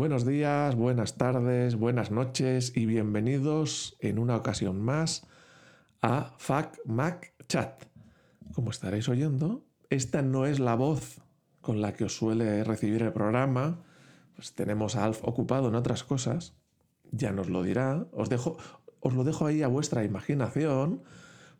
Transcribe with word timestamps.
Buenos 0.00 0.24
días, 0.24 0.76
buenas 0.76 1.18
tardes, 1.18 1.74
buenas 1.74 2.10
noches 2.10 2.72
y 2.74 2.86
bienvenidos 2.86 3.98
en 4.00 4.18
una 4.18 4.34
ocasión 4.34 4.80
más 4.80 5.26
a 6.00 6.32
FAC 6.38 6.80
Mac 6.86 7.34
Chat. 7.48 7.84
Como 8.54 8.70
estaréis 8.70 9.10
oyendo, 9.10 9.62
esta 9.90 10.22
no 10.22 10.46
es 10.46 10.58
la 10.58 10.74
voz 10.74 11.20
con 11.60 11.82
la 11.82 11.92
que 11.92 12.04
os 12.04 12.16
suele 12.16 12.64
recibir 12.64 13.02
el 13.02 13.12
programa. 13.12 13.84
Pues 14.36 14.54
tenemos 14.54 14.96
a 14.96 15.04
Alf 15.04 15.20
ocupado 15.22 15.68
en 15.68 15.74
otras 15.74 16.02
cosas. 16.02 16.54
Ya 17.12 17.32
nos 17.32 17.50
lo 17.50 17.62
dirá. 17.62 18.06
Os, 18.12 18.30
dejo, 18.30 18.56
os 19.00 19.12
lo 19.12 19.22
dejo 19.22 19.44
ahí 19.44 19.62
a 19.62 19.68
vuestra 19.68 20.02
imaginación 20.02 21.02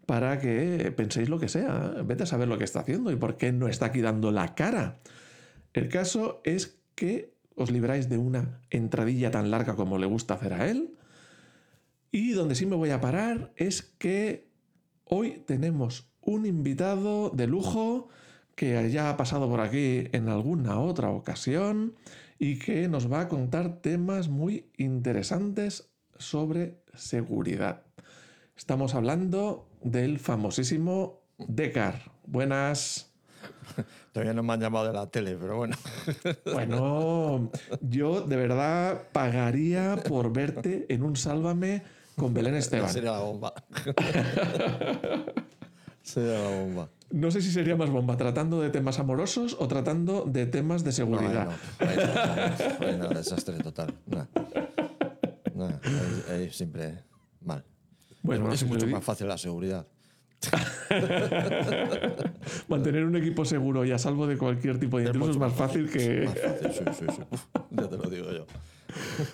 para 0.07 0.39
que 0.39 0.95
penséis 0.97 1.29
lo 1.29 1.39
que 1.39 1.51
sea. 1.51 1.93
Vete 2.07 2.23
a 2.23 2.27
saber 2.27 2.49
lo 2.49 2.57
que 2.57 2.65
está 2.65 2.81
haciendo 2.81 3.13
y 3.13 3.17
por 3.17 3.37
qué 3.37 3.53
no 3.53 3.69
está 3.69 3.85
aquí 3.85 4.01
dando 4.01 4.33
la 4.33 4.55
cara. 4.55 4.99
El 5.75 5.91
caso 5.91 6.41
es 6.43 6.81
que 6.95 7.39
os 7.57 7.71
libráis 7.71 8.09
de 8.09 8.19
una 8.19 8.61
entradilla 8.71 9.31
tan 9.31 9.51
larga 9.51 9.77
como 9.77 9.99
le 9.99 10.07
gusta 10.07 10.35
hacer 10.35 10.53
a 10.55 10.69
él. 10.69 10.97
Y 12.11 12.33
donde 12.33 12.55
sí 12.55 12.67
me 12.67 12.77
voy 12.77 12.91
a 12.91 13.01
parar 13.01 13.53
es 13.57 13.83
que 13.83 14.51
hoy 15.05 15.43
tenemos 15.47 16.11
un 16.21 16.47
invitado 16.47 17.31
de 17.31 17.47
lujo 17.47 18.09
que 18.55 18.91
ya 18.91 19.11
ha 19.11 19.17
pasado 19.17 19.49
por 19.49 19.61
aquí 19.61 20.05
en 20.13 20.29
alguna 20.29 20.81
otra 20.81 21.11
ocasión 21.11 21.95
y 22.39 22.59
que 22.59 22.89
nos 22.89 23.11
va 23.11 23.23
a 23.23 23.29
contar 23.29 23.81
temas 23.81 24.29
muy 24.29 24.71
interesantes 24.77 25.93
sobre 26.19 26.83
seguridad. 26.95 27.83
Estamos 28.57 28.95
hablando 28.95 29.69
del 29.83 30.19
famosísimo 30.19 31.23
Decar. 31.39 32.13
Buenas. 32.27 33.10
Todavía 34.13 34.35
no 34.35 34.43
me 34.43 34.53
han 34.53 34.61
llamado 34.61 34.87
de 34.87 34.93
la 34.93 35.07
tele, 35.07 35.37
pero 35.41 35.57
bueno. 35.57 35.77
Bueno, 36.53 37.51
yo 37.81 38.23
de 38.23 38.37
verdad 38.37 39.03
pagaría 39.13 39.97
por 40.09 40.33
verte 40.33 40.87
en 40.89 41.03
un 41.03 41.17
Sálvame 41.17 41.83
con 42.17 42.35
Belén 42.35 42.55
Esteban. 42.57 42.91
Sería 42.91 43.13
la 43.13 43.21
bomba. 43.21 43.55
sería 46.03 46.41
la 46.41 46.51
bomba. 46.51 46.89
No 47.11 47.31
sé 47.31 47.43
si 47.43 47.51
sería 47.51 47.77
más 47.77 47.91
bomba, 47.91 48.17
tratando 48.17 48.61
de 48.61 48.71
temas 48.71 48.99
amorosos 49.01 49.57
o 49.59 49.67
tratando 49.67 50.25
de 50.27 50.47
temas 50.47 50.85
de 50.85 50.93
seguridad. 50.93 51.49
No, 52.81 52.99
no, 52.99 53.09
desastre 53.09 53.59
total. 53.59 53.95
siempre 56.53 57.03
mal. 57.41 57.65
Bueno, 58.23 58.53
es 58.53 58.65
mucho 58.65 58.87
más 58.87 59.03
fácil 59.03 59.27
la 59.27 59.39
seguridad. 59.39 59.87
Mantener 62.69 63.05
un 63.05 63.17
equipo 63.17 63.45
seguro 63.45 63.85
y 63.85 63.93
a 63.93 63.99
salvo 63.99 64.27
de 64.27 64.39
cualquier 64.39 64.79
tipo 64.79 64.99
de 64.99 65.07
intruso 65.07 65.33
es 65.33 65.39
más 65.39 65.53
fácil 65.53 65.91
que. 65.91 66.25
Más 66.25 66.39
fácil, 66.39 66.71
sí, 66.73 66.85
sí, 66.99 67.07
sí. 67.17 67.23
ya 67.71 67.89
te 67.89 67.97
lo 67.97 68.09
digo 68.09 68.33
yo. 68.33 68.47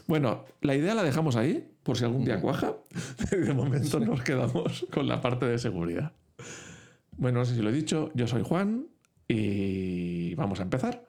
Bueno, 0.07 0.45
la 0.61 0.75
idea 0.75 0.95
la 0.95 1.03
dejamos 1.03 1.37
ahí, 1.37 1.67
por 1.83 1.97
si 1.97 2.05
algún 2.05 2.25
día 2.25 2.41
cuaja. 2.41 2.75
De 3.31 3.55
momento 3.55 4.01
nos 4.01 4.23
quedamos 4.23 4.87
con 4.93 5.09
la 5.09 5.21
parte 5.21 5.47
de 5.47 5.59
seguridad. 5.59 6.13
Bueno, 7.17 7.41
no 7.41 7.45
sé 7.45 7.55
si 7.55 7.63
lo 7.63 7.71
he 7.71 7.73
dicho, 7.73 8.11
yo 8.15 8.27
soy 8.27 8.43
Juan 8.43 8.87
y 9.29 10.35
vamos 10.35 10.61
a 10.61 10.65
empezar. 10.65 11.07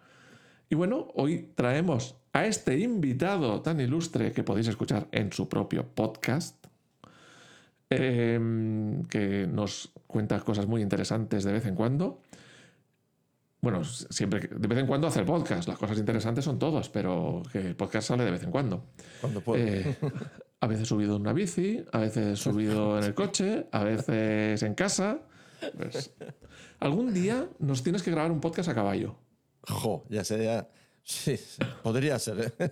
Y 0.70 0.75
bueno, 0.75 1.08
hoy 1.16 1.50
traemos 1.56 2.16
a 2.34 2.45
este 2.45 2.78
invitado 2.80 3.62
tan 3.62 3.80
ilustre 3.80 4.31
que 4.31 4.44
podéis 4.44 4.68
escuchar 4.68 5.08
en 5.12 5.31
su 5.31 5.50
propio 5.50 5.88
podcast, 5.88 6.66
Em, 7.89 9.03
que 9.05 9.47
nos 9.47 9.91
cuenta 10.07 10.39
cosas 10.41 10.67
muy 10.67 10.81
interesantes 10.81 11.43
de 11.43 11.53
vez 11.53 11.66
en 11.66 11.75
cuando. 11.75 12.21
Bueno, 13.61 13.83
siempre, 13.83 14.49
de 14.53 14.67
vez 14.67 14.79
en 14.79 14.88
cuando 14.88 15.07
hace 15.07 15.21
el 15.21 15.25
podcast. 15.25 15.67
Las 15.67 15.77
cosas 15.77 15.97
interesantes 15.97 16.45
son 16.45 16.59
todos, 16.59 16.89
pero 16.89 17.44
que 17.52 17.59
el 17.59 17.75
podcast 17.75 18.09
sale 18.09 18.25
de 18.25 18.31
vez 18.31 18.44
en 18.44 18.51
cuando. 18.51 18.84
Cuando 19.22 19.41
puede. 19.41 19.89
Eh, 19.89 19.97
a 20.59 20.67
veces 20.67 20.88
subido 20.88 21.16
en 21.16 21.22
una 21.22 21.34
bici, 21.34 21.84
a 21.91 22.00
veces 22.00 22.39
subido 22.39 22.97
en 22.97 23.06
el 23.06 23.13
coche, 23.13 23.67
a 23.72 23.84
veces 23.84 24.63
en 24.63 24.75
casa. 24.75 25.22
Pues, 25.75 26.13
algún 26.79 27.13
día 27.13 27.47
nos 27.59 27.83
tienes 27.83 28.03
que 28.03 28.12
grabar 28.12 28.31
un 28.31 28.41
podcast 28.41 28.69
a 28.69 28.75
caballo. 28.75 29.16
Jo, 29.67 30.06
ya 30.09 30.23
sería 30.23 30.69
Sí, 31.07 31.40
podría 31.84 32.19
ser. 32.19 32.53
¿eh? 32.59 32.72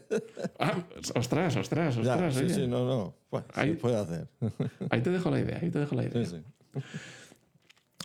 Ah, 0.59 0.84
ostras, 1.16 1.56
ostras, 1.56 1.96
ostras. 1.96 2.35
sí, 2.35 2.50
sí, 2.50 2.68
no, 2.68 2.85
no. 2.85 3.41
ahí, 3.53 3.75
puede 3.75 3.96
hacer. 3.96 4.28
Ahí 4.90 5.01
te 5.01 5.09
dejo 5.09 5.31
la 5.31 5.40
idea, 5.40 5.59
ahí 5.62 5.69
te 5.69 5.79
dejo 5.79 5.96
la 5.96 6.03
idea. 6.03 6.25
Sí, 6.25 6.35
sí. 6.38 6.81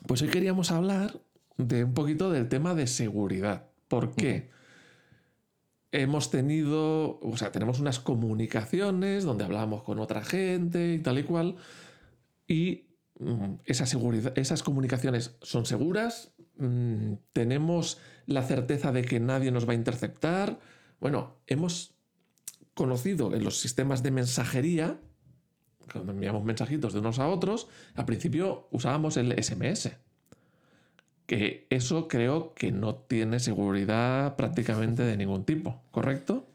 Pues 0.06 0.22
hoy 0.22 0.28
queríamos 0.28 0.70
hablar 0.70 1.20
de 1.56 1.82
un 1.82 1.94
poquito 1.94 2.30
del 2.30 2.48
tema 2.48 2.76
de 2.76 2.86
seguridad. 2.86 3.70
¿Por 3.88 4.14
qué? 4.14 4.50
Hemos 5.90 6.30
tenido, 6.30 7.18
o 7.18 7.36
sea, 7.36 7.50
tenemos 7.50 7.80
unas 7.80 7.98
comunicaciones 7.98 9.24
donde 9.24 9.42
hablamos 9.42 9.82
con 9.82 9.98
otra 9.98 10.22
gente 10.22 10.94
y 10.94 11.00
tal 11.00 11.18
y 11.18 11.24
cual, 11.24 11.56
y 12.46 12.84
mm, 13.18 13.54
esa 13.64 13.84
seguridad, 13.84 14.32
esas 14.38 14.62
comunicaciones 14.62 15.36
son 15.42 15.66
seguras, 15.66 16.32
Mm, 16.60 17.14
tenemos 17.32 17.98
la 18.26 18.42
certeza 18.42 18.92
de 18.92 19.02
que 19.02 19.18
nadie 19.18 19.50
nos 19.50 19.66
va 19.66 19.72
a 19.72 19.76
interceptar. 19.76 20.60
Bueno, 21.00 21.36
hemos 21.46 21.94
conocido 22.74 23.34
en 23.34 23.42
los 23.44 23.58
sistemas 23.58 24.02
de 24.02 24.10
mensajería, 24.10 25.00
cuando 25.90 26.12
enviamos 26.12 26.44
mensajitos 26.44 26.92
de 26.92 27.00
unos 27.00 27.18
a 27.18 27.28
otros, 27.28 27.68
al 27.94 28.04
principio 28.04 28.68
usábamos 28.70 29.16
el 29.16 29.32
SMS. 29.42 29.90
Que 31.26 31.66
eso 31.70 32.08
creo 32.08 32.54
que 32.54 32.72
no 32.72 32.94
tiene 32.94 33.40
seguridad 33.40 34.36
prácticamente 34.36 35.02
de 35.02 35.16
ningún 35.16 35.44
tipo, 35.44 35.82
¿correcto? 35.90 36.46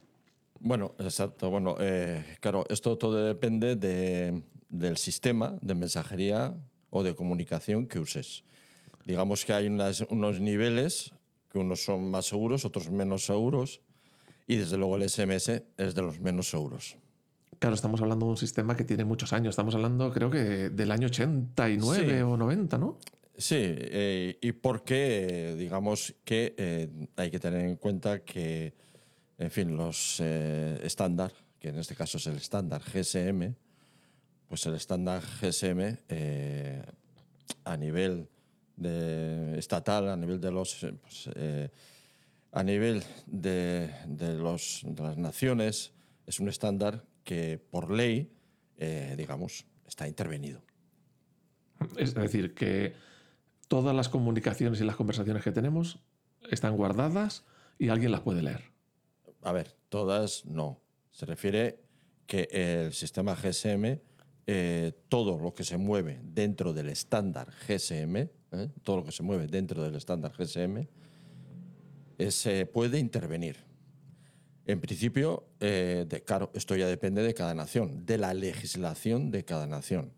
Bueno, 0.59 0.93
exacto. 0.99 1.49
Bueno, 1.49 1.77
eh, 1.79 2.23
claro, 2.41 2.65
esto 2.69 2.97
todo 2.97 3.25
depende 3.25 3.75
del 3.75 4.97
sistema 4.97 5.57
de 5.61 5.75
mensajería 5.75 6.53
o 6.91 7.03
de 7.03 7.15
comunicación 7.15 7.87
que 7.87 7.99
uses 7.99 8.43
digamos 9.05 9.45
que 9.45 9.53
hay 9.53 9.67
unos 9.67 10.39
niveles 10.41 11.13
que 11.49 11.59
unos 11.59 11.85
son 11.85 12.11
más 12.11 12.25
seguros, 12.25 12.65
otros 12.65 12.89
menos 12.89 13.25
seguros, 13.25 13.79
y 14.47 14.57
desde 14.57 14.77
luego 14.77 14.97
el 14.97 15.09
SMS 15.09 15.63
es 15.77 15.95
de 15.95 16.01
los 16.01 16.19
menos 16.19 16.49
seguros. 16.49 16.97
Claro, 17.59 17.75
estamos 17.75 18.01
hablando 18.01 18.25
de 18.25 18.31
un 18.31 18.37
sistema 18.37 18.75
que 18.75 18.83
tiene 18.83 19.05
muchos 19.05 19.31
años. 19.31 19.51
Estamos 19.51 19.73
hablando, 19.75 20.11
creo 20.11 20.29
que, 20.29 20.69
del 20.69 20.91
año 20.91 21.07
89 21.07 22.23
o 22.23 22.35
90, 22.35 22.77
¿no? 22.77 22.97
Sí, 23.37 23.55
eh, 23.57 24.37
y 24.41 24.51
porque, 24.53 25.55
digamos 25.57 26.15
que 26.23 26.53
eh, 26.57 26.89
hay 27.15 27.31
que 27.31 27.39
tener 27.39 27.61
en 27.61 27.75
cuenta 27.77 28.23
que, 28.23 28.73
en 29.37 29.51
fin, 29.51 29.75
los 29.75 30.19
eh, 30.19 30.79
estándar, 30.83 31.31
que 31.59 31.69
en 31.69 31.79
este 31.79 31.95
caso 31.95 32.17
es 32.17 32.27
el 32.27 32.35
estándar 32.35 32.81
GSM, 32.81 33.55
pues 34.47 34.65
el 34.65 34.75
estándar 34.75 35.21
GSM 35.41 35.97
a 37.63 37.77
nivel 37.77 38.29
de, 38.75 39.57
estatal, 39.57 40.09
a 40.09 40.15
nivel 40.15 40.39
de 40.39 40.51
los 40.51 40.83
eh, 40.83 40.93
pues, 41.01 41.29
eh, 41.35 41.69
a 42.51 42.63
nivel 42.63 43.03
de, 43.25 43.89
los, 44.37 44.81
de, 44.85 45.03
las 45.03 45.17
naciones, 45.17 45.93
es 46.25 46.39
un 46.39 46.47
estándar 46.47 47.05
que 47.23 47.57
por 47.57 47.91
ley, 47.91 48.31
eh, 48.77 49.15
digamos, 49.17 49.65
está 49.85 50.07
intervenido. 50.07 50.61
Es 51.97 52.13
decir, 52.13 52.53
que 52.53 52.93
todas 53.67 53.93
las 53.93 54.07
comunicaciones 54.07 54.79
y 54.79 54.85
las 54.85 54.95
conversaciones 54.95 55.43
que 55.43 55.51
tenemos 55.51 55.99
están 56.49 56.77
guardadas 56.77 57.43
y 57.77 57.89
alguien 57.89 58.11
las 58.11 58.21
puede 58.21 58.41
leer. 58.41 58.71
A 59.41 59.51
ver, 59.51 59.75
todas 59.89 60.45
no. 60.45 60.81
Se 61.11 61.25
refiere 61.25 61.81
que 62.25 62.47
el 62.51 62.93
sistema 62.93 63.35
GSM, 63.35 63.99
todo 65.09 65.37
lo 65.37 65.53
que 65.53 65.65
se 65.65 65.77
mueve 65.77 66.21
dentro 66.23 66.71
del 66.71 66.87
estándar 66.87 67.49
GSM, 67.67 68.29
¿eh? 68.59 68.69
todo 68.83 68.97
lo 68.97 69.03
que 69.03 69.11
se 69.11 69.23
mueve 69.23 69.47
dentro 69.47 69.83
del 69.83 69.95
estándar 69.95 70.33
GSM, 70.37 70.87
eh, 72.17 72.31
se 72.31 72.65
puede 72.65 72.99
intervenir. 72.99 73.57
En 74.65 74.81
principio, 74.81 75.47
eh, 75.59 76.07
claro, 76.25 76.51
esto 76.53 76.75
ya 76.75 76.87
depende 76.87 77.21
de 77.21 77.33
cada 77.33 77.53
nación, 77.53 78.05
de 78.05 78.17
la 78.17 78.33
legislación 78.33 79.29
de 79.29 79.45
cada 79.45 79.67
nación. 79.67 80.11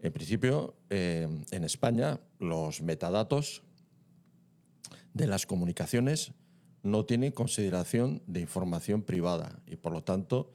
En 0.00 0.12
principio, 0.12 0.76
en 0.90 1.64
España, 1.64 2.20
los 2.38 2.80
metadatos 2.82 3.64
de 5.12 5.26
las 5.26 5.44
comunicaciones 5.44 6.32
no 6.84 7.04
tienen 7.04 7.32
consideración 7.32 8.22
de 8.28 8.40
información 8.40 9.02
privada 9.02 9.60
y, 9.66 9.74
por 9.74 9.92
lo 9.92 10.04
tanto, 10.04 10.54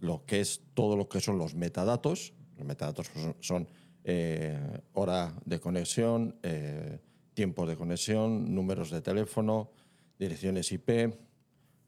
lo 0.00 0.26
que 0.26 0.40
es 0.40 0.60
todo 0.74 0.96
lo 0.96 1.08
que 1.08 1.20
son 1.20 1.38
los 1.38 1.54
metadatos, 1.54 2.34
los 2.58 2.66
metadatos 2.66 3.10
son 3.40 3.66
eh, 4.06 4.82
hora 4.92 5.34
de 5.46 5.58
conexión, 5.58 6.36
eh, 6.42 6.98
tiempo 7.32 7.66
de 7.66 7.74
conexión, 7.74 8.54
números 8.54 8.90
de 8.90 9.00
teléfono, 9.00 9.70
direcciones 10.18 10.70
IP, 10.72 11.16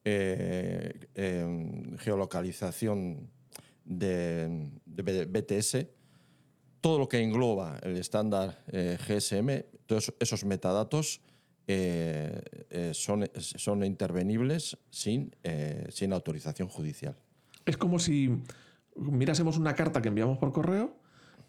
eh, 0.03 1.09
em, 1.15 1.97
geolocalización 1.99 3.29
de, 3.85 4.71
BTS, 4.87 5.87
todo 6.81 6.99
lo 6.99 7.07
que 7.07 7.21
engloba 7.21 7.79
el 7.83 7.99
estándar 7.99 8.65
GSM, 8.73 9.65
todos 9.85 10.15
esos 10.19 10.45
metadatos 10.45 11.21
son, 12.93 13.29
son 13.35 13.85
intervenibles 13.85 14.79
sin, 14.91 15.35
sin 15.91 16.13
autorización 16.13 16.69
judicial. 16.69 17.17
Es 17.65 17.77
como 17.77 17.99
si 17.99 18.31
mirásemos 18.97 19.59
una 19.59 19.75
carta 19.75 20.01
que 20.01 20.09
enviamos 20.09 20.39
por 20.39 20.53
correo 20.53 20.96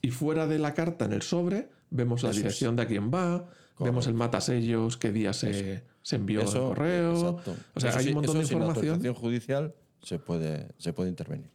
y 0.01 0.11
fuera 0.11 0.47
de 0.47 0.59
la 0.59 0.73
carta, 0.73 1.05
en 1.05 1.13
el 1.13 1.21
sobre, 1.21 1.69
vemos 1.89 2.23
la 2.23 2.29
es. 2.31 2.37
dirección 2.37 2.75
de 2.75 2.83
a 2.83 2.87
quién 2.87 3.11
va, 3.11 3.47
vemos 3.79 4.07
el 4.07 4.13
matasellos, 4.13 4.97
qué 4.97 5.11
día 5.11 5.33
se, 5.33 5.83
se 6.01 6.15
envió 6.15 6.41
el 6.41 6.47
correo. 6.47 7.11
exacto. 7.13 7.55
O 7.75 7.79
sea, 7.79 7.89
Eso 7.91 7.99
hay 7.99 8.07
un 8.09 8.13
montón 8.15 8.37
de 8.39 8.45
sin 8.45 8.57
información. 8.57 8.93
autorización 8.95 9.13
judicial 9.15 9.75
se 10.01 10.19
puede, 10.19 10.69
se 10.77 10.93
puede 10.93 11.09
intervenir. 11.09 11.49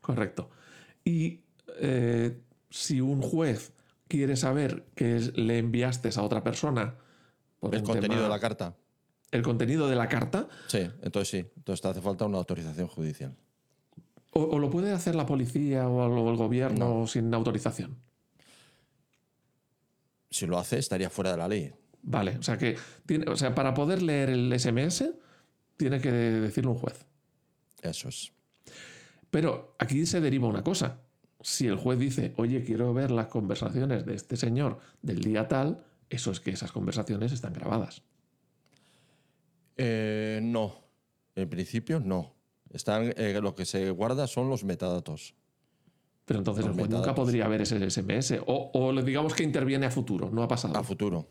Correcto. 0.00 0.50
Y 1.04 1.40
eh, 1.80 2.38
si 2.70 3.00
un 3.00 3.20
juez 3.22 3.72
quiere 4.08 4.36
saber 4.36 4.84
que 4.94 5.18
le 5.34 5.58
enviaste 5.58 6.10
a 6.16 6.22
otra 6.22 6.42
persona 6.42 6.94
por 7.60 7.74
¿El 7.74 7.82
contenido 7.82 8.14
tema- 8.14 8.22
de 8.22 8.28
la 8.28 8.40
carta? 8.40 8.76
el 9.30 9.42
contenido 9.42 9.88
de 9.88 9.96
la 9.96 10.08
carta, 10.08 10.48
Sí, 10.68 10.88
entonces 11.02 11.28
sí. 11.28 11.46
Entonces 11.56 11.82
te 11.82 11.88
hace 11.88 12.00
falta 12.00 12.24
una 12.24 12.38
autorización 12.38 12.86
judicial. 12.88 13.36
O, 14.30 14.42
o 14.42 14.58
lo 14.58 14.70
puede 14.70 14.92
hacer 14.92 15.14
la 15.14 15.26
policía 15.26 15.88
o 15.88 16.06
el, 16.06 16.12
o 16.12 16.30
el 16.30 16.36
gobierno 16.36 17.06
sin 17.06 17.32
autorización. 17.34 17.96
Si 20.30 20.46
lo 20.46 20.58
hace, 20.58 20.78
estaría 20.78 21.10
fuera 21.10 21.32
de 21.32 21.36
la 21.38 21.48
ley. 21.48 21.72
Vale, 22.02 22.36
o 22.38 22.42
sea 22.42 22.56
que 22.56 22.76
tiene, 23.06 23.30
o 23.30 23.36
sea, 23.36 23.54
para 23.54 23.74
poder 23.74 24.02
leer 24.02 24.30
el 24.30 24.58
SMS 24.58 25.04
tiene 25.76 26.00
que 26.00 26.10
decirlo 26.10 26.72
un 26.72 26.78
juez. 26.78 27.06
Eso 27.82 28.08
es. 28.08 28.32
Pero 29.30 29.74
aquí 29.78 30.06
se 30.06 30.20
deriva 30.20 30.48
una 30.48 30.62
cosa. 30.62 31.00
Si 31.40 31.66
el 31.66 31.76
juez 31.76 31.98
dice, 31.98 32.34
oye, 32.36 32.64
quiero 32.64 32.92
ver 32.92 33.10
las 33.10 33.28
conversaciones 33.28 34.04
de 34.04 34.14
este 34.14 34.36
señor 34.36 34.78
del 35.02 35.20
día 35.20 35.46
tal, 35.46 35.84
eso 36.10 36.30
es 36.30 36.40
que 36.40 36.50
esas 36.50 36.72
conversaciones 36.72 37.32
están 37.32 37.52
grabadas. 37.52 38.02
Eh, 39.76 40.40
no. 40.42 40.74
En 41.36 41.48
principio, 41.48 42.00
no. 42.00 42.34
Están, 42.70 43.12
eh, 43.16 43.38
lo 43.42 43.54
que 43.54 43.64
se 43.64 43.90
guarda 43.90 44.26
son 44.26 44.48
los 44.50 44.64
metadatos. 44.64 45.34
Pero 46.24 46.40
entonces 46.40 46.66
el 46.66 46.72
juez 46.72 46.90
nunca 46.90 47.14
podría 47.14 47.48
ver 47.48 47.62
ese 47.62 47.78
SMS. 47.90 48.40
O, 48.46 48.70
o 48.74 49.02
digamos 49.02 49.34
que 49.34 49.42
interviene 49.42 49.86
a 49.86 49.90
futuro, 49.90 50.28
no 50.30 50.42
ha 50.42 50.48
pasado. 50.48 50.76
A 50.76 50.82
futuro. 50.84 51.26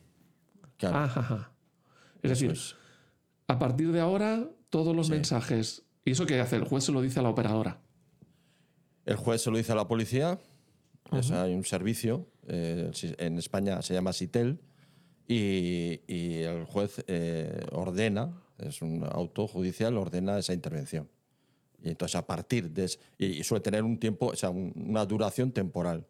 Claro. 0.78 0.98
Ajá, 0.98 1.20
ajá. 1.20 1.52
Es 2.24 2.32
eso 2.32 2.46
decir, 2.46 2.52
es. 2.52 2.76
a 3.48 3.60
partir 3.60 3.92
de 3.92 4.00
ahora, 4.00 4.50
todos 4.70 4.96
los 4.96 5.08
Sí. 5.08 5.14
mensajes. 5.14 5.84
¿Y 6.04 6.12
eso 6.12 6.26
qué 6.26 6.40
hace? 6.40 6.56
El 6.56 6.64
juez 6.64 6.84
se 6.84 6.92
lo 6.92 7.02
dice 7.02 7.20
a 7.20 7.24
la 7.24 7.30
operadora. 7.30 7.80
El 9.06 9.16
juez 9.18 9.42
se 9.42 9.52
lo 9.52 9.58
dice 9.58 9.72
a 9.72 9.76
la 9.76 9.88
policía. 9.88 10.40
O 11.12 11.22
sea, 11.24 11.44
hay 11.44 11.54
un 11.54 11.64
servicio. 11.64 12.28
eh, 12.50 12.92
en 13.20 13.38
España 13.38 13.82
se 13.82 13.94
llama 13.94 14.14
SITEL. 14.14 14.60
Y, 15.28 16.02
y 16.08 16.42
el 16.44 16.64
juez 16.66 17.04
eh, 17.08 17.66
ordena, 17.74 18.42
es 18.58 18.82
un 18.82 19.04
auto 19.04 19.48
judicial, 19.48 19.98
ordena 19.98 20.38
esa 20.40 20.54
intervención. 20.54 21.10
Y 21.88 21.92
entonces 21.92 22.16
a 22.18 22.26
partir 22.28 22.70
de... 22.72 22.92
y, 23.18 23.44
suele 23.44 23.62
tener 23.62 23.84
un 23.84 23.98
tiempo, 23.98 24.28
o 24.28 24.36
sea, 24.36 24.50
un- 24.50 24.74
una 24.76 25.06
duración 25.06 25.52
temporal. 25.52 26.06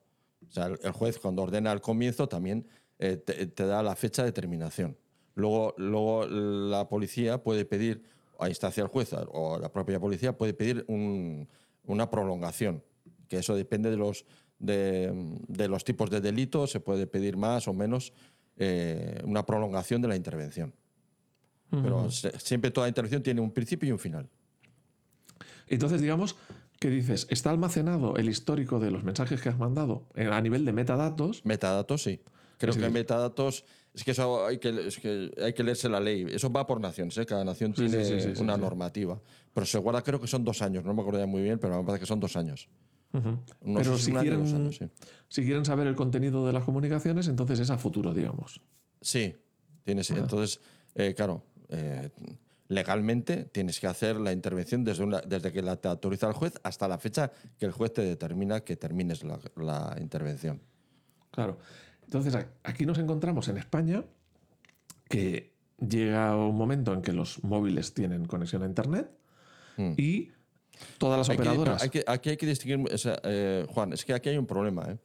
O 0.47 0.51
sea, 0.51 0.65
el, 0.65 0.79
el 0.83 0.91
juez 0.91 1.19
cuando 1.19 1.43
ordena 1.43 1.71
al 1.71 1.81
comienzo 1.81 2.27
también 2.27 2.65
eh, 2.99 3.17
te, 3.17 3.45
te 3.47 3.65
da 3.65 3.83
la 3.83 3.95
fecha 3.95 4.23
de 4.23 4.31
terminación. 4.31 4.97
Luego, 5.35 5.75
luego 5.77 6.25
la 6.25 6.89
policía 6.89 7.43
puede 7.43 7.63
pedir, 7.65 8.01
a 8.39 8.49
instancia 8.49 8.81
del 8.83 8.89
juez 8.91 9.13
o 9.13 9.59
la 9.59 9.71
propia 9.71 9.99
policía, 9.99 10.35
puede 10.37 10.53
pedir 10.53 10.83
un- 10.87 11.47
una 11.85 12.09
prolongación, 12.09 12.83
que 13.27 13.37
eso 13.37 13.55
depende 13.55 13.89
de 13.91 13.97
los, 13.97 14.25
de, 14.59 15.11
de 15.47 15.67
los 15.67 15.83
tipos 15.83 16.09
de 16.09 16.21
delitos, 16.21 16.71
se 16.71 16.79
puede 16.79 17.05
pedir 17.07 17.37
más 17.37 17.67
o 17.67 17.73
menos 17.73 18.13
eh, 18.57 19.21
una 19.25 19.45
prolongación 19.45 20.01
de 20.01 20.07
la 20.07 20.15
intervención. 20.15 20.73
Pero 21.69 22.09
se- 22.09 22.39
siempre 22.39 22.71
toda 22.71 22.87
intervención 22.87 23.21
tiene 23.21 23.41
un 23.41 23.51
principio 23.51 23.87
y 23.89 23.91
un 23.91 23.99
final. 23.99 24.27
Entonces, 25.67 26.01
digamos 26.01 26.35
que 26.79 26.89
dices, 26.89 27.27
está 27.29 27.49
almacenado 27.49 28.17
el 28.17 28.29
histórico 28.29 28.79
de 28.79 28.91
los 28.91 29.03
mensajes 29.03 29.41
que 29.41 29.49
has 29.49 29.57
mandado 29.57 30.07
eh, 30.15 30.29
a 30.31 30.39
nivel 30.41 30.65
de 30.65 30.73
metadatos. 30.73 31.43
Metadatos, 31.45 32.03
sí. 32.03 32.21
Creo 32.57 32.73
que 32.73 32.89
metadatos. 32.89 33.65
Es 33.93 34.03
que 34.03 34.11
eso 34.11 34.45
hay 34.45 34.59
que, 34.59 34.69
es 34.87 34.97
que 34.99 35.31
hay 35.43 35.53
que 35.53 35.63
leerse 35.63 35.89
la 35.89 35.99
ley. 35.99 36.25
Eso 36.29 36.51
va 36.51 36.67
por 36.67 36.79
naciones, 36.79 37.17
¿eh? 37.17 37.25
cada 37.25 37.43
nación 37.43 37.73
Sí, 37.75 37.87
tiene 37.87 38.05
sí, 38.05 38.19
sí, 38.21 38.35
sí, 38.35 38.41
una 38.41 38.57
normativa. 38.57 39.19
Pero 39.53 39.65
se 39.65 39.79
guarda, 39.79 40.03
creo 40.03 40.21
que 40.21 40.27
son 40.27 40.43
dos 40.43 40.61
años. 40.61 40.83
No 40.85 40.93
me 40.93 41.01
acuerdo 41.01 41.19
ya 41.19 41.25
muy 41.25 41.41
bien, 41.41 41.57
pero 41.57 41.77
me 41.79 41.83
parece 41.83 42.01
que 42.01 42.05
son 42.05 42.19
dos 42.19 42.35
años. 42.35 42.69
No 43.11 43.41
Pero 43.63 43.97
si 43.97 44.11
quieren, 44.11 44.41
años, 44.41 44.75
sí. 44.75 44.85
si 45.29 45.43
quieren 45.43 45.65
saber 45.65 45.87
el 45.87 45.95
contenido 45.95 46.45
de 46.45 46.53
las 46.53 46.63
comunicaciones, 46.63 47.27
entonces 47.27 47.59
es 47.59 47.69
a 47.71 47.77
futuro, 47.77 48.13
digamos. 48.13 48.61
Sí, 49.01 49.35
tienes. 49.83 50.11
Entonces, 50.11 50.59
eh, 50.93 51.15
claro, 51.15 51.43
eh, 51.69 52.09
legalmente 52.69 53.45
tienes 53.45 53.79
que 53.79 53.87
hacer 53.87 54.17
la 54.17 54.31
intervención 54.33 54.83
desde, 54.83 55.03
una, 55.03 55.21
desde 55.21 55.51
que 55.51 55.61
la 55.61 55.75
te 55.77 55.87
autoriza 55.87 56.27
el 56.27 56.33
juez 56.33 56.53
hasta 56.63 56.87
la 56.87 56.97
fecha 56.97 57.31
que 57.57 57.65
el 57.65 57.71
juez 57.71 57.93
te 57.93 58.01
determina 58.01 58.61
que 58.61 58.75
termines 58.75 59.23
la, 59.23 59.39
la 59.55 59.95
intervención. 59.99 60.61
Claro. 61.31 61.57
Entonces, 62.03 62.35
aquí 62.63 62.85
nos 62.85 62.97
encontramos 62.97 63.47
en 63.49 63.57
España 63.57 64.03
que 65.09 65.53
llega 65.79 66.35
un 66.35 66.55
momento 66.57 66.93
en 66.93 67.01
que 67.01 67.13
los 67.13 67.43
móviles 67.43 67.93
tienen 67.93 68.25
conexión 68.25 68.63
a 68.63 68.65
Internet 68.65 69.11
Mm. 69.77 69.93
y 69.95 70.31
todas 70.97 71.19
las 71.19 71.29
Hay 71.29 71.35
que- 71.37 71.41
operadoras. 71.43 71.83
hay 71.83 71.89
que- 71.89 72.03
aquí 72.07 72.29
hay 72.31 72.37
que 72.37 72.47
distinguir, 72.47 72.91
o 72.93 72.97
sea, 72.97 73.19
eh, 73.23 73.65
Juan, 73.69 73.93
es 73.93 74.03
que 74.03 74.13
aquí 74.13 74.29
hay 74.29 74.37
un 74.37 74.47
problema. 74.47 74.85
¿eh? 74.89 74.97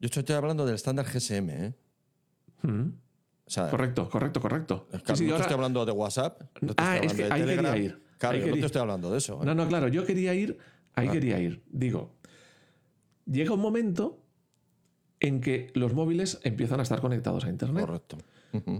Yo 0.00 0.08
estoy 0.12 0.34
hablando 0.34 0.66
del 0.66 0.74
estándar 0.74 1.06
GSM. 1.06 1.50
¿eh? 1.50 1.74
Mm. 2.62 2.88
O 3.46 3.50
sea, 3.50 3.70
Correcto, 3.70 4.08
correcto, 4.10 4.40
correcto. 4.40 4.88
Sí, 4.90 5.16
sí, 5.16 5.24
no 5.24 5.32
ahora- 5.32 5.36
te 5.36 5.42
estoy 5.42 5.54
hablando 5.54 5.86
de 5.86 5.92
WhatsApp. 5.92 6.42
No 6.60 6.74
te 6.74 6.82
Ah, 6.82 6.94
estoy 6.96 7.06
es 7.06 7.12
que 7.14 7.18
de 7.18 7.32
ahí 7.32 7.40
quería 7.40 7.56
Telegram. 7.56 7.76
ir, 7.82 8.02
Claro, 8.18 8.34
ahí 8.34 8.40
yo 8.40 8.46
no 8.46 8.50
quería- 8.52 8.62
te 8.62 8.66
estoy 8.66 8.80
hablando 8.82 9.10
de 9.12 9.18
eso. 9.18 9.34
¿eh? 9.42 9.46
No, 9.46 9.54
no, 9.54 9.68
claro, 9.68 9.88
yo 9.88 10.04
quería 10.04 10.34
ir, 10.34 10.58
ahí 10.94 11.08
quería 11.08 11.38
ir. 11.38 11.62
Digo, 11.70 12.16
llega 13.24 13.52
un 13.52 13.60
momento 13.60 14.18
en 15.20 15.40
que 15.40 15.70
los 15.74 15.94
móviles 15.94 16.40
empiezan 16.42 16.80
a 16.80 16.82
estar 16.82 17.00
conectados 17.00 17.44
a 17.44 17.48
Internet. 17.48 17.86
Correcto. 17.86 18.18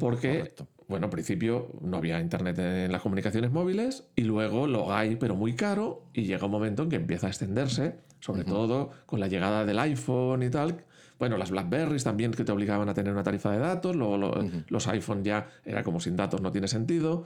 Porque, 0.00 0.38
correcto. 0.38 0.68
bueno, 0.88 1.04
al 1.06 1.10
principio 1.10 1.70
no 1.82 1.98
había 1.98 2.18
internet 2.18 2.58
en 2.58 2.90
las 2.90 3.02
comunicaciones 3.02 3.50
móviles 3.50 4.04
y 4.16 4.22
luego 4.22 4.66
lo 4.66 4.92
hay, 4.94 5.16
pero 5.16 5.34
muy 5.36 5.54
caro, 5.54 6.04
y 6.14 6.22
llega 6.24 6.46
un 6.46 6.52
momento 6.52 6.82
en 6.84 6.88
que 6.88 6.96
empieza 6.96 7.26
a 7.26 7.30
extenderse, 7.30 7.96
sobre 8.20 8.44
todo 8.44 8.90
con 9.04 9.20
la 9.20 9.28
llegada 9.28 9.64
del 9.66 9.78
iPhone 9.78 10.42
y 10.42 10.48
tal. 10.50 10.84
Bueno, 11.18 11.36
las 11.38 11.50
Blackberries 11.50 12.04
también 12.04 12.32
que 12.32 12.44
te 12.44 12.52
obligaban 12.52 12.88
a 12.88 12.94
tener 12.94 13.12
una 13.12 13.22
tarifa 13.22 13.50
de 13.50 13.58
datos, 13.58 13.96
luego 13.96 14.18
lo- 14.18 14.35
los 14.68 14.87
iPhone 14.88 15.25
ya 15.25 15.49
era 15.64 15.82
como 15.82 15.99
sin 16.00 16.14
datos, 16.16 16.40
no 16.42 16.52
tiene 16.52 16.68
sentido. 16.68 17.25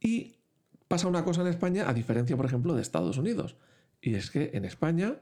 Y 0.00 0.36
pasa 0.88 1.08
una 1.08 1.24
cosa 1.24 1.42
en 1.42 1.48
España, 1.48 1.88
a 1.88 1.94
diferencia, 1.94 2.36
por 2.36 2.46
ejemplo, 2.46 2.74
de 2.74 2.82
Estados 2.82 3.18
Unidos, 3.18 3.56
y 4.00 4.14
es 4.14 4.30
que 4.30 4.50
en 4.54 4.64
España 4.64 5.16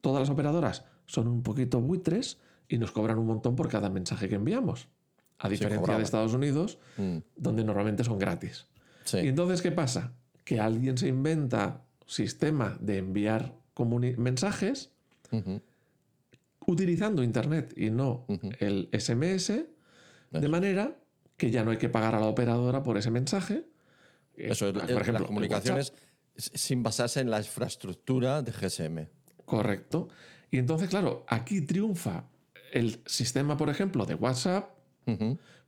todas 0.00 0.20
las 0.20 0.30
operadoras 0.30 0.84
son 1.06 1.28
un 1.28 1.42
poquito 1.42 1.80
buitres 1.80 2.38
y 2.68 2.78
nos 2.78 2.92
cobran 2.92 3.18
un 3.18 3.26
montón 3.26 3.56
por 3.56 3.68
cada 3.68 3.90
mensaje 3.90 4.28
que 4.28 4.34
enviamos. 4.36 4.88
A 5.38 5.48
diferencia 5.48 5.80
de. 5.98 6.04
Estados 6.04 6.34
Unidos, 6.34 6.78
Mm, 6.96 7.18
donde 7.36 7.62
normalmente 7.64 8.04
son 8.04 8.18
gratis. 8.18 8.66
sí. 9.04 9.18
Y 9.18 9.28
entonces, 9.28 9.62
¿qué 9.62 9.70
pasa? 9.70 10.12
Que 10.44 10.60
alguien 10.60 10.98
se 10.98 11.08
inventa 11.08 11.82
sistema 12.06 12.76
de 12.80 12.98
enviar 12.98 13.54
mensajes. 14.16 14.90
Utilizando 16.68 17.22
Internet 17.22 17.72
y 17.76 17.90
no 17.90 18.26
el 18.60 18.90
SMS, 18.92 19.64
de 20.30 20.48
manera 20.48 20.98
que 21.36 21.50
ya 21.50 21.64
no 21.64 21.70
hay 21.70 21.78
que 21.78 21.88
pagar 21.88 22.14
a 22.14 22.20
la 22.20 22.26
operadora 22.26 22.82
por 22.82 22.98
ese 22.98 23.10
mensaje. 23.10 23.64
Eh, 24.36 24.48
Eso 24.50 24.68
es, 24.68 24.74
por 24.74 24.82
ejemplo, 25.02 25.12
las 25.12 25.22
comunicaciones 25.22 25.94
sin 26.36 26.82
basarse 26.82 27.20
en 27.20 27.30
la 27.30 27.38
infraestructura 27.38 28.42
de 28.42 28.52
GSM. 28.52 29.08
Correcto. 29.46 30.08
Y 30.50 30.58
entonces, 30.58 30.88
claro, 30.90 31.24
aquí 31.26 31.62
triunfa 31.62 32.28
el 32.72 33.00
sistema, 33.06 33.56
por 33.56 33.70
ejemplo, 33.70 34.04
de 34.04 34.14
WhatsApp, 34.14 34.70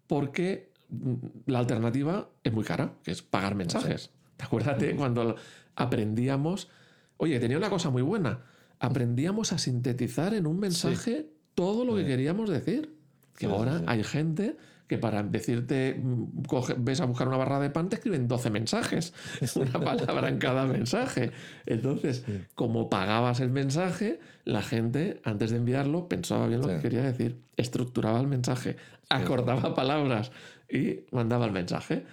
porque 0.07 0.73
mm, 0.91 1.15
la 1.47 1.61
alternativa 1.61 2.29
es 2.45 2.53
muy 2.53 2.65
cara, 2.65 2.93
que 3.03 3.13
es 3.13 3.23
pagar 3.23 3.55
mensajes. 3.55 4.11
¿Te 4.37 4.45
acuerdas 4.45 4.77
cuando 4.97 5.35
aprendíamos? 5.77 6.69
Oye, 7.17 7.41
tenía 7.41 7.57
una 7.57 7.71
cosa 7.71 7.89
muy 7.89 8.03
buena. 8.03 8.45
Aprendíamos 8.81 9.53
a 9.53 9.59
sintetizar 9.59 10.35
en 10.35 10.47
un 10.47 10.59
mensaje 10.59 11.29
todo 11.55 11.85
lo 11.85 11.95
que 11.97 12.05
queríamos 12.07 12.51
decir. 12.51 12.97
Que 13.37 13.47
Sí, 13.47 13.53
ahora 13.53 13.79
sí. 13.79 13.85
hay 13.87 14.03
gente 14.03 14.57
que 14.89 14.99
para 14.99 15.23
decirte, 15.23 15.95
mm, 16.03 16.43
coge- 16.49 16.75
ves 16.77 17.01
a 17.01 17.05
buscar 17.05 17.29
una 17.29 17.37
barra 17.37 17.61
de 17.61 17.71
pan, 17.71 17.89
te 17.89 17.95
escriben 17.97 18.27
12 18.27 18.51
mensajes, 18.51 19.15
una 19.55 19.73
palabra 19.81 20.29
en 20.29 20.39
cada 20.39 20.67
mensaje. 20.67 21.31
Entonces, 21.65 22.25
como 22.57 22.91
pagabas 22.91 23.39
el 23.41 23.51
mensaje, 23.51 24.19
la 24.45 24.63
gente, 24.63 25.21
antes 25.23 25.51
de 25.53 25.59
enviarlo, 25.59 26.09
pensaba 26.09 26.49
bien 26.49 26.61
lo 26.61 26.67
que 26.67 26.81
quería 26.81 27.03
decir, 27.03 27.37
estructuraba 27.57 28.21
el 28.21 28.27
mensaje, 28.27 28.77
acordaba 29.09 29.75
palabras 29.77 30.33
y 30.69 31.01
mandaba 31.13 31.47
el 31.47 31.53
mensaje. 31.53 32.05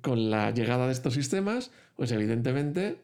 Con 0.00 0.30
la 0.30 0.52
llegada 0.52 0.86
de 0.86 0.92
estos 0.92 1.14
sistemas, 1.14 1.72
pues 1.96 2.12
evidentemente 2.12 3.00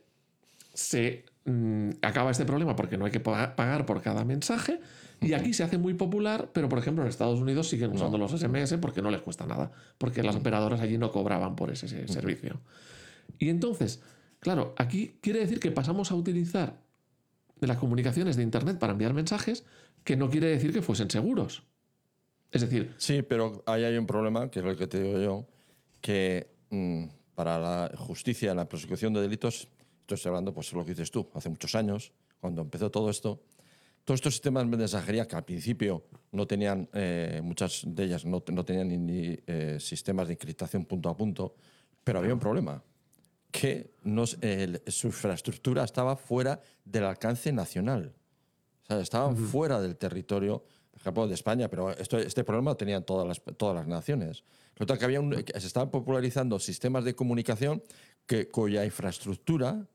se 0.74 1.24
mm, 1.46 1.90
acaba 2.02 2.30
este 2.30 2.44
problema 2.44 2.76
porque 2.76 2.98
no 2.98 3.04
hay 3.06 3.10
que 3.12 3.20
pa- 3.20 3.56
pagar 3.56 3.86
por 3.86 4.02
cada 4.02 4.24
mensaje. 4.24 4.80
Y 5.22 5.32
aquí 5.32 5.54
se 5.54 5.62
hace 5.64 5.78
muy 5.78 5.94
popular, 5.94 6.50
pero 6.52 6.68
por 6.68 6.78
ejemplo 6.78 7.02
en 7.02 7.08
Estados 7.08 7.40
Unidos 7.40 7.68
siguen 7.70 7.92
usando 7.92 8.18
los 8.18 8.32
SMS 8.34 8.76
porque 8.78 9.00
no 9.00 9.10
les 9.10 9.22
cuesta 9.22 9.46
nada, 9.46 9.72
porque 9.96 10.22
las 10.22 10.36
operadoras 10.36 10.80
allí 10.80 10.98
no 10.98 11.10
cobraban 11.10 11.56
por 11.56 11.70
ese 11.70 11.88
se- 11.88 12.06
servicio. 12.08 12.60
Y 13.38 13.48
entonces, 13.48 14.02
claro, 14.40 14.74
aquí 14.76 15.16
quiere 15.22 15.40
decir 15.40 15.58
que 15.58 15.70
pasamos 15.70 16.10
a 16.10 16.14
utilizar 16.16 16.80
de 17.60 17.66
las 17.66 17.78
comunicaciones 17.78 18.36
de 18.36 18.42
Internet 18.42 18.78
para 18.78 18.92
enviar 18.92 19.14
mensajes, 19.14 19.64
que 20.04 20.16
no 20.16 20.28
quiere 20.28 20.48
decir 20.48 20.72
que 20.74 20.82
fuesen 20.82 21.10
seguros. 21.10 21.62
Es 22.52 22.60
decir, 22.60 22.94
Sí, 22.98 23.22
pero 23.22 23.62
ahí 23.66 23.84
hay 23.84 23.96
un 23.96 24.06
problema, 24.06 24.50
que 24.50 24.58
es 24.60 24.64
lo 24.64 24.76
que 24.76 24.86
te 24.86 25.02
digo 25.02 25.18
yo, 25.18 25.46
que 26.02 26.54
mm, 26.70 27.04
para 27.34 27.58
la 27.58 27.90
justicia, 27.96 28.54
la 28.54 28.68
persecución 28.68 29.14
de 29.14 29.22
delitos, 29.22 29.68
estoy 30.14 30.30
hablando, 30.30 30.52
pues 30.54 30.72
lo 30.72 30.84
que 30.84 30.92
dices 30.92 31.10
tú, 31.10 31.28
hace 31.34 31.48
muchos 31.48 31.74
años, 31.74 32.12
cuando 32.40 32.62
empezó 32.62 32.90
todo 32.90 33.10
esto, 33.10 33.40
todos 34.04 34.18
estos 34.18 34.34
sistemas 34.34 34.70
de 34.70 34.76
mensajería 34.76 35.26
que 35.26 35.34
al 35.34 35.44
principio 35.44 36.04
no 36.32 36.46
tenían, 36.46 36.88
eh, 36.92 37.40
muchas 37.42 37.82
de 37.84 38.04
ellas 38.04 38.24
no, 38.24 38.42
no 38.52 38.64
tenían 38.64 38.88
ni, 38.88 38.98
ni, 38.98 39.38
eh, 39.46 39.78
sistemas 39.80 40.28
de 40.28 40.34
encriptación 40.34 40.84
punto 40.84 41.08
a 41.08 41.16
punto, 41.16 41.54
pero 42.04 42.20
había 42.20 42.32
un 42.32 42.38
problema, 42.40 42.82
que 43.50 43.94
nos- 44.04 44.38
el- 44.42 44.80
su 44.86 45.08
infraestructura 45.08 45.82
estaba 45.82 46.14
fuera 46.14 46.60
del 46.84 47.04
alcance 47.04 47.50
nacional. 47.52 48.12
O 48.84 48.86
sea, 48.86 49.00
estaban 49.00 49.36
fuera 49.36 49.80
del 49.80 49.96
territorio, 49.96 50.62
por 50.92 51.00
ejemplo, 51.00 51.26
de 51.26 51.34
España, 51.34 51.68
pero 51.68 51.90
esto, 51.90 52.16
este 52.18 52.44
problema 52.44 52.72
lo 52.72 52.76
tenían 52.76 53.04
todas 53.04 53.26
las, 53.26 53.42
todas 53.56 53.74
las 53.74 53.86
naciones. 53.88 54.44
Resulta 54.74 54.98
que, 54.98 55.04
había 55.04 55.20
un- 55.20 55.34
se 55.34 55.66
estaban 55.66 55.90
popularizando 55.90 56.58
sistemas 56.60 57.04
de 57.04 57.14
comunicación 57.16 57.82
que, 58.26 58.48
cuya 58.48 58.84
infraestructura 58.84 59.86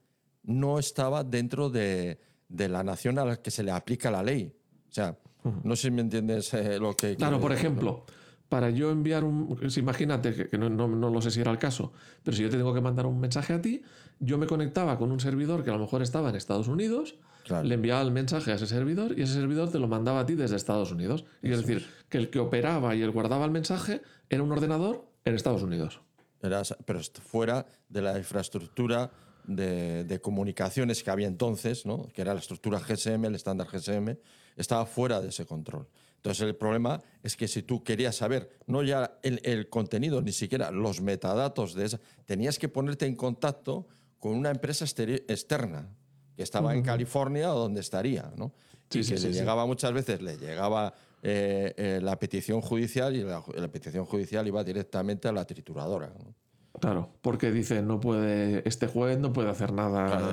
no 0.44 0.80
estaba 0.80 1.24
dentro 1.24 1.70
de, 1.70 2.20
de 2.50 2.70
la 2.70 2.84
nación 2.84 3.20
a 3.20 3.26
la 3.26 3.36
que 3.38 3.52
se 3.52 3.64
le 3.64 3.72
aplica 3.72 4.10
la 4.12 4.24
ley. 4.24 4.54
O 4.90 4.94
sea, 4.94 5.18
no 5.64 5.76
sé 5.76 5.84
si 5.84 5.92
me 5.92 6.02
entiendes 6.02 6.54
eh, 6.54 6.78
lo 6.80 6.96
que... 6.96 7.16
Claro, 7.16 7.40
por 7.40 7.52
ejemplo, 7.52 8.06
para 8.50 8.70
yo 8.70 8.92
enviar 8.92 9.24
un. 9.24 9.58
Imagínate 9.78 10.34
que, 10.36 10.48
que 10.50 10.58
no, 10.58 10.70
no- 10.70 10.88
no 10.88 11.10
lo 11.10 11.22
sé 11.22 11.32
si 11.32 11.40
era 11.42 11.52
el 11.52 11.58
caso, 11.58 11.94
pero 12.24 12.36
si 12.36 12.44
yo 12.44 12.50
te 12.50 12.58
tengo 12.58 12.74
que 12.74 12.82
mandar 12.82 13.06
un 13.06 13.20
mensaje 13.20 13.54
a 13.54 13.62
ti, 13.62 13.82
yo 14.20 14.38
me 14.38 14.46
conectaba 14.46 14.98
con 14.98 15.12
un 15.12 15.20
servidor 15.20 15.64
que 15.64 15.70
a 15.70 15.74
lo 15.74 15.80
mejor 15.80 16.02
estaba 16.02 16.30
en 16.30 16.36
Estados 16.36 16.68
Unidos, 16.68 17.16
Claro. 17.46 17.64
le 17.68 17.74
enviaba 17.74 18.02
el 18.04 18.12
mensaje 18.12 18.52
a 18.52 18.56
ese 18.56 18.68
servidor 18.68 19.18
y 19.18 19.24
ese 19.24 19.34
servidor 19.34 19.72
te 19.72 19.80
lo 19.80 19.88
mandaba 19.88 20.20
a 20.20 20.26
ti 20.28 20.36
desde 20.36 20.56
Estados 20.58 20.92
Unidos. 20.92 21.26
Y 21.42 21.50
es 21.52 21.58
decir, 21.66 21.88
que 22.08 22.20
el 22.20 22.30
que 22.30 22.38
operaba 22.40 22.94
y 22.94 23.02
el 23.02 23.10
guardaba 23.10 23.46
el 23.46 23.52
mensaje 23.52 24.02
era 24.30 24.44
un 24.44 24.52
ordenador 24.52 25.08
en 25.26 25.34
Estados 25.34 25.64
Unidos. 25.64 26.02
Era- 26.44 26.62
pero 26.86 27.00
fuera 27.02 27.66
de 27.90 28.02
la 28.04 28.18
infraestructura 28.18 29.10
de, 29.56 30.04
de 30.04 30.22
comunicaciones 30.22 31.04
que 31.04 31.12
había 31.12 31.28
entonces, 31.28 31.86
¿no? 31.86 32.08
que 32.14 32.22
era 32.22 32.34
la 32.34 32.40
estructura 32.40 32.80
GSM, 32.80 33.26
el 33.26 33.36
estándar 33.36 33.68
GSM, 33.68 34.18
estaba 34.56 34.86
fuera 34.86 35.22
de 35.22 35.30
ese 35.30 35.46
control. 35.46 35.88
Entonces 36.18 36.46
el 36.46 36.56
problema 36.56 37.02
es 37.24 37.36
que 37.36 37.48
si 37.48 37.64
tú 37.64 37.84
querías 37.84 38.16
saber 38.16 38.52
no 38.68 38.84
ya 38.84 39.18
el, 39.24 39.42
el 39.44 39.70
contenido, 39.70 40.22
ni 40.22 40.32
siquiera 40.32 40.70
los 40.70 41.02
metadatos 41.02 41.74
de 41.74 41.86
esa, 41.86 42.00
tenías 42.26 42.60
que 42.60 42.70
ponerte 42.70 43.08
en 43.08 43.16
contacto 43.16 43.88
con 44.20 44.34
una 44.34 44.52
empresa 44.52 44.86
externa 44.86 45.90
que 46.36 46.44
estaba 46.44 46.76
en 46.76 46.84
California 46.84 47.54
o 47.54 47.60
donde 47.60 47.82
estaría, 47.82 48.32
¿no? 48.38 48.54
Sí, 48.90 49.00
y 49.00 49.04
sí, 49.04 49.14
que 49.14 49.18
sí, 49.18 49.28
le 49.28 49.34
llegaba 49.34 49.66
muchas 49.66 49.94
veces, 49.94 50.22
le 50.22 50.38
llegaba 50.38 50.94
eh, 51.24 51.74
eh, 51.78 52.00
la 52.04 52.20
petición 52.20 52.62
judicial 52.62 53.16
y 53.16 53.24
la, 53.24 53.44
la 53.56 53.68
petición 53.70 54.06
judicial 54.06 54.46
iba 54.48 54.64
directamente 54.64 55.28
a 55.28 55.32
la 55.32 55.46
trituradora. 55.46 56.14
¿no? 56.18 56.36
Claro, 56.80 57.10
porque 57.22 57.52
dice, 57.52 57.82
no 57.82 58.00
puede, 58.00 58.68
este 58.68 58.88
juez 58.88 59.20
no 59.20 59.34
puede 59.34 59.50
hacer 59.50 59.74
nada. 59.74 60.08
Claro, 60.08 60.32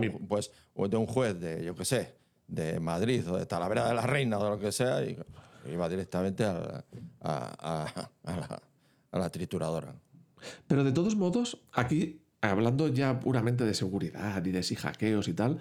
mi- 0.00 0.08
un, 0.08 0.26
pues, 0.28 0.50
o 0.74 0.88
de 0.88 0.96
un 0.96 1.06
juez 1.06 1.38
de, 1.40 1.64
yo 1.64 1.74
qué 1.74 1.84
sé, 1.84 2.14
de 2.46 2.78
Madrid 2.80 3.28
o 3.30 3.36
de 3.36 3.46
Talavera 3.46 3.88
de 3.88 3.94
la 3.94 4.06
Reina 4.06 4.38
o 4.38 4.44
de 4.44 4.50
lo 4.50 4.58
que 4.58 4.70
sea, 4.72 5.02
y 5.04 5.18
iba 5.72 5.88
directamente 5.88 6.44
a, 6.44 6.52
la- 6.52 6.84
a- 7.20 7.84
a- 7.94 8.10
a 8.32 8.36
la, 8.36 8.62
a 9.12 9.18
la 9.18 9.30
trituradora. 9.30 9.94
Pero 10.66 10.84
de 10.84 10.92
todos 10.92 11.16
modos, 11.16 11.60
aquí, 11.72 12.22
hablando 12.40 12.88
ya 12.88 13.18
puramente 13.18 13.64
de 13.64 13.74
seguridad 13.74 14.44
y 14.44 14.52
de 14.52 14.62
si 14.62 14.76
hackeos 14.76 15.28
y 15.28 15.34
tal, 15.34 15.58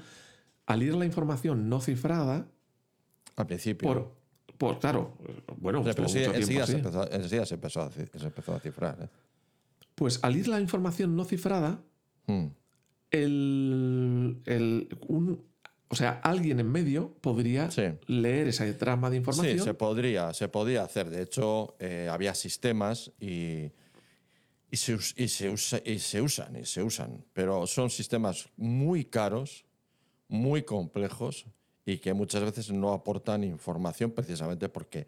al 0.66 0.84
ir 0.84 0.94
la 0.96 1.06
información 1.06 1.70
no 1.70 1.80
cifrada, 1.82 2.46
Al 3.38 3.48
principio. 3.48 3.88
por, 3.88 4.16
por 4.58 4.80
claro, 4.80 5.18
bueno, 5.58 5.82
sí, 6.10 6.20
enseguida, 6.36 6.66
se 6.66 6.74
empezó, 6.78 7.12
enseguida 7.12 7.46
se 7.46 7.54
empezó 7.56 7.82
a, 7.82 7.92
se 7.92 8.02
empezó 8.28 8.54
a 8.54 8.60
cifrar. 8.60 8.98
¿eh? 9.02 9.10
Pues 9.98 10.20
al 10.22 10.36
ir 10.38 10.48
la 10.48 10.60
información 10.62 11.16
no 11.16 11.26
cifrada, 11.26 11.82
Mm. 12.28 12.46
el, 13.10 14.42
el- 14.46 14.88
un- 15.08 15.44
o 15.90 15.96
sea, 15.96 16.20
alguien 16.24 16.60
en 16.60 16.70
medio 16.72 17.14
podría 17.20 17.72
Sí. 17.72 17.82
leer 18.06 18.48
esa 18.50 18.72
trama 18.78 19.10
de 19.10 19.18
información. 19.18 19.58
Sí, 19.58 19.64
se 19.64 19.74
podría, 19.74 20.34
se 20.36 20.50
podía 20.50 20.84
hacer. 20.84 21.10
De 21.10 21.24
hecho, 21.24 21.76
eh, 21.80 22.10
había 22.12 22.36
sistemas 22.36 23.12
y, 23.20 23.72
y, 24.70 24.78
se, 24.78 24.98
y, 25.16 25.28
se 25.30 25.50
usa- 25.50 25.82
y 25.84 25.98
se 25.98 26.22
usan, 26.22 26.58
y 26.58 26.66
se 26.66 26.84
usan. 26.84 27.26
Pero 27.34 27.66
son 27.66 27.90
sistemas 27.90 28.50
muy 28.56 29.06
caros, 29.06 29.66
muy 30.28 30.62
complejos 30.62 31.48
y 31.86 31.98
que 31.98 32.14
muchas 32.14 32.44
veces 32.44 32.70
no 32.72 32.94
aportan 32.94 33.44
información 33.46 34.12
precisamente 34.12 34.70
porque 34.70 35.08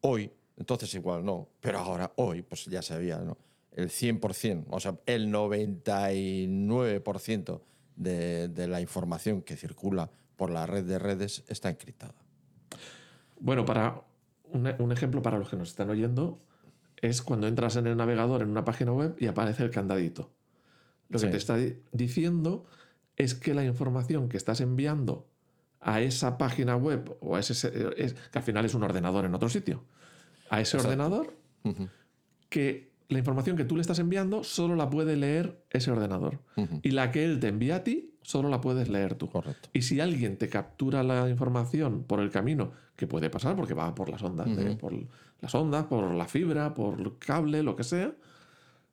hoy, 0.00 0.28
entonces 0.56 0.92
igual 0.94 1.24
no, 1.24 1.50
pero 1.60 1.78
ahora 1.78 2.12
hoy, 2.16 2.42
pues 2.42 2.64
ya 2.64 2.82
sabía, 2.82 3.18
¿no? 3.18 3.36
El 3.74 3.88
100%, 3.90 4.64
o 4.70 4.80
sea, 4.80 4.98
el 5.06 5.32
99% 5.32 7.60
de, 7.96 8.48
de 8.48 8.68
la 8.68 8.80
información 8.80 9.42
que 9.42 9.56
circula 9.56 10.10
por 10.36 10.50
la 10.50 10.66
red 10.66 10.84
de 10.84 10.98
redes 10.98 11.44
está 11.48 11.70
encriptada. 11.70 12.14
Bueno, 13.38 13.64
para 13.64 14.02
un, 14.52 14.66
un 14.78 14.92
ejemplo 14.92 15.22
para 15.22 15.38
los 15.38 15.48
que 15.48 15.56
nos 15.56 15.68
están 15.70 15.90
oyendo 15.90 16.40
es 17.00 17.22
cuando 17.22 17.46
entras 17.46 17.76
en 17.76 17.86
el 17.86 17.96
navegador 17.96 18.42
en 18.42 18.50
una 18.50 18.64
página 18.64 18.92
web 18.92 19.14
y 19.18 19.26
aparece 19.26 19.62
el 19.64 19.70
candadito. 19.70 20.30
Lo 21.08 21.18
que 21.18 21.26
te 21.32 21.36
está 21.36 21.56
di- 21.56 21.76
diciendo 21.92 22.64
es 23.16 23.34
que 23.34 23.54
la 23.54 23.64
información 23.64 24.28
que 24.28 24.36
estás 24.36 24.60
enviando 24.60 25.28
a 25.80 26.00
esa 26.00 26.38
página 26.38 26.76
web 26.76 27.16
o 27.20 27.36
a 27.36 27.40
ese 27.40 27.54
se- 27.54 27.92
es- 28.02 28.14
que 28.14 28.38
al 28.38 28.44
final 28.44 28.64
es 28.64 28.74
un 28.74 28.82
ordenador 28.84 29.24
en 29.26 29.34
otro 29.34 29.48
sitio, 29.48 29.84
a 30.48 30.60
ese 30.60 30.78
ordenador 30.78 31.36
que 32.48 32.93
la 33.08 33.18
información 33.18 33.56
que 33.56 33.64
tú 33.64 33.76
le 33.76 33.82
estás 33.82 33.98
enviando 33.98 34.44
solo 34.44 34.76
la 34.76 34.88
puede 34.90 35.16
leer 35.16 35.62
ese 35.70 35.90
ordenador 35.90 36.40
y 36.82 36.90
la 36.90 37.10
que 37.10 37.24
él 37.24 37.38
te 37.40 37.48
envía 37.48 37.76
a 37.76 37.84
ti 37.84 38.14
solo 38.22 38.48
la 38.48 38.60
puedes 38.60 38.88
leer 38.88 39.14
tú. 39.14 39.28
Correcto. 39.28 39.68
Y 39.74 39.82
si 39.82 40.00
alguien 40.00 40.38
te 40.38 40.48
captura 40.48 41.02
la 41.02 41.28
información 41.28 42.04
por 42.04 42.20
el 42.20 42.30
camino, 42.30 42.72
que 42.96 43.06
puede 43.06 43.28
pasar 43.28 43.54
porque 43.56 43.74
va 43.74 43.94
por 43.94 44.08
las 44.08 44.22
ondas, 44.22 44.46
de- 44.56 44.76
por 44.76 44.94
las 45.40 45.54
ondas, 45.54 45.84
por 45.86 46.10
la 46.14 46.26
fibra, 46.26 46.72
por 46.72 46.98
el 47.00 47.18
cable, 47.18 47.62
lo 47.62 47.76
que 47.76 47.84
sea, 47.84 48.14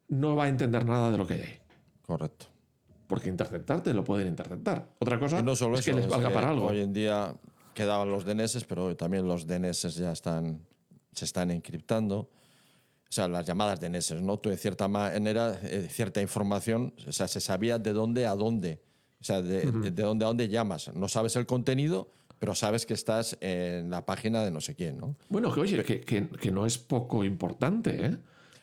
no 0.10 0.36
va 0.36 0.46
a 0.46 0.50
entender 0.50 0.86
nada 0.86 1.12
de 1.12 1.18
lo 1.18 1.26
que 1.26 1.36
hay 1.36 1.42
ahí. 1.42 1.60
Correcto. 2.06 2.48
Porque 3.08 3.30
interceptarte 3.30 3.94
lo 3.94 4.04
pueden 4.04 4.28
interceptar. 4.28 4.90
Otra 5.00 5.18
cosa 5.20 5.40
Y 5.40 5.44
no 5.44 5.56
solo 5.56 5.76
es 5.76 5.82
eso, 5.82 5.92
que 5.92 5.96
les 5.96 6.06
es 6.06 6.12
valga 6.12 6.28
que 6.30 6.34
para 6.36 6.50
algo. 6.50 6.68
Hoy 6.68 6.82
en 6.82 6.92
día 6.92 7.34
quedaban 7.74 8.10
los 8.12 8.26
DNS, 8.26 8.66
pero 8.68 8.86
hoy 8.88 8.96
también 8.96 9.28
los 9.28 9.48
DNS 9.48 9.90
ya 9.96 10.12
están, 10.12 10.60
se 11.14 11.24
están 11.26 11.52
encriptando. 11.52 12.30
O 13.12 13.14
sea, 13.14 13.28
las 13.28 13.46
llamadas 13.46 13.78
DNS, 13.82 14.22
¿no? 14.22 14.40
Tú 14.40 14.50
de 14.50 14.56
cierta 14.56 14.88
manera, 14.88 15.60
eh, 15.64 15.90
cierta 15.92 16.22
información, 16.22 16.94
o 17.06 17.12
sea, 17.12 17.28
se 17.28 17.42
sabía 17.42 17.78
de 17.78 17.92
dónde 17.92 18.26
a 18.26 18.34
dónde. 18.36 18.82
O 19.20 19.24
sea, 19.26 19.42
de, 19.42 19.70
de 19.70 19.92
dónde 20.02 20.24
a 20.24 20.30
dónde 20.30 20.48
llamas. 20.48 20.90
No 20.96 21.10
sabes 21.10 21.36
el 21.36 21.46
contenido, 21.46 22.10
pero 22.40 22.56
sabes 22.56 22.86
que 22.86 22.94
estás 22.94 23.38
en 23.42 23.90
la 23.90 24.06
página 24.06 24.46
de 24.46 24.52
no 24.52 24.62
sé 24.62 24.76
quién, 24.76 24.98
¿no? 24.98 25.18
Bueno, 25.28 25.54
que 25.54 25.60
oye, 25.60 25.84
que, 25.84 26.00
que- 26.00 26.30
que 26.30 26.52
no 26.52 26.66
es 26.66 26.78
poco 26.78 27.26
importante, 27.26 28.06
¿eh? 28.06 28.12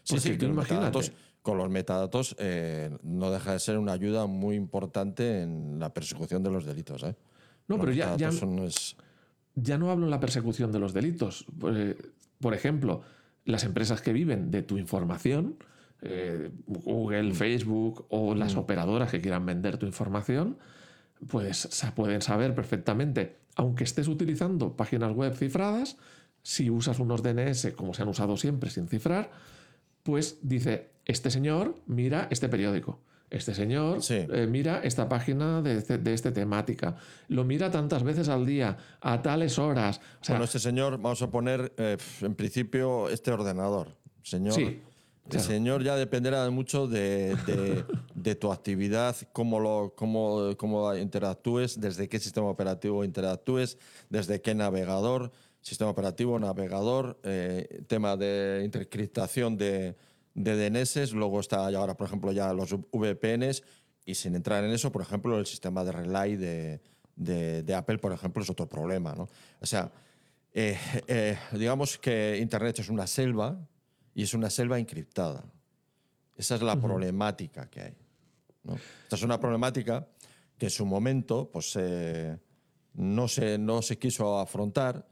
Sí, 0.02 0.14
Porque 0.14 0.21
sí, 0.33 0.38
tú 0.38 0.47
imagínate. 0.47 0.87
metadatos- 0.99 1.12
con 1.43 1.59
los 1.59 1.69
metadatos 1.69 2.35
eh, 2.38 2.90
no 3.02 3.31
deja 3.31 3.52
de 3.52 3.59
ser 3.59 3.76
una 3.78 3.93
ayuda 3.93 4.25
muy 4.26 4.57
importante 4.57 5.43
en 5.43 5.78
la 5.78 5.93
persecución 5.93 6.43
de 6.43 6.50
los 6.50 6.64
delitos. 6.64 7.02
¿eh? 7.02 7.14
No, 7.69 7.76
Los 7.76 7.85
pero 7.85 7.93
ya, 7.93 8.17
ya, 8.17 8.33
son- 8.33 8.61
es- 8.61 8.97
ya 9.55 9.76
no 9.76 9.90
hablo 9.90 10.07
en 10.07 10.11
la 10.11 10.21
persecución 10.21 10.73
de 10.73 10.78
los 10.78 10.95
delitos. 10.95 11.45
Eh, 11.71 11.97
por 12.40 12.55
ejemplo, 12.55 13.02
las 13.49 13.64
empresas 13.64 14.00
que 14.02 14.12
viven 14.12 14.50
de 14.50 14.62
tu 14.62 14.76
información, 14.78 15.57
eh, 16.02 16.50
Google, 16.67 17.33
Facebook 17.35 18.07
o 18.11 18.35
las 18.35 18.57
operadoras 18.57 19.11
que 19.11 19.21
quieran 19.21 19.47
vender 19.47 19.78
tu 19.78 19.87
información, 19.87 20.59
pues 21.28 21.57
sa- 21.71 21.95
pueden 21.95 22.21
saber 22.23 22.55
perfectamente, 22.55 23.37
aunque 23.57 23.85
estés 23.85 24.07
utilizando 24.07 24.76
páginas 24.76 25.12
web 25.12 25.35
cifradas, 25.35 25.97
si 26.43 26.71
usas 26.71 27.00
unos 27.00 27.23
DNS 27.23 27.73
como 27.75 27.95
se 27.95 28.02
han 28.02 28.09
usado 28.09 28.37
siempre 28.37 28.71
sin 28.71 28.87
cifrar, 28.87 29.31
pues 30.02 30.38
dice, 30.43 30.90
este 31.05 31.31
señor 31.31 31.75
mira 31.87 32.28
este 32.31 32.49
periódico. 32.49 33.00
Este 33.31 33.55
señor 33.55 34.03
Sí. 34.03 34.15
eh, 34.33 34.47
mira 34.49 34.81
esta 34.83 35.09
página 35.09 35.61
de, 35.61 35.79
este- 35.79 35.99
de 35.99 36.15
esta 36.15 36.33
temática. 36.33 36.97
Lo 37.29 37.45
mira 37.45 37.71
tantas 37.71 38.03
veces 38.03 38.29
al 38.29 38.47
día, 38.47 38.77
a 39.01 39.21
tales 39.21 39.59
horas. 39.59 40.01
O 40.21 40.25
sea, 40.25 40.35
bueno, 40.37 40.45
este 40.45 40.59
señor, 40.59 40.93
vamos 40.99 41.21
a 41.23 41.31
poner 41.31 41.73
eh, 41.77 41.97
en 42.23 42.35
principio 42.35 43.09
este 43.11 43.31
ordenador. 43.31 43.97
Señor, 44.23 44.55
Sí, 44.55 44.63
el 44.63 44.81
claro. 45.29 45.47
señor 45.47 45.83
ya 45.85 45.97
dependerá 45.97 46.49
mucho 46.51 46.87
de, 46.87 47.37
de- 47.47 47.85
de 48.15 48.35
tu 48.35 48.51
actividad, 48.51 49.15
cómo, 49.33 49.61
lo, 49.61 49.93
cómo, 49.95 50.57
cómo 50.57 50.95
interactúes, 50.97 51.79
desde 51.81 52.09
qué 52.09 52.19
sistema 52.19 52.49
operativo 52.49 53.05
interactúes, 53.05 53.77
desde 54.09 54.41
qué 54.41 54.55
navegador, 54.55 55.31
sistema 55.61 55.91
operativo, 55.91 56.39
navegador, 56.39 57.19
eh, 57.25 57.83
tema 57.89 58.17
de 58.17 58.65
encriptación 58.65 59.59
de, 59.59 59.97
de 60.35 60.71
DNS, 60.71 61.13
luego 61.13 61.41
está 61.41 61.71
ya 61.71 61.79
ahora, 61.79 61.97
por 61.97 62.07
ejemplo, 62.07 62.33
ya 62.33 62.53
los 62.53 62.75
VPNs, 62.93 63.63
y 64.05 64.15
sin 64.15 64.35
entrar 64.35 64.65
en 64.65 64.71
eso, 64.71 64.91
por 64.91 65.03
ejemplo, 65.03 65.39
el 65.39 65.47
sistema 65.47 65.85
de 65.85 65.93
relay 65.93 66.37
de, 66.37 66.81
de, 67.15 67.63
de 67.63 67.75
Apple, 67.75 67.99
por 67.99 68.13
ejemplo, 68.13 68.43
es 68.43 68.49
otro 68.49 68.67
problema. 68.67 69.15
¿no? 69.15 69.29
O 69.61 69.67
sea, 69.67 69.93
eh, 70.53 70.79
eh, 71.07 71.39
digamos 71.53 71.99
que 71.99 72.39
Internet 72.41 72.79
es 72.79 72.89
una 72.89 73.07
selva 73.07 73.59
y 74.15 74.23
es 74.23 74.33
una 74.33 74.49
selva 74.49 74.79
encriptada. 74.79 75.45
Esa 76.37 76.55
es 76.55 76.63
la 76.63 76.81
problemática 76.81 77.69
que 77.69 77.81
hay. 77.81 77.97
¿no? 78.65 78.77
Esta 79.03 79.17
es 79.17 79.23
una 79.23 79.39
problemática 79.39 80.09
que 80.57 80.67
en 80.67 80.71
su 80.71 80.87
momento 80.87 81.51
pues, 81.53 81.77
eh, 81.77 82.39
no, 82.95 83.29
se, 83.29 83.59
no 83.59 83.83
se 83.83 83.99
quiso 83.99 84.39
afrontar 84.39 85.07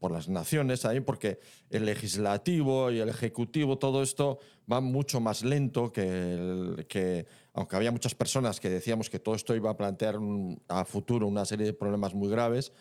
por 0.00 0.10
las 0.10 0.28
naciones 0.28 0.84
ahí, 0.84 1.00
porque 1.00 1.38
el 1.68 1.84
legislativo 1.84 2.90
y 2.90 2.98
el 2.98 3.08
ejecutivo, 3.08 3.78
todo 3.78 4.02
esto 4.02 4.38
va 4.70 4.80
mucho 4.80 5.20
más 5.20 5.44
lento 5.44 5.92
que, 5.92 6.84
que, 6.88 7.26
aunque 7.52 7.76
había 7.76 7.92
muchas 7.92 8.14
personas 8.14 8.58
que 8.58 8.70
decíamos 8.70 9.10
que 9.10 9.20
todo 9.20 9.34
esto 9.36 9.54
iba 9.54 9.70
a 9.70 9.76
plantear 9.76 10.18
a 10.68 10.84
futuro 10.84 11.26
una 11.28 11.44
serie 11.44 11.66
de 11.66 11.74
problemas 11.74 12.14
muy 12.14 12.28
graves, 12.28 12.72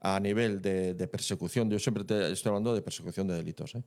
a 0.00 0.20
nivel 0.20 0.60
de, 0.62 1.08
persecución. 1.08 1.70
Yo 1.70 1.78
siempre 1.78 2.04
te 2.04 2.32
estoy 2.32 2.50
hablando 2.50 2.74
de 2.74 2.82
persecución 2.82 3.26
de 3.26 3.34
delitos. 3.34 3.74
¿eh? 3.74 3.82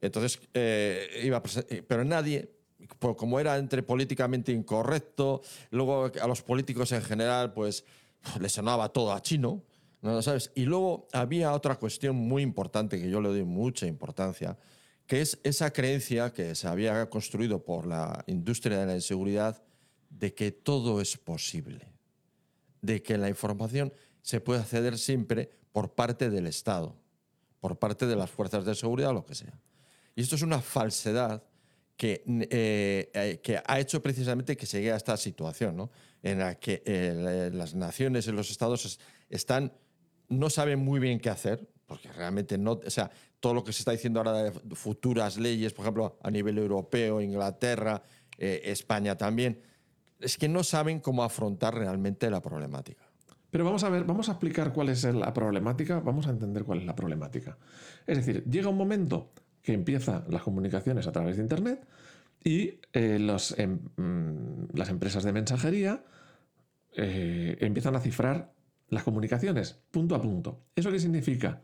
Entonces, 0.00 0.40
eh, 0.54 1.22
iba 1.24 1.42
eh, 1.68 1.82
pero 1.86 2.04
nadie, 2.04 2.50
como 2.98 3.38
era 3.38 3.56
entre 3.56 3.82
políticamente 3.82 4.52
incorrecto, 4.52 5.42
luego 5.70 6.10
a 6.20 6.26
los 6.26 6.42
políticos 6.42 6.92
en 6.92 7.02
general, 7.02 7.52
pues 7.52 7.84
les 8.40 8.52
sonaba 8.52 8.88
todo 8.88 9.12
a 9.12 9.22
chino, 9.22 9.62
¿no 10.02 10.20
sabes? 10.20 10.50
Y 10.54 10.64
luego 10.64 11.08
había 11.12 11.52
otra 11.52 11.76
cuestión 11.76 12.16
muy 12.16 12.42
importante 12.42 13.00
que 13.00 13.08
yo 13.08 13.20
le 13.20 13.28
doy 13.28 13.44
mucha 13.44 13.86
importancia, 13.86 14.58
que 15.06 15.20
es 15.20 15.38
esa 15.44 15.72
creencia 15.72 16.32
que 16.32 16.54
se 16.54 16.68
había 16.68 17.08
construido 17.08 17.64
por 17.64 17.86
la 17.86 18.24
industria 18.26 18.78
de 18.78 18.86
la 18.86 18.94
inseguridad 18.94 19.62
de 20.10 20.34
que 20.34 20.50
todo 20.52 21.00
es 21.00 21.16
posible, 21.16 21.92
de 22.80 23.02
que 23.02 23.16
la 23.16 23.28
información 23.28 23.92
se 24.20 24.40
puede 24.40 24.60
acceder 24.60 24.98
siempre 24.98 25.50
por 25.72 25.94
parte 25.94 26.30
del 26.30 26.46
Estado, 26.46 26.96
por 27.60 27.78
parte 27.78 28.06
de 28.06 28.16
las 28.16 28.30
fuerzas 28.30 28.64
de 28.64 28.74
seguridad 28.74 29.10
o 29.10 29.14
lo 29.14 29.24
que 29.24 29.34
sea. 29.34 29.58
Y 30.14 30.22
esto 30.22 30.36
es 30.36 30.42
una 30.42 30.60
falsedad 30.60 31.42
que, 31.96 32.24
eh, 32.26 33.10
eh, 33.14 33.40
que 33.42 33.62
ha 33.64 33.78
hecho 33.78 34.02
precisamente 34.02 34.56
que 34.56 34.66
se 34.66 34.78
llegue 34.78 34.92
a 34.92 34.96
esta 34.96 35.16
situación, 35.16 35.76
¿no? 35.76 35.90
en 36.22 36.38
la 36.38 36.54
que 36.56 36.82
eh, 36.84 37.50
las 37.52 37.74
naciones 37.74 38.26
y 38.26 38.32
los 38.32 38.50
estados 38.50 38.98
están, 39.28 39.72
no 40.32 40.50
saben 40.50 40.80
muy 40.80 41.00
bien 41.00 41.20
qué 41.20 41.30
hacer, 41.30 41.68
porque 41.86 42.10
realmente 42.12 42.58
no, 42.58 42.72
o 42.72 42.90
sea, 42.90 43.10
todo 43.40 43.54
lo 43.54 43.64
que 43.64 43.72
se 43.72 43.80
está 43.80 43.92
diciendo 43.92 44.20
ahora 44.20 44.32
de 44.32 44.52
futuras 44.74 45.36
leyes, 45.36 45.72
por 45.72 45.84
ejemplo, 45.84 46.18
a 46.22 46.30
nivel 46.30 46.58
europeo, 46.58 47.20
Inglaterra, 47.20 48.02
España 48.38 49.16
también, 49.16 49.60
es 50.18 50.38
que 50.38 50.48
no 50.48 50.64
saben 50.64 51.00
cómo 51.00 51.22
afrontar 51.22 51.74
realmente 51.74 52.30
la 52.30 52.40
problemática. 52.40 53.02
Pero 53.50 53.66
vamos 53.66 53.84
a 53.84 53.90
ver, 53.90 54.04
vamos 54.04 54.30
a 54.30 54.32
explicar 54.32 54.72
cuál 54.72 54.88
es 54.88 55.04
la 55.04 55.34
problemática, 55.34 56.00
vamos 56.00 56.26
a 56.26 56.30
entender 56.30 56.64
cuál 56.64 56.78
es 56.78 56.86
la 56.86 56.96
problemática. 56.96 57.58
Es 58.06 58.16
decir, 58.16 58.44
llega 58.44 58.70
un 58.70 58.78
momento 58.78 59.30
que 59.60 59.74
empiezan 59.74 60.24
las 60.30 60.42
comunicaciones 60.42 61.06
a 61.06 61.12
través 61.12 61.36
de 61.36 61.42
Internet 61.42 61.86
y 62.42 62.80
eh, 62.94 63.18
los, 63.20 63.56
em, 63.58 63.78
mm, 63.96 64.68
las 64.74 64.88
empresas 64.88 65.22
de 65.24 65.32
mensajería 65.32 66.02
eh, 66.94 67.58
empiezan 67.60 67.94
a 67.94 68.00
cifrar 68.00 68.54
las 68.92 69.02
comunicaciones 69.04 69.78
punto 69.90 70.14
a 70.14 70.20
punto. 70.20 70.60
¿Eso 70.76 70.90
qué 70.90 71.00
significa? 71.00 71.60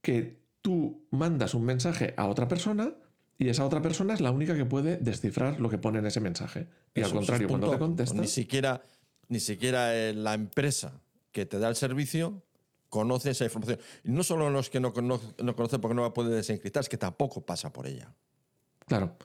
Que 0.00 0.40
tú 0.62 1.06
mandas 1.10 1.54
un 1.54 1.64
mensaje 1.64 2.14
a 2.16 2.26
otra 2.26 2.48
persona 2.48 2.94
y 3.38 3.50
esa 3.50 3.66
otra 3.66 3.82
persona 3.82 4.14
es 4.14 4.22
la 4.22 4.30
única 4.30 4.56
que 4.56 4.64
puede 4.64 4.96
descifrar 4.96 5.60
lo 5.60 5.68
que 5.68 5.76
pone 5.76 5.98
en 5.98 6.06
ese 6.06 6.20
mensaje. 6.20 6.68
Y 6.94 7.02
al 7.02 7.12
contrario, 7.12 7.48
cuando 7.48 7.70
te 7.70 7.78
contestas... 7.78 8.18
Ni 8.18 8.26
siquiera 8.28 8.82
ni 9.28 9.40
siquiera 9.40 9.94
eh, 9.94 10.14
la 10.14 10.34
empresa 10.34 11.00
que 11.32 11.46
te 11.46 11.58
da 11.58 11.68
el 11.68 11.76
servicio 11.76 12.42
conoce 12.88 13.30
esa 13.30 13.44
información. 13.44 13.78
Y 14.04 14.10
no 14.10 14.22
solo 14.22 14.48
los 14.48 14.70
que 14.70 14.80
no, 14.80 14.94
no, 15.02 15.20
no 15.42 15.56
conocen 15.56 15.80
porque 15.80 15.94
no 15.94 16.02
la 16.02 16.14
puede 16.14 16.34
desencriptar, 16.34 16.82
es 16.82 16.88
que 16.88 16.96
tampoco 16.96 17.44
pasa 17.44 17.72
por 17.72 17.86
ella. 17.86 18.14
Claro. 18.86 19.16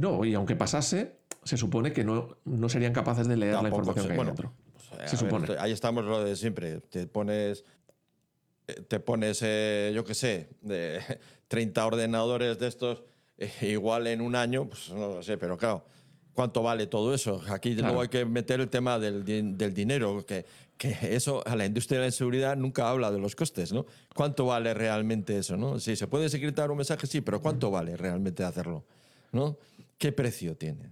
No, 0.00 0.24
y 0.24 0.32
aunque 0.32 0.56
pasase, 0.56 1.16
se 1.42 1.58
supone 1.58 1.92
que 1.92 2.04
no, 2.04 2.38
no 2.44 2.68
serían 2.70 2.94
capaces 2.94 3.28
de 3.28 3.36
leer 3.36 3.60
la 3.62 3.68
información 3.68 4.06
que 4.06 4.12
hay 4.12 4.24
dentro. 4.24 4.52
Se 5.06 5.16
supone. 5.16 5.48
ahí 5.58 5.72
estamos 5.72 6.04
lo 6.04 6.22
de 6.22 6.36
siempre. 6.36 6.80
Te 6.80 7.06
pones, 7.06 7.64
eh, 8.66 8.82
te 8.88 9.00
pones 9.00 9.40
eh, 9.42 9.92
yo 9.94 10.04
qué 10.04 10.14
sé, 10.14 10.48
de 10.60 11.00
30 11.48 11.86
ordenadores 11.86 12.58
de 12.58 12.68
estos, 12.68 13.02
igual 13.60 14.06
en 14.06 14.20
un 14.20 14.36
año, 14.36 14.68
pues 14.68 14.90
no 14.90 15.14
lo 15.14 15.22
sé, 15.22 15.38
pero 15.38 15.56
claro 15.56 15.84
cuánto 16.34 16.62
vale 16.62 16.86
todo 16.86 17.14
eso. 17.14 17.42
Aquí 17.48 17.74
luego 17.74 18.00
hay 18.00 18.08
que 18.08 18.24
meter 18.24 18.60
el 18.60 18.68
tema 18.68 18.98
del, 18.98 19.24
del 19.24 19.74
dinero, 19.74 20.24
que, 20.24 20.44
que, 20.76 20.96
eso 21.14 21.42
a 21.46 21.56
la 21.56 21.66
industria 21.66 22.00
de 22.00 22.06
la 22.06 22.12
seguridad 22.12 22.56
nunca 22.56 22.88
habla 22.88 23.10
de 23.10 23.18
los 23.18 23.36
costes, 23.36 23.72
¿no? 23.72 23.86
¿Cuánto 24.14 24.46
vale 24.46 24.74
realmente 24.74 25.38
eso, 25.38 25.56
no? 25.56 25.78
Sí, 25.78 25.96
se 25.96 26.06
puede 26.06 26.28
secretar 26.28 26.70
un 26.70 26.78
mensaje, 26.78 27.06
sí, 27.06 27.20
pero 27.20 27.40
¿cuánto 27.40 27.70
vale 27.70 27.96
realmente 27.96 28.44
hacerlo? 28.44 28.84
¿No? 29.32 29.56
¿Qué 29.98 30.12
precio 30.12 30.56
tiene? 30.56 30.90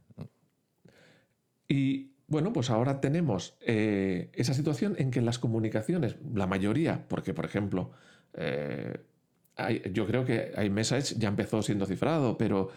Y 1.68 2.10
bueno, 2.30 2.52
pues 2.52 2.70
ahora 2.70 3.00
tenemos 3.00 3.54
eh, 3.60 4.30
esa 4.32 4.54
situación 4.54 4.94
en 4.98 5.10
que 5.10 5.20
las 5.20 5.38
comunicaciones, 5.38 6.14
la 6.32 6.46
mayoría, 6.46 7.04
porque 7.08 7.34
por 7.34 7.44
ejemplo, 7.44 7.90
eh, 8.34 8.98
yo 9.92 10.06
creo 10.06 10.24
que 10.24 10.52
iMessage 10.64 11.16
ya 11.18 11.28
empezó 11.28 11.60
siendo 11.60 11.86
cifrado, 11.86 12.38
pero 12.38 12.70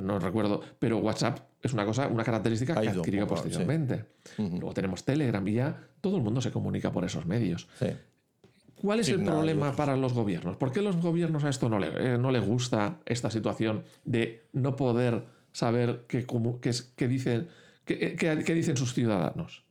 no 0.00 0.20
recuerdo. 0.20 0.62
Pero 0.78 0.98
WhatsApp 0.98 1.40
es 1.60 1.72
una 1.72 1.84
cosa, 1.84 2.06
una 2.06 2.22
característica 2.22 2.80
que 2.80 2.88
adquirió 2.88 3.26
posteriormente. 3.26 4.04
Luego 4.38 4.72
tenemos 4.72 5.04
Telegram 5.04 5.46
y 5.46 5.54
ya 5.54 5.76
todo 6.00 6.16
el 6.16 6.22
mundo 6.22 6.40
se 6.40 6.52
comunica 6.52 6.92
por 6.92 7.04
esos 7.04 7.26
medios. 7.26 7.68
¿Cuál 8.76 9.00
es 9.00 9.08
el 9.08 9.24
problema 9.24 9.74
para 9.74 9.96
los 9.96 10.14
gobiernos? 10.14 10.56
¿Por 10.56 10.70
qué 10.70 10.82
los 10.82 10.96
gobiernos 10.96 11.42
a 11.42 11.50
esto 11.50 11.68
no 11.68 11.80
le, 11.80 11.88
eh, 11.88 12.16
no 12.16 12.30
le 12.30 12.38
gusta 12.38 13.00
esta 13.04 13.28
situación 13.28 13.82
de 14.04 14.46
no 14.52 14.76
poder 14.76 15.24
saber 15.52 16.04
qué, 16.06 16.24
qué, 16.96 17.08
dicen, 17.08 17.48
qué, 17.98 18.44
qué 18.44 18.54
dicen 18.54 18.76
sus 18.76 18.94
ciudadanos? 18.94 19.64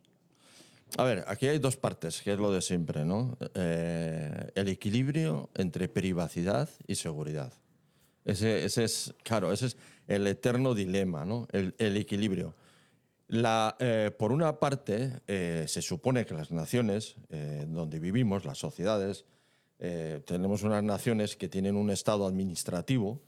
A 0.98 1.04
ver, 1.04 1.24
aquí 1.28 1.48
hay 1.48 1.60
dos 1.60 1.78
partes, 1.78 2.22
que 2.22 2.34
es 2.34 2.40
lo 2.40 2.52
de 2.52 2.62
siempre, 2.62 3.06
¿no? 3.06 3.38
Eh, 3.54 4.52
el 4.56 4.68
equilibrio 4.70 5.50
entre 5.56 5.88
privacidad 5.88 6.70
y 6.88 6.96
seguridad. 6.96 7.54
Ese, 8.26 8.66
es, 8.66 9.14
claro, 9.24 9.52
ese 9.52 9.68
es 9.68 9.78
el 10.08 10.26
eterno 10.28 10.74
dilema, 10.74 11.26
¿no? 11.26 11.48
El, 11.52 11.98
equilibrio. 11.98 12.56
La, 13.28 13.76
eh, 13.80 14.12
por 14.18 14.32
una 14.32 14.60
parte, 14.60 15.22
eh, 15.28 15.66
se 15.68 15.82
supone 15.82 16.26
que 16.26 16.34
las 16.34 16.52
naciones 16.52 17.16
donde 17.68 18.00
vivimos, 18.00 18.46
las 18.46 18.58
sociedades, 18.58 19.26
tenemos 20.26 20.64
unas 20.64 20.84
naciones 20.84 21.38
que 21.38 21.48
tienen 21.48 21.78
un 21.78 21.90
estado 21.90 22.28
administrativo 22.28 23.22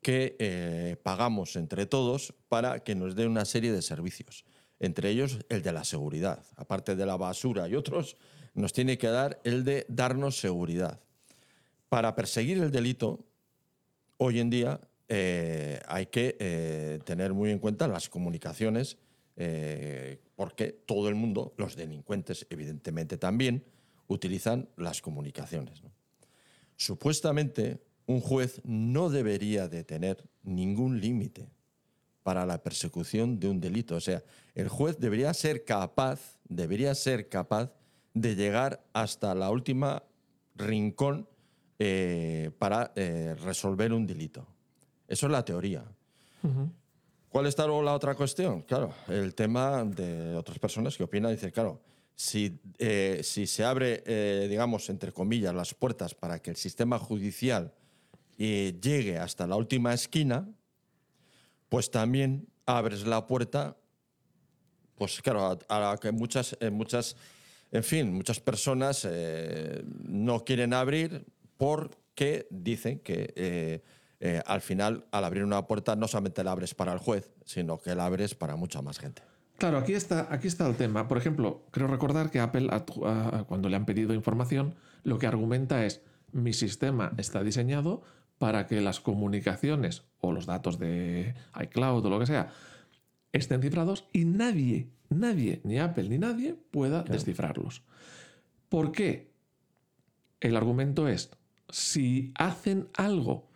que 0.00 0.98
pagamos 1.02 1.56
entre 1.56 1.86
todos 1.86 2.34
para 2.48 2.84
que 2.84 2.94
nos 2.94 3.14
dé 3.14 3.26
una 3.26 3.44
serie 3.44 3.72
de 3.72 3.82
servicios 3.82 4.44
entre 4.80 5.10
ellos 5.10 5.38
el 5.48 5.62
de 5.62 5.72
la 5.72 5.84
seguridad. 5.84 6.44
Aparte 6.56 6.96
de 6.96 7.06
la 7.06 7.16
basura 7.16 7.68
y 7.68 7.74
otros, 7.74 8.16
nos 8.54 8.72
tiene 8.72 8.98
que 8.98 9.08
dar 9.08 9.40
el 9.44 9.64
de 9.64 9.86
darnos 9.88 10.38
seguridad. 10.38 11.00
Para 11.88 12.14
perseguir 12.14 12.58
el 12.58 12.70
delito, 12.70 13.24
hoy 14.18 14.40
en 14.40 14.50
día 14.50 14.80
eh, 15.08 15.80
hay 15.86 16.06
que 16.06 16.36
eh, 16.38 16.98
tener 17.04 17.32
muy 17.32 17.50
en 17.50 17.58
cuenta 17.58 17.88
las 17.88 18.08
comunicaciones, 18.08 18.98
eh, 19.36 20.20
porque 20.36 20.72
todo 20.72 21.08
el 21.08 21.14
mundo, 21.14 21.54
los 21.56 21.76
delincuentes 21.76 22.46
evidentemente 22.50 23.16
también, 23.16 23.64
utilizan 24.06 24.68
las 24.76 25.00
comunicaciones. 25.02 25.82
Supuestamente, 26.76 27.80
un 28.08 28.22
juez 28.22 28.60
no 28.64 29.10
debería 29.10 29.68
de 29.68 29.84
tener 29.84 30.24
ningún 30.42 30.98
límite 30.98 31.50
para 32.22 32.46
la 32.46 32.62
persecución 32.62 33.38
de 33.38 33.48
un 33.48 33.60
delito. 33.60 33.96
O 33.96 34.00
sea, 34.00 34.24
el 34.54 34.68
juez 34.68 34.98
debería 34.98 35.32
ser 35.34 35.64
capaz, 35.64 36.38
debería 36.48 36.94
ser 36.94 37.28
capaz 37.28 37.70
de 38.14 38.34
llegar 38.34 38.82
hasta 38.94 39.34
la 39.34 39.50
última 39.50 40.02
rincón 40.56 41.28
eh, 41.78 42.50
para 42.58 42.92
eh, 42.96 43.36
resolver 43.44 43.92
un 43.92 44.06
delito. 44.06 44.46
Eso 45.06 45.26
es 45.26 45.32
la 45.32 45.44
teoría. 45.44 45.84
¿Cuál 47.28 47.46
está 47.46 47.66
luego 47.66 47.82
la 47.82 47.92
otra 47.92 48.14
cuestión? 48.14 48.62
Claro, 48.62 48.94
el 49.08 49.34
tema 49.34 49.84
de 49.84 50.34
otras 50.34 50.58
personas 50.58 50.96
que 50.96 51.04
opinan, 51.04 51.32
dicen, 51.32 51.50
claro, 51.50 51.82
si, 52.14 52.58
eh, 52.78 53.20
si 53.22 53.46
se 53.46 53.64
abre, 53.64 54.48
digamos, 54.48 54.88
entre 54.88 55.12
comillas, 55.12 55.54
las 55.54 55.74
puertas 55.74 56.14
para 56.14 56.40
que 56.40 56.50
el 56.50 56.56
sistema 56.56 56.98
judicial 56.98 57.74
llegue 58.38 59.18
hasta 59.18 59.46
la 59.46 59.56
última 59.56 59.92
esquina, 59.92 60.48
pues 61.68 61.90
también 61.90 62.48
abres 62.66 63.06
la 63.06 63.26
puerta, 63.26 63.76
pues 64.94 65.20
claro, 65.22 65.58
a, 65.68 65.80
la 65.80 65.98
que 65.98 66.12
muchas, 66.12 66.56
eh, 66.60 66.70
muchas, 66.70 67.16
en 67.72 67.84
fin, 67.84 68.12
muchas 68.12 68.40
personas 68.40 69.06
eh, 69.08 69.82
no 70.04 70.44
quieren 70.44 70.72
abrir 70.72 71.26
porque 71.56 72.46
dicen 72.50 73.00
que 73.00 73.32
eh, 73.36 73.82
eh, 74.20 74.42
al 74.46 74.60
final, 74.60 75.06
al 75.12 75.24
abrir 75.24 75.44
una 75.44 75.66
puerta, 75.66 75.94
no 75.94 76.08
solamente 76.08 76.42
la 76.42 76.52
abres 76.52 76.74
para 76.74 76.92
el 76.92 76.98
juez, 76.98 77.30
sino 77.44 77.78
que 77.78 77.94
la 77.94 78.06
abres 78.06 78.34
para 78.34 78.56
mucha 78.56 78.82
más 78.82 78.98
gente. 78.98 79.22
Claro, 79.58 79.78
aquí 79.78 79.94
está, 79.94 80.28
aquí 80.30 80.48
está 80.48 80.68
el 80.68 80.76
tema. 80.76 81.08
Por 81.08 81.18
ejemplo, 81.18 81.62
creo 81.70 81.88
recordar 81.88 82.30
que 82.30 82.38
Apple, 82.38 82.68
cuando 83.48 83.68
le 83.68 83.76
han 83.76 83.86
pedido 83.86 84.14
información, 84.14 84.74
lo 85.02 85.18
que 85.18 85.26
argumenta 85.26 85.84
es, 85.84 86.00
mi 86.32 86.52
sistema 86.52 87.12
está 87.16 87.42
diseñado 87.42 88.02
para 88.38 88.66
que 88.66 88.80
las 88.80 89.00
comunicaciones 89.00 90.04
o 90.20 90.32
los 90.32 90.46
datos 90.46 90.78
de 90.78 91.34
iCloud 91.60 92.04
o 92.06 92.10
lo 92.10 92.18
que 92.20 92.26
sea 92.26 92.50
estén 93.32 93.60
cifrados 93.60 94.06
y 94.12 94.24
nadie, 94.24 94.88
nadie, 95.10 95.60
ni 95.64 95.78
Apple 95.78 96.08
ni 96.08 96.18
nadie 96.18 96.54
pueda 96.70 97.02
descifrarlos. 97.02 97.82
¿Por 98.68 98.92
qué? 98.92 99.30
El 100.40 100.56
argumento 100.56 101.08
es, 101.08 101.30
si 101.68 102.32
hacen 102.36 102.88
algo 102.94 103.48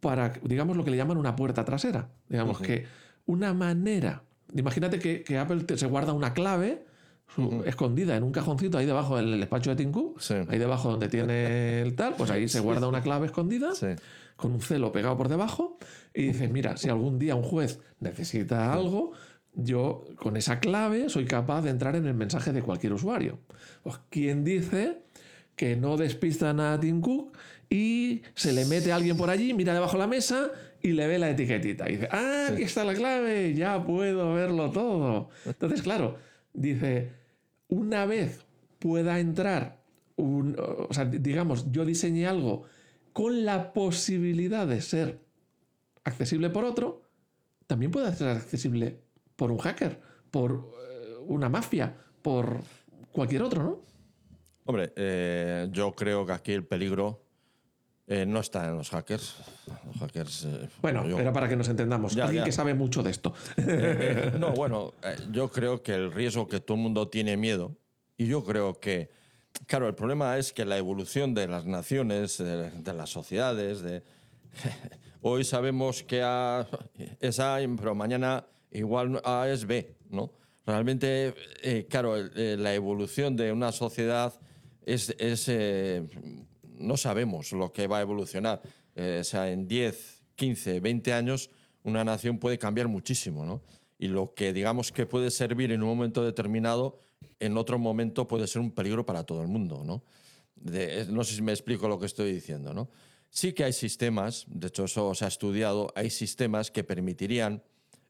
para, 0.00 0.30
digamos, 0.42 0.76
lo 0.76 0.84
que 0.84 0.90
le 0.90 0.96
llaman 0.96 1.18
una 1.18 1.36
puerta 1.36 1.64
trasera, 1.64 2.10
digamos 2.28 2.58
que 2.60 2.86
una 3.26 3.52
manera, 3.52 4.22
imagínate 4.54 4.98
que, 4.98 5.22
que 5.22 5.38
Apple 5.38 5.64
te- 5.64 5.76
se 5.76 5.86
guarda 5.86 6.12
una 6.12 6.32
clave 6.32 6.84
su- 7.34 7.62
escondida 7.66 8.16
en 8.16 8.22
un 8.24 8.32
cajoncito 8.32 8.78
ahí 8.78 8.86
debajo 8.86 9.16
del 9.16 9.38
despacho 9.40 9.74
de 9.74 9.88
Sí. 10.18 10.34
ahí 10.48 10.58
debajo 10.58 10.90
donde 10.90 11.08
tiene 11.08 11.80
el 11.82 11.94
tal, 11.94 12.14
pues 12.16 12.30
ahí 12.30 12.48
se 12.48 12.60
guarda 12.60 12.88
una 12.88 13.02
clave 13.02 13.26
escondida 13.26 13.74
Sí. 13.74 13.88
con 14.36 14.52
un 14.52 14.60
celo 14.60 14.92
pegado 14.92 15.16
por 15.16 15.28
debajo 15.28 15.78
y 16.14 16.28
dices, 16.28 16.50
mira, 16.50 16.76
si 16.76 16.88
algún 16.88 17.18
día 17.18 17.34
un 17.34 17.42
juez 17.42 17.80
necesita 18.00 18.72
algo, 18.72 19.12
yo 19.54 20.04
con 20.16 20.36
esa 20.36 20.60
clave 20.60 21.08
soy 21.08 21.24
capaz 21.26 21.62
de 21.62 21.70
entrar 21.70 21.96
en 21.96 22.06
el 22.06 22.14
mensaje 22.14 22.52
de 22.52 22.62
cualquier 22.62 22.92
usuario. 22.92 23.38
Pues, 23.82 23.96
¿quién 24.10 24.44
dice 24.44 24.98
que 25.56 25.74
no 25.76 25.96
despistan 25.96 26.60
a 26.60 26.78
Tim 26.78 27.00
Cook 27.00 27.36
y 27.68 28.22
se 28.34 28.52
le 28.52 28.64
mete 28.66 28.92
a 28.92 28.96
alguien 28.96 29.16
por 29.16 29.30
allí, 29.30 29.52
mira 29.54 29.74
debajo 29.74 29.94
de 29.94 29.98
la 29.98 30.06
mesa 30.06 30.50
y 30.80 30.92
le 30.92 31.06
ve 31.08 31.18
la 31.18 31.30
etiquetita? 31.30 31.88
Y 31.88 31.94
dice, 31.96 32.08
ah, 32.12 32.48
aquí 32.52 32.62
está 32.62 32.84
la 32.84 32.94
clave, 32.94 33.52
ya 33.54 33.84
puedo 33.84 34.32
verlo 34.34 34.70
todo. 34.70 35.30
Entonces, 35.44 35.82
claro, 35.82 36.16
dice, 36.52 37.10
una 37.68 38.06
vez 38.06 38.44
pueda 38.78 39.18
entrar, 39.20 39.82
un, 40.16 40.56
o 40.58 40.92
sea, 40.92 41.04
digamos, 41.04 41.70
yo 41.70 41.84
diseñé 41.84 42.26
algo 42.26 42.64
con 43.12 43.44
la 43.44 43.72
posibilidad 43.72 44.66
de 44.66 44.80
ser 44.80 45.20
accesible 46.04 46.50
por 46.50 46.64
otro, 46.64 47.02
también 47.66 47.90
puede 47.90 48.12
ser 48.14 48.28
accesible 48.28 49.00
por 49.36 49.52
un 49.52 49.58
hacker, 49.58 50.00
por 50.30 50.52
eh, 50.52 51.14
una 51.26 51.48
mafia, 51.48 51.96
por 52.22 52.60
cualquier 53.12 53.42
otro, 53.42 53.62
¿no? 53.62 53.82
Hombre, 54.64 54.92
eh, 54.96 55.68
yo 55.70 55.94
creo 55.94 56.26
que 56.26 56.32
aquí 56.32 56.52
el 56.52 56.66
peligro 56.66 57.27
eh, 58.08 58.24
no 58.26 58.40
está 58.40 58.66
en 58.68 58.76
los 58.76 58.88
hackers. 58.90 59.36
Los 59.86 59.96
hackers. 59.98 60.44
eh, 60.46 60.68
Bueno, 60.80 61.06
yo- 61.06 61.18
era 61.20 61.32
para 61.32 61.48
que 61.48 61.56
nos 61.56 61.68
entendamos. 61.68 62.14
Ya, 62.14 62.24
Alguien 62.24 62.40
ya. 62.42 62.44
que 62.46 62.52
sabe 62.52 62.72
mucho 62.74 63.02
de 63.02 63.10
esto. 63.10 63.34
Eh, 63.58 64.32
no, 64.38 64.52
bueno, 64.52 64.94
yo 65.30 65.50
creo 65.50 65.82
que 65.82 65.94
el 65.94 66.10
riesgo 66.12 66.48
que 66.48 66.60
todo 66.60 66.76
el 66.76 66.82
mundo 66.82 67.08
tiene 67.08 67.36
miedo, 67.36 67.76
y 68.16 68.26
yo 68.26 68.42
creo 68.44 68.80
que, 68.80 69.10
claro, 69.66 69.86
el 69.88 69.94
problema 69.94 70.38
es 70.38 70.52
que 70.52 70.64
la 70.64 70.78
evolución 70.78 71.34
de 71.34 71.46
las 71.48 71.66
naciones, 71.66 72.38
de, 72.38 72.70
de 72.70 72.92
las 72.94 73.10
sociedades, 73.10 73.82
de, 73.82 74.02
hoy 75.20 75.44
sabemos 75.44 76.02
que 76.02 76.22
A 76.24 76.66
es 77.20 77.38
A, 77.40 77.58
pero 77.76 77.94
mañana 77.94 78.46
igual 78.70 79.20
A 79.24 79.48
es 79.48 79.66
B, 79.66 79.96
¿no? 80.10 80.32
Realmente, 80.66 81.34
claro, 81.88 82.14
la 82.34 82.74
evolución 82.74 83.36
de 83.36 83.52
una 83.52 83.72
sociedad 83.72 84.34
es, 84.84 85.14
es, 85.18 85.48
no 86.78 86.96
sabemos 86.96 87.52
lo 87.52 87.72
que 87.72 87.86
va 87.86 87.98
a 87.98 88.02
evolucionar. 88.02 88.60
Eh, 88.94 89.18
o 89.20 89.24
sea, 89.24 89.50
en 89.50 89.66
10, 89.68 90.22
15, 90.36 90.80
20 90.80 91.12
años 91.12 91.50
una 91.82 92.04
nación 92.04 92.38
puede 92.38 92.58
cambiar 92.58 92.88
muchísimo, 92.88 93.44
¿no? 93.44 93.62
Y 93.98 94.08
lo 94.08 94.34
que 94.34 94.52
digamos 94.52 94.92
que 94.92 95.06
puede 95.06 95.30
servir 95.30 95.72
en 95.72 95.82
un 95.82 95.88
momento 95.88 96.24
determinado, 96.24 96.98
en 97.40 97.56
otro 97.56 97.78
momento 97.78 98.26
puede 98.28 98.46
ser 98.46 98.60
un 98.62 98.70
peligro 98.70 99.04
para 99.06 99.24
todo 99.24 99.42
el 99.42 99.48
mundo, 99.48 99.82
¿no? 99.84 100.02
De- 100.54 101.06
no 101.10 101.24
sé 101.24 101.34
si 101.34 101.42
me 101.42 101.52
explico 101.52 101.88
lo 101.88 101.98
que 101.98 102.06
estoy 102.06 102.32
diciendo, 102.32 102.74
¿no? 102.74 102.88
Sí 103.30 103.52
que 103.52 103.64
hay 103.64 103.72
sistemas, 103.72 104.44
de 104.48 104.68
hecho 104.68 104.84
eso 104.84 105.14
se 105.14 105.24
ha 105.24 105.28
estudiado, 105.28 105.92
hay 105.94 106.10
sistemas 106.10 106.70
que 106.70 106.82
permitirían 106.84 107.62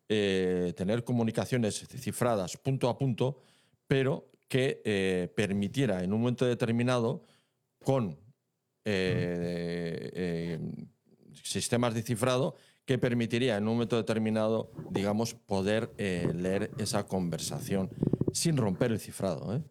eh, 0.08 0.72
tener 0.76 1.04
comunicaciones 1.04 1.86
cifradas 1.88 2.56
punto 2.56 2.88
a 2.88 2.96
punto, 2.96 3.42
pero 3.86 4.30
que 4.48 4.80
eh, 4.84 5.30
permitiera 5.34 6.02
en 6.02 6.12
un 6.12 6.20
momento 6.20 6.46
determinado 6.46 7.22
con 7.84 8.16
eh, 8.90 10.10
eh, 10.14 10.58
sistemas 11.42 11.94
de 11.94 12.02
cifrado 12.02 12.56
que 12.84 12.96
permitiría 12.96 13.58
en 13.58 13.64
un 13.64 13.74
momento 13.74 13.96
determinado, 13.96 14.70
digamos, 14.90 15.34
poder 15.34 15.92
eh, 15.98 16.32
leer 16.34 16.70
esa 16.78 17.06
conversación 17.06 17.90
sin 18.32 18.56
romper 18.56 18.92
el 18.92 18.98
cifrado. 18.98 19.54
¿eh? 19.54 19.62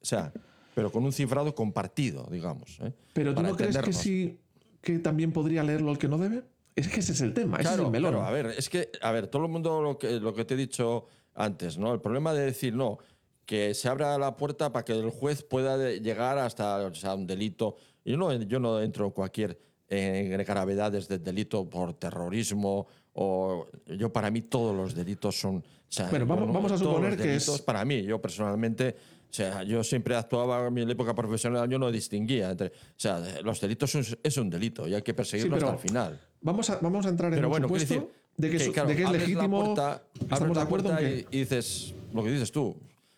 O 0.00 0.04
sea, 0.04 0.32
pero 0.74 0.90
con 0.90 1.04
un 1.04 1.12
cifrado 1.12 1.54
compartido, 1.54 2.26
digamos. 2.32 2.80
¿eh? 2.82 2.92
Pero 3.12 3.32
tú 3.32 3.42
no 3.42 3.56
crees 3.56 3.78
que 3.78 3.92
sí 3.92 4.40
que 4.80 4.98
también 4.98 5.32
podría 5.32 5.62
leerlo 5.62 5.92
el 5.92 5.98
que 5.98 6.08
no 6.08 6.18
debe? 6.18 6.42
Es 6.74 6.88
que 6.88 6.98
ese 6.98 7.12
es 7.12 7.20
el 7.20 7.32
tema, 7.32 7.58
ese 7.58 7.74
es 7.74 7.78
el 7.78 7.90
melón. 7.90 8.12
claro, 8.12 8.26
a 8.26 8.32
ver, 8.32 8.46
es 8.46 8.68
que, 8.68 8.90
a 9.00 9.12
ver, 9.12 9.28
todo 9.28 9.44
el 9.44 9.50
mundo 9.50 9.80
lo 9.80 9.96
que, 9.96 10.18
lo 10.18 10.34
que 10.34 10.44
te 10.44 10.54
he 10.54 10.56
dicho 10.56 11.06
antes, 11.32 11.78
¿no? 11.78 11.94
El 11.94 12.00
problema 12.00 12.34
de 12.34 12.44
decir, 12.44 12.74
no, 12.74 12.98
que 13.46 13.74
se 13.74 13.88
abra 13.88 14.18
la 14.18 14.36
puerta 14.36 14.72
para 14.72 14.84
que 14.84 14.92
el 14.92 15.10
juez 15.10 15.44
pueda 15.44 15.92
llegar 15.92 16.38
hasta 16.38 16.78
o 16.86 16.94
sea, 16.94 17.14
un 17.14 17.26
delito. 17.26 17.76
Yo 18.04 18.16
no, 18.16 18.32
yo 18.32 18.60
no 18.60 18.80
entro 18.80 19.06
en 19.06 19.10
cualquier 19.12 19.58
eh, 19.88 20.34
gravedades 20.46 21.08
del 21.08 21.22
delito 21.22 21.68
por 21.68 21.94
terrorismo 21.94 22.86
o 23.14 23.66
yo 23.86 24.12
para 24.12 24.30
mí 24.30 24.42
todos 24.42 24.74
los 24.74 24.94
delitos 24.94 25.38
son. 25.38 25.56
o 25.58 25.62
sea, 25.88 26.08
Bueno, 26.10 26.26
vamos- 26.26 26.52
vamos 26.52 26.72
a 26.72 26.78
suponer 26.78 27.16
que 27.16 27.36
es- 27.36 27.62
para 27.62 27.84
mí, 27.84 28.02
yo 28.02 28.20
personalmente. 28.20 28.96
O 29.30 29.36
sea, 29.36 29.64
yo 29.64 29.82
siempre 29.82 30.14
actuaba 30.14 30.68
en 30.68 30.74
mi 30.74 30.82
época 30.82 31.12
profesional, 31.12 31.68
yo 31.68 31.76
no 31.78 31.90
distinguía 31.90 32.50
entre. 32.52 32.68
O 32.68 32.70
sea, 32.96 33.20
los 33.42 33.60
delitos 33.60 33.92
es, 33.96 34.16
es 34.22 34.36
un 34.36 34.48
delito 34.48 34.86
y 34.86 34.94
hay 34.94 35.02
que 35.02 35.12
perseguirlo 35.12 35.56
pero 35.56 35.66
hasta 35.70 35.82
el 35.82 35.88
final. 35.88 36.20
Vamos 36.40 36.70
a, 36.70 36.78
vamos 36.78 37.04
a 37.04 37.08
entrar 37.08 37.32
en 37.32 37.36
Pero 37.38 37.48
un 37.48 37.50
bueno, 37.50 37.66
supuesto 37.66 37.94
decir 37.94 38.08
de 38.36 38.50
que, 38.50 38.58
que, 38.58 38.72
claro, 38.72 38.88
de 38.90 38.96
que 38.96 39.02
es 39.02 39.08
abres 39.08 39.20
la 39.22 39.26
legítimo. 39.28 39.64
puerta- 39.64 40.02
estamos 40.30 40.56
de 40.56 40.62
acuerdo 40.62 40.90
en 40.90 40.96
que. 40.98 41.26
y, 41.32 41.36
y 41.36 41.40
dices 41.40 41.94
lo 42.12 42.22
que 42.22 42.30
dices 42.30 42.52
tú. 42.52 42.76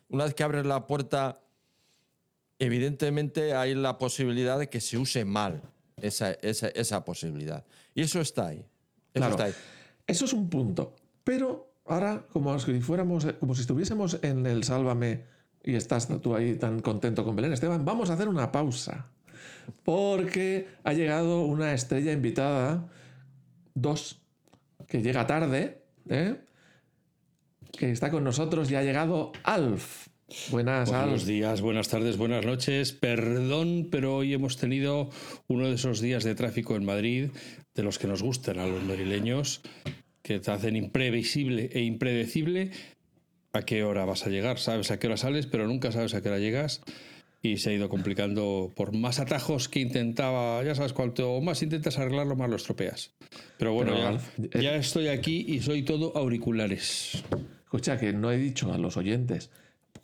Una 0.09 0.25
vez 0.25 0.35
que 0.35 0.42
abres 0.42 0.64
la 0.64 0.87
puerta, 0.87 1.38
evidentemente 2.59 3.55
hay 3.55 3.75
la 3.75 3.99
posibilidad 3.99 4.59
de 4.59 4.69
que 4.69 4.81
se 4.81 4.99
use 4.99 5.25
mal 5.25 5.62
esa, 6.01 6.33
esa, 6.33 6.69
esa 6.69 7.05
posibilidad. 7.05 7.64
Y 7.95 8.03
eso 8.03 8.21
está 8.21 8.49
ahí. 8.49 8.59
Eso 8.59 8.66
Claro. 9.14 9.31
está 9.33 9.45
ahí. 9.45 9.55
Eso 10.07 10.25
es 10.25 10.33
un 10.33 10.49
punto. 10.49 10.95
Pero 11.25 11.73
ahora, 11.87 12.25
como 12.33 12.59
si 12.59 12.81
fuéramos, 12.81 13.27
como 13.40 13.55
si 13.55 13.62
estuviésemos 13.62 14.19
en 14.23 14.47
el 14.47 14.64
Sálvame 14.64 15.25
y 15.64 15.75
estás 15.75 16.09
tú 16.21 16.35
ahí 16.35 16.57
tan 16.57 16.81
contento 16.81 17.25
con 17.25 17.35
Belén 17.35 17.53
Esteban, 17.53 17.85
vamos 17.85 18.11
a 18.11 18.14
hacer 18.14 18.29
una 18.29 18.53
pausa. 18.53 19.09
Porque 19.85 20.69
ha 20.85 20.92
llegado 20.92 21.42
una 21.42 21.73
estrella 21.75 22.12
invitada, 22.12 22.88
dos, 23.75 24.21
que 24.87 25.03
llega 25.03 25.27
tarde, 25.27 25.83
¿eh? 26.09 26.37
que 27.73 27.90
está 27.90 28.11
con 28.11 28.23
nosotros 28.23 28.71
y 28.71 28.77
ha 28.77 28.83
llegado 28.83 29.33
Alf. 29.42 30.07
Buenas, 30.51 30.91
Buenos 30.91 31.25
días, 31.25 31.61
buenas 31.61 31.89
tardes, 31.89 32.17
buenas 32.17 32.45
noches. 32.45 32.93
Perdón, 32.93 33.87
pero 33.93 34.17
hoy 34.17 34.35
hemos 34.35 34.57
tenido 34.57 35.09
uno 35.47 35.69
de 35.69 35.75
esos 35.75 36.01
días 36.01 36.25
de 36.25 36.35
tráfico 36.35 36.75
en 36.75 36.85
Madrid, 36.85 37.31
de 37.75 37.83
los 37.85 38.01
que 38.01 38.09
nos 38.09 38.25
gustan 38.25 38.59
a 38.59 38.67
los 38.67 38.83
madrileños, 38.83 39.61
que 40.23 40.41
te 40.41 40.51
hacen 40.51 40.75
imprevisible 40.75 41.71
e 41.73 41.83
impredecible 41.83 42.73
a 43.53 43.62
qué 43.62 43.85
hora 43.85 44.05
vas 44.05 44.27
a 44.27 44.31
llegar. 44.31 44.59
Sabes 44.59 44.91
a 44.91 44.99
qué 44.99 45.07
hora 45.07 45.17
sales, 45.17 45.47
pero 45.47 45.69
nunca 45.69 45.93
sabes 45.93 46.12
a 46.15 46.23
qué 46.23 46.29
hora 46.29 46.41
llegas. 46.41 46.83
Y 47.41 47.59
se 47.59 47.71
ha 47.71 47.73
ido 47.75 47.89
complicando 47.89 48.73
por 48.75 48.93
más 48.93 49.21
atajos 49.21 49.69
que 49.69 49.79
intentaba. 49.79 50.61
Ya 50.65 50.75
sabes, 50.75 50.93
cuanto 50.93 51.41
más 51.41 51.62
intentas 51.62 51.99
arreglarlo, 51.99 52.35
más 52.35 52.51
lo 52.51 52.57
estropeas. 52.57 53.15
Pero 53.59 53.75
bueno, 53.75 53.93
Pero, 53.95 54.19
ya, 54.51 54.59
eh, 54.59 54.62
ya 54.62 54.75
estoy 54.75 55.07
aquí 55.07 55.45
y 55.47 55.61
soy 55.61 55.85
todo 55.85 56.17
auriculares. 56.17 57.23
Escucha, 57.62 57.97
que 57.97 58.12
no 58.12 58.33
he 58.33 58.39
dicho 58.39 58.73
a 58.73 58.79
los 58.79 58.97
oyentes 58.97 59.51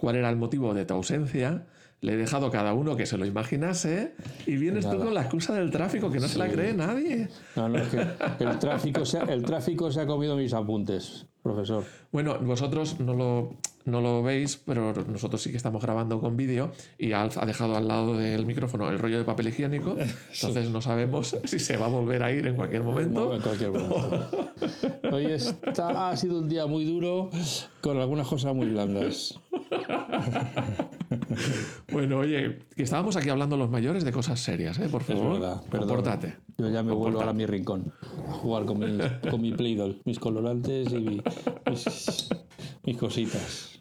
cuál 0.03 0.17
era 0.17 0.29
el 0.31 0.37
motivo 0.37 0.75
de 0.75 0.85
tu 0.85 0.95
ausencia. 0.95 1.65
Le 2.03 2.15
he 2.15 2.17
dejado 2.17 2.49
a 2.49 2.51
cada 2.51 2.75
uno 2.75 2.97
que 2.97 3.07
se 3.07 3.17
lo 3.17 3.25
imaginase 3.25 4.15
y 4.45 4.57
vienes 4.57 4.91
tú 4.91 4.99
con 4.99 5.15
la 5.15 5.23
excusa 5.23 5.55
del 5.55 5.71
tráfico 5.71 6.11
que 6.11 6.19
no 6.19 6.27
se 6.27 6.37
la 6.37 6.49
cree 6.49 6.75
nadie. 6.75 7.29
No, 7.55 7.69
no, 7.69 7.79
es 7.79 7.89
que 7.89 8.01
el 8.41 8.59
tráfico, 8.59 9.05
se 9.05 9.19
ha, 9.19 9.23
el 9.23 9.45
tráfico 9.45 9.89
se 9.93 10.01
ha 10.01 10.07
comido 10.07 10.37
mis 10.37 10.53
apuntes, 10.53 11.27
profesor. 11.45 11.85
Bueno, 12.11 12.37
vosotros 12.41 12.99
no 12.99 13.15
lo. 13.15 13.57
no 13.85 14.01
lo 14.01 14.21
veis, 14.21 14.57
pero 14.57 14.93
nosotros 15.07 15.41
sí 15.41 15.53
que 15.53 15.57
estamos 15.57 15.81
grabando 15.81 16.21
con 16.21 16.37
vídeo 16.37 16.73
y 16.99 17.13
Alf 17.13 17.39
ha 17.39 17.47
dejado 17.47 17.77
al 17.77 17.87
lado 17.87 18.17
del 18.17 18.47
micrófono 18.47 18.91
el 18.91 18.99
rollo 18.99 19.19
de 19.19 19.25
papel 19.25 19.47
higiénico, 19.49 19.97
entonces 20.35 20.71
no 20.71 20.83
sabemos 20.83 21.37
si 21.45 21.61
se 21.61 21.77
va 21.77 21.87
a 21.87 21.89
volver 21.89 22.25
a 22.25 22.33
ir 22.33 22.49
en 22.49 22.57
cualquier 22.57 22.83
momento. 22.83 23.33
En 23.33 23.43
cualquier 23.43 23.71
momento. 23.71 24.53
Hoy 25.13 25.27
está, 25.27 26.11
ha 26.11 26.17
sido 26.17 26.41
un 26.41 26.49
día 26.49 26.67
muy 26.67 26.85
duro 26.85 27.31
con 27.81 28.01
algunas 28.01 28.27
cosas 28.27 28.57
muy 28.57 28.71
blandas. 28.71 29.39
Bueno, 31.93 32.19
oye, 32.19 32.59
que 32.77 32.83
estábamos 32.83 33.17
aquí 33.17 33.29
hablando 33.29 33.57
los 33.57 33.71
mayores 33.71 34.05
de 34.05 34.13
cosas 34.13 34.41
serias, 34.41 34.79
¿eh? 34.79 34.89
Por 34.91 35.03
favor, 35.03 35.61
compórtate. 35.71 36.37
Yo 36.59 36.69
ya 36.71 36.83
me 36.83 36.93
vuelvo 36.93 37.19
ahora 37.19 37.31
a 37.31 37.35
mi 37.35 37.47
rincón, 37.47 37.93
a 38.29 38.33
jugar 38.33 38.65
con 38.65 38.79
mi, 38.79 38.99
con 39.31 39.41
mi 39.41 39.53
mis 40.05 40.19
colorantes 40.19 40.93
y 40.93 40.97
mi- 41.01 41.23
mis, 41.71 42.29
mis 42.85 42.97
cositas. 42.97 43.81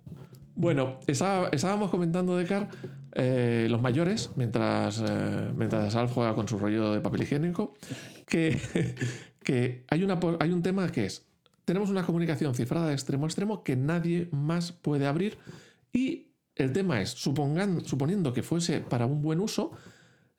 Bueno, 0.56 1.00
estaba- 1.08 1.50
estábamos 1.50 1.90
comentando 1.90 2.36
de 2.38 2.46
Car 2.46 2.70
eh, 3.14 3.68
los 3.70 3.82
mayores, 3.82 4.32
mientras, 4.36 5.04
eh, 5.06 5.52
mientras 5.56 5.96
Alf 5.96 6.14
juega 6.14 6.34
con 6.36 6.48
su 6.48 6.58
rollo 6.60 6.94
de 6.94 7.02
papel 7.02 7.24
higiénico, 7.24 7.74
que, 8.28 8.58
que 9.44 9.86
hay, 9.90 10.04
una, 10.04 10.20
hay 10.40 10.52
un 10.52 10.62
tema 10.62 10.90
que 10.92 11.06
es, 11.06 11.26
tenemos 11.66 11.90
una 11.90 12.06
comunicación 12.06 12.54
cifrada 12.56 12.88
de 12.88 12.94
extremo 12.94 13.26
a 13.26 13.28
extremo 13.28 13.64
que 13.64 13.76
nadie 13.76 14.30
más 14.32 14.72
puede 14.72 15.08
abrir 15.08 15.38
y 15.94 16.28
el 16.64 16.72
tema 16.74 17.02
es, 17.02 17.16
supongan- 17.16 17.84
suponiendo 17.86 18.34
que 18.34 18.44
fuese 18.44 18.80
para 18.82 19.06
un 19.06 19.22
buen 19.22 19.40
uso, 19.40 19.72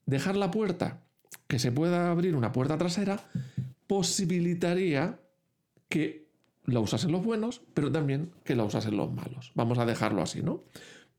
dejar 0.07 0.37
la 0.37 0.51
puerta, 0.51 1.03
que 1.47 1.59
se 1.59 1.73
pueda 1.73 2.11
abrir 2.11 2.35
una 2.37 2.53
puerta 2.53 2.79
trasera, 2.79 3.21
posibilitaría 3.87 5.21
que 5.89 6.29
la 6.65 6.81
usasen 6.81 7.13
los 7.13 7.25
buenos, 7.25 7.61
pero 7.75 7.91
también 7.93 8.33
que 8.45 8.55
la 8.57 8.65
usasen 8.65 8.97
los 8.97 9.13
malos. 9.13 9.53
Vamos 9.55 9.79
a 9.79 9.87
dejarlo 9.87 10.23
así, 10.23 10.43
¿no? 10.43 10.65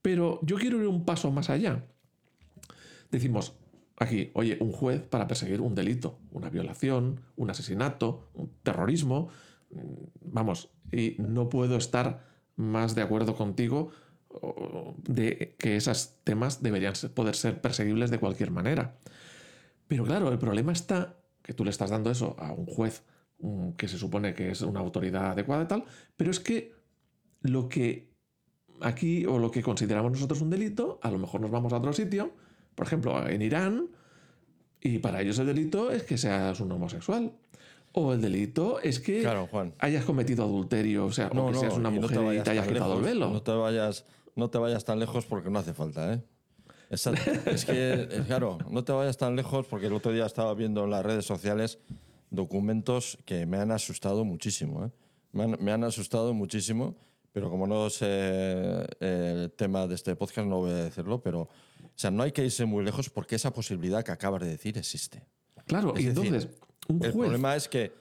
Pero 0.02 0.40
yo 0.42 0.58
quiero 0.58 0.82
ir 0.82 0.88
un 0.88 1.06
paso 1.06 1.32
más 1.32 1.50
allá. 1.50 1.86
Decimos 3.12 3.54
aquí, 3.98 4.32
oye, 4.34 4.58
un 4.60 4.72
juez 4.72 5.02
para 5.02 5.28
perseguir 5.28 5.62
un 5.62 5.76
delito, 5.76 6.20
una 6.32 6.50
violación, 6.50 7.22
un 7.36 7.50
asesinato, 7.50 8.30
un 8.34 8.52
terrorismo, 8.64 9.30
mm, 9.72 9.80
vamos, 10.34 10.70
y 10.92 11.16
no 11.20 11.50
puedo 11.50 11.78
estar 11.78 12.26
más 12.56 12.96
de 12.96 13.02
acuerdo 13.02 13.36
contigo 13.36 13.92
de 15.08 15.56
que 15.58 15.76
esos 15.76 16.16
temas 16.24 16.62
deberían 16.62 16.94
poder 17.14 17.36
ser 17.36 17.62
perseguibles 17.62 18.12
de 18.12 18.20
cualquier 18.20 18.52
manera. 18.52 18.96
Pero 19.88 20.04
claro, 20.06 20.32
el 20.32 20.40
problema 20.40 20.72
está 20.72 21.18
que 21.42 21.54
tú 21.54 21.64
le 21.64 21.72
estás 21.72 21.90
dando 21.90 22.10
eso 22.10 22.36
a 22.40 22.52
un 22.54 22.66
juez 22.66 23.04
que 23.78 23.88
se 23.88 23.98
supone 23.98 24.34
que 24.34 24.52
es 24.52 24.62
una 24.62 24.80
autoridad 24.80 25.32
adecuada 25.32 25.64
y 25.64 25.68
tal, 25.68 25.84
pero 26.16 26.32
es 26.32 26.40
que 26.40 26.74
lo 27.42 27.68
que 27.68 28.14
aquí 28.82 29.26
o 29.26 29.38
lo 29.38 29.52
que 29.52 29.62
consideramos 29.62 30.12
nosotros 30.14 30.42
un 30.42 30.50
delito, 30.50 31.00
a 31.02 31.12
lo 31.12 31.18
mejor 31.18 31.42
nos 31.42 31.52
vamos 31.52 31.74
a 31.74 31.78
otro 31.78 31.92
sitio, 31.92 32.32
por 32.76 32.88
ejemplo, 32.88 33.28
en 33.28 33.42
Irán, 33.42 33.90
y 34.82 35.00
para 35.00 35.22
ellos 35.22 35.40
el 35.40 35.48
delito 35.48 35.92
es 35.92 36.04
que 36.04 36.18
seas 36.18 36.60
un 36.60 36.72
homosexual. 36.72 37.34
O 37.96 38.14
el 38.14 38.22
delito 38.22 38.80
es 38.80 39.00
que 39.00 39.22
Claro, 39.22 39.48
Juan. 39.48 39.74
hayas 39.80 40.04
cometido 40.04 40.44
adulterio, 40.44 41.06
o 41.06 41.12
sea, 41.12 41.28
o 41.28 41.52
que 41.52 41.60
seas 41.60 41.76
una 41.76 41.92
no 41.92 42.02
mujer 42.02 42.40
y 42.40 42.42
te 42.42 42.50
hayas 42.52 42.68
quitado 42.68 42.98
el 42.98 43.04
velo. 43.04 43.30
No 43.30 43.42
te 43.44 43.52
vayas, 43.52 44.06
no 44.36 44.50
te 44.50 44.58
vayas 44.58 44.84
tan 44.86 45.00
lejos 45.00 45.26
porque 45.26 45.50
no 45.50 45.60
hace 45.60 45.74
falta, 45.74 46.14
¿eh? 46.14 46.22
Exacto. 46.90 47.22
es 47.50 47.66
que, 47.66 47.74
eh, 48.10 48.24
claro, 48.28 48.58
no 48.70 48.84
te 48.84 48.92
vayas 48.92 49.18
tan 49.18 49.36
lejos 49.36 49.66
porque 49.68 49.88
el 49.88 49.94
otro 49.94 50.12
día 50.12 50.26
estaba 50.26 50.54
viendo 50.54 50.84
en 50.84 50.92
las 50.92 51.04
redes 51.04 51.26
sociales 51.26 51.80
documentos 52.30 53.18
que 53.26 53.46
me 53.46 53.58
han 53.58 53.72
asustado 53.72 54.26
muchísimo, 54.26 54.86
¿eh? 54.86 54.92
Me 55.32 55.44
han, 55.44 55.58
me 55.60 55.72
han 55.72 55.84
asustado 55.84 56.34
muchísimo, 56.34 56.96
pero 57.32 57.50
como 57.50 57.66
no 57.66 57.90
sé 57.90 58.06
eh, 58.08 59.42
el 59.44 59.52
tema 59.52 59.88
de 59.88 59.96
este 59.96 60.16
podcast, 60.16 60.48
no 60.48 60.58
voy 60.60 60.72
a 60.72 60.76
decirlo, 60.86 61.22
pero, 61.22 61.42
o 61.42 61.50
sea, 61.96 62.12
no 62.12 62.22
hay 62.24 62.32
que 62.32 62.44
irse 62.46 62.66
muy 62.66 62.84
lejos 62.86 63.10
porque 63.10 63.36
esa 63.36 63.52
posibilidad 63.52 64.04
que 64.04 64.12
acabas 64.12 64.42
de 64.42 64.50
decir 64.50 64.78
existe. 64.78 65.24
Claro, 65.66 65.96
Es 65.96 66.02
y 66.02 66.06
decir, 66.08 66.26
entonces, 66.26 66.50
un 66.88 67.04
El 67.04 67.12
problema 67.14 67.56
es 67.56 67.68
que 67.68 67.94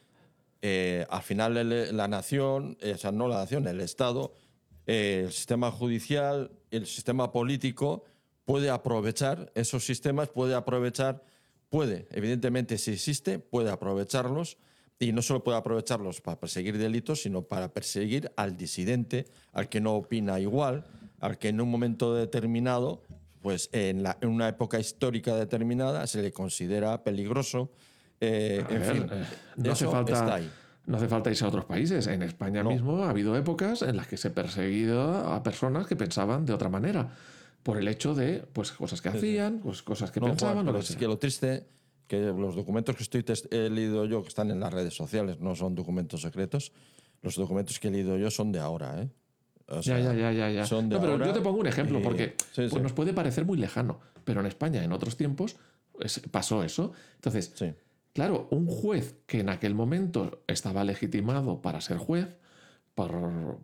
eh, 0.60 1.06
al 1.08 1.22
final 1.22 1.56
el- 1.56 1.96
la 1.96 2.08
nación, 2.08 2.76
o 2.82 2.96
sea, 2.98 3.12
no 3.12 3.28
la 3.28 3.36
nación, 3.36 3.66
el 3.66 3.80
Estado, 3.80 4.34
eh, 4.86 5.22
el 5.26 5.32
sistema 5.32 5.70
judicial, 5.70 6.50
el 6.70 6.86
sistema 6.86 7.30
político 7.32 8.04
puede 8.44 8.70
aprovechar 8.70 9.50
esos 9.54 9.84
sistemas, 9.84 10.28
puede 10.28 10.54
aprovechar, 10.54 11.22
puede, 11.68 12.06
evidentemente 12.10 12.78
si 12.78 12.92
existe, 12.92 13.38
puede 13.38 13.70
aprovecharlos 13.70 14.58
y 14.98 15.12
no 15.12 15.22
solo 15.22 15.42
puede 15.42 15.58
aprovecharlos 15.58 16.20
para 16.20 16.38
perseguir 16.38 16.78
delitos, 16.78 17.22
sino 17.22 17.42
para 17.42 17.72
perseguir 17.72 18.30
al 18.36 18.56
disidente, 18.56 19.26
al 19.52 19.68
que 19.68 19.80
no 19.80 19.94
opina 19.94 20.38
igual, 20.40 20.84
al 21.20 21.38
que 21.38 21.48
en 21.48 21.60
un 21.60 21.70
momento 21.70 22.14
determinado, 22.14 23.02
pues 23.40 23.68
en, 23.72 24.02
la- 24.02 24.16
en 24.20 24.28
una 24.28 24.48
época 24.48 24.78
histórica 24.78 25.34
determinada 25.36 26.06
se 26.06 26.22
le 26.22 26.32
considera 26.32 27.02
peligroso. 27.02 27.70
eh, 28.20 28.64
en 28.68 28.80
ver, 28.80 28.92
fin, 28.92 29.06
eh, 29.10 29.24
no 29.56 29.72
hace 29.72 29.86
falta. 29.88 30.12
está 30.12 30.34
ahí. 30.36 30.50
No 30.86 30.96
hace 30.96 31.08
falta 31.08 31.30
irse 31.30 31.44
a 31.44 31.48
otros 31.48 31.64
países. 31.64 32.06
En 32.08 32.22
España 32.22 32.64
mismo 32.64 33.04
ha 33.04 33.10
habido 33.10 33.36
épocas 33.36 33.82
en 33.82 33.96
las 33.96 34.06
que 34.08 34.16
se 34.16 34.28
ha 34.28 34.34
perseguido 34.34 35.00
a 35.32 35.42
personas 35.42 35.86
que 35.86 35.94
pensaban 35.96 36.44
de 36.44 36.52
otra 36.52 36.68
manera. 36.68 37.08
Por 37.62 37.78
el 37.78 37.86
hecho 37.86 38.14
de 38.14 38.42
pues, 38.52 38.72
cosas 38.72 39.00
que 39.00 39.08
hacían, 39.08 39.60
pues, 39.60 39.82
cosas 39.82 40.10
que 40.10 40.18
No, 40.18 40.26
Juan, 40.26 40.36
pensaban. 40.36 40.68
o 40.68 40.72
pero 40.72 40.78
es 40.80 40.86
que 40.86 40.92
sea. 40.94 40.98
que 41.00 41.06
lo 41.06 41.18
triste 41.18 41.66
que 42.08 42.18
los 42.20 42.56
documentos 42.56 42.96
que 42.96 43.04
estoy 43.04 43.24
he 43.52 43.70
leído 43.70 44.04
yo, 44.06 44.22
que 44.22 44.28
están 44.28 44.50
en 44.50 44.58
las 44.60 44.72
redes 44.74 44.92
sociales, 44.94 45.38
no 45.40 45.54
son 45.54 45.74
documentos 45.76 46.20
secretos, 46.22 46.72
los 47.22 47.36
documentos 47.36 47.78
que 47.78 47.88
he 47.88 47.90
leído 47.92 48.18
yo 48.18 48.30
son 48.30 48.50
de 48.52 48.58
ahora, 48.58 49.00
¿eh? 49.00 49.08
O 49.68 49.76
Ya, 49.76 49.82
sea, 49.82 50.00
ya, 50.00 50.12
ya, 50.12 50.32
ya, 50.32 50.50
ya. 50.50 50.66
son 50.66 50.88
de 50.88 50.96
No, 50.96 51.00
pero 51.00 51.12
ahora 51.12 51.26
yo 51.28 51.32
te 51.32 51.40
pongo 51.40 51.60
un 51.60 51.68
ejemplo, 51.68 52.00
y- 52.00 52.02
porque 52.02 52.34
Sí, 52.52 52.66
pues, 52.68 52.82
nos 52.82 52.92
puede 52.92 53.12
parecer 53.14 53.46
muy 53.46 53.56
lejano, 53.56 54.00
pero 54.24 54.40
en 54.40 54.46
España 54.46 54.82
en 54.84 54.92
otros 54.92 55.16
tiempos 55.16 55.56
pasó 56.32 56.64
eso. 56.64 56.92
Entonces, 57.14 57.52
Sí. 57.54 57.72
Claro, 58.12 58.48
un 58.50 58.66
juez 58.66 59.16
que 59.26 59.40
en 59.40 59.48
aquel 59.48 59.74
momento 59.74 60.42
estaba 60.46 60.84
legitimado 60.84 61.60
para 61.62 61.80
ser 61.80 61.96
juez, 61.98 62.28
por- 62.94 63.58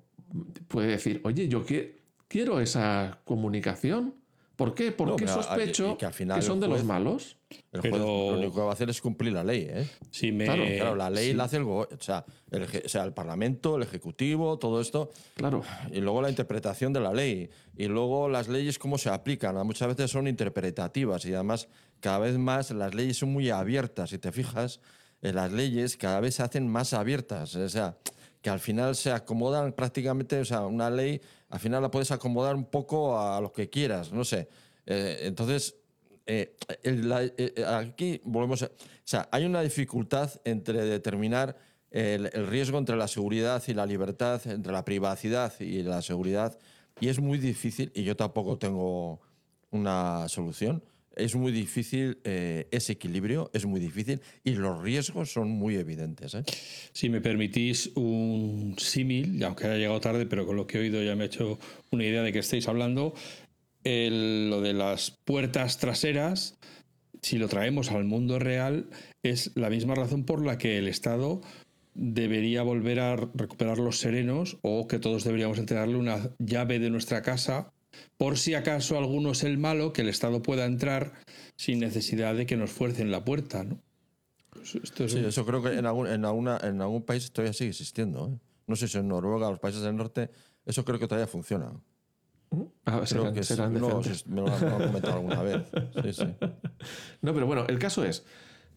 puede 0.69 0.89
decir, 0.89 1.21
oye, 1.25 1.49
yo 1.49 1.65
qui- 1.65 1.93
quiero 2.29 2.61
esa 2.61 3.21
comunicación. 3.25 4.15
¿Por 4.57 4.75
qué? 4.75 4.91
Porque 4.91 5.25
No, 5.25 5.35
sospecho 5.35 5.97
que 5.97 6.05
al 6.05 6.13
final 6.13 6.43
son 6.43 6.59
de 6.59 6.67
los 6.67 6.83
malos. 6.83 7.37
El 7.71 7.81
Pero- 7.81 7.91
juez 7.95 8.03
lo 8.03 8.39
único 8.39 8.55
que 8.57 8.61
va 8.63 8.71
a 8.71 8.73
hacer 8.73 8.91
es 8.91 9.01
cumplir 9.01 9.33
la 9.33 9.45
ley, 9.45 9.69
¿eh? 9.71 9.89
Si 10.11 10.33
me, 10.33 10.47
Claro, 10.47 10.65
Claro, 10.65 10.97
la 10.97 11.11
ley 11.11 11.33
la 11.33 11.45
hace 11.45 11.59
el, 11.59 11.63
o 11.63 11.87
sea, 12.01 12.25
el, 12.51 12.65
eje- 12.65 12.85
o 12.85 12.89
sea, 12.89 13.05
el 13.05 13.13
Parlamento, 13.13 13.77
el 13.77 13.85
Ejecutivo, 13.85 14.59
todo 14.59 14.81
esto. 14.81 15.11
Claro. 15.35 15.63
Y 15.93 16.01
luego 16.01 16.21
la 16.23 16.29
interpretación 16.29 16.93
de 16.93 16.99
la 17.01 17.13
ley. 17.13 17.49
Y 17.77 17.87
luego 17.87 18.29
las 18.29 18.49
leyes, 18.49 18.81
cómo 18.81 18.99
se 18.99 19.09
aplican. 19.11 19.55
Muchas 19.65 19.89
veces 19.89 20.11
son 20.11 20.27
interpretativas 20.27 21.25
y 21.25 21.33
además 21.35 21.69
cada 22.01 22.19
vez 22.19 22.39
más 22.39 22.71
las 22.71 22.95
leyes 22.95 23.17
son 23.19 23.33
muy 23.33 23.51
abiertas. 23.51 24.11
Si 24.11 24.19
te 24.19 24.33
fijas, 24.33 24.81
eh, 25.23 25.33
las 25.33 25.53
leyes 25.53 25.97
cada 25.97 26.21
vez 26.21 26.37
se 26.37 26.43
hacen 26.43 26.69
más 26.69 26.93
abiertas. 26.93 27.55
O 27.57 27.69
sea, 27.69 27.97
que 28.43 28.51
al 28.51 28.61
final 28.61 28.95
se 28.97 29.11
acomodan 29.11 29.73
prácticamente, 29.73 30.39
o 30.41 30.45
sea, 30.45 30.61
una 30.67 30.91
ley 30.91 31.21
al 31.51 31.61
final 31.61 31.83
la 31.83 31.91
puedes 31.91 32.11
acomodar 32.11 32.55
un 32.55 32.67
poco 32.67 33.19
a 33.19 33.41
lo 33.41 33.53
que 33.53 33.69
quieras, 33.71 34.13
no 34.13 34.25
sé. 34.25 34.49
Eh, 34.87 35.21
entonces, 35.23 35.75
eh, 36.27 36.55
el- 36.83 37.09
la- 37.09 37.25
eh, 37.25 37.65
aquí 37.67 38.21
volvemos 38.25 38.63
a... 38.63 38.67
O 38.67 38.71
sea, 39.05 39.29
hay 39.33 39.45
una 39.47 39.63
dificultad 39.63 40.31
entre 40.45 40.85
determinar 40.85 41.57
el, 41.91 42.31
el 42.35 42.47
riesgo 42.47 42.77
entre 42.79 42.97
la 42.97 43.09
seguridad 43.09 43.63
y 43.67 43.73
la 43.75 43.87
libertad, 43.87 44.41
entre 44.47 44.73
la 44.73 44.85
privacidad 44.85 45.59
y 45.59 45.83
la 45.83 46.03
seguridad, 46.03 46.59
y 47.01 47.09
es 47.09 47.19
muy 47.19 47.39
difícil, 47.39 47.91
y 47.95 48.05
yo 48.05 48.15
tampoco 48.15 48.59
tengo 48.59 49.21
una 49.71 50.29
solución, 50.29 50.85
es 51.19 51.35
muy 51.35 51.53
difícil 51.53 52.19
eh, 52.25 52.69
ese 52.71 52.93
equilibrio, 52.93 53.51
es 53.53 53.67
muy 53.67 53.81
difícil, 53.81 54.21
y 54.45 54.53
los 54.53 54.83
riesgos 54.83 55.33
son 55.33 55.51
muy 55.51 55.77
evidentes. 55.77 56.35
¿eh? 56.35 56.43
Si 56.93 57.09
me 57.11 57.21
permitís 57.21 57.91
un 57.97 58.75
símil, 58.79 59.43
aunque 59.45 59.67
haya 59.67 59.77
llegado 59.77 60.01
tarde, 60.01 60.27
pero 60.27 60.47
con 60.47 60.57
lo 60.57 60.67
que 60.67 60.79
he 60.79 60.81
oído 60.81 61.03
ya 61.03 61.17
me 61.17 61.25
he 61.25 61.27
hecho 61.27 61.59
una 61.91 62.05
idea 62.05 62.23
de 62.23 62.33
que 62.33 62.39
estáis 62.39 62.69
hablando, 62.69 63.15
el- 63.85 64.51
lo 64.51 64.61
de 64.61 64.73
las 64.75 65.17
puertas 65.25 65.79
traseras, 65.79 66.57
si 67.23 67.39
lo 67.39 67.49
traemos 67.49 67.91
al 67.91 68.05
mundo 68.05 68.39
real, 68.39 68.89
es 69.23 69.51
la 69.57 69.71
misma 69.71 69.95
razón 69.95 70.25
por 70.25 70.45
la 70.45 70.57
que 70.59 70.79
el 70.79 70.89
Estado 70.89 71.41
debería 71.95 72.63
volver 72.63 73.01
a 73.01 73.17
recuperar 73.17 73.79
los 73.79 73.99
serenos 73.99 74.59
o 74.63 74.87
que 74.87 75.01
todos 75.01 75.25
deberíamos 75.25 75.59
entregarle 75.59 75.97
una 75.97 76.31
llave 76.39 76.79
de 76.79 76.91
nuestra 76.91 77.23
casa 77.23 77.73
por 78.17 78.39
si 78.39 78.55
acaso 78.55 78.99
alguno 78.99 79.33
es 79.33 79.45
el 79.45 79.59
malo, 79.59 79.93
que 79.93 80.03
el 80.03 80.09
Estado 80.09 80.43
pueda 80.43 80.65
entrar 80.65 81.13
sin 81.57 81.81
necesidad 81.81 82.35
de 82.35 82.47
que 82.47 82.57
nos 82.57 82.71
fuercen 82.71 83.11
la 83.11 83.25
puerta. 83.25 83.65
¿no? 83.65 83.81
Pues 84.51 84.75
Esto 84.77 85.05
es 85.05 85.13
Sí, 85.13 85.19
un- 85.19 85.25
eso 85.27 85.45
creo 85.47 85.63
que 85.63 85.75
en 85.79 85.87
algún, 85.87 86.07
en, 86.09 86.25
alguna- 86.25 86.59
en 86.63 86.81
algún 86.81 87.03
país 87.03 87.31
todavía 87.33 87.53
sigue 87.53 87.71
existiendo. 87.71 88.29
¿eh? 88.33 88.39
No 88.67 88.77
sé 88.77 88.89
si 88.89 88.99
en 88.99 89.09
Noruega 89.09 89.49
o 89.49 89.51
los 89.53 89.61
países 89.61 89.83
del 89.83 89.97
norte, 89.97 90.31
eso 90.67 90.85
creo 90.85 90.99
que 90.99 91.07
todavía 91.09 91.27
funciona. 91.27 91.73
Ah, 92.87 93.03
Creo 93.05 93.07
serán, 93.07 93.35
que 93.35 93.43
sí. 93.43 93.55
serán 93.55 93.75
No, 93.75 94.03
sí, 94.03 94.11
me 94.27 94.41
lo 94.41 94.47
han 94.55 94.61
me 94.65 94.69
lo 94.71 94.77
han 94.77 94.87
comentado 94.87 95.15
alguna 95.17 95.43
vez. 95.43 95.63
Sí, 96.03 96.13
sí. 96.13 96.25
No, 97.23 97.35
pero 97.35 97.47
bueno, 97.47 97.67
el 97.69 97.79
caso 97.79 98.05
es, 98.05 98.25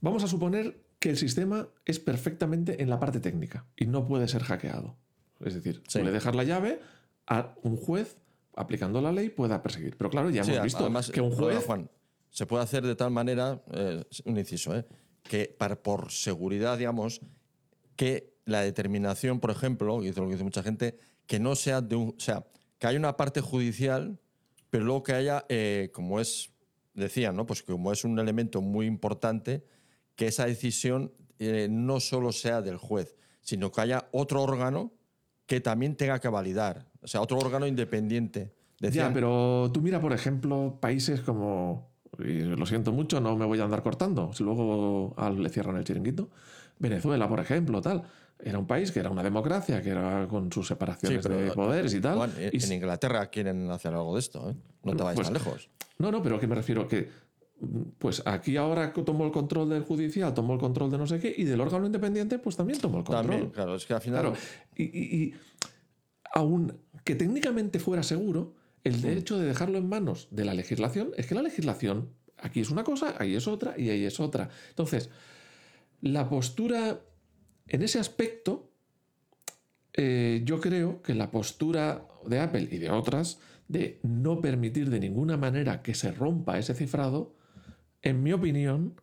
vamos 0.02 0.24
a 0.24 0.28
suponer 0.28 0.82
que 1.00 1.10
el 1.10 1.18
sistema 1.18 1.68
es 1.86 2.00
perfectamente 2.00 2.82
en 2.84 2.90
la 2.90 3.00
parte 3.00 3.20
técnica 3.20 3.66
y 3.78 3.86
no 3.86 4.06
puede 4.08 4.28
ser 4.28 4.44
hackeado. 4.44 4.98
Es 5.40 5.54
decir, 5.56 5.82
Sí. 5.88 6.00
tú 6.00 6.06
le 6.06 6.12
dejas 6.12 6.36
la 6.36 6.44
llave 6.44 6.80
a 7.28 7.56
un 7.64 7.78
juez, 7.78 8.18
aplicando 8.56 9.02
la 9.02 9.12
ley, 9.12 9.30
pueda 9.30 9.62
perseguir. 9.62 9.98
Pero 9.98 10.10
claro, 10.10 10.30
ya 10.30 10.44
Sí, 10.44 10.52
hemos 10.52 10.64
visto 10.64 10.80
además, 10.80 11.10
que 11.10 11.22
un 11.22 11.32
juez... 11.32 11.64
Juan, 11.66 11.90
se 12.30 12.46
puede 12.46 12.64
hacer 12.64 12.86
de 12.86 12.96
tal 12.96 13.12
manera, 13.12 13.62
eh, 13.72 14.04
un 14.26 14.38
inciso, 14.38 14.76
eh, 14.76 14.86
que 15.24 15.54
para, 15.58 15.82
por 15.82 16.12
seguridad, 16.12 16.78
digamos, 16.78 17.22
que 17.96 18.34
la 18.46 18.62
determinación, 18.62 19.40
por 19.40 19.52
ejemplo, 19.52 20.00
que 20.00 20.08
dice 20.08 20.20
lo 20.20 20.28
que 20.28 20.34
dice 20.34 20.44
mucha 20.44 20.64
gente, 20.64 20.98
que 21.28 21.40
no 21.40 21.56
sea 21.56 21.82
de 21.82 21.96
un. 21.96 22.10
O 22.10 22.20
sea, 22.20 22.46
que 22.78 22.88
haya 22.88 22.98
una 22.98 23.18
parte 23.18 23.42
judicial, 23.42 24.20
pero 24.70 24.86
luego 24.86 25.04
que 25.04 25.14
haya, 25.14 25.46
eh, 25.50 25.92
como 25.94 26.20
es, 26.20 26.52
decían, 26.94 27.36
¿no? 27.36 27.46
Pues 27.46 27.64
como 27.64 27.92
es 27.92 28.04
un 28.04 28.18
elemento 28.18 28.62
muy 28.62 28.86
importante, 28.86 29.64
que 30.16 30.28
esa 30.28 30.46
decisión 30.46 31.14
eh, 31.40 31.68
no 31.70 32.00
solo 32.00 32.32
sea 32.32 32.62
del 32.62 32.78
juez, 32.78 33.16
sino 33.42 33.72
que 33.72 33.82
haya 33.82 34.08
otro 34.12 34.42
órgano 34.42 34.94
que 35.52 35.60
también 35.60 35.98
tenga 35.98 36.18
que 36.18 36.30
validar. 36.30 36.86
O 37.02 37.08
sea, 37.10 37.20
otro 37.20 37.38
órgano 37.38 37.68
independiente. 37.68 38.54
Ya, 38.80 38.88
Decían, 38.88 39.14
pero 39.14 39.70
tú 39.74 39.82
mira, 39.82 40.00
por 40.00 40.14
ejemplo, 40.14 40.78
países 40.80 41.20
como, 41.20 41.90
y 42.20 42.40
lo 42.44 42.66
siento 42.66 42.94
mucho, 42.94 43.20
no 43.20 43.36
me 43.36 43.44
voy 43.46 43.60
a 43.60 43.66
andar 43.66 43.84
cortando, 43.84 44.32
si 44.32 44.46
luego 44.46 45.14
al- 45.18 45.44
le 45.44 45.50
cierran 45.50 45.76
el 45.76 45.84
chiringuito, 45.84 46.30
Venezuela, 46.80 47.28
por 47.28 47.42
ejemplo, 47.42 47.82
tal, 47.82 48.02
era 48.40 48.58
un 48.60 48.66
país 48.66 48.94
que 48.94 49.02
era 49.02 49.10
una 49.10 49.24
democracia, 49.24 49.82
que 49.82 49.90
era 49.90 50.26
con 50.30 50.50
sus 50.54 50.66
separaciones 50.70 51.22
Sí, 51.22 51.28
pero, 51.30 51.42
de 51.42 51.52
poderes 51.52 51.94
y 51.94 52.00
tal. 52.00 52.16
Juan, 52.16 52.32
en, 52.38 52.44
y 52.44 52.56
en 52.56 52.64
s- 52.64 52.74
Inglaterra 52.74 53.26
quieren 53.26 53.70
hacer 53.72 53.94
algo 53.94 54.14
de 54.14 54.20
esto, 54.22 54.52
¿eh? 54.52 54.56
No 54.86 54.96
te 54.96 55.04
vayas 55.04 55.16
Pues- 55.16 55.28
tan 55.28 55.34
lejos. 55.34 55.70
no, 55.98 56.12
no, 56.14 56.24
pero 56.24 56.38
¿a 56.38 56.40
qué 56.40 56.48
me 56.48 56.56
refiero? 56.56 56.88
Que 56.88 57.10
pues 58.00 58.24
aquí 58.26 58.58
ahora 58.58 58.92
tomó 58.94 59.26
el 59.26 59.32
control 59.32 59.70
del 59.70 59.84
judicial, 59.84 60.34
tomó 60.34 60.54
el 60.54 60.60
control 60.60 60.90
de 60.92 60.98
no 60.98 61.06
sé 61.08 61.20
qué, 61.20 61.34
y 61.38 61.44
del 61.44 61.62
órgano 61.62 61.86
independiente, 61.86 62.40
pues 62.40 62.56
también 62.58 62.80
tomó 62.80 62.98
el 63.00 63.04
control. 63.04 63.28
También, 63.30 63.50
claro, 63.52 63.76
es 63.76 63.86
que 63.86 63.94
al 63.94 64.02
final. 64.02 64.22
Claro, 64.22 64.36
y, 64.76 64.84
y- 64.84 65.24
y 65.24 65.34
aun 66.34 66.74
que 67.04 67.16
técnicamente 67.16 67.80
fuera 67.80 68.04
seguro, 68.04 68.54
el 68.84 69.04
hecho 69.06 69.38
de 69.38 69.46
dejarlo 69.46 69.78
en 69.78 69.88
manos 69.88 70.28
de 70.32 70.46
la 70.46 70.54
legislación 70.56 71.12
es 71.18 71.28
que 71.28 71.36
la 71.36 71.42
legislación 71.44 72.10
aquí 72.38 72.62
es 72.62 72.72
una 72.72 72.84
cosa, 72.84 73.14
ahí 73.20 73.36
es 73.36 73.48
otra 73.48 73.76
y 73.78 73.90
ahí 73.90 74.06
es 74.06 74.20
otra. 74.20 74.50
Entonces, 74.70 75.10
la 76.02 76.28
postura 76.30 77.00
en 77.68 77.82
ese 77.84 78.00
aspecto, 78.00 78.72
eh, 79.94 80.42
yo 80.46 80.60
creo 80.60 81.02
que 81.02 81.14
la 81.14 81.30
postura 81.32 82.08
de 82.26 82.40
Apple 82.40 82.68
y 82.72 82.78
de 82.78 82.90
otras 82.90 83.40
de 83.68 84.00
no 84.04 84.42
permitir 84.42 84.90
de 84.90 85.00
ninguna 85.00 85.38
manera 85.38 85.82
que 85.82 85.94
se 85.94 86.12
rompa 86.12 86.58
ese 86.58 86.74
cifrado, 86.74 87.36
en 88.02 88.24
mi 88.24 88.34
opinión, 88.34 88.96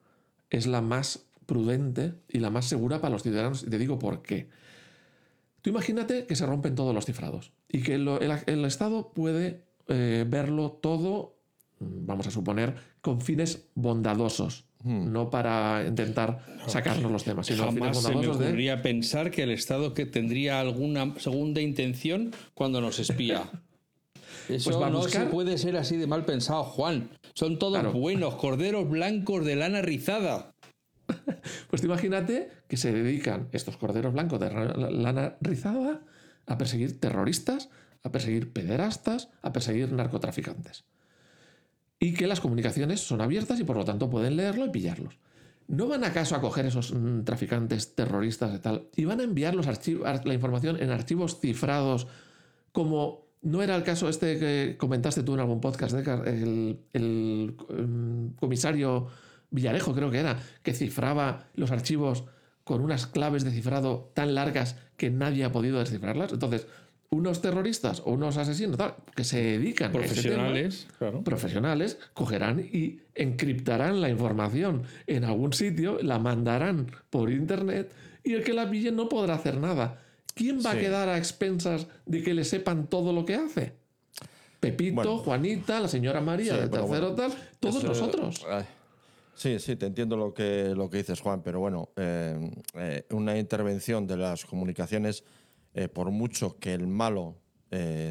es 0.50 0.66
la 0.66 0.80
más 0.80 1.26
prudente 1.46 2.14
y 2.28 2.38
la 2.38 2.50
más 2.50 2.66
segura 2.66 3.00
para 3.00 3.12
los 3.12 3.22
ciudadanos. 3.22 3.62
Y 3.62 3.70
te 3.70 3.78
digo 3.78 3.98
por 3.98 4.22
qué. 4.22 4.48
Tú 5.62 5.70
imagínate 5.70 6.26
que 6.26 6.36
se 6.36 6.46
rompen 6.46 6.74
todos 6.74 6.94
los 6.94 7.04
cifrados 7.04 7.52
y 7.68 7.82
que 7.82 7.94
el, 7.94 8.08
el 8.46 8.64
Estado 8.64 9.12
puede 9.12 9.64
eh, 9.88 10.24
verlo 10.28 10.72
todo, 10.72 11.36
vamos 11.80 12.26
a 12.26 12.30
suponer, 12.30 12.76
con 13.00 13.20
fines 13.20 13.68
bondadosos, 13.74 14.66
no 14.84 15.30
para 15.30 15.84
intentar 15.86 16.44
sacarnos 16.66 17.10
los 17.10 17.24
temas, 17.24 17.46
sino 17.46 17.64
Jamás 17.64 18.02
se 18.02 18.08
me 18.08 18.14
bondadosos 18.14 18.38
de... 18.38 18.76
pensar 18.76 19.30
que 19.30 19.42
el 19.42 19.50
Estado 19.50 19.94
que 19.94 20.06
tendría 20.06 20.60
alguna 20.60 21.14
segunda 21.18 21.60
intención 21.60 22.32
cuando 22.54 22.80
nos 22.80 22.98
espía. 22.98 23.50
Eso 24.48 24.70
Pues 24.70 24.80
va 24.82 24.86
a 24.86 24.90
no 24.90 24.98
buscar- 25.00 25.24
se 25.26 25.30
puede 25.30 25.58
ser 25.58 25.76
así 25.76 25.96
de 25.96 26.06
mal 26.06 26.24
pensado, 26.24 26.64
Juan. 26.64 27.10
Son 27.34 27.58
todos 27.58 27.80
Claro. 27.80 27.92
buenos, 27.92 28.34
corderos 28.36 28.88
blancos 28.88 29.44
de 29.44 29.56
lana 29.56 29.82
rizada. 29.82 30.54
Pues 31.70 31.82
imagínate 31.84 32.50
que 32.68 32.76
se 32.76 32.92
dedican 32.92 33.48
estos 33.52 33.76
corderos 33.76 34.12
blancos 34.12 34.40
de 34.40 34.50
lana 34.50 35.36
rizada 35.40 36.00
a 36.46 36.58
perseguir 36.58 36.98
terroristas, 37.00 37.68
a 38.02 38.10
perseguir 38.12 38.52
pederastas, 38.52 39.28
a 39.42 39.52
perseguir 39.52 39.92
narcotraficantes. 39.92 40.84
Y 42.00 42.14
que 42.14 42.26
las 42.26 42.40
comunicaciones 42.40 43.00
son 43.00 43.20
abiertas 43.20 43.58
y 43.60 43.64
por 43.64 43.76
lo 43.76 43.84
tanto 43.84 44.08
pueden 44.08 44.36
leerlo 44.36 44.66
y 44.66 44.70
pillarlos. 44.70 45.18
¿No 45.66 45.86
van 45.86 46.04
acaso 46.04 46.34
a 46.36 46.40
coger 46.40 46.64
esos 46.66 46.92
mm, 46.94 47.24
traficantes 47.24 47.94
terroristas 47.94 48.54
y 48.54 48.58
tal 48.60 48.88
y 48.96 49.04
van 49.04 49.20
a 49.20 49.24
enviar 49.24 49.54
los 49.54 49.66
la 49.66 50.34
información 50.34 50.80
en 50.80 50.90
archivos 50.90 51.40
cifrados 51.40 52.06
como 52.72 53.27
no 53.42 53.62
era 53.62 53.76
el 53.76 53.82
caso 53.82 54.08
este 54.08 54.38
que 54.38 54.76
comentaste 54.78 55.22
tú 55.22 55.34
en 55.34 55.40
algún 55.40 55.60
podcast, 55.60 55.94
el, 55.94 56.78
el, 56.92 57.56
em, 57.70 58.32
comisario 58.34 59.08
Villarejo 59.50 59.94
creo 59.94 60.10
que 60.10 60.18
era, 60.18 60.38
que 60.62 60.74
cifraba 60.74 61.48
los 61.54 61.70
archivos 61.70 62.24
con 62.64 62.82
unas 62.82 63.06
claves 63.06 63.44
de 63.44 63.50
cifrado 63.50 64.10
tan 64.14 64.34
largas 64.34 64.76
que 64.96 65.10
nadie 65.10 65.44
ha 65.44 65.52
podido 65.52 65.78
descifrarlas? 65.78 66.32
Entonces, 66.32 66.66
unos 67.10 67.40
terroristas 67.40 68.02
o 68.04 68.12
unos 68.12 68.36
asesinos 68.36 68.76
tal, 68.76 68.96
que 69.16 69.24
se 69.24 69.42
dedican 69.42 69.88
a 69.88 69.92
tema, 69.92 70.04
Profesionales, 70.04 70.86
claro. 70.98 71.24
profesionales 71.24 71.98
cogerán 72.12 72.60
y 72.60 73.00
encriptarán 73.14 74.00
la 74.00 74.10
información 74.10 74.82
en 75.06 75.24
algún 75.24 75.54
sitio, 75.54 75.98
la 76.02 76.18
mandarán 76.18 76.90
por 77.08 77.30
internet 77.30 77.90
y 78.22 78.34
el 78.34 78.44
que 78.44 78.52
la 78.52 78.68
pille 78.68 78.92
no 78.92 79.08
podrá 79.08 79.34
hacer 79.34 79.58
nada. 79.58 80.02
¿Quién 80.38 80.60
va 80.64 80.70
a 80.70 80.78
quedar 80.78 81.08
a 81.08 81.18
expensas 81.18 81.86
de 82.06 82.22
que 82.22 82.32
le 82.32 82.44
sepan 82.44 82.86
todo 82.88 83.12
lo 83.12 83.24
que 83.24 83.34
hace? 83.34 83.72
Pepito, 84.60 84.94
Bueno. 84.94 85.18
Juanita, 85.18 85.80
la 85.80 85.88
señora 85.88 86.20
María, 86.20 86.54
Sí, 86.54 86.60
del 86.60 86.70
tercero 86.70 86.86
bueno, 87.12 87.14
tal, 87.14 87.32
todos 87.60 87.76
Eso- 87.76 87.86
nosotros. 87.88 88.44
ay. 88.48 88.64
Sí, 89.34 89.58
sí, 89.60 89.76
te 89.76 89.86
entiendo 89.86 90.16
lo 90.16 90.34
que, 90.34 90.72
lo 90.76 90.90
que 90.90 90.96
dices, 90.98 91.20
Juan, 91.20 91.42
pero 91.42 91.60
bueno, 91.60 91.90
eh, 91.96 92.50
eh, 92.74 93.06
una 93.10 93.38
intervención 93.38 94.04
de 94.06 94.16
las 94.16 94.44
comunicaciones, 94.44 95.22
eh, 95.74 95.86
por 95.88 96.10
mucho 96.10 96.56
que 96.58 96.74
el 96.74 96.86
malo 96.86 97.36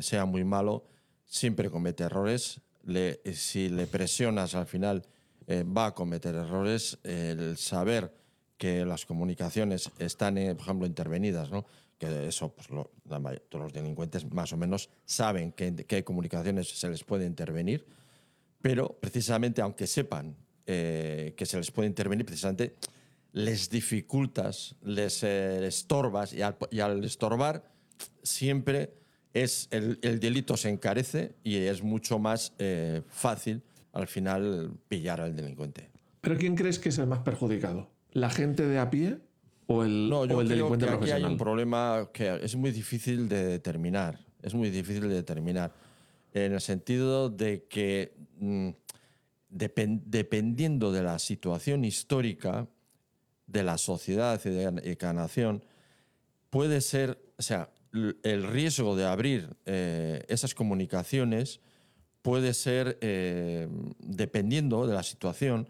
sea 0.02 0.26
muy 0.26 0.44
malo, 0.44 0.86
siempre 1.26 1.70
comete 1.72 2.04
errores. 2.04 2.62
Le- 2.84 3.20
si 3.34 3.70
le 3.70 3.88
presionas 3.88 4.54
al 4.54 4.68
final, 4.68 5.04
va 5.50 5.88
a 5.88 5.94
cometer 5.96 6.36
errores. 6.36 7.00
El 7.04 7.58
saber 7.58 8.14
que 8.58 8.86
las 8.86 9.06
comunicaciones 9.08 9.90
están, 9.98 10.36
por 10.36 10.62
ejemplo, 10.62 10.86
intervenidas, 10.86 11.50
¿no? 11.50 11.66
Que 11.98 12.28
eso 12.28 12.54
pues, 12.54 12.68
todos 12.68 13.64
los 13.64 13.74
delincuentes 13.74 14.32
más 14.32 14.54
o 14.54 14.58
menos 14.58 14.90
saben 15.06 15.52
qué 15.52 15.74
qué 15.88 16.04
comunicaciones 16.04 16.68
se 16.70 16.90
les 16.90 17.04
puede 17.04 17.26
intervenir 17.26 17.86
pero 18.62 18.98
precisamente 19.00 19.62
aunque 19.62 19.88
sepan 19.88 20.36
eh, 20.66 21.34
que 21.38 21.46
se 21.46 21.56
les 21.56 21.72
puede 21.72 21.88
intervenir, 21.88 22.26
precisamente 22.26 22.76
les 23.32 23.70
dificultas, 23.70 24.76
les 24.82 25.24
eh, 25.24 25.66
estorbas 25.66 26.34
y 26.34 26.42
al, 26.42 26.58
y 26.72 26.82
al 26.82 27.04
estorbar 27.06 27.72
siempre 28.24 28.94
es 29.34 29.70
el, 29.72 30.00
el 30.02 30.20
delito 30.20 30.58
se 30.58 30.68
encarece 30.68 31.36
y 31.44 31.56
es 31.56 31.84
mucho 31.84 32.20
más 32.20 32.54
eh, 32.58 33.02
fácil 33.08 33.64
al 33.94 34.08
final 34.08 34.74
pillar 34.90 35.22
al 35.22 35.36
delincuente. 35.36 35.90
¿Pero 36.20 36.38
quién 36.38 36.56
crees 36.56 36.80
que 36.80 36.90
es 36.90 36.98
el 36.98 37.08
más 37.08 37.20
perjudicado? 37.20 37.90
¿La 38.12 38.30
gente 38.30 38.68
de 38.68 38.80
a 38.80 38.90
pie 38.90 39.20
o 39.68 39.84
el, 39.84 40.10
No, 40.10 40.26
yo 40.26 40.38
o 40.38 40.42
el 40.42 40.48
creo 40.48 40.58
delincuente 40.58 40.86
que 40.86 40.92
aquí 40.94 41.12
hay 41.12 41.24
un 41.24 41.38
problema 41.38 42.10
que 42.14 42.40
es 42.42 42.56
muy 42.56 42.72
difícil 42.72 43.28
de 43.30 43.46
determinar. 43.46 44.20
Es 44.42 44.54
muy 44.54 44.70
difícil 44.70 45.02
de 45.10 45.16
determinar. 45.16 45.74
En 46.34 46.54
el 46.54 46.62
sentido 46.62 47.30
de 47.30 47.66
que 47.70 48.14
mm, 48.40 48.70
depen- 49.52 50.02
dependiendo 50.06 50.92
de 50.92 51.04
la 51.04 51.20
situación 51.20 51.84
histórica 51.86 52.68
de 53.48 53.64
la 53.64 53.78
sociedad 53.78 54.40
y 54.46 54.50
de 54.50 54.98
cada 54.98 55.14
nación, 55.14 55.64
puede 56.50 56.82
ser, 56.82 57.18
o 57.38 57.42
sea, 57.42 57.70
el 58.24 58.44
riesgo 58.48 58.96
de 58.96 59.06
abrir 59.06 59.56
eh, 59.66 60.24
esas 60.28 60.54
comunicaciones 60.54 61.62
puede 62.22 62.54
ser, 62.54 62.98
eh, 63.02 63.68
dependiendo 64.00 64.86
de 64.86 64.94
la 64.94 65.04
situación, 65.04 65.68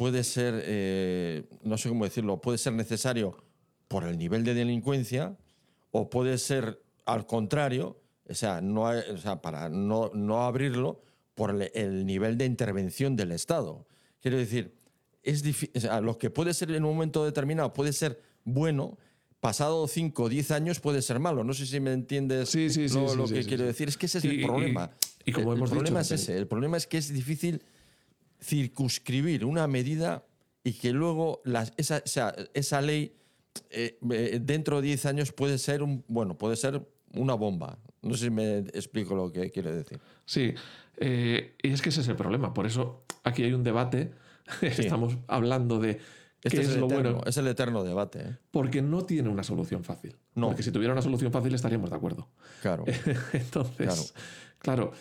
puede 0.00 0.24
ser, 0.24 0.62
eh, 0.64 1.44
no 1.62 1.76
sé 1.76 1.90
cómo 1.90 2.04
decirlo, 2.06 2.40
puede 2.40 2.56
ser 2.56 2.72
necesario 2.72 3.36
por 3.86 4.04
el 4.04 4.16
nivel 4.16 4.44
de 4.44 4.54
delincuencia 4.54 5.36
o 5.90 6.08
puede 6.08 6.38
ser 6.38 6.80
al 7.04 7.26
contrario, 7.26 8.00
o 8.26 8.32
sea, 8.32 8.62
no 8.62 8.88
hay- 8.88 9.02
o 9.12 9.18
sea, 9.18 9.42
para 9.42 9.68
no, 9.68 10.10
no 10.14 10.42
abrirlo 10.44 11.02
por 11.34 11.50
el, 11.50 11.70
el 11.74 12.06
nivel 12.06 12.38
de 12.38 12.46
intervención 12.46 13.14
del 13.14 13.30
Estado. 13.32 13.86
Quiero 14.22 14.38
decir, 14.38 14.72
es 15.22 15.44
o 15.76 15.80
sea, 15.80 16.00
lo 16.00 16.16
que 16.16 16.30
puede 16.30 16.54
ser 16.54 16.70
en 16.70 16.82
un 16.86 16.94
momento 16.94 17.22
determinado 17.22 17.70
puede 17.74 17.92
ser 17.92 18.22
bueno, 18.44 18.96
pasado 19.38 19.86
5 19.86 20.22
o 20.22 20.28
10 20.30 20.50
años 20.50 20.80
puede 20.80 21.02
ser 21.02 21.18
malo. 21.18 21.44
No 21.44 21.52
sé 21.52 21.66
si 21.66 21.78
me 21.78 21.92
entiendes 21.92 22.48
Sí, 22.48 22.70
sí, 22.70 22.88
lo, 22.88 23.06
sí, 23.10 23.16
lo 23.18 23.26
que 23.26 23.44
quiero 23.44 23.64
decir. 23.66 23.88
Es 23.90 23.98
que 23.98 24.06
ese 24.06 24.16
es 24.16 24.24
Y- 24.24 24.28
el 24.28 24.40
y- 24.40 24.44
problema. 24.46 24.90
y 25.26 25.32
como 25.32 25.52
el, 25.52 25.58
hemos 25.58 25.68
problema 25.68 26.00
dicho, 26.00 26.14
es 26.14 26.22
ese. 26.22 26.38
El 26.38 26.46
problema 26.46 26.78
es 26.78 26.86
que 26.86 26.96
es 26.96 27.12
difícil 27.12 27.62
circunscribir 28.42 29.44
una 29.44 29.66
medida 29.66 30.24
y 30.64 30.72
que 30.74 30.92
luego 30.92 31.40
las- 31.44 31.72
esa, 31.76 32.80
ley 32.82 33.14
eh, 33.70 33.98
eh, 34.12 34.38
dentro 34.42 34.80
de 34.80 34.88
10 34.88 35.06
años 35.06 35.32
puede 35.32 35.58
ser 35.58 35.82
un 35.82 36.04
bueno 36.08 36.36
puede 36.38 36.56
ser 36.56 36.86
una 37.14 37.34
bomba. 37.34 37.78
No 38.02 38.14
sé 38.14 38.26
si 38.26 38.30
me 38.30 38.58
explico 38.58 39.14
lo 39.14 39.32
que 39.32 39.50
quiero 39.50 39.74
decir. 39.74 40.00
Sí, 40.24 40.54
eh, 40.96 41.56
y 41.62 41.70
es 41.70 41.82
que 41.82 41.88
ese 41.88 42.00
es 42.02 42.08
el 42.08 42.16
problema. 42.16 42.54
Por 42.54 42.66
eso 42.66 43.04
aquí 43.24 43.42
hay 43.42 43.52
un 43.52 43.64
debate. 43.64 44.12
Estamos 44.62 45.16
hablando 45.26 45.78
de 45.80 45.98
Este 46.42 46.56
¿Qué 46.58 46.62
es, 46.62 46.68
es 46.68 46.74
el 46.74 46.80
lo 46.80 46.86
eterno, 46.86 47.10
bueno? 47.14 47.26
es 47.26 47.36
el 47.36 47.46
eterno 47.48 47.82
debate. 47.84 48.20
¿eh? 48.20 48.36
Porque 48.50 48.80
no 48.80 49.04
tiene 49.04 49.28
una 49.28 49.42
solución 49.42 49.82
fácil. 49.84 50.16
No. 50.34 50.46
Porque 50.48 50.62
si 50.62 50.70
tuviera 50.70 50.92
una 50.92 51.02
solución 51.02 51.32
fácil 51.32 51.52
estaríamos 51.54 51.90
de 51.90 51.96
acuerdo. 51.96 52.28
Claro. 52.62 52.84
Entonces, 53.32 54.14
claro. 54.58 54.92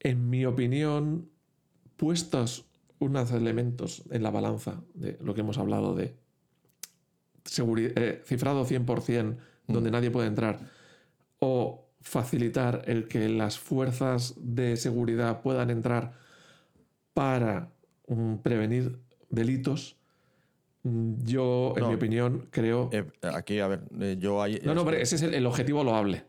en 0.00 0.28
mi 0.30 0.44
opinión, 0.46 1.28
puestos 1.96 2.64
unos 2.98 3.30
elementos 3.32 4.02
en 4.10 4.22
la 4.22 4.30
balanza 4.30 4.82
de 4.94 5.18
lo 5.20 5.34
que 5.34 5.40
hemos 5.40 5.58
hablado 5.58 5.94
de 5.94 6.14
eh, 7.56 8.22
cifrado 8.24 8.66
100% 8.66 9.36
donde 9.66 9.90
nadie 9.90 10.10
puede 10.10 10.28
entrar 10.28 10.60
o 11.38 11.88
facilitar 12.00 12.82
el 12.86 13.06
que 13.06 13.28
las 13.28 13.58
fuerzas 13.58 14.34
de 14.38 14.76
seguridad 14.76 15.42
puedan 15.42 15.70
entrar 15.70 16.14
para 17.12 17.70
mm, 18.06 18.36
prevenir 18.36 18.98
delitos, 19.28 19.96
mm, 20.84 21.24
yo, 21.24 21.74
en 21.76 21.82
No. 21.82 21.88
mi 21.88 21.94
opinión, 21.94 22.48
creo... 22.50 22.88
Eh, 22.92 23.04
aquí, 23.34 23.60
a 23.60 23.68
ver, 23.68 23.82
eh, 24.00 24.16
yo 24.18 24.42
hay. 24.42 24.60
no, 24.64 24.74
no, 24.74 24.84
pero 24.84 24.96
ese 24.96 25.16
es 25.16 25.22
el, 25.22 25.34
el 25.34 25.46
objetivo 25.46 25.84
loable. 25.84 26.24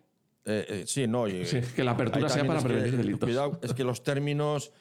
Eh, 0.45 0.65
eh, 0.67 0.83
sí, 0.87 1.05
no. 1.07 1.27
Sí, 1.27 1.61
que 1.75 1.83
la 1.83 1.91
apertura 1.91 2.27
sea 2.27 2.45
para 2.45 2.59
que, 2.59 2.65
prevenir 2.67 2.97
delitos. 2.97 3.19
Cuidado, 3.19 3.59
es 3.61 3.73
que 3.73 3.83
los 3.83 4.03
términos. 4.03 4.71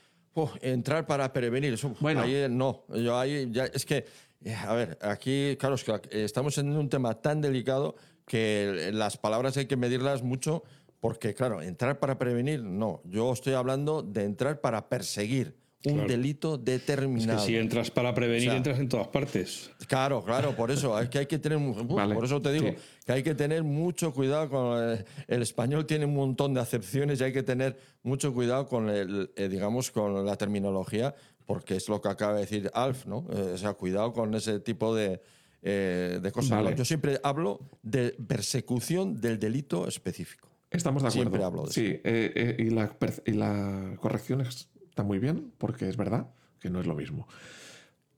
Uf, 0.42 0.56
entrar 0.62 1.06
para 1.06 1.32
prevenir. 1.32 1.72
Eso, 1.74 1.94
Bueno. 2.00 2.22
ahí, 2.22 2.34
eh, 2.34 2.48
no. 2.48 2.84
Yo 2.88 3.18
ahí 3.18 3.48
ya, 3.50 3.64
es 3.66 3.84
que. 3.84 4.04
eh, 4.44 4.54
A 4.54 4.74
ver, 4.74 4.98
aquí, 5.02 5.56
claro, 5.58 5.74
es 5.74 5.84
que 5.84 5.92
eh, 5.92 6.24
estamos 6.24 6.56
en 6.58 6.74
un 6.76 6.88
tema 6.88 7.14
tan 7.20 7.40
delicado 7.40 7.96
que 8.26 8.90
las 8.92 9.16
palabras 9.16 9.56
hay 9.56 9.66
que 9.66 9.76
medirlas 9.76 10.22
mucho 10.22 10.62
porque, 11.00 11.32
claro, 11.34 11.62
entrar 11.62 11.98
para 11.98 12.18
prevenir, 12.18 12.62
no. 12.62 13.00
Yo 13.04 13.32
estoy 13.32 13.54
hablando 13.54 14.02
de 14.02 14.24
entrar 14.24 14.60
para 14.60 14.88
perseguir 14.88 15.56
un 15.84 15.94
Claro. 15.94 16.08
delito 16.08 16.54
Es 16.54 16.60
que 16.64 16.70
determinado. 16.72 17.38
si 17.46 17.56
entras 17.56 17.90
para 17.90 18.12
prevenir, 18.12 18.48
O 18.48 18.50
sea, 18.50 18.56
entras 18.56 18.78
en 18.80 18.88
todas 18.88 19.08
partes. 19.08 19.70
Claro, 19.86 20.24
claro, 20.24 20.56
por 20.56 20.70
eso 20.72 20.98
es 21.00 21.08
que 21.08 21.18
hay 21.20 21.26
que 21.26 21.38
tener, 21.38 21.58
Vale, 21.58 22.14
por 22.14 22.24
eso 22.24 22.42
te 22.42 22.52
digo 22.52 22.68
sí. 22.70 22.74
que 23.06 23.12
hay 23.12 23.22
que 23.22 23.34
tener 23.36 23.62
mucho 23.62 24.12
cuidado 24.12 24.48
con 24.50 24.76
el, 24.82 25.04
el 25.28 25.42
español 25.42 25.86
tiene 25.86 26.04
un 26.06 26.14
montón 26.14 26.52
de 26.54 26.60
acepciones 26.60 27.20
y 27.20 27.24
hay 27.24 27.32
que 27.32 27.44
tener 27.44 27.78
mucho 28.02 28.34
cuidado 28.34 28.66
con 28.66 28.90
el, 28.90 29.30
eh, 29.36 29.48
digamos, 29.48 29.92
con 29.92 30.26
la 30.26 30.36
terminología 30.36 31.14
porque 31.46 31.76
es 31.76 31.88
lo 31.88 32.00
que 32.02 32.08
acaba 32.08 32.34
de 32.34 32.40
decir 32.40 32.70
Alf, 32.74 33.06
¿no? 33.06 33.24
Eh, 33.32 33.52
o 33.54 33.56
sea, 33.58 33.72
cuidado 33.74 34.12
con 34.12 34.34
ese 34.34 34.58
tipo 34.60 34.94
de, 34.94 35.22
eh, 35.62 36.18
de 36.20 36.32
cosas. 36.32 36.50
Vale. 36.62 36.74
Yo 36.76 36.84
siempre 36.84 37.20
hablo 37.22 37.60
de 37.82 38.16
persecución 38.26 39.20
del 39.20 39.38
delito 39.38 39.86
específico. 39.86 40.48
Estamos 40.70 41.02
de 41.02 41.08
acuerdo. 41.08 41.22
Siempre 41.30 41.44
hablo 41.44 41.66
de 41.66 41.72
sí, 41.72 41.86
eh, 41.86 42.00
eh, 42.04 42.56
y, 42.58 42.70
la, 42.70 42.94
y 43.24 43.32
la 43.32 43.96
corrección 44.00 44.40
es- 44.42 44.68
está 44.98 45.04
muy 45.04 45.20
bien, 45.20 45.52
porque 45.58 45.88
es 45.88 45.96
verdad 45.96 46.28
que 46.58 46.70
no 46.70 46.80
es 46.80 46.86
lo 46.86 46.96
mismo. 46.96 47.28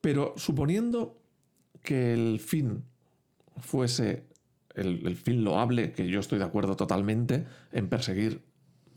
Pero 0.01 0.33
suponiendo 0.39 1.20
que 1.83 2.14
el 2.14 2.41
fin 2.41 2.85
fuese 3.59 4.24
el, 4.74 5.07
el 5.07 5.16
fin 5.16 5.45
loable, 5.45 5.93
que 5.93 6.09
yo 6.09 6.20
estoy 6.20 6.39
de 6.39 6.47
acuerdo 6.47 6.76
totalmente 6.76 7.45
en 7.70 7.91
perseguir 7.91 8.41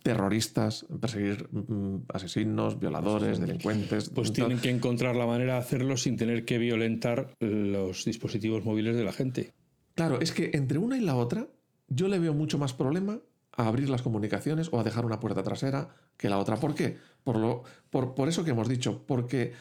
terroristas, 0.01 0.85
en 0.89 0.99
perseguir 0.99 1.49
mm, 1.51 2.05
asesinos, 2.13 2.79
violadores, 2.79 3.41
delincuentes. 3.41 4.09
Pues 4.09 4.31
tal. 4.31 4.47
tienen 4.47 4.61
que 4.61 4.69
encontrar 4.69 5.17
la 5.17 5.25
manera 5.25 5.55
de 5.55 5.59
hacerlo 5.59 5.97
sin 5.97 6.15
tener 6.15 6.45
que 6.45 6.57
violentar 6.59 7.31
los 7.41 8.05
dispositivos 8.05 8.63
móviles 8.63 8.95
de 8.95 9.03
la 9.03 9.11
gente. 9.11 9.51
Claro, 9.95 10.21
es 10.21 10.31
que 10.31 10.51
entre 10.53 10.77
una 10.77 10.97
y 10.97 11.01
la 11.01 11.17
otra, 11.17 11.49
yo 11.89 12.07
le 12.07 12.17
veo 12.17 12.33
mucho 12.33 12.57
más 12.57 12.73
problema 12.73 13.19
a 13.55 13.67
abrir 13.67 13.89
las 13.89 14.01
comunicaciones 14.01 14.69
o 14.71 14.79
a 14.79 14.83
dejar 14.83 15.05
una 15.05 15.19
puerta 15.19 15.43
trasera 15.43 15.89
que 16.17 16.29
la 16.29 16.37
otra. 16.37 16.57
¿Por 16.57 16.75
qué? 16.75 16.97
Por, 17.23 17.37
lo, 17.37 17.63
por, 17.89 18.15
por 18.15 18.27
eso 18.27 18.43
que 18.43 18.51
hemos 18.51 18.67
dicho, 18.67 19.03
porque 19.07 19.53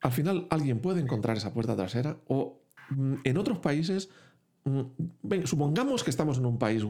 al 0.00 0.12
final 0.12 0.46
alguien 0.50 0.78
puede 0.80 1.00
encontrar 1.00 1.36
esa 1.36 1.52
puerta 1.52 1.74
trasera 1.76 2.16
o 2.28 2.60
mm, 2.90 3.14
en 3.24 3.36
otros 3.38 3.58
países, 3.58 4.08
mm, 4.64 4.80
ven, 5.22 5.46
supongamos 5.46 6.04
que 6.04 6.10
estamos 6.10 6.38
en 6.38 6.46
un 6.46 6.58
país 6.58 6.84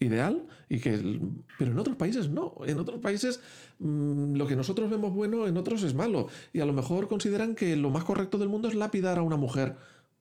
ideal 0.00 0.46
y 0.68 0.80
que 0.80 1.20
pero 1.58 1.70
en 1.72 1.78
otros 1.78 1.96
países 1.96 2.28
no. 2.28 2.54
En 2.66 2.78
otros 2.78 3.00
países 3.00 3.40
mm, 3.78 4.34
lo 4.36 4.46
que 4.46 4.56
nosotros 4.56 4.90
vemos 4.90 5.12
bueno 5.12 5.46
en 5.46 5.56
otros 5.56 5.82
es 5.82 5.94
malo. 5.94 6.28
Y 6.52 6.60
a 6.60 6.66
lo 6.66 6.72
mejor 6.72 7.08
consideran 7.08 7.54
que 7.54 7.76
lo 7.76 7.90
más 7.90 8.04
correcto 8.04 8.38
del 8.38 8.48
mundo 8.48 8.68
es 8.68 8.74
lapidar 8.74 9.18
a 9.18 9.22
una 9.22 9.36
mujer 9.36 9.76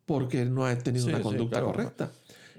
porque 0.06 0.44
no 0.46 0.66
ha 0.66 0.78
tenido 0.78 1.06
Sí, 1.06 1.10
una 1.10 1.20
sí, 1.20 1.24
conducta 1.24 1.60
claro. 1.60 1.68
correcta. 1.68 2.12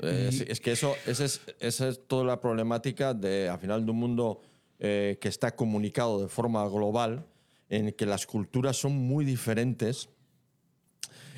Eh, 0.02 0.30
Y- 0.32 0.50
es 0.50 0.60
que 0.60 0.72
eso, 0.72 0.94
esa 1.06 1.24
es, 1.24 1.40
esa 1.60 1.88
es 1.88 2.00
toda 2.08 2.24
la 2.24 2.40
problemática 2.40 3.14
de, 3.14 3.48
al 3.48 3.58
final, 3.58 3.84
de 3.84 3.90
un 3.92 3.98
mundo 3.98 4.40
eh, 4.86 5.16
que 5.18 5.28
está 5.28 5.56
comunicado 5.56 6.20
de 6.20 6.28
forma 6.28 6.62
global, 6.68 7.24
en 7.70 7.92
que 7.92 8.04
las 8.04 8.26
culturas 8.26 8.76
son 8.76 8.92
muy 8.92 9.24
diferentes 9.24 10.10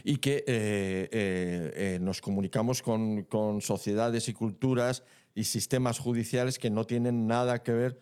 y 0.03 0.17
que 0.19 0.39
eh, 0.39 0.45
eh, 0.47 1.73
eh, 1.75 1.99
nos 2.01 2.21
comunicamos 2.21 2.83
con, 2.83 3.23
con 3.25 3.61
sociedades 3.61 4.29
y 4.29 4.33
culturas 4.33 5.05
y 5.35 5.45
sistemas 5.45 5.99
judiciales 6.01 6.59
que 6.59 6.71
no 6.71 6.85
tienen 6.85 7.27
nada 7.29 7.63
que 7.63 7.73
ver 7.73 8.01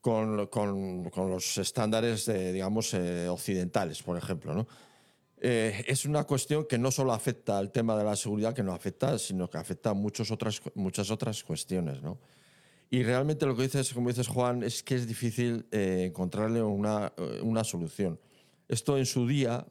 con, 0.00 0.46
con- 0.48 1.10
con 1.10 1.30
los 1.30 1.56
estándares, 1.58 2.26
digamos, 2.26 2.92
eh, 2.94 3.28
occidentales, 3.28 4.02
por 4.02 4.16
ejemplo, 4.16 4.54
¿no? 4.54 4.66
Eh, 5.42 5.84
es 5.86 6.04
una 6.04 6.24
cuestión 6.24 6.66
que 6.68 6.78
no 6.78 6.90
solo 6.90 7.12
afecta 7.12 7.56
al 7.58 7.70
tema 7.70 7.96
de 7.96 8.04
la 8.04 8.14
seguridad, 8.16 8.54
que 8.54 8.62
nos 8.62 8.74
afecta, 8.74 9.18
sino 9.18 9.48
que 9.48 9.56
afecta 9.58 9.90
a 9.90 9.94
muchos 9.94 10.30
otras, 10.30 10.60
muchas 10.74 11.10
otras 11.10 11.42
cuestiones. 11.44 12.02
¿no? 12.02 12.18
Y 12.90 13.04
realmente 13.04 13.46
lo 13.46 13.56
que 13.56 13.62
dices, 13.62 13.94
como 13.94 14.08
dices 14.08 14.26
Juan, 14.26 14.64
es 14.64 14.82
que 14.82 14.96
es 14.96 15.06
difícil 15.06 15.66
eh, 15.70 16.06
encontrarle 16.08 16.60
una, 16.60 17.12
eh, 17.16 17.40
una 17.40 17.62
solución. 17.62 18.18
Esto 18.66 18.98
en 18.98 19.06
su 19.06 19.28
día, 19.28 19.64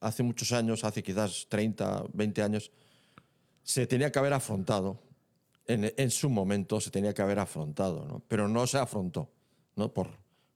hace 0.00 0.22
muchos 0.22 0.52
años, 0.52 0.82
hace 0.82 1.02
quizás 1.02 1.46
30, 1.50 2.06
20 2.12 2.42
años, 2.42 2.72
se 3.62 3.86
tenía 3.86 4.10
que 4.10 4.18
haber 4.18 4.32
afrontado. 4.32 4.98
En, 5.66 5.92
en 5.96 6.10
su 6.10 6.30
momento 6.30 6.80
se 6.80 6.90
tenía 6.90 7.12
que 7.12 7.22
haber 7.22 7.38
afrontado, 7.38 8.06
¿no? 8.06 8.22
pero 8.26 8.48
no 8.48 8.66
se 8.66 8.78
afrontó. 8.78 9.30
¿no? 9.76 9.92
Por, 9.92 10.08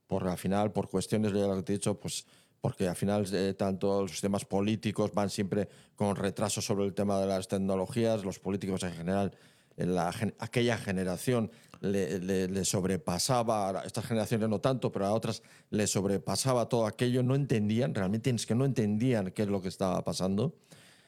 por 0.06 0.26
al 0.26 0.38
final, 0.38 0.72
por 0.72 0.88
cuestiones 0.88 1.32
de 1.32 1.40
lo 1.40 1.56
que 1.56 1.62
te 1.62 1.72
he 1.74 1.76
dicho, 1.76 2.00
pues 2.00 2.26
porque 2.60 2.88
al 2.88 2.96
final 2.96 3.26
eh, 3.32 3.54
tanto 3.54 4.02
los 4.02 4.10
sistemas 4.10 4.44
políticos 4.44 5.12
van 5.14 5.30
siempre 5.30 5.68
con 5.94 6.16
retraso 6.16 6.60
sobre 6.60 6.84
el 6.84 6.94
tema 6.94 7.20
de 7.20 7.26
las 7.26 7.46
tecnologías, 7.46 8.24
los 8.24 8.38
políticos 8.38 8.82
en 8.82 8.92
general, 8.92 9.32
en 9.76 9.94
la 9.94 10.12
aquella 10.38 10.78
generación 10.78 11.50
le, 11.80 12.18
le- 12.18 12.48
le 12.48 12.64
sobrepasaba, 12.64 13.80
a 13.80 13.84
estas 13.84 14.06
generaciones 14.06 14.48
no 14.48 14.60
tanto, 14.60 14.90
pero 14.92 15.06
a 15.06 15.12
otras 15.12 15.42
le 15.70 15.86
sobrepasaba 15.86 16.68
todo 16.68 16.86
aquello, 16.86 17.22
no 17.22 17.34
entendían, 17.34 17.94
realmente 17.94 18.30
es 18.30 18.46
que 18.46 18.54
no 18.54 18.64
entendían 18.64 19.30
qué 19.32 19.42
es 19.42 19.48
lo 19.48 19.60
que 19.62 19.68
estaba 19.68 20.02
pasando. 20.04 20.54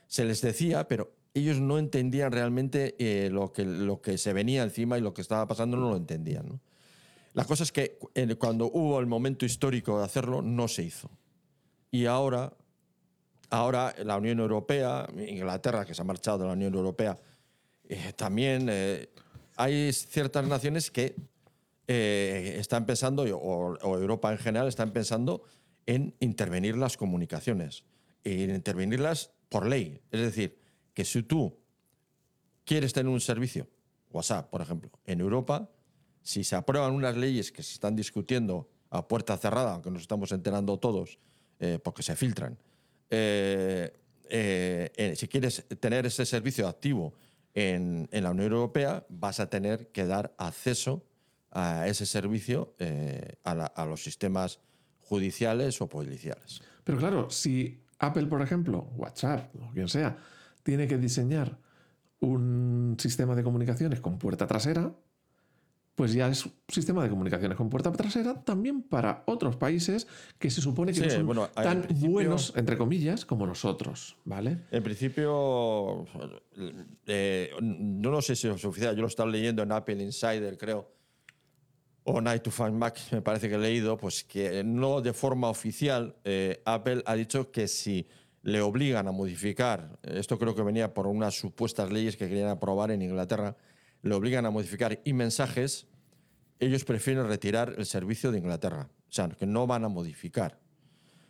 Se 0.07 0.25
les 0.25 0.41
decía, 0.41 0.89
pero 0.89 1.13
ellos 1.35 1.61
no 1.61 1.79
entendían 1.79 2.33
realmente 2.33 2.97
eh, 2.99 3.31
lo, 3.31 3.53
que, 3.53 3.65
lo 3.65 4.01
que 4.01 4.19
se 4.19 4.33
venía 4.33 4.63
encima 4.63 4.99
y 4.99 5.01
lo 5.01 5.13
que 5.15 5.21
estaba 5.23 5.47
pasando 5.47 5.77
no 5.77 5.91
lo 5.91 5.97
entendían. 5.97 6.49
¿no? 6.49 6.61
La 7.35 7.45
cosa 7.45 7.63
es 7.63 7.71
que 7.73 7.99
cuando 8.39 8.67
hubo 8.67 8.99
el 9.01 9.07
momento 9.07 9.45
histórico 9.45 9.99
de 9.99 10.05
hacerlo, 10.05 10.43
no 10.43 10.67
se 10.67 10.83
hizo. 10.85 11.11
Y 11.91 12.07
ahora, 12.07 12.53
ahora 13.51 13.95
la 14.05 14.17
Unión 14.17 14.41
Europea, 14.41 15.07
Inglaterra, 15.29 15.85
que 15.85 15.95
se 15.95 16.03
ha 16.03 16.05
marchado 16.05 16.39
de 16.39 16.47
la 16.47 16.53
Unión 16.55 16.75
Europea, 16.75 17.17
eh, 17.89 18.13
también 18.17 18.67
eh, 18.71 19.09
hay 19.59 19.93
ciertas 19.93 20.47
naciones 20.47 20.91
que 20.91 21.17
eh, 21.89 22.57
están 22.59 22.87
pensando, 22.87 23.25
o, 23.25 23.99
Europa 23.99 24.31
en 24.31 24.39
general, 24.39 24.69
están 24.69 24.93
pensando 24.93 25.43
en 25.85 26.15
intervenir 26.21 26.77
las 26.77 26.97
comunicaciones. 26.97 27.85
En 28.23 28.55
intervenirlas 28.55 29.33
por 29.49 29.67
ley. 29.67 30.01
Es 30.13 30.21
decir, 30.21 30.59
que 30.95 31.05
si 31.05 31.25
tú 31.25 31.59
quieres 32.65 32.93
tener 32.93 33.11
un 33.11 33.21
servicio, 33.21 33.67
WhatsApp, 34.13 34.49
por 34.49 34.63
ejemplo, 34.63 34.93
en 35.05 35.21
Europa, 35.21 35.69
si 36.23 36.45
se 36.45 36.55
aprueban 36.55 36.93
unas 36.93 37.17
leyes 37.17 37.51
que 37.51 37.65
se 37.65 37.73
están 37.73 37.97
discutiendo 37.97 38.71
a 38.91 39.09
puerta 39.09 39.37
cerrada, 39.37 39.73
aunque 39.73 39.91
nos 39.91 40.03
estamos 40.03 40.31
enterando 40.31 40.79
todos, 40.79 41.19
eh, 41.59 41.81
porque 41.83 42.05
se 42.05 42.15
filtran, 42.15 42.57
eh, 43.11 43.93
si 45.17 45.27
quieres 45.27 45.65
tener 45.81 46.07
ese 46.07 46.25
servicio 46.27 46.69
activo 46.69 47.15
en, 47.59 48.09
la 48.11 48.31
Unión 48.31 48.53
Europea, 48.53 49.07
vas 49.09 49.41
a 49.41 49.49
tener 49.49 49.89
que 49.89 50.07
dar 50.07 50.35
acceso 50.39 51.05
a 51.51 51.87
ese 51.89 52.07
servicio 52.07 52.75
eh, 52.79 53.37
a, 53.45 53.53
a 53.53 53.87
los 53.87 54.03
sistemas 54.03 54.61
judiciales 55.01 55.81
o 55.81 55.89
policiales. 55.89 56.61
Pero 56.85 56.99
claro, 56.99 57.31
si 57.31 57.83
Apple, 57.99 58.27
por 58.27 58.43
ejemplo, 58.43 58.91
WhatsApp 58.97 59.55
o 59.57 59.73
quien 59.73 59.89
sea, 59.89 60.17
tiene 60.63 60.87
que 60.87 60.99
diseñar 60.99 61.59
un 62.21 62.97
sistema 62.99 63.35
de 63.35 63.43
comunicaciones 63.43 64.01
con 64.01 64.19
puerta 64.19 64.47
trasera, 64.47 64.93
pues 65.99 66.13
ya 66.13 66.29
es 66.29 66.47
un 66.47 66.53
sistema 66.69 67.03
de 67.03 67.11
comunicaciones 67.11 67.59
con 67.59 67.69
puerta 67.69 67.91
trasera 67.91 68.41
también 68.45 68.83
para 68.83 69.25
otros 69.27 69.57
países 69.57 70.07
que 70.39 70.49
se 70.49 70.61
supone 70.61 70.93
que 70.93 71.01
Sí, 71.01 71.07
no 71.07 71.11
son 71.11 71.27
bueno, 71.27 71.51
en 71.57 71.63
tan 71.65 71.87
buenos, 71.91 72.53
entre 72.55 72.79
comillas, 72.79 73.25
como 73.25 73.45
nosotros, 73.49 74.17
¿vale? 74.25 74.59
En 74.71 74.85
principio, 74.85 76.07
eh, 77.05 77.51
no 77.61 78.23
sé 78.23 78.37
si 78.37 78.47
es 78.47 78.65
oficial, 78.65 78.95
yo 78.95 79.03
lo 79.03 79.09
estaba 79.09 79.29
leyendo 79.29 79.65
en 79.65 79.73
Apple 79.73 80.01
Insider, 80.01 80.57
creo, 80.57 80.89
o 82.05 82.21
Night 82.21 82.43
to 82.43 82.53
Find 82.53 82.75
Mac, 82.75 82.97
me 83.11 83.21
parece 83.21 83.49
que 83.49 83.57
he 83.57 83.59
leído, 83.59 83.97
pues 83.97 84.23
que 84.23 84.63
no 84.63 85.01
de 85.01 85.13
forma 85.13 85.49
oficial, 85.49 86.15
eh, 86.23 86.63
Apple 86.65 87.03
ha 87.07 87.17
dicho 87.17 87.51
que 87.51 87.67
si 87.67 88.07
le 88.43 88.61
obligan 88.61 89.09
a 89.09 89.11
modificar, 89.11 89.99
esto 90.05 90.39
creo 90.39 90.55
que 90.55 90.63
venía 90.63 90.95
por 90.95 91.09
unas 91.09 91.35
supuestas 91.35 91.91
leyes 91.91 92.17
que 92.17 92.29
querían 92.29 92.51
aprobar 92.51 92.93
en 92.93 93.03
Inglaterra, 93.03 93.57
le 94.03 94.15
obligan 94.15 94.47
a 94.47 94.51
modificar 94.51 95.01
y 95.05 95.13
mensajes, 95.13 95.87
ellos 96.61 96.85
prefieren 96.85 97.27
retirar 97.27 97.75
el 97.79 97.87
servicio 97.87 98.31
de 98.33 98.39
Inglaterra. 98.39 98.89
O 99.09 99.13
sea, 99.13 99.29
que 99.29 99.47
no 99.47 99.67
van 99.67 99.85
a 99.85 99.89
modificar. 99.89 100.59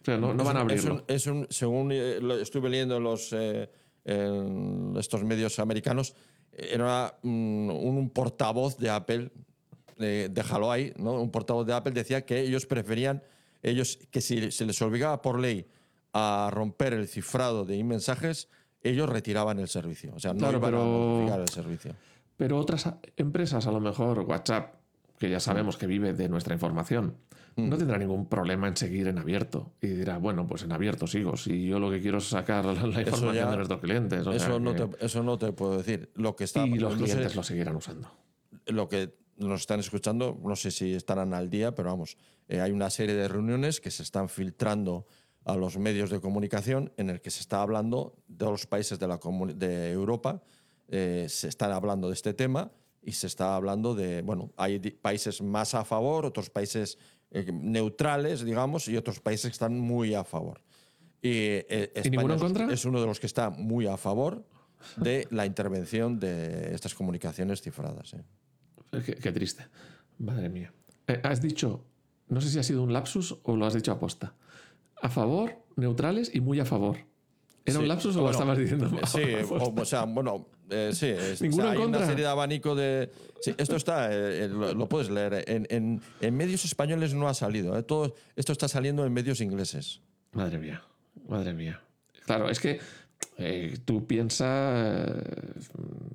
O 0.02 0.04
sea, 0.04 0.16
no, 0.16 0.32
no 0.34 0.44
van 0.44 0.56
a 0.56 0.60
Es 0.60 0.64
abrirlo. 0.64 0.94
un- 0.94 1.04
es 1.06 1.26
un- 1.26 1.46
según 1.50 1.90
eh, 1.92 2.18
lo 2.20 2.38
estuve 2.38 2.68
leyendo 2.70 2.96
en 2.96 3.02
los, 3.04 3.32
eh, 3.32 3.68
en 4.04 4.94
estos 4.98 5.22
medios 5.24 5.58
americanos, 5.58 6.14
era 6.52 7.18
un, 7.22 7.70
un 7.72 8.10
portavoz 8.10 8.76
de 8.78 8.90
Apple, 8.90 9.30
eh, 9.98 10.28
déjalo 10.30 10.72
ahí, 10.72 10.92
¿no? 10.96 11.20
un 11.20 11.30
portavoz 11.30 11.66
de 11.66 11.74
Apple 11.74 11.92
decía 11.92 12.24
que 12.24 12.40
ellos 12.40 12.66
preferían, 12.66 13.22
ellos 13.62 13.98
que 14.10 14.20
si 14.20 14.50
se 14.50 14.64
les 14.64 14.80
obligaba 14.82 15.20
por 15.20 15.38
ley 15.40 15.66
a 16.14 16.48
romper 16.52 16.94
el 16.94 17.06
cifrado 17.06 17.64
de 17.64 17.82
mensajes, 17.84 18.48
ellos 18.82 19.08
retiraban 19.08 19.58
el 19.58 19.68
servicio. 19.68 20.12
O 20.14 20.20
sea, 20.20 20.32
no 20.32 20.38
Claro, 20.38 20.58
iban 20.58 20.74
a 20.74 20.76
pero- 20.78 20.84
modificar 20.86 21.40
el 21.40 21.48
servicio. 21.48 21.94
Pero 22.38 22.56
otras 22.58 22.88
empresas, 23.16 23.66
a 23.66 23.72
lo 23.72 23.80
mejor 23.80 24.20
WhatsApp, 24.20 24.76
que 25.18 25.28
ya 25.28 25.40
sabemos 25.40 25.76
que 25.76 25.86
vive 25.86 26.14
de 26.14 26.28
nuestra 26.30 26.54
información, 26.54 27.16
Mm. 27.56 27.68
no 27.70 27.76
tendrá 27.76 27.98
ningún 27.98 28.26
problema 28.28 28.68
en 28.68 28.76
seguir 28.76 29.08
en 29.08 29.18
abierto. 29.18 29.72
Y 29.82 29.88
dirá, 29.88 30.18
bueno, 30.18 30.46
pues 30.46 30.62
en 30.62 30.70
abierto 30.70 31.08
sigo. 31.08 31.36
Si 31.36 31.66
yo 31.66 31.80
lo 31.80 31.90
que 31.90 32.00
quiero 32.00 32.18
es 32.18 32.28
sacar 32.28 32.64
la, 32.64 32.72
la 32.74 33.00
información 33.02 33.34
ya- 33.34 33.50
de 33.50 33.56
nuestros 33.56 33.80
clientes. 33.80 34.20
o 34.24 34.32
sea 34.32 34.34
Eso 34.36 34.60
no, 34.60 34.74
que- 34.76 34.86
te, 34.86 35.04
eso 35.06 35.22
no 35.24 35.36
te 35.38 35.52
puedo 35.52 35.76
decir. 35.76 36.08
Lo 36.14 36.36
que 36.36 36.44
está, 36.44 36.64
y 36.64 36.78
los 36.78 36.94
clientes 36.94 37.34
lo 37.34 37.42
seguirán 37.42 37.74
usando. 37.74 38.08
lo 38.66 38.88
que 38.88 39.12
nos 39.38 39.60
están 39.62 39.80
escuchando, 39.80 40.38
no 40.44 40.54
sé 40.54 40.70
si 40.70 40.94
estarán 40.94 41.32
al 41.34 41.48
día, 41.50 41.74
pero 41.74 41.90
vamos, 41.90 42.16
eh, 42.48 42.60
hay 42.60 42.70
una 42.70 42.90
serie 42.90 43.14
de 43.16 43.26
reuniones 43.28 43.80
que 43.80 43.90
se 43.90 44.02
están 44.04 44.28
filtrando 44.28 45.06
a 45.44 45.56
los 45.56 45.78
medios 45.78 46.10
de 46.10 46.20
comunicación 46.20 46.92
en 46.96 47.08
el 47.10 47.20
que 47.20 47.30
se 47.30 47.40
está 47.40 47.62
hablando 47.62 48.14
de 48.28 48.44
los 48.44 48.66
países 48.66 48.98
de, 49.00 49.08
la 49.08 49.18
de 49.56 49.90
Europa, 49.92 50.42
eh, 50.88 51.26
se 51.28 51.48
están 51.48 51.72
hablando 51.72 52.08
de 52.08 52.14
este 52.14 52.34
tema 52.34 52.70
y 53.02 53.12
se 53.12 53.26
está 53.26 53.54
hablando 53.56 53.94
de, 53.94 54.22
bueno, 54.22 54.52
hay 54.56 54.78
países 54.78 55.40
más 55.42 55.74
a 55.74 55.84
favor, 55.84 56.26
otros 56.26 56.50
países 56.50 56.98
eh, 57.30 57.50
neutrales, 57.52 58.44
digamos, 58.44 58.88
y 58.88 58.96
otros 58.96 59.20
países 59.20 59.50
que 59.50 59.52
están 59.52 59.78
muy 59.78 60.14
a 60.14 60.24
favor. 60.24 60.62
Y, 61.20 61.30
eh, 61.30 61.92
España 61.94 62.10
ninguno 62.22 62.34
en 62.34 62.36
es- 62.38 62.42
contra? 62.42 62.72
es 62.72 62.84
uno 62.84 63.00
de 63.00 63.06
los 63.06 63.20
que 63.20 63.26
está 63.26 63.50
muy 63.50 63.86
a 63.86 63.96
favor 63.96 64.44
de 64.96 65.26
la 65.30 65.44
intervención 65.46 66.18
de 66.18 66.74
estas 66.74 66.94
comunicaciones 66.94 67.60
cifradas. 67.60 68.14
¿eh? 68.14 68.22
Eh, 68.92 69.02
Qué, 69.04 69.14
qué 69.16 69.32
triste. 69.32 69.66
Madre 70.18 70.48
mía. 70.48 70.72
Eh, 71.06 71.20
has 71.24 71.40
dicho, 71.42 71.84
no 72.28 72.40
sé 72.40 72.48
si 72.50 72.58
ha 72.58 72.62
sido 72.62 72.82
un 72.82 72.92
lapsus 72.92 73.38
o 73.42 73.56
lo 73.56 73.66
has 73.66 73.74
dicho 73.74 73.92
aposta. 73.92 74.34
A 75.02 75.08
favor, 75.08 75.52
neutrales 75.76 76.30
y 76.34 76.40
muy 76.40 76.60
a 76.60 76.64
favor. 76.64 76.96
¿Era 77.64 77.76
Sí, 77.76 77.82
un 77.82 77.88
lapsus 77.88 78.16
o 78.16 78.20
bueno, 78.22 78.26
lo 78.26 78.30
estabas 78.32 78.58
diciendo? 78.58 78.90
Sí, 79.06 79.20
o, 79.50 79.80
o 79.80 79.84
sea, 79.84 80.04
bueno, 80.04 80.46
eh, 80.70 80.90
sí. 80.94 81.06
es- 81.06 81.40
o 81.40 81.44
¿Ninguno 81.44 81.62
sea, 81.64 81.72
en 81.74 81.78
hay 81.80 81.86
una 81.86 82.06
serie 82.06 82.24
de 82.24 82.30
abanico 82.30 82.74
de. 82.74 83.10
Sí, 83.40 83.54
esto 83.56 83.76
está, 83.76 84.12
eh, 84.12 84.44
eh, 84.44 84.48
lo, 84.48 84.74
lo 84.74 84.88
puedes 84.88 85.10
leer. 85.10 85.44
En, 85.46 85.66
en- 85.70 86.00
en 86.20 86.36
medios 86.36 86.64
españoles 86.64 87.14
no 87.14 87.28
ha 87.28 87.34
salido. 87.34 87.78
eh, 87.78 87.82
todo 87.82 88.14
esto 88.36 88.52
está 88.52 88.68
saliendo 88.68 89.04
en 89.06 89.12
medios 89.12 89.40
ingleses. 89.40 90.00
Madre 90.32 90.58
mía, 90.58 90.82
madre 91.28 91.52
mía. 91.54 91.80
Claro, 92.26 92.50
es 92.50 92.60
que 92.60 92.80
eh, 93.40 93.78
tú 93.84 94.06
piensas, 94.06 95.08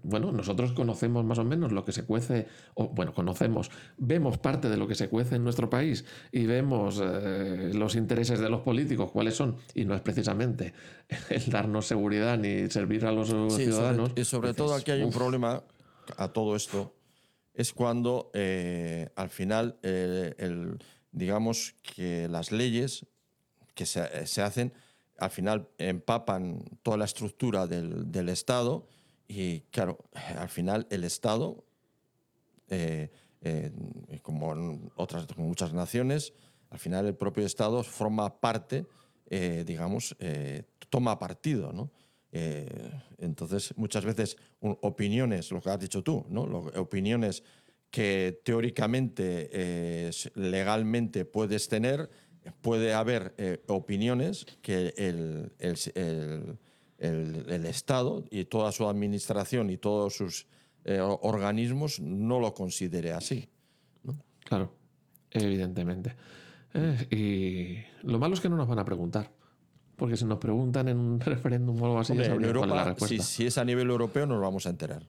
bueno, 0.04 0.32
nosotros 0.32 0.74
conocemos 0.74 1.24
más 1.24 1.40
o 1.40 1.46
menos 1.46 1.72
lo 1.72 1.86
que 1.86 1.92
se 1.94 2.04
cuece, 2.04 2.48
o 2.76 2.90
bueno, 2.90 3.14
conocemos, 3.14 3.72
vemos 3.98 4.38
parte 4.38 4.70
de 4.70 4.78
lo 4.78 4.88
que 4.88 4.96
se 4.96 5.08
cuece 5.10 5.36
en 5.36 5.44
nuestro 5.44 5.70
país 5.70 6.04
y 6.32 6.46
vemos 6.46 7.02
eh, 7.04 7.72
los 7.74 7.96
intereses 7.96 8.40
de 8.40 8.50
los 8.50 8.62
políticos, 8.62 9.12
cuáles 9.12 9.36
son, 9.36 9.56
y 9.74 9.86
no 9.86 9.96
es 9.96 10.02
precisamente 10.02 10.74
el 11.30 11.50
darnos 11.50 11.88
seguridad 11.88 12.38
ni 12.38 12.70
servir 12.70 13.06
a 13.06 13.12
los 13.12 13.30
Sí, 13.30 13.64
ciudadanos. 13.66 14.10
sobre- 14.10 14.22
y 14.22 14.26
sobre 14.26 14.54
todo 14.54 14.74
aquí 14.76 14.92
hay 14.92 15.02
un 15.02 15.08
"Uf". 15.10 15.16
problema 15.16 15.64
a 16.18 16.28
todo 16.34 16.56
esto. 16.56 16.94
Es 17.54 17.72
cuando 17.72 18.32
eh, 18.34 19.10
al 19.16 19.30
final, 19.30 19.78
eh, 19.84 20.34
el- 20.40 20.78
digamos 21.12 21.76
que 21.96 22.28
las 22.28 22.52
leyes 22.52 23.06
que 23.76 23.86
se, 23.86 24.26
se 24.28 24.42
hacen, 24.42 24.74
al 25.24 25.32
final 25.32 25.68
empapan 25.78 26.64
toda 26.84 26.98
la 26.98 27.06
estructura 27.06 27.68
del, 27.68 28.12
del 28.12 28.30
Estado 28.30 28.88
y 29.28 29.62
claro, 29.72 29.98
al 30.38 30.50
final 30.50 30.86
el 30.90 31.04
Estado, 31.04 31.64
eh, 32.70 33.10
eh, 33.42 33.72
como 34.22 34.54
en 34.54 34.92
otras 34.96 35.26
como 35.28 35.48
muchas 35.48 35.74
naciones, 35.74 36.34
al 36.70 36.80
final 36.80 37.06
el 37.06 37.16
propio 37.16 37.46
Estado 37.46 37.84
forma 37.84 38.40
parte, 38.40 38.86
eh, 39.30 39.64
digamos, 39.66 40.16
eh, 40.20 40.64
toma 40.90 41.20
partido, 41.20 41.72
¿no? 41.74 41.92
Eh, 42.32 42.92
entonces, 43.20 43.74
muchas 43.78 44.06
veces 44.06 44.38
un- 44.60 44.78
opiniones, 44.82 45.52
lo 45.52 45.62
que 45.62 45.70
has 45.70 45.80
dicho 45.80 46.04
tú, 46.04 46.26
¿no? 46.30 46.48
Lo- 46.48 46.72
opiniones 46.82 47.44
que 47.92 48.42
teóricamente, 48.44 49.50
eh, 49.54 50.12
legalmente 50.34 51.26
puedes 51.26 51.68
tener, 51.68 52.10
puede 52.62 52.94
haber 52.94 53.34
eh, 53.38 53.64
opiniones 53.68 54.46
que 54.62 54.94
el, 54.98 55.52
el- 55.60 56.58
el- 57.00 57.66
Estado 57.66 58.24
y 58.30 58.46
toda 58.46 58.72
su 58.72 58.88
administración 58.88 59.70
y 59.70 59.78
todos 59.78 60.16
sus 60.16 60.48
eh, 60.86 61.00
organismos 61.02 62.00
no 62.00 62.40
lo 62.40 62.54
considere 62.54 63.12
así. 63.14 63.50
Claro, 64.46 64.74
evidentemente. 65.32 66.16
Eh, 66.74 67.08
y 68.04 68.08
lo 68.08 68.20
malo 68.20 68.34
es 68.34 68.42
que 68.42 68.50
no 68.50 68.58
nos 68.58 68.68
van 68.68 68.80
a 68.80 68.86
preguntar. 68.86 69.32
Porque 69.96 70.18
si 70.18 70.26
nos 70.26 70.40
preguntan 70.40 70.88
en 70.90 70.98
un 70.98 71.20
referéndum 71.22 71.82
o 71.82 71.86
algo 71.86 72.00
así, 72.00 72.12
Hombre, 72.14 72.26
en 72.28 72.32
cuál 72.34 72.44
es 72.46 72.52
la 72.76 72.82
Europa, 72.84 73.08
si, 73.08 73.20
si 73.20 73.46
es 73.46 73.58
a 73.58 73.64
nivel 73.66 73.90
europeo, 73.90 74.26
nos 74.26 74.42
vamos 74.42 74.66
a 74.66 74.70
enterar. 74.70 75.08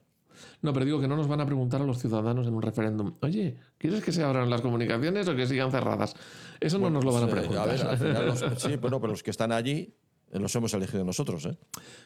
No, 0.61 0.73
pero 0.73 0.85
digo 0.85 0.99
que 0.99 1.07
no 1.07 1.15
nos 1.15 1.27
van 1.27 1.41
a 1.41 1.45
preguntar 1.45 1.81
a 1.81 1.85
los 1.85 1.99
ciudadanos 1.99 2.47
en 2.47 2.53
un 2.53 2.61
referéndum. 2.61 3.15
Oye, 3.21 3.55
¿quieres 3.77 4.03
que 4.03 4.11
se 4.11 4.23
abran 4.23 4.49
las 4.49 4.61
comunicaciones 4.61 5.27
o 5.27 5.35
que 5.35 5.45
sigan 5.47 5.71
cerradas? 5.71 6.15
Eso 6.59 6.79
no 6.79 6.89
nos 6.89 7.03
lo 7.03 7.11
van 7.13 7.23
a 7.23 7.27
Pues, 7.27 7.43
eh, 7.45 7.47
preguntar. 7.47 7.67
ver, 7.69 7.87
al 7.87 7.97
final 7.97 8.25
los- 8.27 8.39
sí, 8.61 8.75
bueno, 8.77 8.99
pero 8.99 9.11
los 9.11 9.23
que 9.23 9.31
están 9.31 9.51
allí 9.51 9.93
eh, 10.31 10.39
los 10.39 10.55
hemos 10.55 10.73
elegido 10.73 11.03
nosotros. 11.03 11.45
¿eh? 11.45 11.57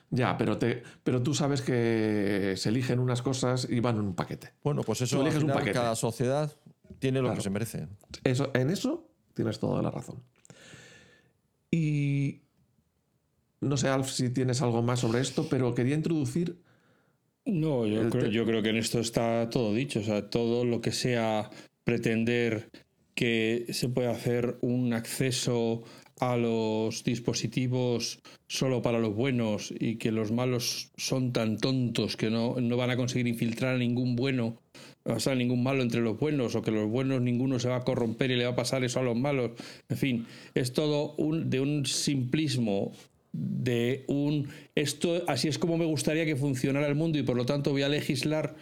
ya, 0.09 0.37
pero, 0.37 0.57
te, 0.57 0.83
pero 1.03 1.23
tú 1.23 1.33
sabes 1.33 1.61
que 1.61 2.53
se 2.57 2.69
eligen 2.69 2.99
unas 2.99 3.21
cosas 3.21 3.67
y 3.69 3.79
van 3.79 3.95
en 3.97 4.01
un 4.01 4.15
paquete. 4.15 4.53
Bueno, 4.63 4.81
pues 4.83 5.01
eso 5.01 5.15
Tú 5.17 5.21
eliges 5.21 5.37
un 5.37 5.49
final, 5.49 5.57
paquete. 5.59 5.73
cada 5.73 5.95
sociedad 5.95 6.53
tiene 6.99 7.19
lo 7.19 7.27
Claro. 7.27 7.37
que 7.37 7.43
se 7.43 7.49
merece. 7.49 7.87
Eso, 8.23 8.51
en 8.53 8.69
eso 8.71 9.07
tienes 9.33 9.57
toda 9.59 9.81
la 9.81 9.89
razón. 9.91 10.21
Y 11.71 12.41
no 13.61 13.77
sé, 13.77 13.87
Alf, 13.89 14.09
si 14.09 14.29
tienes 14.29 14.61
algo 14.61 14.81
más 14.81 14.99
sobre 14.99 15.21
esto, 15.21 15.47
pero 15.49 15.73
quería 15.75 15.95
introducir 15.95 16.61
No, 17.45 17.87
yo 17.87 18.09
creo, 18.09 18.27
yo 18.27 18.45
creo 18.45 18.61
que 18.61 18.69
en 18.69 18.77
esto 18.77 18.99
está 18.99 19.49
todo 19.49 19.73
dicho. 19.73 19.99
O 19.99 20.03
sea, 20.03 20.29
todo 20.29 20.65
lo 20.65 20.81
que 20.81 20.91
sea 20.91 21.49
pretender 21.83 22.69
que 23.15 23.65
se 23.71 23.89
puede 23.89 24.07
hacer 24.07 24.57
un 24.61 24.93
acceso 24.93 25.83
a 26.19 26.37
los 26.37 27.03
dispositivos 27.03 28.19
solo 28.47 28.81
para 28.81 28.99
los 28.99 29.15
buenos 29.15 29.73
y 29.77 29.95
que 29.95 30.11
los 30.11 30.31
malos 30.31 30.91
son 30.97 31.31
tan 31.31 31.57
tontos 31.57 32.17
que 32.17 32.29
no, 32.29 32.55
no 32.59 32.77
van 32.77 32.91
a 32.91 32.97
conseguir 32.97 33.27
infiltrar 33.27 33.75
a 33.75 33.77
ningún 33.77 34.15
bueno, 34.15 34.61
o 35.03 35.19
sea, 35.19 35.35
ningún 35.35 35.63
malo 35.63 35.81
entre 35.81 36.01
los 36.01 36.19
buenos, 36.19 36.55
o 36.55 36.61
que 36.61 36.71
los 36.71 36.89
buenos 36.89 37.21
ninguno 37.21 37.59
se 37.59 37.69
va 37.69 37.77
a 37.77 37.83
corromper 37.83 38.31
y 38.31 38.35
le 38.35 38.45
va 38.45 38.51
a 38.51 38.55
pasar 38.55 38.83
eso 38.83 38.99
a 38.99 39.03
los 39.03 39.17
malos. 39.17 39.51
En 39.87 39.97
fin, 39.97 40.25
es 40.53 40.73
todo 40.73 41.15
un, 41.15 41.49
de 41.49 41.61
un 41.61 41.85
simplismo 41.85 42.91
de 43.31 44.05
un 44.07 44.49
esto 44.75 45.23
así 45.27 45.47
es 45.47 45.59
como 45.59 45.77
me 45.77 45.85
gustaría 45.85 46.25
que 46.25 46.35
funcionara 46.35 46.87
el 46.87 46.95
mundo 46.95 47.19
y 47.19 47.23
por 47.23 47.37
lo 47.37 47.45
tanto 47.45 47.71
voy 47.71 47.83
a 47.83 47.89
legislar 47.89 48.55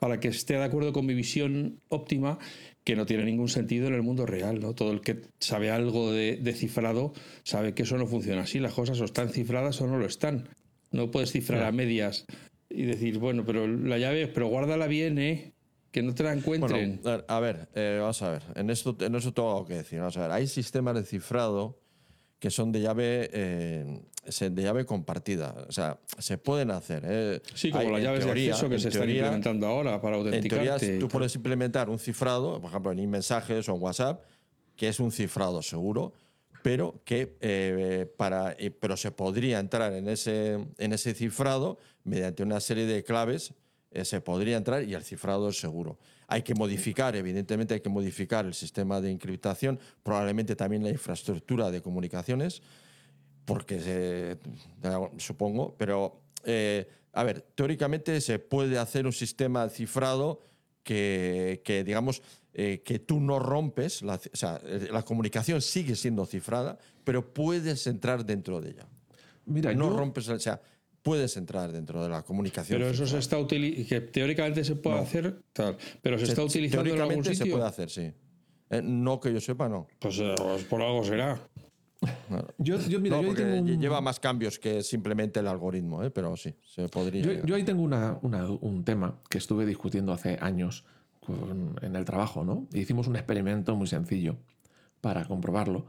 para 0.00 0.18
que 0.18 0.28
esté 0.28 0.54
de 0.54 0.64
acuerdo 0.64 0.92
con 0.92 1.06
mi 1.06 1.14
visión 1.14 1.80
óptima 1.88 2.38
que 2.82 2.96
no 2.96 3.06
tiene 3.06 3.24
ningún 3.24 3.48
sentido 3.48 3.86
en 3.86 3.94
el 3.94 4.02
mundo 4.02 4.26
real 4.26 4.60
no 4.60 4.74
todo 4.74 4.90
el 4.90 5.00
que 5.00 5.20
sabe 5.38 5.70
algo 5.70 6.10
de, 6.10 6.36
de 6.36 6.52
cifrado 6.52 7.12
sabe 7.44 7.74
que 7.74 7.84
eso 7.84 7.96
no 7.96 8.06
funciona 8.06 8.42
así 8.42 8.58
las 8.58 8.74
cosas 8.74 9.00
o 9.00 9.04
están 9.04 9.28
cifradas 9.28 9.80
o 9.80 9.86
no 9.86 9.98
lo 9.98 10.06
están 10.06 10.48
no 10.90 11.10
puedes 11.12 11.30
cifrar 11.30 11.62
a 11.62 11.70
medias 11.70 12.26
y 12.68 12.82
decir 12.82 13.18
bueno 13.18 13.44
pero 13.46 13.68
la 13.68 13.98
llave 13.98 14.26
pero 14.26 14.48
guárdala 14.48 14.88
bien 14.88 15.18
eh 15.18 15.52
que 15.92 16.02
no 16.02 16.14
te 16.14 16.24
la 16.24 16.32
encuentren 16.32 17.00
a 17.04 17.10
ver, 17.10 17.24
a 17.28 17.40
ver, 17.40 17.68
eh, 17.74 17.98
vamos 18.00 18.22
a 18.22 18.30
ver. 18.30 18.42
En 18.54 18.70
esto, 18.70 18.96
en 19.00 19.12
eso 19.16 19.32
tengo 19.32 19.50
algo 19.50 19.66
que 19.66 19.74
decir. 19.74 19.98
Vamos 19.98 20.16
a 20.18 20.20
ver. 20.20 20.30
Hay 20.30 20.46
sistemas 20.46 20.94
de 20.94 21.02
cifrado 21.02 21.80
que 22.40 22.50
son 22.50 22.72
de 22.72 22.80
llave, 22.80 23.28
eh, 23.32 24.00
de 24.50 24.62
llave 24.62 24.84
compartida. 24.86 25.54
O 25.68 25.72
sea, 25.72 26.00
se 26.18 26.38
pueden 26.38 26.70
hacer. 26.70 27.02
eh. 27.06 27.40
sí 27.54 27.70
como 27.70 27.82
Hay, 27.82 27.88
las 27.90 27.98
en 27.98 28.04
llaves 28.04 28.24
teoría- 28.24 28.44
de 28.44 28.50
acceso 28.50 28.68
que 28.68 28.74
en 28.76 28.80
se 28.80 28.88
están 28.88 29.02
teoría- 29.02 29.16
implementando 29.18 29.66
ahora 29.66 30.00
para 30.00 30.16
En 30.16 30.24
autenticarte 30.24 30.78
teoría, 30.78 30.96
y 30.96 30.98
tú 30.98 31.08
puedes 31.08 31.34
implementar 31.36 31.90
un 31.90 31.98
cifrado, 31.98 32.58
por 32.60 32.70
ejemplo, 32.70 32.92
en 32.92 33.10
mensajes 33.10 33.68
o 33.68 33.76
en 33.76 33.82
WhatsApp, 33.82 34.22
que 34.74 34.88
es 34.88 34.98
un 35.00 35.12
cifrado 35.12 35.60
seguro, 35.62 36.14
pero 36.62 37.02
que 37.04 37.36
eh, 37.40 38.10
para, 38.16 38.52
eh, 38.58 38.70
pero 38.70 38.96
se 38.96 39.10
podría 39.10 39.58
entrar 39.60 39.92
en 39.92 40.08
ese, 40.08 40.54
en 40.78 40.92
ese 40.94 41.14
cifrado 41.14 41.78
mediante 42.04 42.42
una 42.42 42.58
serie 42.60 42.86
de 42.86 43.04
claves. 43.04 43.52
eh, 43.92 44.04
se 44.04 44.20
podría 44.20 44.56
entrar 44.56 44.84
y 44.84 44.94
el 44.94 45.02
cifrado 45.02 45.48
es 45.48 45.58
seguro. 45.58 45.98
Hay 46.32 46.42
que 46.42 46.54
modificar, 46.54 47.16
evidentemente, 47.16 47.74
hay 47.74 47.80
que 47.80 47.88
modificar 47.88 48.46
el 48.46 48.54
sistema 48.54 49.00
de 49.00 49.10
encriptación, 49.10 49.80
probablemente 50.04 50.54
también 50.54 50.82
la 50.84 50.90
infraestructura 50.90 51.70
de 51.72 51.82
comunicaciones, 51.82 52.62
porque 53.44 53.80
se, 53.80 54.38
supongo, 55.18 55.74
pero 55.76 56.20
eh, 56.44 56.88
a 57.12 57.24
ver, 57.24 57.40
teóricamente 57.56 58.20
se 58.20 58.38
puede 58.38 58.78
hacer 58.78 59.06
un 59.06 59.12
sistema 59.12 59.68
cifrado 59.68 60.40
que, 60.84 61.62
que 61.64 61.82
digamos, 61.82 62.22
eh, 62.54 62.82
que 62.84 63.00
tú 63.00 63.20
no 63.20 63.40
rompes, 63.40 64.02
la, 64.02 64.14
o 64.14 64.36
sea, 64.36 64.60
eh, 64.64 64.88
la 64.92 65.02
comunicación 65.02 65.60
sigue 65.60 65.96
siendo 65.96 66.26
cifrada, 66.26 66.78
pero 67.02 67.34
puedes 67.34 67.86
entrar 67.88 68.24
dentro 68.24 68.60
de 68.60 68.70
ella. 68.70 68.86
Mira, 69.46 69.74
no 69.74 69.88
yo- 69.90 69.96
rompes, 69.96 70.28
o 70.28 70.38
sea, 70.38 70.60
puedes 71.02 71.36
entrar 71.36 71.72
dentro 71.72 72.02
de 72.02 72.08
la 72.08 72.22
comunicación. 72.22 72.78
Pero 72.78 72.90
eso 72.90 73.06
se 73.06 73.18
está 73.18 73.38
utilizando, 73.38 73.88
que 73.88 74.00
teóricamente 74.00 74.64
se 74.64 74.76
puede 74.76 74.96
No. 74.96 75.02
hacer, 75.02 75.42
tal, 75.52 75.76
pero 76.02 76.18
se, 76.18 76.26
Se- 76.26 76.32
está 76.32 76.44
utilizando 76.44 76.90
en 76.94 77.00
algún 77.00 77.22
teóricamente 77.22 77.34
sitio. 77.34 77.46
se 77.46 77.52
puede 77.52 77.68
hacer, 77.68 77.90
sí. 77.90 78.12
Eh, 78.70 78.82
no 78.84 79.18
que 79.18 79.32
yo 79.32 79.40
sepa, 79.40 79.68
no. 79.68 79.88
Pues, 79.98 80.18
eh, 80.20 80.34
pues 80.36 80.64
por 80.64 80.80
algo 80.82 81.02
será. 81.04 81.40
yo, 82.58 82.78
yo- 82.88 83.00
mira, 83.00 83.16
No, 83.16 83.22
yo 83.22 83.28
ahí 83.30 83.34
porque 83.34 83.42
tengo 83.44 83.60
un- 83.72 83.80
lleva 83.80 84.00
más 84.00 84.20
cambios 84.20 84.58
que 84.58 84.82
simplemente 84.82 85.40
el 85.40 85.46
algoritmo, 85.48 86.02
¿eh? 86.02 86.10
pero 86.10 86.36
sí, 86.36 86.54
se 86.64 86.88
podría. 86.88 87.42
Yo, 87.44 87.54
ahí 87.54 87.62
tengo 87.64 87.82
una- 87.82 88.18
una- 88.22 88.46
un 88.50 88.84
tema 88.84 89.20
que 89.28 89.38
estuve 89.38 89.66
discutiendo 89.66 90.12
hace 90.12 90.38
años 90.40 90.84
con- 91.20 91.76
en 91.82 91.96
el 91.96 92.04
trabajo, 92.04 92.44
¿no? 92.44 92.68
E 92.72 92.78
hicimos 92.80 93.06
un 93.06 93.16
experimento 93.16 93.74
muy 93.76 93.86
sencillo 93.86 94.38
para 95.00 95.24
comprobarlo. 95.26 95.86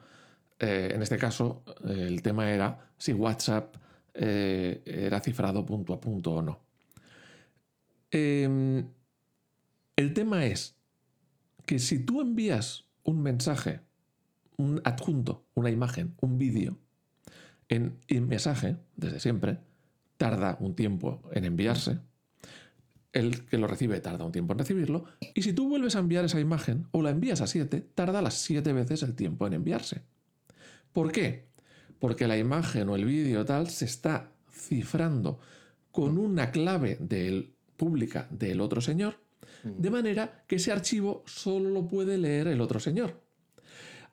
Eh, 0.59 0.91
en 0.93 1.01
este 1.01 1.17
caso, 1.17 1.63
el 1.87 2.21
tema 2.21 2.51
era 2.51 2.91
si 2.97 3.13
WhatsApp 3.13 3.75
eh, 4.13 4.81
era 4.85 5.19
cifrado 5.19 5.65
punto 5.65 5.93
a 5.93 6.01
punto 6.01 6.31
o 6.33 6.41
no. 6.41 6.59
Em, 8.11 8.85
el 9.95 10.13
tema 10.13 10.45
es 10.45 10.75
que 11.65 11.79
si 11.79 11.99
tú 11.99 12.21
envías 12.21 12.85
un 13.03 13.21
mensaje, 13.21 13.81
un 14.57 14.81
adjunto, 14.83 15.45
una 15.53 15.69
imagen, 15.69 16.15
un 16.21 16.37
vídeo, 16.37 16.77
en 17.69 17.99
en 18.07 18.27
mensaje, 18.27 18.77
desde 18.97 19.19
siempre, 19.19 19.59
tarda 20.17 20.57
un 20.59 20.75
tiempo 20.75 21.21
en 21.31 21.45
enviarse. 21.45 21.99
El 23.11 23.43
que 23.45 23.57
lo 23.57 23.65
recibe 23.65 23.99
tarda 24.01 24.23
un 24.23 24.31
tiempo 24.31 24.53
en 24.53 24.59
recibirlo. 24.59 25.05
Y 25.33 25.41
si 25.41 25.51
tú 25.51 25.67
vuelves 25.67 25.95
a 25.95 25.99
enviar 25.99 26.25
esa 26.25 26.39
imagen 26.39 26.87
o 26.91 27.01
la 27.01 27.09
envías 27.09 27.41
a 27.41 27.47
7, 27.47 27.81
tarda 27.95 28.21
las 28.21 28.35
7 28.35 28.71
veces 28.71 29.01
el 29.03 29.15
tiempo 29.15 29.47
en 29.47 29.53
enviarse. 29.53 30.03
¿Por 30.93 31.11
qué? 31.11 31.50
Porque 32.01 32.27
la 32.27 32.37
imagen 32.37 32.89
o 32.89 32.95
el 32.95 33.05
vídeo 33.05 33.45
tal 33.45 33.69
se 33.69 33.85
está 33.85 34.31
cifrando 34.51 35.39
con 35.91 36.17
una 36.17 36.51
clave 36.51 36.97
del, 36.99 37.53
pública 37.77 38.27
del 38.31 38.59
otro 38.59 38.81
señor, 38.81 39.19
de 39.63 39.91
manera 39.91 40.43
que 40.47 40.55
ese 40.55 40.71
archivo 40.71 41.23
solo 41.27 41.69
lo 41.69 41.87
puede 41.87 42.17
leer 42.17 42.47
el 42.47 42.59
otro 42.59 42.79
señor. 42.79 43.21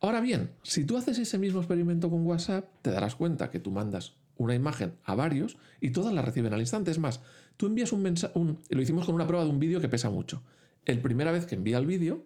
Ahora 0.01 0.21
bien, 0.21 0.51
si 0.61 0.85
tú 0.85 0.97
haces 0.97 1.17
ese 1.17 1.39
mismo 1.39 1.59
experimento 1.59 2.09
con 2.11 2.25
WhatsApp, 2.25 2.69
te 2.83 2.91
darás 2.91 3.15
cuenta 3.15 3.49
que 3.49 3.59
tú 3.59 3.71
mandas 3.71 4.13
una 4.37 4.53
imagen 4.53 4.93
a 5.03 5.15
varios 5.15 5.57
y 5.81 5.89
todas 5.89 6.13
la 6.13 6.21
reciben 6.21 6.53
al 6.53 6.59
instante. 6.59 6.91
Es 6.91 6.99
más, 6.99 7.21
tú 7.57 7.65
envías 7.65 7.91
un 7.91 8.03
mensaje, 8.03 8.33
lo 8.35 8.81
hicimos 8.81 9.05
con 9.05 9.15
una 9.15 9.27
prueba 9.27 9.43
de 9.43 9.49
un 9.49 9.59
vídeo 9.59 9.81
que 9.81 9.89
pesa 9.89 10.09
mucho. 10.11 10.43
El 10.85 11.01
primera 11.01 11.31
vez 11.31 11.45
que 11.45 11.55
envía 11.55 11.79
el 11.79 11.87
vídeo, 11.87 12.25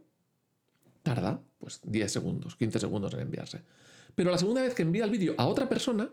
tarda 1.01 1.41
pues 1.57 1.79
10 1.83 2.11
segundos, 2.11 2.55
15 2.57 2.79
segundos 2.79 3.13
en 3.13 3.21
enviarse. 3.21 3.61
Pero 4.15 4.31
la 4.31 4.37
segunda 4.37 4.61
vez 4.61 4.73
que 4.73 4.83
envía 4.83 5.05
el 5.05 5.11
vídeo 5.11 5.33
a 5.37 5.47
otra 5.47 5.67
persona, 5.67 6.09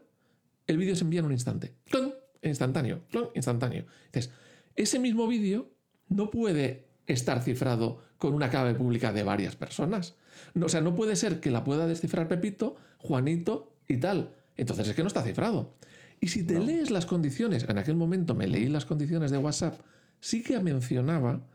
el 0.66 0.76
vídeo 0.78 0.96
se 0.96 1.04
envía 1.04 1.20
en 1.20 1.26
un 1.26 1.32
instante. 1.32 1.74
¡Clon! 1.90 2.14
Instantáneo, 2.42 3.02
¡clon! 3.10 3.28
instantáneo. 3.34 3.84
Entonces, 4.06 4.32
ese 4.76 4.98
mismo 4.98 5.26
vídeo 5.26 5.70
no 6.08 6.30
puede 6.30 6.88
estar 7.06 7.42
cifrado 7.42 8.02
con 8.18 8.34
una 8.34 8.50
clave 8.50 8.74
pública 8.74 9.12
de 9.12 9.22
varias 9.22 9.56
personas. 9.56 10.14
No, 10.54 10.66
o 10.66 10.68
sea, 10.68 10.80
no 10.80 10.94
puede 10.94 11.16
ser 11.16 11.40
que 11.40 11.50
la 11.50 11.64
pueda 11.64 11.86
descifrar 11.86 12.28
Pepito, 12.28 12.76
Juanito 12.98 13.74
y 13.88 13.96
tal. 13.98 14.34
Entonces 14.56 14.88
es 14.88 14.94
que 14.94 15.02
no 15.02 15.08
está 15.08 15.22
cifrado. 15.22 15.74
Y 16.20 16.28
si 16.28 16.44
te 16.44 16.60
lees 16.60 16.90
las 16.90 17.06
condiciones, 17.06 17.64
en 17.68 17.78
aquel 17.78 17.96
momento 17.96 18.34
me 18.34 18.46
leí 18.46 18.68
las 18.68 18.84
condiciones 18.84 19.30
de 19.30 19.38
WhatsApp, 19.38 19.80
sí 20.20 20.42
que 20.42 20.58
mencionaba 20.60 21.46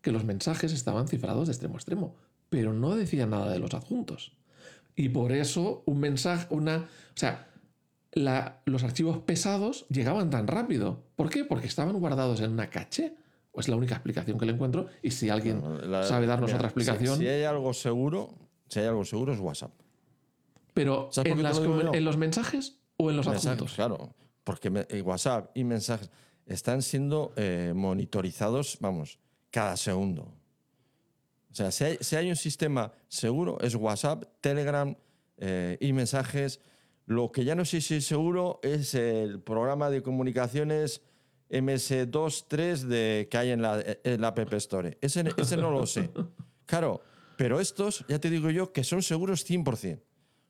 que 0.00 0.10
los 0.10 0.24
mensajes 0.24 0.72
estaban 0.72 1.06
cifrados 1.06 1.46
de 1.46 1.52
extremo 1.52 1.74
a 1.74 1.78
extremo, 1.78 2.16
pero 2.50 2.72
no 2.72 2.96
decía 2.96 3.26
nada 3.26 3.50
de 3.52 3.60
los 3.60 3.72
adjuntos. 3.74 4.36
Y 4.96 5.08
por 5.08 5.32
eso 5.32 5.82
un 5.86 6.00
mensaje, 6.00 6.46
una... 6.50 6.76
O 6.78 7.16
sea, 7.16 7.48
la- 8.12 8.60
los 8.66 8.82
archivos 8.84 9.18
pesados 9.18 9.86
llegaban 9.88 10.30
tan 10.30 10.46
rápido. 10.46 11.02
¿Por 11.16 11.30
qué? 11.30 11.44
Porque 11.44 11.66
estaban 11.66 11.98
guardados 11.98 12.40
en 12.40 12.52
una 12.52 12.68
caché. 12.68 13.16
O 13.52 13.60
es 13.60 13.68
la 13.68 13.76
única 13.76 13.94
explicación 13.94 14.38
que 14.38 14.46
le 14.46 14.52
encuentro. 14.52 14.86
Y 15.02 15.10
si 15.10 15.28
alguien 15.28 15.62
La- 15.90 16.04
sabe 16.04 16.26
darnos 16.26 16.48
mira, 16.48 16.56
otra 16.56 16.68
explicación... 16.68 17.18
Si, 17.18 17.26
hay 17.26 17.44
algo 17.44 17.72
seguro, 17.74 18.30
si 18.68 18.80
hay 18.80 18.86
algo 18.86 19.04
seguro 19.04 19.32
es 19.34 19.40
WhatsApp. 19.40 19.72
pero 20.74 21.08
¿Sabes 21.10 21.32
por 21.32 21.38
¿en, 21.94 22.04
los 22.04 22.16
mensajes 22.16 22.78
o 22.96 23.10
en 23.10 23.16
los 23.16 23.26
Mensajes, 23.26 23.46
adjuntos? 23.46 23.74
claro, 23.74 24.14
porque 24.44 24.70
me- 24.70 24.86
eh, 24.88 25.02
WhatsApp 25.02 25.50
y 25.54 25.64
mensajes 25.64 26.10
están 26.46 26.80
siendo 26.82 27.32
eh, 27.36 27.72
monitorizados, 27.76 28.78
vamos, 28.80 29.18
cada 29.50 29.76
segundo. 29.76 30.32
O 31.52 31.54
sea, 31.54 31.70
si 31.70 31.84
hay, 31.84 31.98
si 32.00 32.16
hay 32.16 32.30
un 32.30 32.36
sistema 32.36 32.92
seguro 33.08 33.58
es 33.60 33.74
WhatsApp, 33.74 34.24
Telegram 34.40 34.96
eh, 35.36 35.76
y 35.80 35.92
mensajes. 35.92 36.60
Lo 37.04 37.30
que 37.30 37.44
ya 37.44 37.54
no 37.54 37.66
sé 37.66 37.82
si 37.82 37.96
es 37.96 38.06
seguro 38.06 38.58
es 38.62 38.94
el 38.94 39.40
programa 39.40 39.90
de 39.90 40.02
comunicaciones 40.02 41.02
MS2.3 41.50 42.76
de, 42.84 43.28
que 43.30 43.36
hay 43.36 43.50
en 43.50 43.60
la, 43.60 43.84
en 43.84 44.20
la 44.22 44.28
App 44.28 44.52
Store. 44.54 44.96
Ese, 45.02 45.24
ese 45.36 45.56
no 45.58 45.70
lo 45.70 45.86
sé. 45.86 46.10
Claro, 46.64 47.02
pero 47.36 47.60
estos, 47.60 48.04
ya 48.08 48.18
te 48.18 48.30
digo 48.30 48.48
yo, 48.48 48.72
que 48.72 48.82
son 48.82 49.02
seguros 49.02 49.46
100%, 49.48 50.00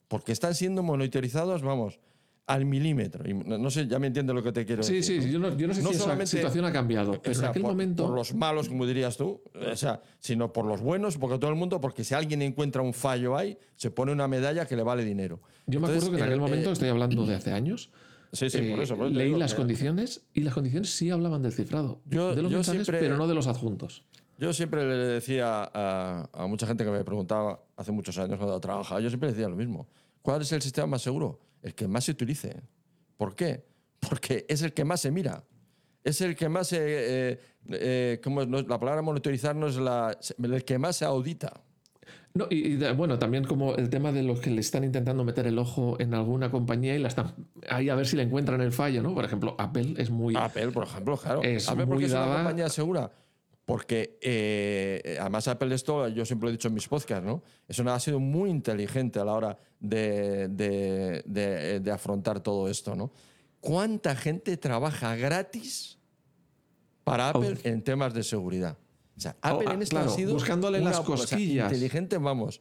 porque 0.07 0.31
están 0.31 0.55
siendo 0.55 0.85
monitorizados, 0.85 1.63
vamos, 1.63 1.99
al 2.47 2.65
milímetro. 2.65 3.29
Y 3.29 3.35
no 3.35 3.57
no 3.57 3.71
sé, 3.71 3.87
ya 3.87 3.99
me 3.99 4.09
entiendes 4.09 4.35
lo 4.35 4.43
que 4.43 4.53
te 4.53 4.65
quiero 4.67 4.83
Sí, 4.83 4.95
decir. 4.97 5.23
sí, 5.23 5.27
¿no? 5.29 5.33
yo 5.33 5.39
no, 5.39 5.57
yo 5.57 5.69
no 5.69 5.75
sé 5.75 5.83
si 5.83 5.89
esa 5.91 6.27
situación 6.27 6.65
ha 6.65 6.73
cambiado, 6.73 7.13
pero 7.23 7.31
O 7.31 7.35
sea, 7.35 7.45
en 7.45 7.51
aquel 7.51 7.63
por, 7.63 7.71
momento... 7.73 8.07
por 8.07 8.15
los 8.15 8.35
malos, 8.35 8.69
como 8.69 8.85
dirías 8.87 9.17
tú, 9.17 9.41
o 9.55 9.77
sea, 9.77 10.01
sino 10.19 10.53
por 10.53 10.67
los 10.67 10.81
buenos, 10.81 11.19
porque 11.19 11.39
todo 11.39 11.51
el 11.51 11.57
mundo, 11.57 11.81
porque 11.81 12.03
si 12.05 12.15
alguien 12.15 12.43
encuentra 12.43 12.83
un 12.83 12.93
fallo 12.95 13.37
ahí, 13.37 13.57
se 13.77 13.91
pone 13.91 14.13
una 14.13 14.27
medalla 14.29 14.67
que 14.67 14.77
le 14.77 14.83
vale 14.83 15.05
dinero. 15.05 15.41
Yo 15.67 15.81
me 15.81 15.87
Entonces, 15.87 16.05
acuerdo 16.05 16.11
que 16.11 16.17
en 16.19 16.23
aquel 16.25 16.35
el- 16.35 16.41
momento, 16.41 16.71
eh, 16.71 16.73
estoy 16.73 16.89
hablando 16.89 17.27
de 17.27 17.35
hace 17.37 17.53
años, 17.53 17.91
sí, 18.33 18.51
sí, 18.51 18.59
por 18.59 18.81
eh, 18.81 18.83
eso. 18.83 18.97
por 18.97 19.07
eso 19.07 19.13
te 19.13 19.19
leí 19.19 19.27
digo 19.29 19.39
las 19.39 19.53
que- 19.53 19.59
condiciones 19.59 20.23
y 20.35 20.41
las 20.41 20.53
condiciones 20.55 20.91
sí 20.91 21.11
hablaban 21.11 21.43
del 21.43 21.53
cifrado. 21.53 22.01
Yo- 22.07 22.35
de 22.35 22.43
los 22.43 22.51
yo 22.51 22.59
mensajes, 22.59 22.85
siempre- 22.87 22.99
pero 23.01 23.17
no 23.17 23.29
de 23.29 23.35
los 23.35 23.47
adjuntos. 23.47 24.05
Yo 24.39 24.53
siempre 24.53 24.85
le 24.85 24.97
decía 24.97 25.71
a, 25.73 26.29
a 26.33 26.47
mucha 26.49 26.67
gente 26.67 26.85
que 26.85 26.91
me 26.91 27.05
preguntaba 27.05 27.63
hace 27.77 27.93
muchos 27.93 28.19
años 28.19 28.39
cuando 28.39 28.59
trabajaba, 28.59 29.01
yo 29.01 29.09
siempre 29.09 29.31
decía 29.31 29.49
lo 29.49 29.55
mismo. 29.55 29.87
¿Cuál 30.23 30.43
es 30.43 30.51
el 30.51 30.61
sistema 30.61 30.89
más 30.89 31.03
seguro? 31.03 31.39
El 31.63 31.75
que 31.75 31.89
más 31.89 32.05
se 32.05 32.11
utilice. 32.13 32.61
¿Por 33.17 33.35
qué? 33.35 33.65
Porque 34.01 34.45
es 34.49 34.63
el 34.63 34.73
que 34.73 34.85
más 34.85 35.01
se 35.01 35.11
mira. 35.11 35.45
Es 36.05 36.21
el 36.21 36.35
que 36.35 36.49
más 36.49 36.67
se... 36.69 36.79
eh, 36.81 37.41
eh, 37.71 38.21
¿cómo 38.23 38.43
es? 38.43 38.49
No 38.49 38.61
la 38.63 38.79
palabra 38.81 39.03
monitorizar 39.03 39.55
no 39.55 39.69
es 39.69 39.77
la... 39.77 40.19
El 40.43 40.65
que 40.65 40.79
más 40.79 40.97
se 40.97 41.05
audita. 41.05 41.63
No, 42.35 42.47
y, 42.51 42.73
y 42.75 42.93
bueno, 42.95 43.19
también 43.19 43.45
como 43.45 43.77
el 43.77 43.91
tema 43.91 44.11
de 44.11 44.23
los 44.23 44.41
que 44.41 44.51
le 44.51 44.61
están 44.61 44.85
intentando 44.85 45.23
meter 45.23 45.47
el 45.47 45.59
ojo 45.59 45.97
en 46.01 46.15
alguna 46.15 46.51
compañía 46.51 46.97
y 46.97 46.99
la 46.99 47.09
están 47.09 47.35
ahí 47.69 47.91
a 47.91 47.95
ver 47.95 48.07
si 48.07 48.17
le 48.17 48.23
encuentran 48.23 48.61
el 48.63 48.73
fallo, 48.73 49.03
¿no? 49.03 49.15
Por 49.15 49.25
ejemplo, 49.25 49.55
Apple 49.59 49.95
es 49.99 50.11
muy... 50.11 50.35
Apple, 50.35 50.69
por 50.73 50.85
ejemplo, 50.85 51.17
claro. 51.19 51.43
Es 51.43 51.69
Apple, 51.69 51.85
¿por 51.87 51.95
muy 51.95 52.03
qué 52.03 52.07
es 52.07 52.13
una 52.13 52.21
dada- 52.23 52.37
compañía 52.37 52.69
segura? 52.71 53.13
Porque 53.65 54.19
eh, 54.21 55.17
además 55.21 55.47
Apple 55.47 55.73
esto, 55.75 56.09
yo 56.09 56.25
siempre 56.27 56.47
lo 56.47 56.49
he 56.51 56.53
dicho 56.53 56.67
en 56.69 56.75
mis 56.75 56.89
podcasts, 56.89 57.25
¿no? 57.25 57.43
Eso 57.69 57.89
ha 57.89 58.01
sido 58.01 58.19
muy 58.19 58.51
inteligente 58.51 59.21
a 59.21 59.25
la 59.25 59.33
hora 59.35 59.59
de, 59.79 60.49
de- 60.49 61.23
de- 61.25 61.81
de 61.81 61.91
afrontar 61.93 62.41
todo 62.41 62.69
esto, 62.69 62.97
¿no? 62.97 63.13
¿Cuánta 63.61 64.17
gente 64.17 64.57
trabaja 64.57 65.15
gratis 65.15 65.97
para 67.05 67.29
Apple 67.29 67.57
en 67.63 67.83
temas 67.83 68.13
de 68.15 68.25
seguridad? 68.25 68.77
O 69.17 69.21
sea, 69.21 69.37
Apple 69.41 69.67
ah, 69.69 69.75
en 69.75 69.83
esto 69.83 69.95
claro, 69.97 70.11
ha 70.11 70.15
sido 70.15 70.35
buscándole 70.35 70.81
las 70.81 70.99
una- 70.99 71.01
o 71.01 71.17
sea, 71.17 71.27
cosquillas. 71.29 71.73
inteligente, 71.73 72.19
vamos. 72.19 72.61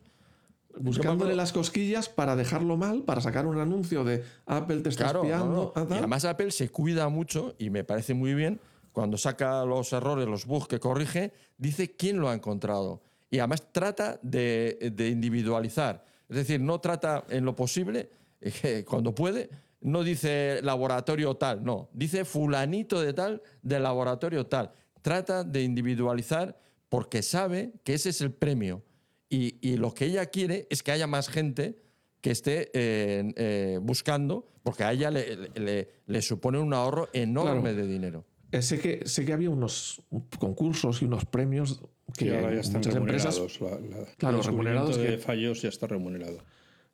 buscándole 0.79 1.35
las 1.35 1.51
cosquillas 1.51 2.09
para 2.09 2.35
dejarlo 2.35 2.77
mal, 2.77 3.03
para 3.03 3.21
sacar 3.21 3.45
un 3.47 3.59
anuncio 3.59 4.03
de 4.03 4.23
Apple 4.45 4.81
te 4.81 4.89
está 4.89 5.05
Claro, 5.05 5.23
no, 5.23 5.29
espiando. 5.29 5.73
no. 5.75 5.81
ah, 5.81 5.87
Y 5.89 5.93
además 5.97 6.25
Apple 6.25 6.51
se 6.51 6.69
cuida 6.69 7.09
mucho 7.09 7.55
y 7.57 7.69
me 7.71 7.83
parece 7.83 8.13
muy 8.13 8.33
bien 8.35 8.59
cuando 8.91 9.17
saca 9.17 9.63
los 9.65 9.93
errores, 9.93 10.27
los 10.27 10.45
bugs 10.45 10.67
que 10.67 10.79
corrige, 10.79 11.33
dice 11.57 11.95
quién 11.95 12.19
lo 12.19 12.29
ha 12.29 12.33
encontrado. 12.33 13.01
Y 13.29 13.39
además 13.39 13.71
trata 13.71 14.19
de, 14.21 14.91
de 14.93 15.07
individualizar. 15.09 16.05
Es 16.29 16.35
decir, 16.35 16.59
no 16.61 16.79
trata 16.79 17.23
en 17.29 17.45
lo 17.45 17.55
posible, 17.55 18.09
eh, 18.41 18.83
cuando 18.87 19.13
puede, 19.15 19.49
no 19.81 20.03
dice 20.03 20.59
laboratorio 20.63 21.35
tal, 21.35 21.63
no, 21.63 21.89
dice 21.93 22.25
fulanito 22.25 23.01
de 23.01 23.13
tal, 23.13 23.41
de 23.61 23.79
laboratorio 23.79 24.45
tal. 24.45 24.71
Trata 25.01 25.43
de 25.43 25.63
individualizar 25.63 26.59
porque 26.89 27.21
sabe 27.23 27.71
que 27.83 27.93
ese 27.93 28.09
es 28.09 28.21
el 28.21 28.31
premio. 28.31 28.83
Y, 29.29 29.55
y 29.61 29.77
lo 29.77 29.93
que 29.93 30.05
ella 30.05 30.25
quiere 30.25 30.67
es 30.69 30.83
que 30.83 30.91
haya 30.91 31.07
más 31.07 31.29
gente 31.29 31.77
que 32.19 32.31
esté 32.31 32.69
eh, 32.73 33.31
eh, 33.37 33.79
buscando, 33.81 34.45
porque 34.61 34.83
a 34.83 34.91
ella 34.91 35.09
le, 35.09 35.49
le- 35.55 35.89
le 36.05 36.21
supone 36.21 36.59
un 36.59 36.73
ahorro 36.73 37.07
enorme 37.13 37.61
Claro. 37.71 37.75
de 37.77 37.87
dinero. 37.87 38.25
Eh, 38.51 38.61
sé, 38.61 38.79
que, 38.79 39.03
sé 39.05 39.25
que 39.25 39.33
había 39.33 39.49
unos 39.49 40.01
concursos 40.39 41.01
y 41.01 41.05
unos 41.05 41.25
premios 41.25 41.81
que 42.17 42.25
Que 42.25 42.35
ahora 42.35 42.53
ya 42.53 42.59
están 42.61 42.81
muchas 42.81 42.95
empresas 42.95 43.35
remunerados. 43.35 43.91
la- 43.91 43.97
la- 43.99 44.05
Claro, 44.17 44.37
el 44.39 44.43
remunerados 44.43 44.97
de 44.97 45.05
que- 45.07 45.17
fallos 45.17 45.61
ya 45.61 45.69
está 45.69 45.87
remunerado. 45.87 46.37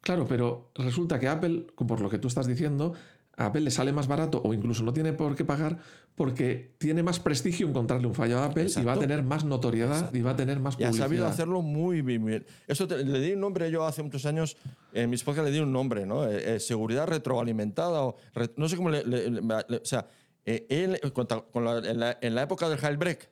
Claro, 0.02 0.28
pero 0.28 0.72
resulta 0.76 1.20
que 1.20 1.28
Apple, 1.28 1.66
por 1.76 2.00
lo 2.02 2.10
que 2.10 2.20
tú 2.20 2.28
estás 2.28 2.46
diciendo, 2.48 2.94
a 3.36 3.48
Apple 3.48 3.62
le 3.62 3.72
sale 3.72 3.92
más 3.92 4.08
barato 4.08 4.42
o 4.44 4.54
incluso 4.54 4.84
no 4.84 4.94
tiene 4.94 5.14
por 5.14 5.36
qué 5.36 5.44
pagar 5.46 5.78
porque 6.16 6.74
tiene 6.80 7.04
más 7.04 7.20
prestigio 7.20 7.68
encontrarle 7.68 8.08
un 8.08 8.16
fallo 8.16 8.40
a 8.40 8.46
Apple 8.46 8.68
y 8.76 8.84
va 8.84 8.94
a 8.94 9.00
tener 9.00 9.22
más 9.24 9.44
notoriedad 9.46 10.12
y 10.14 10.22
va 10.22 10.32
a 10.32 10.36
tener 10.36 10.60
más 10.60 10.74
Y 10.76 10.78
publicidad. 10.78 10.96
ha 11.04 11.08
sabido 11.08 11.28
hacerlo 11.28 11.62
muy 11.62 12.02
bien. 12.02 12.46
Eso 12.68 12.88
te- 12.88 13.04
le 13.04 13.20
di 13.20 13.34
un 13.34 13.40
nombre 13.42 13.70
yo 13.70 13.86
hace 13.86 14.02
muchos 14.02 14.26
años, 14.26 14.58
en 14.94 15.10
mis 15.10 15.24
podcasts 15.24 15.50
le 15.52 15.56
di 15.56 15.62
un 15.64 15.72
nombre, 15.72 16.06
¿no? 16.08 16.28
Eh, 16.28 16.56
eh, 16.56 16.60
seguridad 16.60 17.08
retroalimentada 17.08 18.04
o... 18.04 18.16
re- 18.34 18.50
no 18.58 18.68
sé 18.70 18.76
cómo 18.78 18.90
le... 18.90 19.04
le- 19.04 19.30
le- 19.30 19.42
le- 19.42 19.78
o 19.78 19.86
sea, 19.86 20.08
eh, 20.48 20.66
él, 20.70 21.00
con 21.14 21.28
ta- 21.28 21.42
con 21.52 21.64
la- 21.64 21.78
en, 21.88 22.00
la, 22.00 22.18
en 22.22 22.34
la 22.34 22.42
época 22.42 22.68
del 22.70 22.80
jailbreak, 22.80 23.30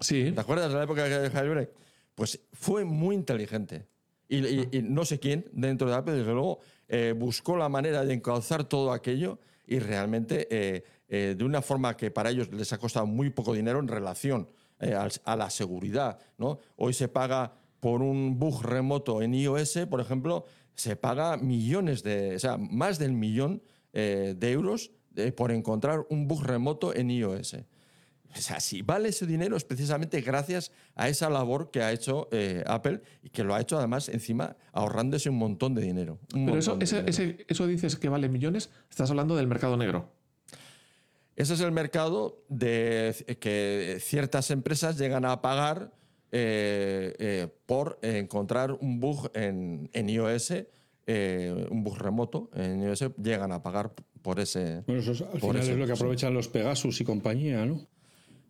Sí, 0.00 0.30
¿te 0.32 0.40
acuerdas 0.40 0.70
de 0.70 0.76
la 0.78 0.84
época 0.84 1.04
del 1.08 1.30
jailbreak? 1.30 1.70
Pues 2.14 2.38
fue 2.52 2.84
muy 2.84 3.14
inteligente. 3.16 3.86
Y, 4.28 4.46
y- 4.46 4.68
y 4.72 4.82
no 4.82 5.04
sé 5.04 5.18
quién 5.18 5.46
dentro 5.52 5.88
de 5.88 5.94
Apple, 5.96 6.14
desde 6.14 6.32
luego, 6.32 6.60
eh, 6.88 7.14
buscó 7.16 7.56
la 7.56 7.68
manera 7.68 8.04
de 8.04 8.12
encauzar 8.14 8.64
todo 8.64 8.92
aquello 8.92 9.38
y 9.66 9.78
realmente 9.78 10.46
eh, 10.50 10.84
eh, 11.08 11.34
de 11.36 11.44
una 11.44 11.62
forma 11.62 11.96
que 11.96 12.10
para 12.10 12.30
ellos 12.30 12.52
les 12.52 12.72
ha 12.72 12.78
costado 12.78 13.06
muy 13.06 13.30
poco 13.30 13.54
dinero 13.54 13.78
en 13.80 13.88
relación 13.88 14.48
eh, 14.80 14.94
al- 14.94 15.10
a, 15.24 15.34
la 15.36 15.48
seguridad. 15.50 16.18
¿no? 16.36 16.58
Hoy 16.76 16.92
se 16.92 17.08
paga 17.08 17.54
por 17.80 18.02
un 18.02 18.38
bug 18.38 18.62
remoto 18.62 19.22
en 19.22 19.34
iOS, 19.34 19.80
por 19.90 20.00
ejemplo, 20.00 20.44
se 20.74 20.94
paga 20.96 21.36
millones 21.36 22.02
de, 22.02 22.36
o 22.36 22.38
sea, 22.38 22.56
más 22.58 22.98
del 22.98 23.12
millón 23.12 23.62
eh, 23.92 24.34
de 24.36 24.52
euros 24.52 24.90
eh, 25.18 25.32
por 25.32 25.52
encontrar 25.52 26.04
un 26.10 26.28
bug 26.28 26.42
remoto 26.44 26.94
en 26.94 27.10
iOS. 27.10 27.56
O 28.36 28.40
sea, 28.40 28.60
si 28.60 28.82
vale 28.82 29.08
ese 29.08 29.26
dinero 29.26 29.56
es 29.56 29.64
precisamente 29.64 30.20
gracias 30.20 30.70
a 30.94 31.08
esa 31.08 31.30
labor 31.30 31.70
que 31.70 31.80
ha 31.82 31.92
hecho 31.92 32.28
eh, 32.30 32.62
Apple 32.66 33.00
y 33.22 33.30
que 33.30 33.42
lo 33.42 33.54
ha 33.54 33.60
hecho 33.60 33.78
además 33.78 34.08
encima 34.10 34.56
ahorrándose 34.72 35.30
un 35.30 35.36
montón 35.38 35.74
de 35.74 35.80
dinero. 35.82 36.18
un 36.34 36.44
pero 36.44 36.58
eso, 36.58 36.76
ese- 36.80 36.96
dinero. 36.96 37.10
ese- 37.10 37.44
eso 37.48 37.66
dices 37.66 37.96
que 37.96 38.08
vale 38.10 38.28
millones, 38.28 38.70
estás 38.90 39.08
hablando 39.10 39.34
del 39.34 39.46
mercado 39.46 39.76
negro. 39.78 40.12
Ese 41.36 41.54
es 41.54 41.60
el 41.60 41.72
mercado 41.72 42.42
de 42.48 43.14
que 43.40 43.98
ciertas 44.00 44.50
empresas 44.50 44.98
llegan 44.98 45.24
a 45.24 45.40
pagar 45.40 45.92
eh, 46.30 47.14
eh, 47.18 47.48
por 47.64 47.98
encontrar 48.02 48.72
un 48.72 49.00
bug 49.00 49.30
en, 49.34 49.88
en 49.94 50.10
iOS, 50.10 50.52
un 51.70 51.82
bug 51.84 51.96
remoto 51.96 52.50
en 52.54 52.82
iOS, 52.82 53.06
llegan 53.16 53.52
a 53.52 53.62
pagar 53.62 53.94
por 54.22 54.40
ese. 54.40 54.82
Bueno, 54.86 55.00
eso 55.00 55.12
es- 55.12 55.22
al 55.22 55.40
final 55.40 55.56
ese- 55.58 55.72
es 55.72 55.78
lo 55.78 55.86
que 55.86 55.94
sí. 55.94 55.98
aprovechan 55.98 56.34
los 56.34 56.48
Pegasus 56.48 57.00
y 57.00 57.04
compañía, 57.04 57.64
¿no? 57.64 57.86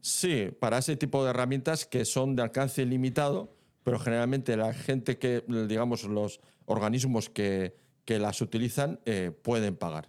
Sí, 0.00 0.48
para 0.60 0.78
ese 0.78 0.96
tipo 0.96 1.24
de 1.24 1.30
herramientas 1.30 1.84
que 1.84 2.04
son 2.04 2.36
de 2.36 2.42
alcance 2.42 2.84
limitado, 2.86 3.54
pero 3.84 3.98
generalmente 3.98 4.56
la 4.56 4.72
gente 4.72 5.18
que, 5.18 5.42
digamos, 5.68 6.04
los 6.04 6.40
organismos 6.66 7.28
que, 7.28 7.74
que 8.04 8.18
las 8.18 8.40
utilizan 8.40 9.00
eh, 9.06 9.32
pueden 9.42 9.76
pagar. 9.76 10.08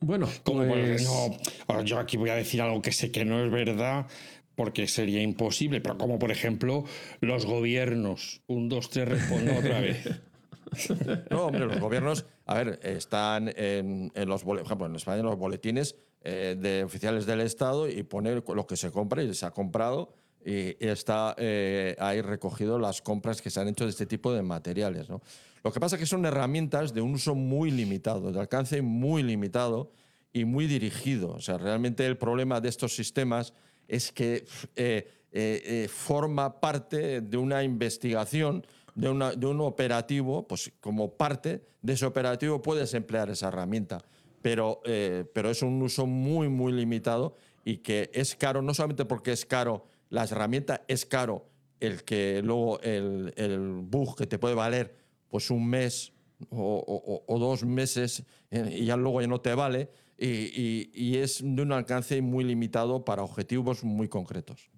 Bueno, 0.00 0.28
Como 0.44 0.58
por 0.60 0.68
pues, 0.78 1.02
ejemplo, 1.02 1.38
ahora 1.66 1.82
yo 1.84 1.98
aquí 1.98 2.16
voy 2.16 2.30
a 2.30 2.34
decir 2.36 2.60
algo 2.62 2.80
que 2.80 2.92
sé 2.92 3.10
que 3.10 3.24
no 3.24 3.44
es 3.44 3.50
verdad, 3.50 4.06
porque 4.54 4.86
sería 4.86 5.20
imposible, 5.22 5.80
pero 5.80 5.98
como 5.98 6.18
por 6.18 6.30
ejemplo 6.30 6.84
los 7.20 7.46
gobiernos. 7.46 8.42
Un, 8.46 8.68
dos, 8.68 8.90
tres, 8.90 9.08
respondo 9.08 9.54
otra 9.56 9.80
vez. 9.80 10.06
No, 11.30 11.46
hombre, 11.46 11.66
los 11.66 11.80
gobiernos, 11.80 12.26
a 12.46 12.54
ver, 12.54 12.80
están 12.82 13.52
en, 13.56 14.10
en 14.14 14.28
los, 14.28 14.44
por 14.44 14.58
ejemplo, 14.58 14.86
en 14.86 14.96
España 14.96 15.20
en 15.20 15.26
los 15.26 15.38
boletines 15.38 15.96
eh, 16.22 16.56
de 16.58 16.84
oficiales 16.84 17.26
del 17.26 17.40
Estado 17.40 17.88
y 17.88 18.02
poner 18.02 18.42
lo 18.46 18.66
que 18.66 18.76
se 18.76 18.90
compra 18.90 19.22
y 19.22 19.32
se 19.34 19.46
ha 19.46 19.50
comprado 19.50 20.12
y, 20.44 20.84
y 20.84 20.88
está 20.88 21.34
eh, 21.38 21.96
ahí 21.98 22.20
recogido 22.22 22.78
las 22.78 23.02
compras 23.02 23.42
que 23.42 23.50
se 23.50 23.60
han 23.60 23.68
hecho 23.68 23.84
de 23.84 23.90
este 23.90 24.06
tipo 24.06 24.32
de 24.32 24.42
materiales. 24.42 25.08
¿no? 25.08 25.20
Lo 25.64 25.72
que 25.72 25.80
pasa 25.80 25.96
es 25.96 26.00
que 26.00 26.06
son 26.06 26.24
herramientas 26.24 26.94
de 26.94 27.00
un 27.00 27.14
uso 27.14 27.34
muy 27.34 27.70
limitado, 27.70 28.32
de 28.32 28.40
alcance 28.40 28.82
muy 28.82 29.22
limitado 29.22 29.90
y 30.32 30.44
muy 30.44 30.66
dirigido. 30.66 31.32
O 31.32 31.40
sea, 31.40 31.58
realmente 31.58 32.06
el 32.06 32.16
problema 32.16 32.60
de 32.60 32.68
estos 32.68 32.94
sistemas 32.94 33.52
es 33.86 34.12
que 34.12 34.44
eh, 34.76 35.10
eh, 35.32 35.62
eh, 35.64 35.88
forma 35.88 36.60
parte 36.60 37.20
de 37.20 37.36
una 37.36 37.62
investigación, 37.62 38.66
de, 39.00 39.08
una- 39.08 39.32
de 39.32 39.46
un 39.46 39.60
operativo, 39.60 40.46
pues 40.46 40.72
como 40.80 41.16
parte 41.16 41.62
de 41.82 41.92
ese 41.92 42.04
operativo 42.06 42.60
puedes 42.62 42.92
emplear 42.94 43.30
esa 43.30 43.48
herramienta, 43.48 44.02
pero, 44.42 44.80
eh, 44.84 45.24
pero 45.32 45.50
es 45.50 45.62
un 45.62 45.80
uso 45.82 46.06
muy, 46.06 46.48
muy 46.48 46.72
limitado 46.72 47.36
y 47.64 47.78
que 47.78 48.10
es 48.12 48.34
caro, 48.34 48.62
no 48.62 48.74
solamente 48.74 49.04
porque 49.04 49.32
es 49.32 49.46
caro 49.46 49.84
la 50.10 50.24
herramienta, 50.24 50.82
es 50.88 51.06
caro 51.06 51.46
el 51.80 52.02
que 52.02 52.40
luego 52.42 52.80
el, 52.80 53.32
el 53.36 53.58
bug 53.82 54.16
que 54.16 54.26
te 54.26 54.38
puede 54.38 54.54
valer 54.54 54.96
pues 55.28 55.50
un 55.50 55.68
mes 55.68 56.12
o, 56.50 57.22
o- 57.26 57.38
dos 57.38 57.64
meses 57.64 58.24
eh, 58.50 58.78
y 58.80 58.84
ya 58.86 58.96
luego 58.96 59.20
ya 59.20 59.26
no 59.26 59.40
te 59.40 59.54
vale 59.54 59.90
y, 60.18 60.90
y- 60.92 61.16
es 61.18 61.40
de 61.44 61.62
un 61.62 61.70
alcance 61.72 62.20
muy 62.22 62.42
limitado 62.44 63.04
para 63.04 63.22
objetivos 63.22 63.84
muy 63.84 64.08
concretos. 64.08 64.70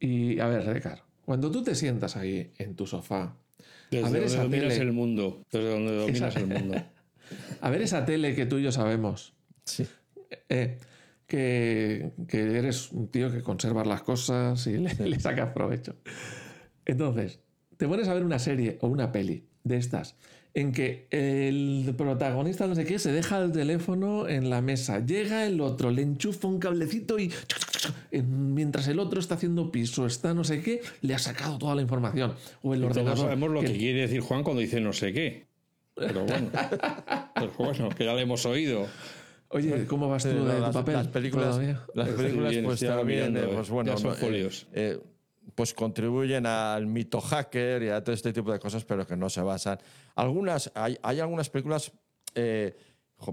y 0.00 0.38
a 0.40 0.46
ver, 0.46 0.64
Recar, 0.64 1.02
cuando 1.28 1.50
tú 1.50 1.62
te 1.62 1.74
sientas 1.74 2.16
ahí 2.16 2.54
en 2.56 2.74
tu 2.74 2.86
sofá, 2.86 3.36
Desde 3.90 4.06
a 4.06 4.08
ver 4.08 4.22
donde 4.22 4.26
esa 4.34 4.42
dominas 4.44 4.68
tele, 4.70 4.82
el 4.82 4.92
mundo. 4.92 5.42
Desde 5.52 5.70
donde 5.70 5.94
dominas 5.94 6.34
Esa- 6.34 6.40
el 6.40 6.46
mundo. 6.46 6.82
a 7.60 7.68
ver 7.70 7.82
esa 7.82 8.06
tele 8.06 8.34
que 8.34 8.46
tú 8.46 8.56
y 8.56 8.62
yo 8.62 8.72
sabemos, 8.72 9.34
Sí. 9.66 9.86
eh, 10.48 10.78
que, 11.26 12.12
que 12.26 12.56
eres 12.58 12.92
un 12.92 13.08
tío 13.08 13.30
que 13.30 13.42
conservas 13.42 13.86
las 13.86 14.00
cosas 14.00 14.66
y 14.68 14.78
le, 14.78 14.94
le 14.94 15.20
sacas 15.20 15.52
provecho. 15.52 15.96
Entonces, 16.86 17.40
te 17.76 17.86
pones 17.86 18.08
a 18.08 18.14
ver 18.14 18.24
una 18.24 18.38
serie 18.38 18.78
o 18.80 18.88
una 18.88 19.12
peli 19.12 19.46
de 19.64 19.76
estas 19.76 20.16
en 20.54 20.72
que 20.72 21.06
el 21.10 21.94
protagonista 21.96 22.66
no 22.66 22.74
sé 22.74 22.84
qué 22.84 22.98
se 22.98 23.12
deja 23.12 23.38
el 23.42 23.52
teléfono 23.52 24.28
en 24.28 24.50
la 24.50 24.60
mesa, 24.60 25.04
llega 25.04 25.46
el 25.46 25.60
otro, 25.60 25.90
le 25.90 26.02
enchufa 26.02 26.48
un 26.48 26.58
cablecito 26.58 27.18
y 27.18 27.30
en- 28.10 28.54
mientras 28.54 28.88
el 28.88 28.98
otro 28.98 29.20
está 29.20 29.34
haciendo 29.36 29.70
piso, 29.70 30.06
está 30.06 30.34
no 30.34 30.42
sé 30.44 30.60
qué, 30.62 30.80
le 31.02 31.14
ha 31.14 31.18
sacado 31.18 31.58
toda 31.58 31.74
la 31.74 31.82
información. 31.82 32.34
O 32.62 32.74
el 32.74 32.80
Todos 32.80 32.92
ordenador. 32.96 33.18
sabemos 33.18 33.50
lo 33.50 33.60
que 33.60 33.66
que- 33.68 33.78
quiere 33.78 34.00
decir 34.00 34.20
Juan 34.20 34.42
cuando 34.42 34.60
dice 34.60 34.80
no 34.80 34.92
sé 34.92 35.12
qué. 35.12 35.46
Pero 35.94 36.24
bueno, 36.24 36.48
pero 37.34 37.52
bueno, 37.58 37.88
que 37.90 38.04
ya 38.04 38.14
le 38.14 38.22
hemos 38.22 38.44
oído. 38.46 38.86
Oye, 39.50 39.86
¿cómo 39.86 40.08
vas 40.08 40.22
tú 40.24 40.28
Sí, 40.30 40.34
de 40.36 40.40
tu 40.42 40.60
las, 40.60 40.74
papel? 40.74 40.94
las 40.94 41.06
películas, 41.08 41.48
todavía? 41.50 41.80
las 41.94 42.08
películas 42.10 42.50
bien, 42.50 42.64
pues 42.64 42.80
también, 42.80 43.32
mirando, 43.32 43.40
eh, 43.50 43.54
pues 43.54 43.70
bueno, 43.70 43.92
Ya 43.92 43.96
son 43.98 44.12
eh, 44.12 44.16
folios. 44.16 44.66
eh, 44.74 44.98
pues 45.54 45.74
contribuyen 45.74 46.46
al 46.46 46.86
mito 46.86 47.20
hacker 47.20 47.82
y 47.82 47.88
a 47.88 48.02
todo 48.02 48.14
este 48.14 48.32
tipo 48.32 48.52
de 48.52 48.58
cosas, 48.58 48.84
pero 48.84 49.06
que 49.06 49.16
no 49.16 49.28
se 49.30 49.40
basan. 49.40 49.78
Algunas, 50.14 50.70
hay, 50.74 50.96
algunas 51.02 51.48
películas, 51.50 51.90
eh, 52.34 52.76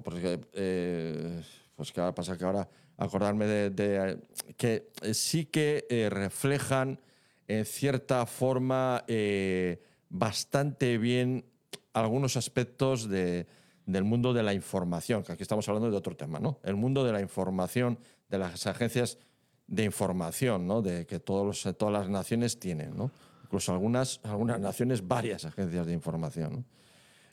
porque, 0.04 0.40
eh, 0.54 1.42
pues 1.76 1.92
que 1.92 2.02
pasa 2.14 2.38
que 2.38 2.44
ahora 2.46 2.68
acordarme 2.98 3.46
de, 3.46 4.20
que 4.58 4.90
sí 5.14 5.46
que 5.46 5.86
eh, 5.90 6.10
reflejan 6.10 7.00
en 7.48 7.66
cierta 7.66 8.26
forma 8.26 9.04
eh, 9.08 9.82
bastante 10.10 10.98
bien 10.98 11.46
algunos 11.94 12.38
aspectos 12.38 13.10
de- 13.10 13.46
del 13.86 14.04
mundo 14.04 14.34
de 14.34 14.42
la 14.42 14.54
información, 14.54 15.22
que 15.24 15.32
aquí 15.34 15.44
estamos 15.44 15.68
hablando 15.70 15.92
de 15.92 15.98
otro 15.98 16.16
tema, 16.16 16.40
¿no? 16.40 16.60
El 16.64 16.76
mundo 16.76 17.04
de 17.04 17.12
la 17.12 17.22
información, 17.22 18.00
de 18.30 18.40
las 18.40 18.66
agencias 18.66 19.20
de 19.68 19.84
información, 19.84 20.68
¿no? 20.68 20.82
De 20.82 21.06
que 21.06 21.20
todos 21.20 21.68
todas 21.78 21.94
las 21.94 22.10
naciones 22.10 22.60
tienen, 22.60 22.96
¿no? 22.96 23.12
Incluso 23.44 23.74
algunas, 23.74 24.20
algunas 24.24 24.60
naciones, 24.60 25.08
varias 25.08 25.46
agencias 25.46 25.86
de 25.86 25.94
información. 25.94 26.66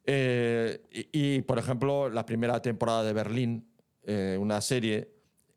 Eh, 0.04 0.82
y, 1.12 1.42
por 1.42 1.58
ejemplo, 1.58 2.08
la 2.08 2.26
primera 2.26 2.60
temporada 2.60 3.04
de 3.04 3.12
Berlín, 3.12 3.68
eh, 4.02 4.36
una 4.40 4.60
serie, 4.60 5.12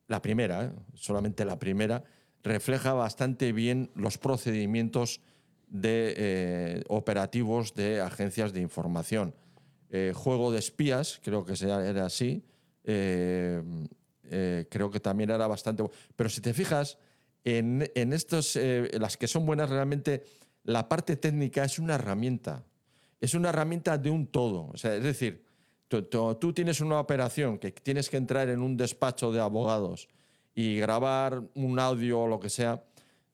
la 0.08 0.22
primera, 0.22 0.66
¿eh? 0.66 0.72
solamente 0.94 1.46
la 1.46 1.58
primera, 1.58 2.04
refleja 2.44 2.94
bastante 2.94 3.52
bien 3.54 3.92
los 3.96 4.18
procedimientos 4.18 5.20
de 5.68 6.14
eh, 6.16 6.84
operativos 6.88 7.74
de 7.74 8.02
agencias 8.02 8.54
de 8.54 8.62
información. 8.62 9.34
Eh, 9.90 10.14
Juego 10.16 10.52
de 10.52 10.60
espías, 10.60 11.20
creo 11.24 11.44
que 11.46 11.54
era 11.64 12.06
así. 12.06 12.44
Eh, 14.32 14.68
creo 14.70 14.90
que 14.92 15.00
también 15.00 15.30
era 15.30 15.48
bastante. 15.48 15.84
bu- 15.84 15.92
Pero 16.16 16.30
si 16.30 16.42
te 16.42 16.54
fijas, 16.54 16.98
en, 17.44 17.90
en 17.96 18.14
estos, 18.14 18.56
eh, 18.56 18.90
las 19.00 19.18
que 19.18 19.28
son 19.28 19.46
buenas 19.46 19.70
realmente, 19.70 20.24
la 20.64 20.88
parte 20.90 21.16
técnica 21.16 21.64
es 21.64 21.78
una 21.80 21.96
herramienta. 21.96 22.64
Es 23.22 23.34
una 23.34 23.50
herramienta 23.50 23.98
de 23.98 24.10
un 24.10 24.28
todo. 24.28 24.70
O 24.74 24.78
sea, 24.78 24.96
es 24.96 25.04
decir, 25.04 25.44
tú, 25.88 26.02
tú- 26.04 26.36
tú 26.36 26.54
tienes 26.54 26.82
una 26.82 27.00
operación 27.00 27.58
que 27.60 27.72
tienes 27.72 28.10
que 28.10 28.18
entrar 28.18 28.50
en 28.50 28.62
un 28.62 28.76
despacho 28.78 29.32
de 29.32 29.40
abogados 29.42 30.08
y 30.56 30.78
grabar 30.78 31.44
un 31.54 31.80
audio 31.80 32.22
o 32.22 32.28
lo 32.28 32.40
que 32.40 32.50
sea, 32.50 32.84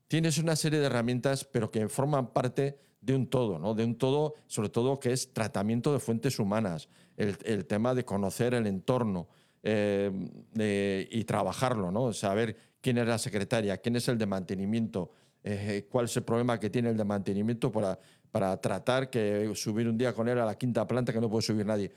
tienes 0.08 0.38
una 0.38 0.56
serie 0.56 0.80
de 0.80 0.88
herramientas, 0.88 1.46
pero 1.46 1.72
que 1.72 1.88
forman 1.88 2.28
parte 2.34 2.78
de 3.00 3.16
un 3.16 3.28
todo, 3.28 3.58
¿no? 3.60 3.74
De 3.74 3.84
un 3.86 3.96
todo, 3.96 4.34
sobre 4.48 4.70
todo, 4.70 5.00
que 5.00 5.12
es 5.14 5.32
tratamiento 5.34 5.94
de 5.94 6.00
fuentes 6.00 6.38
humanas, 6.38 6.90
el, 7.18 7.38
el 7.46 7.66
tema 7.66 7.94
de 7.96 8.04
conocer 8.06 8.54
el 8.54 8.68
entorno 8.68 9.28
eh, 9.64 10.12
de- 10.54 11.08
y 11.12 11.24
trabajarlo, 11.24 11.92
¿no? 11.92 12.14
Saber 12.14 12.56
quién 12.82 12.98
es 12.98 13.08
la 13.08 13.18
secretaria, 13.18 13.78
quién 13.78 13.96
es 13.96 14.08
el 14.08 14.18
de 14.18 14.26
mantenimiento, 14.26 15.12
eh, 15.44 15.88
cuál 15.90 16.06
es 16.06 16.18
el 16.18 16.24
problema 16.24 16.60
que 16.60 16.70
tiene 16.70 16.90
el 16.90 16.98
de 16.98 17.04
mantenimiento 17.04 17.72
para, 17.72 18.00
para 18.32 18.60
tratar 18.60 19.10
que 19.10 19.52
subir 19.56 19.88
un 19.88 19.98
día 19.98 20.14
con 20.14 20.28
él 20.28 20.40
a 20.40 20.46
la 20.46 20.58
quinta 20.58 20.86
planta 20.88 21.14
que 21.14 21.22
no 21.22 21.30
puede 21.30 21.44
subir 21.44 21.66
nadie. 21.66 21.92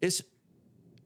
Es, 0.00 0.26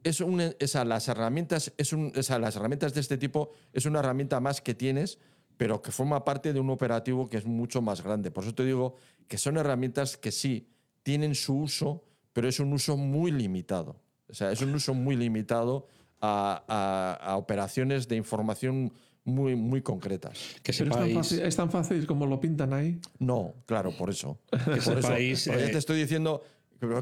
es 0.02 0.20
un, 0.20 0.40
esa, 0.58 0.84
las, 0.84 1.08
herramientas, 1.08 1.72
es 1.76 1.92
un, 1.92 2.12
esa, 2.14 2.38
las 2.38 2.56
herramientas 2.56 2.94
de 2.94 3.00
este 3.00 3.18
tipo 3.18 3.52
es 3.72 3.86
una 3.86 4.00
herramienta 4.00 4.40
más 4.40 4.60
que 4.60 4.74
tienes, 4.74 5.18
pero 5.56 5.80
que 5.80 5.92
forma 5.92 6.24
parte 6.24 6.52
de 6.52 6.60
un 6.60 6.70
operativo 6.70 7.28
que 7.28 7.36
es 7.36 7.46
mucho 7.46 7.82
más 7.82 8.02
grande. 8.02 8.30
Por 8.30 8.44
eso 8.44 8.54
te 8.54 8.64
digo 8.64 8.96
que 9.28 9.38
son 9.38 9.56
herramientas 9.56 10.16
que 10.16 10.32
sí 10.32 10.68
tienen 11.02 11.34
su 11.34 11.56
uso, 11.56 12.04
pero 12.32 12.48
es 12.48 12.58
un 12.60 12.72
uso 12.72 12.96
muy 12.96 13.30
limitado. 13.30 14.01
O 14.32 14.34
sea, 14.34 14.50
es 14.50 14.60
un 14.62 14.74
uso 14.74 14.94
muy 14.94 15.14
limitado 15.14 15.86
a, 16.20 16.64
a- 16.66 17.32
a 17.32 17.36
operaciones 17.36 18.08
de 18.08 18.16
información 18.16 18.92
muy, 19.24 19.54
muy 19.54 19.82
concretas. 19.82 20.38
Que 20.64 20.72
Pero 20.72 20.90
es 20.90 20.96
tan, 20.96 21.06
sepáis, 21.08 21.14
fácil, 21.14 21.40
es 21.42 21.56
tan 21.56 21.70
fácil 21.70 22.06
como 22.06 22.26
lo 22.26 22.40
pintan 22.40 22.72
ahí. 22.72 22.98
No, 23.20 23.54
claro, 23.66 23.92
por 23.92 24.10
eso. 24.10 24.40
que 24.50 24.58
Por 24.58 24.78
eso. 24.78 24.94
sepáis, 25.02 25.44
Pero 25.46 25.60
ya 25.60 25.66
eh, 25.66 25.70
te 25.70 25.78
estoy 25.78 26.00
diciendo, 26.00 26.42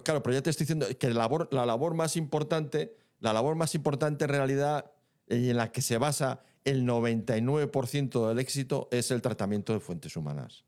claro, 0.04 0.22
pero 0.22 0.34
ya 0.34 0.42
te 0.42 0.50
estoy 0.50 0.64
diciendo 0.64 0.86
que 0.98 1.08
la 1.08 1.14
labor, 1.14 1.48
la 1.50 1.64
labor 1.64 1.94
más 1.94 2.16
importante, 2.16 2.94
la 3.20 3.32
labor 3.32 3.54
más 3.56 3.74
importante 3.74 4.24
en 4.24 4.30
realidad 4.30 4.90
y 5.28 5.48
en 5.50 5.56
la 5.56 5.72
que 5.72 5.80
se 5.80 5.96
basa 5.96 6.40
el 6.64 6.84
99% 6.84 8.28
del 8.28 8.38
éxito 8.38 8.88
es 8.90 9.10
el 9.10 9.22
tratamiento 9.22 9.72
de 9.72 9.80
fuentes 9.80 10.16
humanas. 10.16 10.64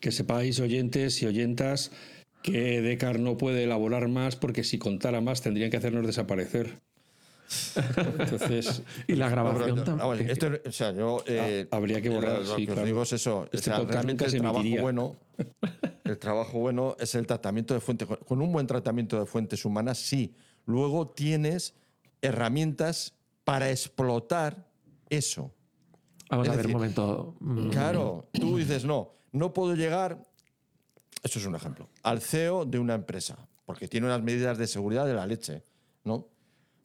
que 0.00 0.12
sepáis, 0.12 0.60
oyentes 0.60 1.20
y 1.22 1.26
oyentas, 1.26 1.90
que 2.42 2.80
Decar 2.82 3.18
no 3.18 3.36
puede 3.36 3.64
elaborar 3.64 4.08
más 4.08 4.36
porque 4.36 4.64
si 4.64 4.78
contara 4.78 5.20
más 5.20 5.42
tendrían 5.42 5.70
que 5.70 5.76
hacernos 5.76 6.06
desaparecer. 6.06 6.80
Entonces, 8.18 8.82
Y 9.06 9.14
la 9.14 9.28
grabación 9.28 9.76
también. 9.84 9.98
vamos, 9.98 10.20
esto, 10.20 10.50
o 10.66 10.72
sea, 10.72 10.92
yo, 10.92 11.22
eh, 11.26 11.66
Ah, 11.70 11.76
habría 11.76 12.00
que 12.00 12.10
borrar, 12.10 12.40
Lo 12.40 12.56
sí, 12.56 12.64
que 12.66 12.72
os 12.72 12.74
claro. 12.74 12.86
digo 12.86 13.02
es 13.02 13.12
eso. 13.14 13.44
Este 13.52 13.70
o 13.70 13.76
sea, 13.76 13.84
realmente 13.84 14.24
el 14.26 14.32
trabajo 14.36 14.56
emitiría. 14.58 14.82
bueno, 14.82 15.16
el 16.04 16.18
trabajo 16.18 16.58
bueno 16.58 16.96
es 17.00 17.14
el 17.14 17.26
tratamiento 17.26 17.74
de 17.74 17.80
fuentes. 17.80 18.06
Con 18.26 18.42
un 18.42 18.52
buen 18.52 18.66
tratamiento 18.66 19.18
de 19.18 19.26
fuentes 19.26 19.64
humanas, 19.64 19.98
sí. 19.98 20.34
Luego 20.66 21.08
tienes 21.08 21.74
herramientas 22.20 23.14
para 23.44 23.70
explotar 23.70 24.68
eso. 25.08 25.50
Vamos 26.30 26.46
es 26.46 26.52
a 26.52 26.56
ver 26.56 26.66
decir, 26.66 26.76
un 26.76 26.80
momento. 26.82 27.36
Mm, 27.40 27.68
Claro, 27.70 28.28
tú 28.32 28.58
dices, 28.58 28.84
no, 28.84 29.14
no 29.32 29.54
puedo 29.54 29.74
llegar, 29.74 30.22
eso 31.22 31.38
es 31.38 31.46
un 31.46 31.54
ejemplo, 31.54 31.88
al 32.02 32.20
CEO 32.20 32.64
de 32.64 32.78
una 32.78 32.94
empresa, 32.94 33.48
porque 33.64 33.88
tiene 33.88 34.06
unas 34.06 34.22
medidas 34.22 34.58
de 34.58 34.66
seguridad 34.66 35.06
de 35.06 35.14
la 35.14 35.26
leche, 35.26 35.64
¿no? 36.04 36.28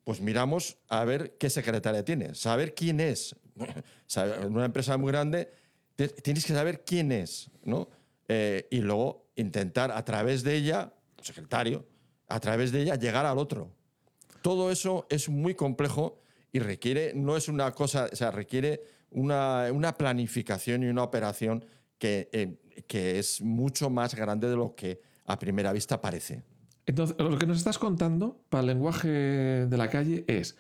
Pues 0.04 0.20
miramos 0.20 0.78
a 0.90 1.06
ver 1.06 1.38
qué 1.38 1.50
secretaria 1.50 2.04
tiene, 2.04 2.36
saber 2.36 2.74
quién 2.74 3.00
es. 3.00 3.36
En 4.16 4.54
una 4.54 4.66
empresa 4.66 4.96
muy 4.98 5.12
grande 5.12 5.50
tienes 5.96 6.46
que 6.46 6.54
saber 6.54 6.84
quién 6.84 7.12
es, 7.12 7.50
¿no? 7.64 7.90
Eh, 8.28 8.68
y 8.72 8.80
luego 8.80 9.28
intentar 9.36 9.92
a 9.92 10.04
través 10.04 10.44
de 10.44 10.56
ella, 10.56 10.94
secretario, 11.22 11.86
a 12.28 12.40
través 12.40 12.72
de 12.72 12.82
ella 12.82 12.96
llegar 12.96 13.26
al 13.26 13.38
otro. 13.38 13.72
Todo 14.42 14.72
eso 14.72 15.08
es 15.10 15.30
muy 15.30 15.56
complejo 15.56 16.20
y 16.52 16.60
requiere, 16.60 17.14
no 17.16 17.38
es 17.38 17.48
una 17.48 17.72
cosa, 17.72 18.10
o 18.12 18.16
sea, 18.16 18.32
requiere 18.32 18.84
una, 19.10 19.68
una 19.72 19.98
planificación 19.98 20.84
y 20.84 20.88
una 20.88 21.04
operación 21.04 21.66
que, 21.98 22.30
eh, 22.32 22.58
que 22.88 23.20
es 23.20 23.42
mucho 23.42 23.90
más 23.90 24.16
grande 24.16 24.50
de 24.50 24.56
lo 24.56 24.76
que 24.76 25.02
a 25.26 25.40
primera 25.40 25.72
vista 25.72 26.02
parece. 26.02 26.44
Entonces, 26.86 27.16
lo 27.18 27.38
que 27.38 27.48
nos 27.48 27.58
estás 27.58 27.78
contando 27.80 28.44
para 28.50 28.62
el 28.62 28.68
lenguaje 28.68 29.08
de 29.08 29.78
la 29.78 29.90
calle 29.90 30.26
es 30.28 30.58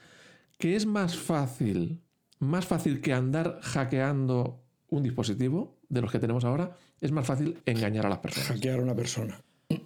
que 0.57 0.75
es 0.75 0.85
más 0.85 1.17
fácil, 1.17 2.01
más 2.39 2.65
fácil 2.65 3.01
que 3.01 3.13
andar 3.13 3.59
hackeando 3.61 4.63
un 4.89 5.03
dispositivo 5.03 5.77
de 5.89 6.01
los 6.01 6.11
que 6.11 6.19
tenemos 6.19 6.45
ahora, 6.45 6.75
es 7.01 7.11
más 7.11 7.25
fácil 7.25 7.61
engañar 7.65 8.05
a 8.05 8.09
las 8.09 8.19
personas. 8.19 8.47
hackear 8.49 8.79
a 8.79 8.83
una 8.83 8.95
persona. 8.95 9.41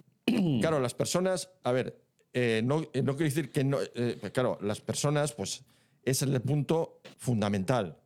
Claro, 0.60 0.82
las 0.82 0.94
personas, 0.94 1.50
a 1.64 1.72
ver, 1.72 2.02
eh, 2.34 2.62
no, 2.64 2.82
eh, 2.94 3.02
no 3.02 3.16
quiero 3.16 3.30
decir 3.30 3.50
que 3.50 3.64
no. 3.64 3.78
eh, 3.96 4.20
claro, 4.34 4.58
las 4.62 4.82
personas, 4.82 5.32
pues 5.34 5.64
es 6.04 6.22
el 6.22 6.40
punto 6.42 7.00
fundamental. 7.18 7.98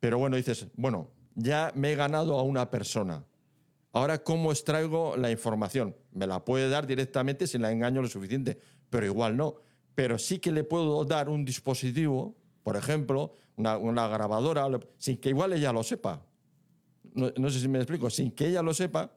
Pero 0.00 0.18
bueno, 0.18 0.36
dices, 0.36 0.66
bueno, 0.76 1.10
ya 1.34 1.72
me 1.74 1.92
he 1.92 1.96
ganado 1.96 2.38
a 2.38 2.42
una 2.42 2.70
persona. 2.70 3.24
Ahora, 3.94 4.22
¿cómo 4.22 4.50
extraigo 4.50 5.16
la 5.16 5.30
información? 5.30 5.96
Me 6.12 6.26
la 6.26 6.44
puede 6.44 6.68
dar 6.68 6.86
directamente 6.86 7.46
si 7.46 7.58
la 7.58 7.70
engaño 7.70 8.02
lo 8.02 8.08
suficiente, 8.08 8.58
pero 8.90 9.06
igual 9.06 9.36
no. 9.36 9.54
Pero 9.94 10.18
sí 10.18 10.40
que 10.40 10.50
le 10.50 10.64
puedo 10.64 11.04
dar 11.04 11.28
un 11.28 11.44
dispositivo, 11.44 12.34
por 12.64 12.76
ejemplo, 12.76 13.32
una, 13.56 13.78
una 13.78 14.08
grabadora, 14.08 14.66
sin 14.98 15.16
que 15.18 15.28
igual 15.28 15.52
ella 15.52 15.72
lo 15.72 15.84
sepa. 15.84 16.20
No, 17.14 17.30
no 17.36 17.48
sé 17.50 17.60
si 17.60 17.68
me 17.68 17.78
explico, 17.78 18.10
sin 18.10 18.32
que 18.32 18.48
ella 18.48 18.62
lo 18.62 18.74
sepa. 18.74 19.12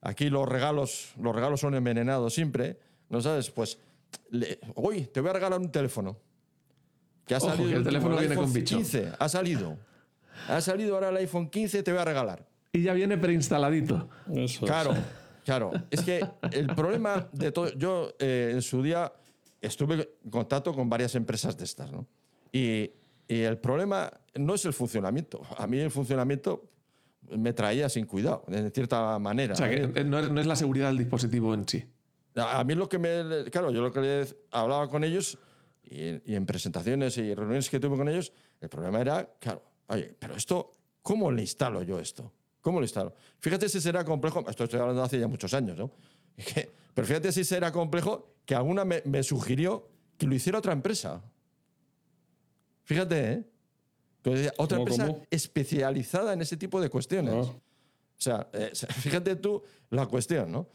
Aquí 0.00 0.30
los 0.30 0.48
regalos, 0.48 1.10
los 1.20 1.34
regalos 1.34 1.58
son 1.60 1.74
envenenados 1.74 2.32
siempre, 2.32 2.78
¿no 3.08 3.20
sabes? 3.20 3.50
Pues, 3.50 3.76
le- 4.30 4.60
hoy 4.76 5.02
te 5.06 5.20
voy 5.20 5.30
a 5.30 5.32
regalar 5.32 5.58
un 5.60 5.70
teléfono. 5.72 6.16
Que 7.26 7.34
ha 7.34 7.38
Ojo, 7.38 7.48
salido 7.50 7.70
que 7.70 7.76
el 7.76 7.84
teléfono 7.84 8.16
viene 8.18 8.36
con 8.36 8.52
bicho. 8.52 8.76
15, 8.76 9.12
ha 9.18 9.28
salido. 9.28 9.76
Ha 10.48 10.60
salido 10.60 10.94
ahora 10.94 11.08
el 11.08 11.16
iPhone 11.16 11.48
15, 11.50 11.82
te 11.82 11.90
voy 11.90 12.00
a 12.00 12.04
regalar. 12.04 12.46
Y 12.72 12.82
ya 12.82 12.94
viene 12.94 13.18
preinstaladito. 13.18 14.08
Eso 14.30 14.64
es. 14.64 14.70
Claro, 14.70 14.94
claro. 15.44 15.72
Es 15.90 16.00
que 16.02 16.26
el 16.52 16.68
problema 16.68 17.28
de 17.32 17.52
todo. 17.52 17.72
Yo 17.74 18.14
eh, 18.18 18.52
en 18.54 18.62
su 18.62 18.82
día 18.82 19.12
estuve 19.60 20.08
en 20.24 20.30
contacto 20.30 20.74
con 20.74 20.88
varias 20.88 21.14
empresas 21.14 21.56
de 21.56 21.64
estas, 21.64 21.92
¿no? 21.92 22.06
Y, 22.50 22.90
y 23.28 23.40
el 23.40 23.58
problema 23.58 24.10
no 24.34 24.54
es 24.54 24.64
el 24.64 24.72
funcionamiento. 24.72 25.42
A 25.58 25.66
mí 25.66 25.78
el 25.78 25.90
funcionamiento 25.90 26.70
me 27.36 27.52
traía 27.52 27.88
sin 27.88 28.06
cuidado, 28.06 28.44
de 28.48 28.70
cierta 28.70 29.18
manera. 29.18 29.52
O 29.52 29.56
sea, 29.56 29.68
que 29.68 30.00
eh, 30.00 30.04
no 30.04 30.18
es, 30.18 30.30
no 30.30 30.40
es 30.40 30.46
la 30.46 30.56
seguridad 30.56 30.88
del 30.88 30.98
dispositivo 30.98 31.52
en 31.54 31.68
sí. 31.68 31.84
A 32.36 32.64
mí 32.64 32.74
lo 32.74 32.88
que 32.88 32.98
me. 32.98 33.50
Claro, 33.50 33.70
yo 33.70 33.82
lo 33.82 33.92
que 33.92 34.00
les 34.00 34.34
hablaba 34.50 34.88
con 34.88 35.04
ellos 35.04 35.38
y, 35.84 36.32
y 36.32 36.34
en 36.34 36.46
presentaciones 36.46 37.18
y 37.18 37.34
reuniones 37.34 37.68
que 37.68 37.78
tuve 37.78 37.98
con 37.98 38.08
ellos, 38.08 38.32
el 38.60 38.70
problema 38.70 39.00
era, 39.00 39.28
claro, 39.38 39.62
oye, 39.88 40.14
pero 40.18 40.34
esto, 40.36 40.72
¿cómo 41.02 41.30
le 41.30 41.42
instalo 41.42 41.82
yo 41.82 41.98
esto? 42.00 42.32
¿Cómo 42.62 42.78
lo 42.80 42.84
instalo? 42.84 43.14
Fíjate 43.38 43.68
si 43.68 43.80
será 43.80 44.04
complejo, 44.04 44.44
esto 44.48 44.64
estoy 44.64 44.80
hablando 44.80 45.02
hace 45.02 45.18
ya 45.18 45.28
muchos 45.28 45.52
años, 45.52 45.76
¿no? 45.76 45.90
Pero 46.94 47.06
fíjate 47.06 47.32
si 47.32 47.44
será 47.44 47.70
complejo 47.72 48.36
que 48.46 48.54
alguna 48.54 48.84
me, 48.84 49.02
me 49.04 49.22
sugirió 49.22 49.88
que 50.16 50.26
lo 50.26 50.34
hiciera 50.34 50.58
otra 50.58 50.72
empresa. 50.72 51.22
Fíjate, 52.84 53.32
¿eh? 53.32 53.44
Decía, 54.24 54.52
Otra 54.56 54.78
¿Cómo, 54.78 54.88
empresa 54.88 55.06
cómo? 55.08 55.26
especializada 55.30 56.32
en 56.32 56.42
ese 56.42 56.56
tipo 56.56 56.80
de 56.80 56.88
cuestiones. 56.88 57.34
Ah. 57.34 57.50
O 57.50 58.20
sea, 58.20 58.48
eh, 58.52 58.70
fíjate 59.00 59.36
tú 59.36 59.62
la 59.90 60.06
cuestión, 60.06 60.52
¿no? 60.52 60.68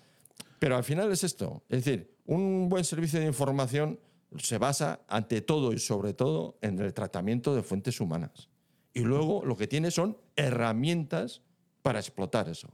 Pero 0.59 0.75
al 0.75 0.83
final 0.83 1.11
es 1.11 1.23
esto. 1.23 1.63
Es 1.69 1.85
decir, 1.85 2.15
un 2.25 2.67
buen 2.67 2.83
servicio 2.83 3.19
de 3.19 3.25
información 3.25 3.99
se 4.38 4.57
basa 4.57 4.99
ante 5.07 5.41
todo 5.41 5.71
y 5.71 5.79
sobre 5.79 6.13
todo 6.13 6.57
en 6.61 6.79
el 6.79 6.93
tratamiento 6.93 7.55
de 7.55 7.63
fuentes 7.63 8.01
humanas. 8.01 8.49
Y 8.93 9.01
luego 9.01 9.45
lo 9.45 9.55
que 9.55 9.67
tiene 9.67 9.91
son 9.91 10.17
herramientas 10.35 11.41
para 11.88 11.99
explotar 11.99 12.49
eso. 12.49 12.67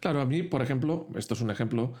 Claro, 0.00 0.20
a 0.20 0.26
mí, 0.26 0.42
por 0.42 0.60
ejemplo, 0.60 1.08
esto 1.16 1.32
es 1.32 1.40
un 1.40 1.50
ejemplo, 1.50 1.94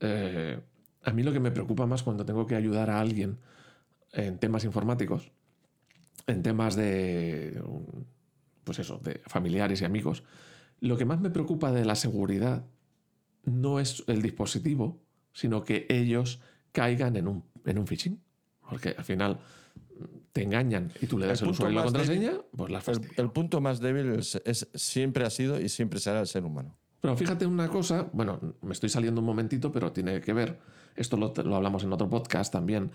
eh, 0.00 0.58
a 1.02 1.12
mí 1.12 1.22
lo 1.22 1.30
que 1.30 1.40
me 1.40 1.50
preocupa 1.50 1.84
más 1.84 2.02
cuando 2.02 2.24
tengo 2.24 2.46
que 2.46 2.56
ayudar 2.56 2.88
a 2.88 3.00
alguien 3.00 3.38
en 4.12 4.38
temas 4.38 4.64
informáticos, 4.64 5.30
en 6.26 6.42
temas 6.42 6.74
de, 6.74 7.62
pues 8.64 8.78
eso, 8.78 8.98
de 9.04 9.20
familiares 9.26 9.82
y 9.82 9.84
amigos, 9.84 10.24
lo 10.80 10.96
que 10.96 11.04
más 11.04 11.20
me 11.20 11.28
preocupa 11.28 11.70
de 11.70 11.84
la 11.84 11.96
seguridad 11.96 12.64
no 13.44 13.78
es 13.78 14.02
el 14.06 14.22
dispositivo, 14.22 15.02
sino 15.34 15.64
que 15.64 15.86
ellos 15.90 16.40
caigan 16.72 17.14
en 17.16 17.28
un, 17.28 17.44
en 17.66 17.78
un 17.78 17.86
phishing. 17.86 18.22
Porque 18.66 18.94
al 18.96 19.04
final 19.04 19.38
te 20.32 20.42
engañan 20.42 20.92
y 21.00 21.06
tú 21.06 21.18
le 21.18 21.26
das 21.26 21.42
El 21.42 21.48
usuario 21.48 21.72
y 21.72 21.76
la 21.76 21.82
contraseña, 21.84 22.32
débil- 22.32 22.44
pues 22.56 22.70
la 22.70 22.82
El, 22.92 23.00
el 23.24 23.30
punto 23.32 23.60
más 23.60 23.80
débil 23.80 24.12
es- 24.18 24.40
es- 24.44 24.68
siempre 24.74 25.24
ha 25.24 25.30
sido 25.30 25.60
y 25.60 25.68
siempre 25.68 25.98
será 26.00 26.20
el 26.20 26.26
ser 26.26 26.44
humano. 26.44 26.76
Pero 27.00 27.16
fíjate 27.16 27.46
una 27.46 27.68
cosa, 27.68 28.08
bueno, 28.12 28.38
me 28.62 28.72
estoy 28.72 28.90
saliendo 28.90 29.20
un 29.20 29.26
momentito, 29.26 29.72
pero 29.72 29.90
tiene 29.92 30.20
que 30.20 30.32
ver, 30.32 30.58
esto 30.94 31.16
lo, 31.16 31.32
lo 31.44 31.56
hablamos 31.56 31.82
en 31.82 31.92
otro 31.92 32.08
podcast 32.08 32.52
también, 32.52 32.90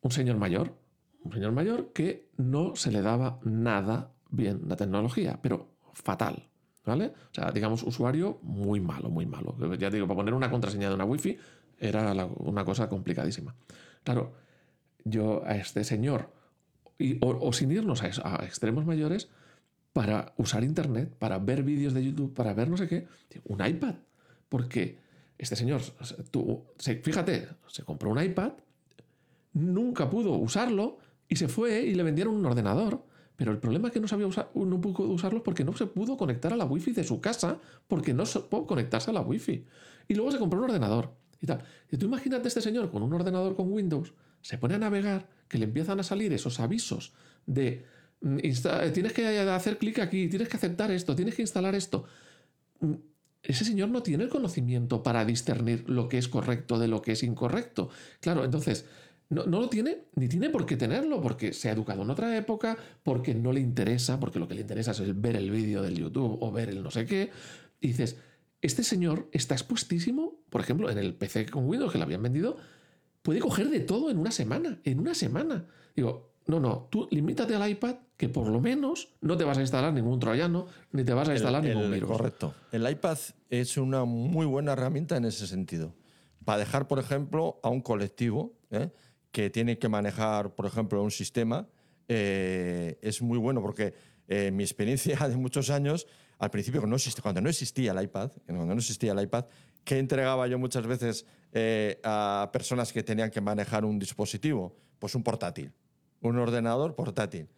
un 0.00 0.10
señor 0.10 0.36
mayor, 0.38 0.74
un 1.22 1.32
señor 1.32 1.52
mayor 1.52 1.92
que 1.92 2.30
no 2.38 2.74
se 2.74 2.90
le 2.90 3.02
daba 3.02 3.38
nada 3.44 4.12
bien 4.30 4.62
la 4.66 4.76
tecnología, 4.76 5.38
pero 5.42 5.68
fatal, 5.92 6.48
¿vale? 6.86 7.12
O 7.30 7.34
sea, 7.34 7.50
digamos, 7.52 7.82
usuario 7.82 8.38
muy 8.42 8.80
malo, 8.80 9.10
muy 9.10 9.26
malo. 9.26 9.54
Ya 9.76 9.90
digo, 9.90 10.06
para 10.06 10.16
poner 10.16 10.32
una 10.34 10.50
contraseña 10.50 10.88
de 10.88 10.94
una 10.94 11.04
wifi 11.04 11.36
era 11.78 12.14
la- 12.14 12.24
una 12.26 12.64
cosa 12.64 12.88
complicadísima. 12.88 13.54
Claro, 14.04 14.32
yo 15.04 15.42
a 15.44 15.54
este 15.56 15.84
señor, 15.84 16.32
o, 17.20 17.52
sin 17.52 17.70
irnos 17.70 18.02
a, 18.02 18.42
a 18.42 18.44
extremos 18.44 18.84
mayores, 18.86 19.28
para 19.92 20.32
usar 20.36 20.62
internet, 20.64 21.12
para 21.18 21.38
ver 21.38 21.62
vídeos 21.62 21.94
de 21.94 22.04
YouTube, 22.04 22.32
para 22.34 22.54
ver 22.54 22.68
no 22.68 22.76
sé 22.76 22.86
qué, 22.88 23.06
un 23.44 23.64
iPad. 23.64 23.94
Porque 24.48 24.98
este 25.38 25.56
señor, 25.56 25.80
se- 26.78 26.96
fíjate, 26.96 27.48
se 27.66 27.82
compró 27.84 28.10
un 28.10 28.22
iPad, 28.22 28.52
nunca 29.52 30.08
pudo 30.08 30.32
usarlo 30.34 30.98
y 31.28 31.36
se 31.36 31.48
fue 31.48 31.82
y 31.82 31.94
le 31.94 32.02
vendieron 32.02 32.34
un 32.34 32.46
ordenador. 32.46 33.04
Pero 33.36 33.52
el 33.52 33.58
problema 33.58 33.88
es 33.88 33.94
que 33.94 34.00
no 34.00 34.08
sabía 34.08 34.26
usar, 34.26 34.50
no 34.54 34.80
pudo 34.80 35.04
usarlos 35.08 35.42
porque 35.42 35.62
no 35.64 35.72
se 35.76 35.86
pudo 35.86 36.16
conectar 36.16 36.52
a 36.52 36.56
la 36.56 36.64
wifi 36.64 36.92
de 36.92 37.04
su 37.04 37.20
casa, 37.20 37.58
porque 37.86 38.12
no 38.12 38.26
se 38.26 38.40
pudo 38.40 38.66
conectarse 38.66 39.10
a 39.10 39.14
la 39.14 39.20
wifi. 39.20 39.64
Y 40.08 40.14
luego 40.14 40.32
se 40.32 40.38
compró 40.38 40.58
un 40.58 40.64
ordenador 40.64 41.12
y 41.40 41.46
tal. 41.46 41.62
Y 41.90 41.96
tú 41.96 42.06
imagínate 42.06 42.48
este 42.48 42.60
señor 42.60 42.90
con 42.90 43.02
un 43.02 43.12
ordenador 43.12 43.54
con 43.54 43.72
Windows, 43.72 44.12
se 44.42 44.58
pone 44.58 44.74
a 44.74 44.78
navegar, 44.78 45.28
que 45.48 45.58
le 45.58 45.64
empiezan 45.64 46.00
a 46.00 46.02
salir 46.02 46.32
esos 46.32 46.60
avisos 46.60 47.12
de 47.46 47.84
mm, 48.20 48.38
insta- 48.42 48.92
tienes 48.92 49.12
que 49.12 49.26
hacer 49.40 49.78
clic 49.78 49.98
aquí, 50.00 50.28
tienes 50.28 50.48
que 50.48 50.56
aceptar 50.56 50.90
esto, 50.90 51.14
tienes 51.16 51.34
que 51.34 51.42
instalar 51.42 51.74
esto. 51.74 52.04
Mm, 52.80 52.94
Ese 53.42 53.64
señor 53.64 53.88
no 53.88 54.02
tiene 54.02 54.24
el 54.24 54.30
conocimiento 54.30 55.02
para 55.02 55.24
discernir 55.24 55.88
lo 55.88 56.08
que 56.08 56.18
es 56.18 56.28
correcto 56.28 56.78
de 56.78 56.88
lo 56.88 57.00
que 57.00 57.12
es 57.12 57.22
incorrecto. 57.22 57.88
Claro, 58.20 58.44
entonces, 58.44 58.84
no, 59.30 59.44
no 59.46 59.60
lo 59.60 59.68
tiene, 59.68 60.04
ni 60.16 60.26
tiene 60.28 60.50
por 60.50 60.66
qué 60.66 60.76
tenerlo, 60.76 61.20
porque 61.22 61.52
se 61.52 61.68
ha 61.68 61.72
educado 61.72 62.02
en 62.02 62.10
otra 62.10 62.36
época, 62.36 62.76
porque 63.04 63.34
no 63.34 63.52
le 63.52 63.60
interesa, 63.60 64.18
porque 64.18 64.38
lo 64.40 64.48
que 64.48 64.54
le 64.54 64.62
interesa 64.62 64.90
es 64.90 65.20
ver 65.20 65.36
el 65.36 65.50
vídeo 65.50 65.82
del 65.82 65.94
YouTube 65.96 66.38
o 66.40 66.50
ver 66.50 66.68
el 66.70 66.82
no 66.82 66.90
sé 66.90 67.06
qué. 67.06 67.30
Y 67.80 67.88
dices, 67.88 68.16
este 68.60 68.82
señor 68.82 69.28
está 69.32 69.54
expuestísimo, 69.54 70.40
por 70.50 70.60
ejemplo, 70.60 70.90
en 70.90 70.98
el 70.98 71.14
PC 71.14 71.46
con 71.46 71.66
Windows 71.68 71.92
que 71.92 71.98
le 71.98 72.04
habían 72.04 72.22
vendido, 72.22 72.56
puede 73.28 73.40
coger 73.40 73.68
de 73.68 73.80
todo 73.80 74.08
en 74.08 74.16
una 74.16 74.30
semana, 74.30 74.80
en 74.84 75.00
una 75.00 75.14
semana. 75.14 75.66
Digo, 75.94 76.30
no, 76.46 76.58
no, 76.60 76.88
tú 76.90 77.06
limítate 77.10 77.54
al 77.54 77.68
iPad, 77.70 77.96
que 78.16 78.30
por 78.30 78.48
lo 78.48 78.58
menos 78.58 79.10
no 79.20 79.36
te 79.36 79.44
vas 79.44 79.58
a 79.58 79.60
instalar 79.60 79.92
ningún 79.92 80.18
troyano, 80.18 80.64
ni 80.92 81.04
te 81.04 81.12
vas 81.12 81.28
a 81.28 81.34
instalar 81.34 81.62
El- 81.62 81.72
ningún 81.74 81.84
el- 81.88 81.92
virus. 81.92 82.08
Correcto. 82.10 82.54
El 82.72 82.88
iPad 82.90 83.18
es 83.50 83.76
una 83.76 84.06
muy 84.06 84.46
buena 84.46 84.72
herramienta 84.72 85.18
en 85.18 85.26
ese 85.26 85.46
sentido. 85.46 85.92
Para 86.46 86.60
dejar, 86.60 86.88
por 86.88 86.98
ejemplo, 87.00 87.60
a 87.62 87.68
un 87.68 87.82
colectivo 87.82 88.54
¿eh? 88.70 88.88
que 89.30 89.50
tiene 89.50 89.76
que 89.78 89.90
manejar, 89.90 90.54
por 90.54 90.64
ejemplo, 90.64 91.02
un 91.02 91.10
sistema, 91.10 91.68
eh, 92.08 92.98
es 93.02 93.20
muy 93.20 93.36
bueno 93.36 93.60
porque 93.60 93.92
eh, 94.26 94.50
mi 94.50 94.62
experiencia 94.62 95.18
de 95.28 95.36
muchos 95.36 95.68
años, 95.68 96.06
al 96.38 96.50
principio, 96.50 96.80
cuando 96.80 96.92
no 96.92 96.96
existía, 96.96 97.20
cuando 97.22 97.42
no 97.42 97.50
existía 97.50 97.92
el 97.92 98.02
iPad, 98.02 98.30
cuando 98.46 98.64
no 98.64 98.72
existía 98.80 99.12
el 99.12 99.20
iPad, 99.20 99.44
que 99.84 99.98
entregaba 99.98 100.46
yo 100.46 100.58
muchas 100.58 100.86
veces 100.86 101.26
eh, 101.52 102.00
a 102.04 102.50
personas 102.52 102.92
que 102.92 103.02
tenían 103.02 103.30
que 103.30 103.40
manejar 103.40 103.84
un 103.84 103.98
dispositivo? 103.98 104.76
Pues 104.98 105.14
un 105.14 105.22
portátil, 105.22 105.72
un 106.20 106.38
ordenador 106.38 106.94
portátil. 106.94 107.48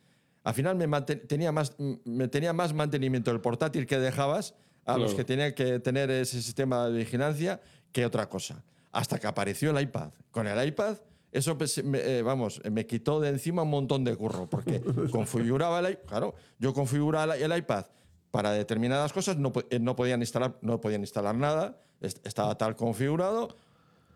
Al 0.45 0.55
final 0.55 0.77
me, 0.77 0.89
tenía 1.03 1.53
más, 1.53 1.75
me 2.05 2.29
tenía 2.29 2.53
más 2.53 2.73
mantenimiento 2.73 3.31
el 3.31 3.41
portátil 3.41 3.87
que 3.87 3.99
dejabas 3.99 4.55
a 4.85 4.97
los 4.97 5.11
Claro. 5.11 5.17
que 5.17 5.25
tenían 5.25 5.53
que 5.55 5.79
tener 5.81 6.11
ese 6.11 6.41
sistema 6.43 6.87
de 6.89 6.99
vigilancia 6.99 7.61
que 7.93 8.07
otra 8.07 8.29
cosa. 8.29 8.63
Hasta 8.93 9.19
que 9.19 9.27
apareció 9.27 9.71
el 9.71 9.81
iPad. 9.83 10.11
Con 10.31 10.47
el 10.47 10.67
iPad, 10.69 10.97
eso 11.33 11.57
pues, 11.59 11.83
me- 11.85 11.99
eh, 12.01 12.23
vamos, 12.23 12.61
me 12.71 12.87
quitó 12.87 13.21
de 13.21 13.29
encima 13.29 13.63
un 13.63 13.71
montón 13.71 14.03
de 14.05 14.17
curro, 14.17 14.49
porque 14.49 14.81
configuraba 15.13 15.79
el 15.81 15.91
iPad, 15.93 16.07
claro, 16.07 16.35
yo 16.59 16.73
configuraba 16.75 17.37
el, 17.37 17.57
iPad 17.57 17.87
para 18.31 18.53
determinadas 18.53 19.13
cosas, 19.13 19.37
no, 19.37 19.53
eh, 19.71 19.79
no, 19.79 19.95
podían 19.95 20.21
instalar, 20.21 20.57
no 20.63 20.81
podían 20.81 21.03
instalar 21.03 21.35
nada, 21.37 21.79
est- 22.01 22.25
estaba 22.27 22.57
tal 22.59 22.75
configurado. 22.77 23.49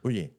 Oye, 0.05 0.33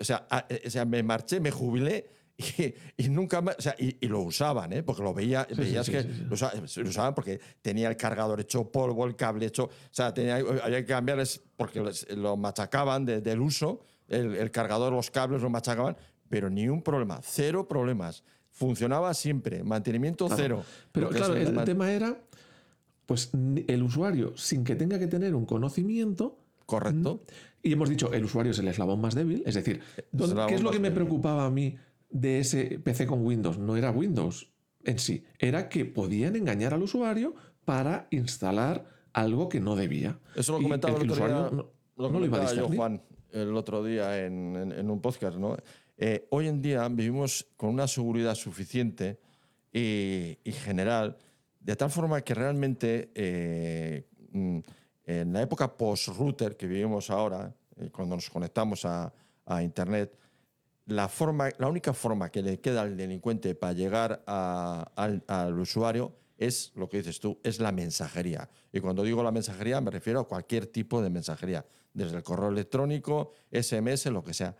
o 0.00 0.04
sea, 0.04 0.26
a- 0.30 0.46
eh, 0.48 0.62
o 0.66 0.70
sea, 0.70 0.84
me 0.84 1.02
marché, 1.02 1.38
me 1.38 1.50
jubilé 1.50 2.08
y, 2.36 2.74
y 2.96 3.08
nunca 3.08 3.40
más. 3.40 3.56
O 3.58 3.62
sea, 3.62 3.76
y, 3.78 3.96
y 4.00 4.08
lo 4.08 4.20
usaban, 4.22 4.72
¿eh? 4.72 4.82
Porque 4.82 5.02
lo 5.02 5.14
veía, 5.14 5.46
sí, 5.48 5.54
veías 5.54 5.86
sí, 5.86 5.92
que 5.92 6.02
sí. 6.02 6.08
Lo, 6.28 6.34
usa- 6.34 6.52
lo 6.54 6.88
usaban 6.88 7.14
porque 7.14 7.38
tenía 7.62 7.88
el 7.88 7.96
cargador 7.96 8.40
hecho 8.40 8.70
polvo, 8.72 9.04
el 9.06 9.14
cable 9.16 9.46
hecho. 9.46 9.64
O 9.66 9.70
sea, 9.92 10.12
tenía, 10.12 10.36
había 10.36 10.80
que 10.80 10.86
cambiarles 10.86 11.40
porque 11.56 11.80
les- 11.80 12.08
lo 12.16 12.36
machacaban 12.36 13.04
de- 13.04 13.20
del 13.20 13.40
uso, 13.40 13.80
el, 14.08 14.34
el 14.34 14.50
cargador, 14.50 14.92
los 14.92 15.10
cables 15.10 15.42
lo 15.42 15.50
machacaban, 15.50 15.96
pero 16.28 16.50
ni 16.50 16.68
un 16.68 16.82
problema, 16.82 17.20
cero 17.22 17.68
problemas. 17.68 18.24
Funcionaba 18.50 19.12
siempre, 19.14 19.62
mantenimiento 19.64 20.26
Claro. 20.26 20.42
cero. 20.42 20.64
Pero 20.92 21.10
claro, 21.10 21.34
el 21.36 21.52
man- 21.52 21.64
tema 21.64 21.92
era, 21.92 22.16
pues 23.06 23.30
el 23.66 23.82
usuario, 23.82 24.36
sin 24.36 24.64
que 24.64 24.74
tenga 24.76 24.98
que 24.98 25.06
tener 25.08 25.34
un 25.34 25.44
conocimiento, 25.44 26.38
Correcto. 26.66 27.20
Y 27.64 27.72
hemos 27.72 27.88
dicho, 27.88 28.12
el 28.12 28.24
usuario 28.24 28.52
es 28.52 28.58
el 28.60 28.68
eslabón 28.68 29.00
más 29.00 29.14
débil, 29.16 29.42
es 29.46 29.54
decir, 29.54 29.80
¿dónde- 30.12 30.32
eslabón 30.34 30.48
¿qué 30.48 30.54
es 30.54 30.62
lo 30.62 30.70
que 30.70 30.78
me 30.78 30.90
preocupaba 30.92 31.46
a 31.46 31.50
mí 31.50 31.76
de 32.10 32.38
ese 32.38 32.78
PC 32.78 33.06
con 33.06 33.24
Windows? 33.26 33.58
No 33.58 33.76
era 33.76 33.90
Windows 33.90 34.52
en 34.84 34.98
sí, 34.98 35.24
era 35.38 35.68
que 35.68 35.84
podían 35.86 36.36
engañar 36.36 36.74
al 36.74 36.82
usuario 36.82 37.34
para 37.64 38.06
instalar 38.10 38.84
algo 39.14 39.48
que 39.48 39.58
no 39.60 39.74
debía. 39.76 40.18
Eso 40.36 40.52
lo 40.52 40.62
comentaba 40.62 40.94
el 40.98 41.02
el 41.04 41.10
otro 41.10 41.24
día, 41.26 41.34
usuario 41.36 41.56
no, 41.56 41.70
lo 41.96 42.10
no 42.10 42.18
lo 42.20 42.26
iba 42.26 42.38
a 42.44 42.54
yo. 42.54 42.68
Juan, 42.68 43.02
el 43.32 43.56
otro 43.56 43.82
día 43.82 44.24
en, 44.26 44.54
en- 44.56 44.72
en 44.72 44.90
un 44.90 45.00
podcast. 45.00 45.38
¿no? 45.38 45.56
Eh, 45.96 46.26
hoy 46.30 46.48
en 46.48 46.60
día 46.60 46.86
vivimos 46.88 47.46
con 47.56 47.70
una 47.70 47.86
seguridad 47.88 48.34
suficiente 48.34 49.18
y, 49.72 50.38
y 50.44 50.52
general, 50.52 51.16
de 51.60 51.76
tal 51.76 51.90
forma 51.90 52.20
que 52.20 52.34
realmente 52.34 53.10
eh, 53.14 54.06
mm, 54.32 54.58
en 55.06 55.32
la 55.32 55.42
época 55.42 55.76
post-router 55.76 56.56
que 56.56 56.66
vivimos 56.66 57.10
ahora, 57.10 57.54
eh, 57.76 57.90
cuando 57.90 58.14
nos 58.16 58.30
conectamos 58.30 58.84
a, 58.84 59.12
a 59.46 59.62
Internet, 59.62 60.16
la, 60.86 61.08
forma, 61.08 61.48
la 61.58 61.68
única 61.68 61.92
forma 61.92 62.30
que 62.30 62.42
le 62.42 62.60
queda 62.60 62.82
al 62.82 62.96
delincuente 62.96 63.54
para 63.54 63.72
llegar 63.72 64.22
a- 64.26 64.90
al, 64.96 65.22
al 65.26 65.58
usuario 65.58 66.12
es 66.36 66.72
lo 66.74 66.88
que 66.88 66.98
dices 66.98 67.20
tú, 67.20 67.38
es 67.42 67.58
la 67.60 67.72
mensajería. 67.72 68.48
Y 68.72 68.80
cuando 68.80 69.02
digo 69.02 69.22
la 69.22 69.30
mensajería 69.30 69.80
me 69.80 69.90
refiero 69.90 70.20
a 70.20 70.28
cualquier 70.28 70.66
tipo 70.66 71.00
de 71.00 71.08
mensajería, 71.10 71.64
desde 71.92 72.16
el 72.16 72.22
correo 72.22 72.48
electrónico, 72.48 73.32
SMS, 73.52 74.06
lo 74.06 74.24
que 74.24 74.34
sea. 74.34 74.54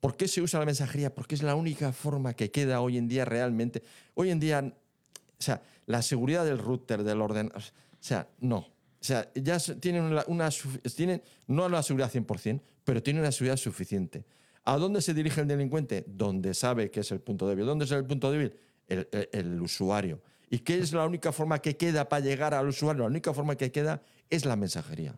¿Por 0.00 0.16
qué 0.16 0.26
se 0.28 0.40
usa 0.40 0.58
la 0.60 0.66
mensajería? 0.66 1.14
Porque 1.14 1.34
es 1.34 1.42
la 1.42 1.54
única 1.54 1.92
forma 1.92 2.34
que 2.34 2.50
queda 2.50 2.80
hoy 2.80 2.96
en 2.98 3.08
día 3.08 3.24
realmente. 3.24 3.82
Hoy 4.14 4.30
en 4.30 4.40
día, 4.40 4.60
o 4.64 5.42
sea, 5.42 5.62
la 5.86 6.00
seguridad 6.02 6.44
del 6.44 6.58
router, 6.58 7.02
del 7.02 7.20
ordenador, 7.20 7.58
o 7.62 7.62
sea, 8.00 8.28
no. 8.40 8.66
O 9.06 9.08
sea, 9.08 9.30
ya 9.36 9.56
tienen 9.78 10.02
una, 10.02 10.24
una 10.26 10.48
tienen, 10.96 11.22
no 11.46 11.68
la 11.68 11.80
seguridad 11.84 12.10
100%, 12.12 12.60
pero 12.82 13.00
tienen 13.00 13.22
una 13.22 13.30
seguridad 13.30 13.56
suficiente. 13.56 14.24
¿A 14.64 14.76
dónde 14.78 15.00
se 15.00 15.14
dirige 15.14 15.40
el 15.42 15.46
delincuente? 15.46 16.04
Donde 16.08 16.54
sabe 16.54 16.90
que 16.90 16.98
es 17.00 17.12
el 17.12 17.20
punto 17.20 17.46
débil. 17.46 17.66
¿Dónde 17.66 17.84
es 17.84 17.92
el 17.92 18.04
punto 18.04 18.32
débil? 18.32 18.52
El, 18.88 19.08
el- 19.12 19.28
el 19.30 19.62
usuario. 19.62 20.20
¿Y 20.50 20.58
qué 20.58 20.78
es 20.80 20.92
la 20.92 21.06
única 21.06 21.30
forma 21.30 21.60
que 21.60 21.76
queda 21.76 22.08
para 22.08 22.24
llegar 22.24 22.52
al 22.52 22.66
usuario? 22.66 23.02
La 23.04 23.08
única 23.08 23.32
forma 23.32 23.54
que 23.54 23.70
queda 23.70 24.02
es 24.28 24.44
la 24.44 24.56
mensajería. 24.56 25.16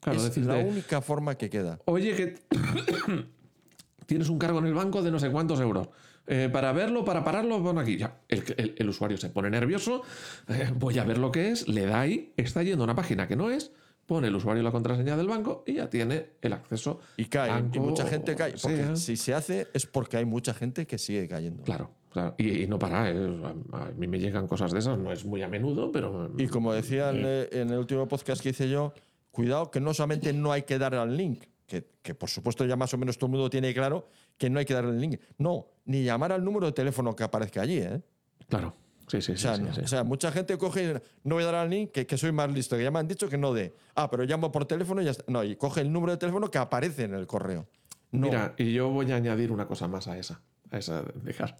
Claro, 0.00 0.18
es 0.18 0.24
decirte, 0.24 0.48
la 0.52 0.58
única 0.58 1.00
forma 1.00 1.36
que 1.36 1.48
queda. 1.48 1.78
Oye, 1.84 2.16
que 2.16 2.38
tienes 4.06 4.28
un 4.30 4.38
cargo 4.40 4.58
en 4.58 4.66
el 4.66 4.74
banco 4.74 5.00
de 5.00 5.12
no 5.12 5.20
sé 5.20 5.30
cuántos 5.30 5.60
euros. 5.60 5.88
Eh, 6.30 6.48
para 6.52 6.72
verlo, 6.72 7.04
para 7.04 7.24
pararlo, 7.24 7.62
pon 7.62 7.78
aquí. 7.78 7.96
Ya, 7.96 8.20
el, 8.28 8.44
el- 8.56 8.74
el 8.76 8.88
usuario 8.88 9.16
se 9.16 9.30
pone 9.30 9.48
nervioso, 9.50 10.02
eh, 10.48 10.70
voy 10.76 10.98
a 10.98 11.04
ver 11.04 11.18
lo 11.18 11.32
que 11.32 11.50
es, 11.50 11.66
le 11.68 11.86
da 11.86 12.00
ahí, 12.00 12.32
está 12.36 12.62
yendo 12.62 12.82
a 12.82 12.84
una 12.84 12.94
página 12.94 13.26
que 13.26 13.34
no 13.34 13.50
es, 13.50 13.72
pone 14.06 14.28
el 14.28 14.36
usuario 14.36 14.62
la 14.62 14.70
contraseña 14.70 15.16
del 15.16 15.26
banco 15.26 15.64
y 15.66 15.74
ya 15.74 15.88
tiene 15.90 16.26
el 16.42 16.52
acceso. 16.52 17.00
Y 17.16 17.24
cae. 17.26 17.64
y 17.72 17.78
mucha 17.78 18.06
gente 18.06 18.34
cae. 18.36 18.52
que 18.52 18.58
Porque 18.60 18.76
sea. 18.78 18.96
si 18.96 19.16
se 19.16 19.34
hace 19.34 19.66
es 19.72 19.86
porque 19.86 20.18
hay 20.18 20.24
mucha 20.26 20.52
gente 20.54 20.86
que 20.86 20.98
sigue 20.98 21.26
cayendo. 21.28 21.62
Claro, 21.64 21.90
claro. 22.10 22.34
Y, 22.38 22.62
y 22.62 22.66
no 22.66 22.78
para, 22.78 23.10
eh, 23.10 23.42
a, 23.72 23.90
mí 23.96 24.06
me 24.06 24.18
llegan 24.18 24.46
cosas 24.46 24.72
de 24.72 24.78
esas, 24.80 24.98
no 24.98 25.12
es 25.12 25.24
muy 25.24 25.42
a 25.42 25.48
menudo, 25.48 25.90
pero... 25.92 26.30
Y 26.38 26.46
como 26.48 26.72
decía 26.72 27.10
en, 27.10 27.48
en 27.58 27.70
el 27.70 27.78
último 27.78 28.06
podcast 28.08 28.42
que 28.42 28.50
hice 28.50 28.68
yo, 28.68 28.92
cuidado 29.30 29.70
que 29.70 29.80
no 29.80 29.92
solamente 29.94 30.32
no 30.32 30.52
hay 30.52 30.62
que 30.62 30.78
dar 30.78 30.94
al 30.94 31.16
link, 31.16 31.44
que, 31.68 31.86
que 32.02 32.14
por 32.14 32.28
supuesto 32.30 32.64
ya 32.64 32.74
más 32.74 32.92
o 32.94 32.98
menos 32.98 33.16
todo 33.18 33.26
el 33.26 33.32
mundo 33.32 33.48
tiene 33.50 33.72
claro 33.74 34.08
que 34.36 34.48
no 34.50 34.58
hay 34.58 34.64
que 34.64 34.74
darle 34.74 34.90
el 34.90 35.00
link. 35.00 35.20
No, 35.36 35.66
ni 35.84 36.02
llamar 36.02 36.32
al 36.32 36.42
número 36.44 36.66
de 36.66 36.72
teléfono 36.72 37.14
que 37.14 37.22
aparezca 37.22 37.60
allí. 37.60 37.78
¿eh? 37.78 38.00
Claro, 38.48 38.74
sí, 39.06 39.20
sí, 39.22 39.32
O 39.32 39.36
sí. 39.36 39.42
sea, 39.42 39.56
sí, 39.56 39.80
o 39.84 39.86
sea, 39.86 40.02
mucha 40.02 40.32
gente 40.32 40.56
coge 40.58 40.82
y 40.90 40.94
no 41.28 41.34
voy 41.36 41.44
a 41.44 41.46
dar 41.46 41.54
al 41.56 41.70
link, 41.70 41.92
que, 41.92 42.06
que 42.06 42.16
soy 42.16 42.32
más 42.32 42.50
listo, 42.50 42.76
que 42.76 42.82
ya 42.82 42.90
me 42.90 42.98
han 42.98 43.06
dicho 43.06 43.28
que 43.28 43.36
no 43.38 43.52
de. 43.52 43.74
Ah, 43.94 44.10
pero 44.10 44.24
llamo 44.24 44.50
por 44.50 44.64
teléfono 44.64 45.02
y 45.02 45.04
ya 45.04 45.10
está. 45.12 45.24
No, 45.28 45.44
y 45.44 45.54
coge 45.56 45.82
el 45.82 45.92
número 45.92 46.12
de 46.12 46.16
teléfono 46.18 46.50
que 46.50 46.58
aparece 46.58 47.04
en 47.04 47.14
el 47.14 47.26
correo. 47.26 47.68
No. 48.10 48.22
Mira, 48.26 48.54
y 48.56 48.72
yo 48.72 48.88
voy 48.88 49.12
a 49.12 49.16
añadir 49.16 49.52
una 49.52 49.66
cosa 49.66 49.86
más 49.86 50.08
a 50.08 50.16
esa, 50.18 50.40
a 50.70 50.78
esa 50.78 51.02
de 51.02 51.12
dejar. 51.22 51.56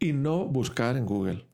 Y 0.00 0.12
no 0.12 0.44
buscar 0.46 0.96
en 0.96 1.06
Google. 1.06 1.46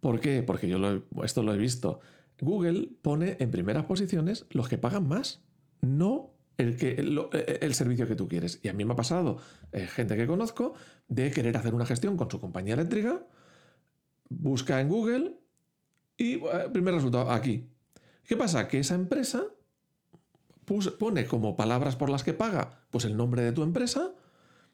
¿Por 0.00 0.20
qué? 0.20 0.42
Porque 0.42 0.68
yo 0.68 0.78
lo 0.78 0.92
he- 0.92 1.02
esto 1.24 1.42
lo 1.44 1.54
he 1.54 1.56
visto. 1.58 2.00
Google 2.40 2.88
pone 3.02 3.36
en 3.40 3.50
primeras 3.52 3.84
posiciones 3.84 4.46
los 4.50 4.68
que 4.68 4.78
pagan 4.78 5.08
más, 5.08 5.40
no 5.80 6.30
el, 6.58 6.76
que, 6.76 7.02
lo- 7.02 7.30
eh, 7.32 7.58
el 7.62 7.72
servicio 7.74 8.06
que 8.06 8.14
tú 8.16 8.28
quieres. 8.28 8.60
Y 8.62 8.68
a 8.68 8.72
mí 8.74 8.84
me 8.84 8.92
ha 8.92 8.96
pasado, 8.96 9.38
eh, 9.72 9.86
gente 9.86 10.16
que 10.16 10.26
conozco, 10.26 10.74
de 11.08 11.30
querer 11.30 11.56
hacer 11.56 11.74
una 11.74 11.86
gestión 11.86 12.16
con 12.16 12.30
su 12.30 12.38
compañía 12.40 12.74
eléctrica, 12.74 13.26
busca 14.28 14.80
en 14.80 14.88
Google 14.90 15.38
y 16.16 16.34
eh, 16.34 16.68
primer 16.72 16.94
resultado, 16.94 17.30
aquí. 17.30 17.70
¿Qué 18.24 18.36
pasa? 18.36 18.68
Que 18.68 18.80
esa 18.80 18.94
empresa 18.94 19.44
pone 20.98 21.24
como 21.24 21.56
palabras 21.56 21.96
por 21.96 22.10
las 22.10 22.22
que 22.24 22.34
paga, 22.34 22.86
pues 22.90 23.06
el 23.06 23.16
nombre 23.16 23.40
de 23.42 23.52
tu 23.52 23.62
empresa. 23.62 24.12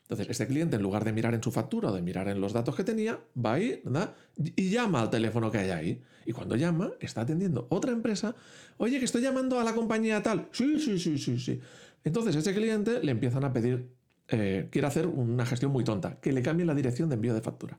Entonces, 0.05 0.28
este 0.28 0.46
cliente, 0.46 0.76
en 0.76 0.82
lugar 0.82 1.05
de 1.05 1.12
mirar 1.12 1.34
en 1.34 1.42
su 1.42 1.50
factura 1.50 1.90
o 1.90 1.94
de 1.94 2.02
mirar 2.02 2.28
en 2.28 2.40
los 2.40 2.52
datos 2.52 2.76
que 2.76 2.84
tenía, 2.84 3.20
va 3.42 3.55
ahí 3.55 3.80
¿verdad? 3.84 4.14
y 4.36 4.68
llama 4.68 5.00
al 5.00 5.11
teléfono 5.11 5.50
que 5.50 5.59
hay 5.59 5.70
ahí. 5.70 6.02
Y 6.26 6.32
cuando 6.32 6.57
llama, 6.57 6.92
está 7.00 7.22
atendiendo 7.22 7.66
otra 7.70 7.92
empresa. 7.92 8.34
Oye, 8.76 8.98
que 8.98 9.07
estoy 9.07 9.22
llamando 9.22 9.59
a 9.59 9.64
la 9.64 9.74
compañía 9.74 10.22
tal. 10.22 10.48
Sí, 10.52 10.78
sí, 10.78 10.98
sí, 10.98 11.16
sí, 11.16 11.38
sí. 11.38 11.61
Entonces, 12.05 12.36
ese 12.36 12.55
cliente 12.55 13.02
le 13.02 13.12
empiezan 13.12 13.44
a 13.44 13.52
pedir, 13.52 13.88
eh, 14.28 14.68
quiere 14.70 14.86
hacer 14.86 15.07
una 15.07 15.46
gestión 15.46 15.72
muy 15.72 15.84
tonta, 15.84 16.20
que 16.20 16.32
le 16.32 16.42
cambie 16.42 16.66
la 16.66 16.74
dirección 16.74 17.09
de 17.09 17.14
envío 17.14 17.32
de 17.32 17.40
factura. 17.40 17.78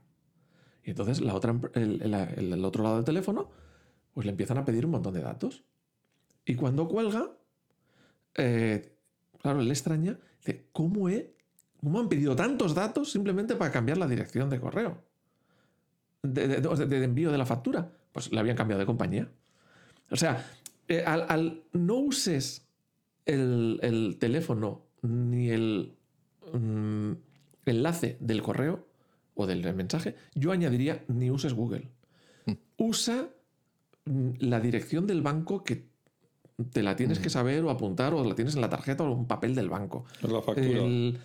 Y 0.83 0.91
entonces 0.91 1.21
la 1.21 1.33
otra, 1.33 1.59
el 1.73 2.65
otro 2.65 2.83
lado 2.83 2.95
del 2.97 3.05
teléfono, 3.05 3.49
pues 4.15 4.25
le 4.25 4.31
empiezan 4.31 4.57
a 4.57 4.65
pedir 4.65 4.85
un 4.85 4.91
montón 4.91 5.13
de 5.13 5.21
datos. 5.21 5.63
Y 6.45 6.55
cuando 6.55 6.87
cuelga, 6.87 7.31
eh, 8.35 8.97
claro, 9.41 9.61
le 9.61 9.69
extraña, 9.69 10.17
dice, 10.39 10.67
¿cómo, 10.71 11.09
he, 11.09 11.35
¿cómo 11.85 11.99
han 11.99 12.09
pedido 12.09 12.35
tantos 12.35 12.73
datos 12.75 13.11
simplemente 13.11 13.55
para 13.55 13.71
cambiar 13.71 13.97
la 13.97 14.07
dirección 14.07 14.49
de 14.49 14.59
correo? 14.59 15.03
De, 16.23 16.47
de- 16.47 16.59
de- 16.61 16.85
de 16.87 17.03
envío 17.03 17.31
de 17.31 17.37
la 17.37 17.45
factura. 17.45 17.91
Pues 18.11 18.31
le 18.31 18.39
habían 18.39 18.57
cambiado 18.57 18.79
de 18.79 18.85
compañía. 18.85 19.29
O 20.09 20.15
sea, 20.15 20.45
eh, 20.87 21.03
al, 21.05 21.25
al 21.29 21.63
no 21.73 21.95
uses 21.95 22.65
el, 23.25 23.79
el 23.83 24.17
teléfono 24.19 24.81
ni 25.03 25.49
el 25.49 25.93
mm, 26.53 27.11
enlace 27.67 28.17
del 28.19 28.41
correo 28.41 28.87
o 29.35 29.45
del 29.47 29.61
mensaje, 29.75 30.15
yo 30.33 30.51
añadiría 30.51 31.03
ni 31.07 31.29
uses 31.29 31.53
Google. 31.53 31.89
Usa 32.77 33.29
mm, 34.05 34.29
la 34.39 34.59
dirección 34.59 35.07
del 35.07 35.21
banco 35.21 35.63
que 35.63 35.85
te 36.71 36.81
la 36.83 36.95
tienes 36.95 37.19
que 37.19 37.29
saber 37.29 37.63
o 37.65 37.69
apuntar 37.69 38.13
o 38.13 38.23
la 38.23 38.33
tienes 38.33 38.55
en 38.55 38.61
la 38.61 38.69
tarjeta 38.69 39.03
o 39.03 39.07
en 39.11 39.19
un 39.19 39.27
papel 39.27 39.53
del 39.55 39.69
banco. 39.69 40.05
La 40.21 40.41
factura. 40.41 40.67
El- 40.67 41.19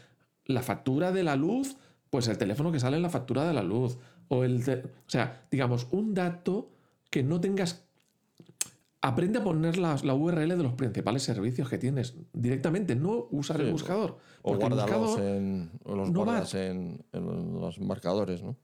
la 0.54 0.62
factura 0.62 1.12
de 1.12 1.22
la 1.22 1.36
luz, 1.36 1.76
pues 2.10 2.28
el 2.28 2.38
teléfono 2.38 2.72
que 2.72 2.80
sale 2.80 2.96
en 2.96 3.02
la 3.02 3.10
factura 3.10 3.46
de 3.46 3.54
la 3.54 3.62
luz. 3.62 3.98
O, 4.28 4.44
el 4.44 4.58
o 4.60 5.10
sea, 5.10 5.42
digamos, 5.50 5.86
un 5.90 6.14
dato 6.14 6.70
que 7.10 7.22
no 7.22 7.40
tengas. 7.40 7.84
Aprende 9.02 9.38
a 9.38 9.42
poner 9.44 9.78
la, 9.78 9.96
la 10.04 10.14
URL 10.14 10.48
de 10.48 10.62
los 10.62 10.74
principales 10.74 11.22
servicios 11.22 11.70
que 11.70 11.78
tienes 11.78 12.14
directamente, 12.34 12.94
no 12.94 13.28
usar 13.30 13.56
Sí, 13.56 13.62
el 13.62 13.72
buscador. 13.72 14.18
O 14.42 14.52
el 14.52 14.58
buscador, 14.68 15.20
en, 15.22 15.70
o 15.84 15.96
los 15.96 16.10
no 16.10 16.20
va- 16.20 16.24
guardas 16.26 16.54
en, 16.54 17.02
en 17.12 17.54
los 17.60 17.80
marcadores, 17.80 18.42
¿no? 18.42 18.56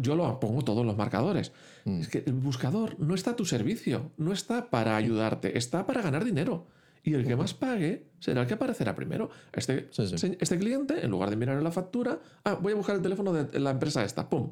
yo 0.00 0.14
lo 0.14 0.38
pongo 0.38 0.62
todos 0.62 0.84
los 0.84 0.96
marcadores. 0.96 1.50
Mm. 1.86 2.00
Es 2.00 2.08
que 2.08 2.22
el 2.26 2.34
buscador 2.34 3.00
no 3.00 3.14
está 3.14 3.30
a 3.30 3.36
tu 3.36 3.46
servicio, 3.46 4.10
no 4.18 4.32
está 4.32 4.68
para 4.68 4.96
ayudarte, 4.96 5.56
está 5.56 5.86
para 5.86 6.02
ganar 6.02 6.24
dinero. 6.24 6.66
Y 7.04 7.14
el 7.14 7.26
que 7.26 7.36
más 7.36 7.52
pague 7.54 8.06
será 8.18 8.40
el 8.42 8.46
que 8.48 8.54
aparecerá 8.54 8.94
primero. 8.94 9.30
Este, 9.52 9.88
Sí, 9.90 10.06
sí. 10.08 10.18
se- 10.18 10.38
este 10.40 10.58
cliente, 10.58 11.04
en 11.04 11.10
lugar 11.10 11.28
de 11.30 11.36
mirar 11.36 11.56
en 11.58 11.64
la 11.64 11.70
factura, 11.70 12.18
ah, 12.44 12.54
voy 12.60 12.72
a 12.72 12.76
buscar 12.76 12.96
el 12.96 13.02
teléfono 13.02 13.32
de 13.32 13.60
la 13.60 13.70
empresa 13.70 14.02
esta, 14.04 14.28
¡pum! 14.28 14.50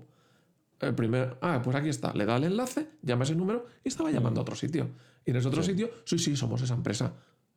El 0.80 0.94
primer, 0.94 1.36
ah, 1.40 1.60
pues 1.64 1.76
aquí 1.76 1.88
está, 1.88 2.12
le 2.12 2.26
da 2.26 2.36
el 2.36 2.44
enlace, 2.44 2.88
llama 3.02 3.24
ese 3.24 3.34
número 3.34 3.66
y 3.84 3.88
estaba 3.88 4.10
llamando 4.10 4.40
a 4.40 4.42
otro 4.42 4.54
sitio. 4.56 4.90
Y 5.24 5.30
en 5.30 5.36
ese 5.36 5.48
otro 5.48 5.62
sitio, 5.62 5.90
sí, 6.04 6.18
sí, 6.18 6.36
somos 6.36 6.60
esa 6.60 6.74
empresa. 6.74 7.14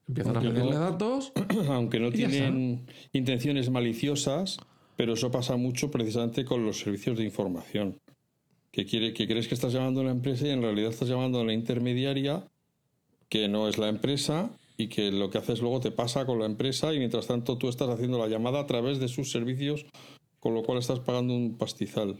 Empiezan 0.07 0.35
Aunque 0.35 0.49
a 0.49 0.53
pedirle 0.53 0.75
no- 0.75 0.79
datos. 0.79 1.33
Aunque 1.69 1.99
no 1.99 2.11
tienen 2.11 2.85
intenciones 3.11 3.69
maliciosas, 3.71 4.57
pero 4.95 5.13
eso 5.13 5.31
pasa 5.31 5.57
mucho 5.57 5.89
precisamente 5.91 6.45
con 6.45 6.63
los 6.65 6.79
servicios 6.79 7.17
de 7.17 7.23
información. 7.25 7.97
Que, 8.71 8.85
quiere, 8.85 9.13
que 9.13 9.27
crees 9.27 9.47
que 9.47 9.55
estás 9.55 9.73
llamando 9.73 10.01
a 10.01 10.03
una 10.03 10.11
empresa 10.11 10.45
y 10.45 10.51
en 10.51 10.61
realidad 10.61 10.91
estás 10.91 11.09
llamando 11.09 11.39
a 11.41 11.43
la 11.43 11.53
intermediaria, 11.53 12.45
que 13.29 13.47
no 13.47 13.67
es 13.67 13.77
la 13.79 13.87
empresa, 13.89 14.51
y 14.77 14.87
que 14.89 15.11
lo 15.11 15.29
que 15.29 15.37
haces 15.37 15.61
luego 15.61 15.79
te 15.79 15.91
pasa 15.91 16.25
con 16.25 16.39
la 16.39 16.45
empresa 16.45 16.93
y 16.93 16.99
mientras 16.99 17.27
tanto 17.27 17.57
tú 17.57 17.69
estás 17.69 17.89
haciendo 17.89 18.17
la 18.19 18.27
llamada 18.27 18.59
a 18.59 18.65
través 18.67 18.99
de 18.99 19.07
sus 19.07 19.31
servicios, 19.31 19.85
con 20.39 20.53
lo 20.53 20.63
cual 20.63 20.79
estás 20.79 20.99
pagando 20.99 21.33
un 21.33 21.57
pastizal. 21.57 22.19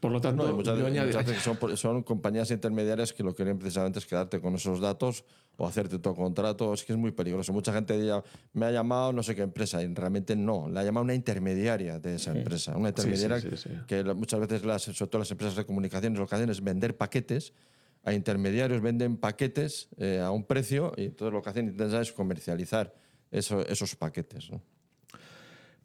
Por 0.00 0.12
lo 0.12 0.20
tanto, 0.20 0.46
No, 0.46 0.52
muchas, 0.54 0.78
yo 0.78 0.84
veces- 0.84 0.98
añadi- 1.00 1.06
muchas 1.06 1.26
veces 1.58 1.80
son, 1.80 2.02
compañías 2.02 2.50
intermediarias 2.50 3.14
que 3.14 3.22
lo 3.22 3.30
que 3.30 3.36
quieren 3.36 3.58
precisamente 3.58 3.98
es 4.00 4.04
quedarte 4.06 4.38
con 4.38 4.54
esos 4.54 4.78
datos 4.78 5.24
o 5.56 5.66
hacerte 5.66 5.98
tu 5.98 6.14
contrato. 6.14 6.74
Es 6.74 6.84
que 6.84 6.92
es 6.92 6.98
muy 6.98 7.10
peligroso. 7.10 7.54
Mucha 7.54 7.72
gente 7.72 8.04
ya 8.04 8.22
me 8.52 8.66
ha 8.66 8.70
llamado 8.70 9.14
no 9.14 9.22
sé 9.22 9.34
qué 9.34 9.40
empresa 9.40 9.82
y 9.82 9.86
realmente 9.94 10.36
no. 10.36 10.68
La 10.68 10.80
ha 10.80 10.84
llamado 10.84 11.04
una 11.04 11.14
intermediaria 11.14 11.98
de 12.00 12.16
esa 12.16 12.36
empresa. 12.36 12.76
Una 12.76 12.90
Sí, 12.90 12.94
sí, 12.96 13.08
intermediaria 13.08 13.40
sí, 13.50 13.56
sí. 13.56 13.70
que 13.86 14.04
muchas 14.12 14.40
veces, 14.40 14.64
las, 14.66 14.82
sobre 14.82 15.06
todo 15.10 15.20
las 15.20 15.30
empresas 15.30 15.56
de 15.56 15.64
comunicaciones, 15.64 16.18
lo 16.18 16.26
que 16.26 16.34
hacen 16.34 16.50
es 16.50 16.62
vender 16.62 16.96
paquetes 16.98 17.54
a 18.04 18.12
intermediarios, 18.12 18.80
venden 18.82 19.16
paquetes 19.16 19.88
eh, 19.96 20.20
a 20.20 20.30
un 20.30 20.44
precio 20.44 20.92
y 20.96 21.04
entonces 21.06 21.32
lo 21.32 21.42
que 21.42 21.50
hacen 21.50 21.68
intentan 21.68 22.02
es 22.02 22.12
comercializar 22.12 22.94
eso- 23.30 23.66
esos 23.66 23.96
paquetes. 23.96 24.50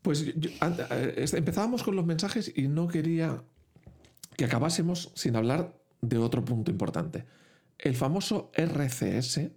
Pues 0.02 0.26
eh, 0.28 1.26
empezábamos 1.34 1.84
con 1.84 1.96
los 1.96 2.06
mensajes 2.06 2.52
y 2.56 2.68
no 2.68 2.88
quería 2.88 3.44
que 4.38 4.46
acabásemos 4.46 5.12
sin 5.16 5.36
hablar 5.36 5.76
de 6.02 6.18
otro 6.18 6.44
punto 6.46 6.72
importante. 6.72 7.26
El 7.78 7.96
famoso 7.96 8.52
RCS. 8.54 9.52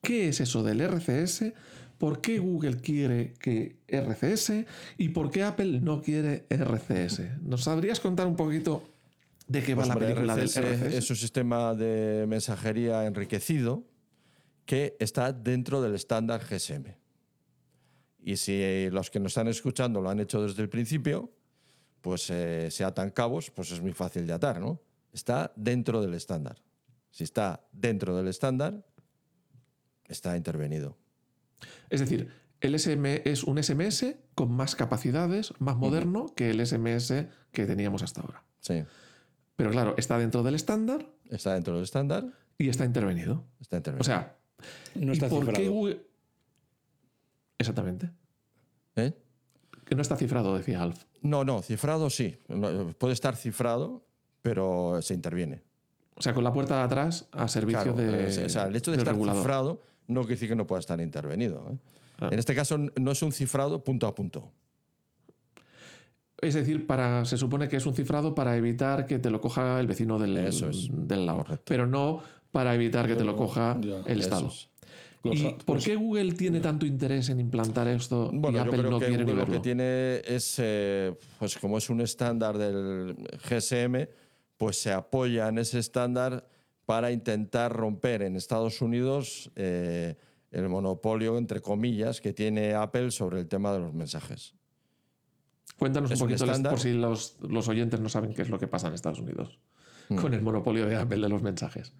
¿Qué 0.00 0.28
es 0.28 0.40
eso 0.40 0.62
del 0.62 0.80
RCS? 0.80 1.52
¿Por 1.98 2.20
qué 2.20 2.38
Google 2.38 2.78
quiere 2.78 3.34
que 3.34 3.76
RCS? 3.86 4.64
¿Y 4.98 5.10
por 5.10 5.30
qué 5.30 5.44
Apple 5.44 5.80
no 5.80 6.02
quiere 6.02 6.46
RCS? 6.48 7.40
¿Nos 7.42 7.64
sabrías 7.64 8.00
contar 8.00 8.26
un 8.26 8.34
poquito 8.34 8.82
de 9.52 9.62
qué 9.62 9.74
va 9.74 9.86
la 9.86 9.94
hombre, 9.94 10.08
película 10.08 10.34
RCS 10.34 10.54
del 10.54 10.64
RCS? 10.64 10.94
Es 10.94 11.10
un 11.10 11.16
sistema 11.16 11.74
de 11.74 12.26
mensajería 12.28 13.06
enriquecido 13.06 13.84
que 14.64 14.96
está 14.98 15.32
dentro 15.32 15.82
del 15.82 15.94
estándar 15.94 16.42
GSM. 16.44 16.96
Y 18.24 18.36
si 18.36 18.88
los 18.90 19.10
que 19.10 19.20
nos 19.20 19.32
están 19.32 19.48
escuchando 19.48 20.00
lo 20.00 20.08
han 20.08 20.20
hecho 20.20 20.42
desde 20.42 20.62
el 20.62 20.68
principio, 20.68 21.32
pues 22.00 22.30
eh, 22.30 22.68
se 22.70 22.84
atan 22.84 23.10
cabos, 23.10 23.50
pues 23.50 23.72
es 23.72 23.80
muy 23.80 23.92
fácil 23.92 24.26
de 24.26 24.32
atar, 24.32 24.60
¿no? 24.60 24.80
Está 25.12 25.52
dentro 25.56 26.00
del 26.00 26.14
estándar. 26.14 26.62
Si 27.10 27.24
está 27.24 27.66
dentro 27.72 28.16
del 28.16 28.28
estándar, 28.28 28.84
está 30.06 30.36
intervenido. 30.36 30.96
Es 31.90 32.00
decir, 32.00 32.28
el 32.60 32.74
SM 32.78 33.22
es 33.24 33.44
un 33.44 33.62
SMS 33.62 34.14
con 34.34 34.52
más 34.52 34.76
capacidades, 34.76 35.52
más 35.58 35.76
moderno 35.76 36.26
que 36.34 36.50
el 36.50 36.64
SMS 36.64 37.26
que 37.52 37.66
teníamos 37.66 38.02
hasta 38.02 38.20
ahora. 38.22 38.44
Sí, 38.60 38.84
Pero 39.56 39.70
claro, 39.70 39.94
está 39.96 40.18
dentro 40.18 40.42
del 40.42 40.54
estándar 40.54 41.06
está 41.30 41.54
dentro 41.54 41.74
del 41.74 41.84
estándar, 41.84 42.26
y 42.58 42.68
está 42.68 42.84
intervenido. 42.84 43.44
está 43.60 43.76
intervenido. 43.78 44.02
O 44.02 44.04
sea, 44.04 44.36
No 44.94 45.12
¿y 45.12 45.16
está 45.16 45.28
por 45.28 45.44
qué 45.46 45.52
cifrado. 45.52 45.70
Google- 45.72 46.06
Exactamente. 47.58 48.10
¿Eh? 48.96 49.12
Que 49.84 49.94
no 49.94 50.02
está 50.02 50.16
cifrado, 50.16 50.56
decía 50.56 50.82
Alf. 50.82 51.04
No, 51.22 51.44
no, 51.44 51.62
cifrado 51.62 52.10
sí. 52.10 52.38
Puede 52.98 53.14
estar 53.14 53.36
cifrado, 53.36 54.04
pero 54.42 55.00
se 55.02 55.14
interviene. 55.14 55.62
O 56.16 56.22
sea, 56.22 56.34
con 56.34 56.44
la 56.44 56.52
puerta 56.52 56.76
de 56.76 56.82
atrás 56.82 57.26
a 57.32 57.48
servicio 57.48 57.94
Claro, 57.94 57.96
de. 57.96 58.26
es- 58.28 58.38
o 58.38 58.48
sea, 58.48 58.66
el 58.66 58.76
hecho 58.76 58.90
de 58.90 58.98
estar 58.98 59.14
regulador. 59.14 59.40
cifrado 59.42 59.82
no 60.08 60.20
quiere 60.22 60.34
decir 60.34 60.48
que 60.48 60.56
no 60.56 60.66
pueda 60.66 60.80
estar 60.80 61.00
intervenido. 61.00 61.66
¿eh? 61.72 61.78
Ah. 62.20 62.28
En 62.30 62.38
este 62.38 62.54
caso 62.54 62.76
no 62.78 63.10
es 63.12 63.22
un 63.22 63.32
cifrado 63.32 63.82
punto 63.82 64.06
a 64.06 64.14
punto. 64.14 64.52
Es 66.42 66.54
decir, 66.54 66.88
para, 66.88 67.24
se 67.24 67.38
supone 67.38 67.68
que 67.68 67.76
es 67.76 67.86
un 67.86 67.94
cifrado 67.94 68.34
para 68.34 68.56
evitar 68.56 69.06
que 69.06 69.20
te 69.20 69.30
lo 69.30 69.40
coja 69.40 69.78
el 69.78 69.86
vecino 69.86 70.18
del, 70.18 70.36
Eso 70.36 70.68
es. 70.68 70.88
del 70.90 71.24
lado. 71.24 71.38
Correcto. 71.38 71.64
Pero 71.66 71.86
no 71.86 72.20
para 72.50 72.74
evitar 72.74 73.06
que 73.06 73.14
te 73.14 73.24
lo 73.24 73.36
coja 73.36 73.78
ya, 73.80 74.02
el 74.06 74.20
Estado. 74.20 74.48
es. 74.48 74.68
Los 75.22 75.36
¿Y 75.36 75.56
por 75.64 75.78
qué 75.78 75.94
Google 75.94 76.32
tiene 76.32 76.58
tanto 76.58 76.84
interés 76.84 77.28
en 77.28 77.38
implantar 77.38 77.86
esto 77.86 78.28
y 78.32 78.38
Bueno, 78.38 78.58
yo 78.58 78.62
Apple 78.64 78.78
creo 78.78 78.90
no 78.90 78.98
que 78.98 79.06
quiere 79.06 79.24
ni 79.24 79.30
Google 79.30 79.46
lo 79.46 79.52
que 79.52 79.60
tiene 79.60 80.20
es, 80.26 80.56
eh, 80.58 81.14
pues 81.38 81.56
como 81.58 81.78
es 81.78 81.88
un 81.88 82.00
estándar 82.00 82.58
del 82.58 83.14
GSM, 83.48 84.08
pues 84.56 84.78
se 84.78 84.92
apoya 84.92 85.46
en 85.46 85.58
ese 85.58 85.78
estándar 85.78 86.44
para 86.86 87.12
intentar 87.12 87.72
romper 87.72 88.22
en 88.22 88.34
Estados 88.34 88.82
Unidos 88.82 89.48
eh, 89.54 90.16
el 90.50 90.68
monopolio, 90.68 91.38
entre 91.38 91.60
comillas, 91.60 92.20
que 92.20 92.32
tiene 92.32 92.74
Apple 92.74 93.12
sobre 93.12 93.38
el 93.38 93.46
tema 93.46 93.72
de 93.72 93.78
los 93.78 93.94
mensajes. 93.94 94.54
Cuéntanos 95.78 96.10
un 96.10 96.14
Es 96.14 96.20
un 96.20 96.28
poquito, 96.28 96.44
estándar. 96.44 96.72
por 96.72 96.80
si 96.80 96.92
los, 96.92 97.36
los 97.40 97.68
oyentes 97.68 98.00
no 98.00 98.08
saben 98.08 98.34
qué 98.34 98.42
es 98.42 98.48
lo 98.50 98.58
que 98.58 98.68
pasa 98.68 98.88
en 98.88 98.94
Estados 98.94 99.18
Unidos 99.20 99.58
Hmm. 100.08 100.16
con 100.16 100.34
el 100.34 100.42
monopolio 100.42 100.84
de 100.86 100.96
Apple 100.96 101.20
de 101.20 101.28
los 101.28 101.42
mensajes. 101.42 101.92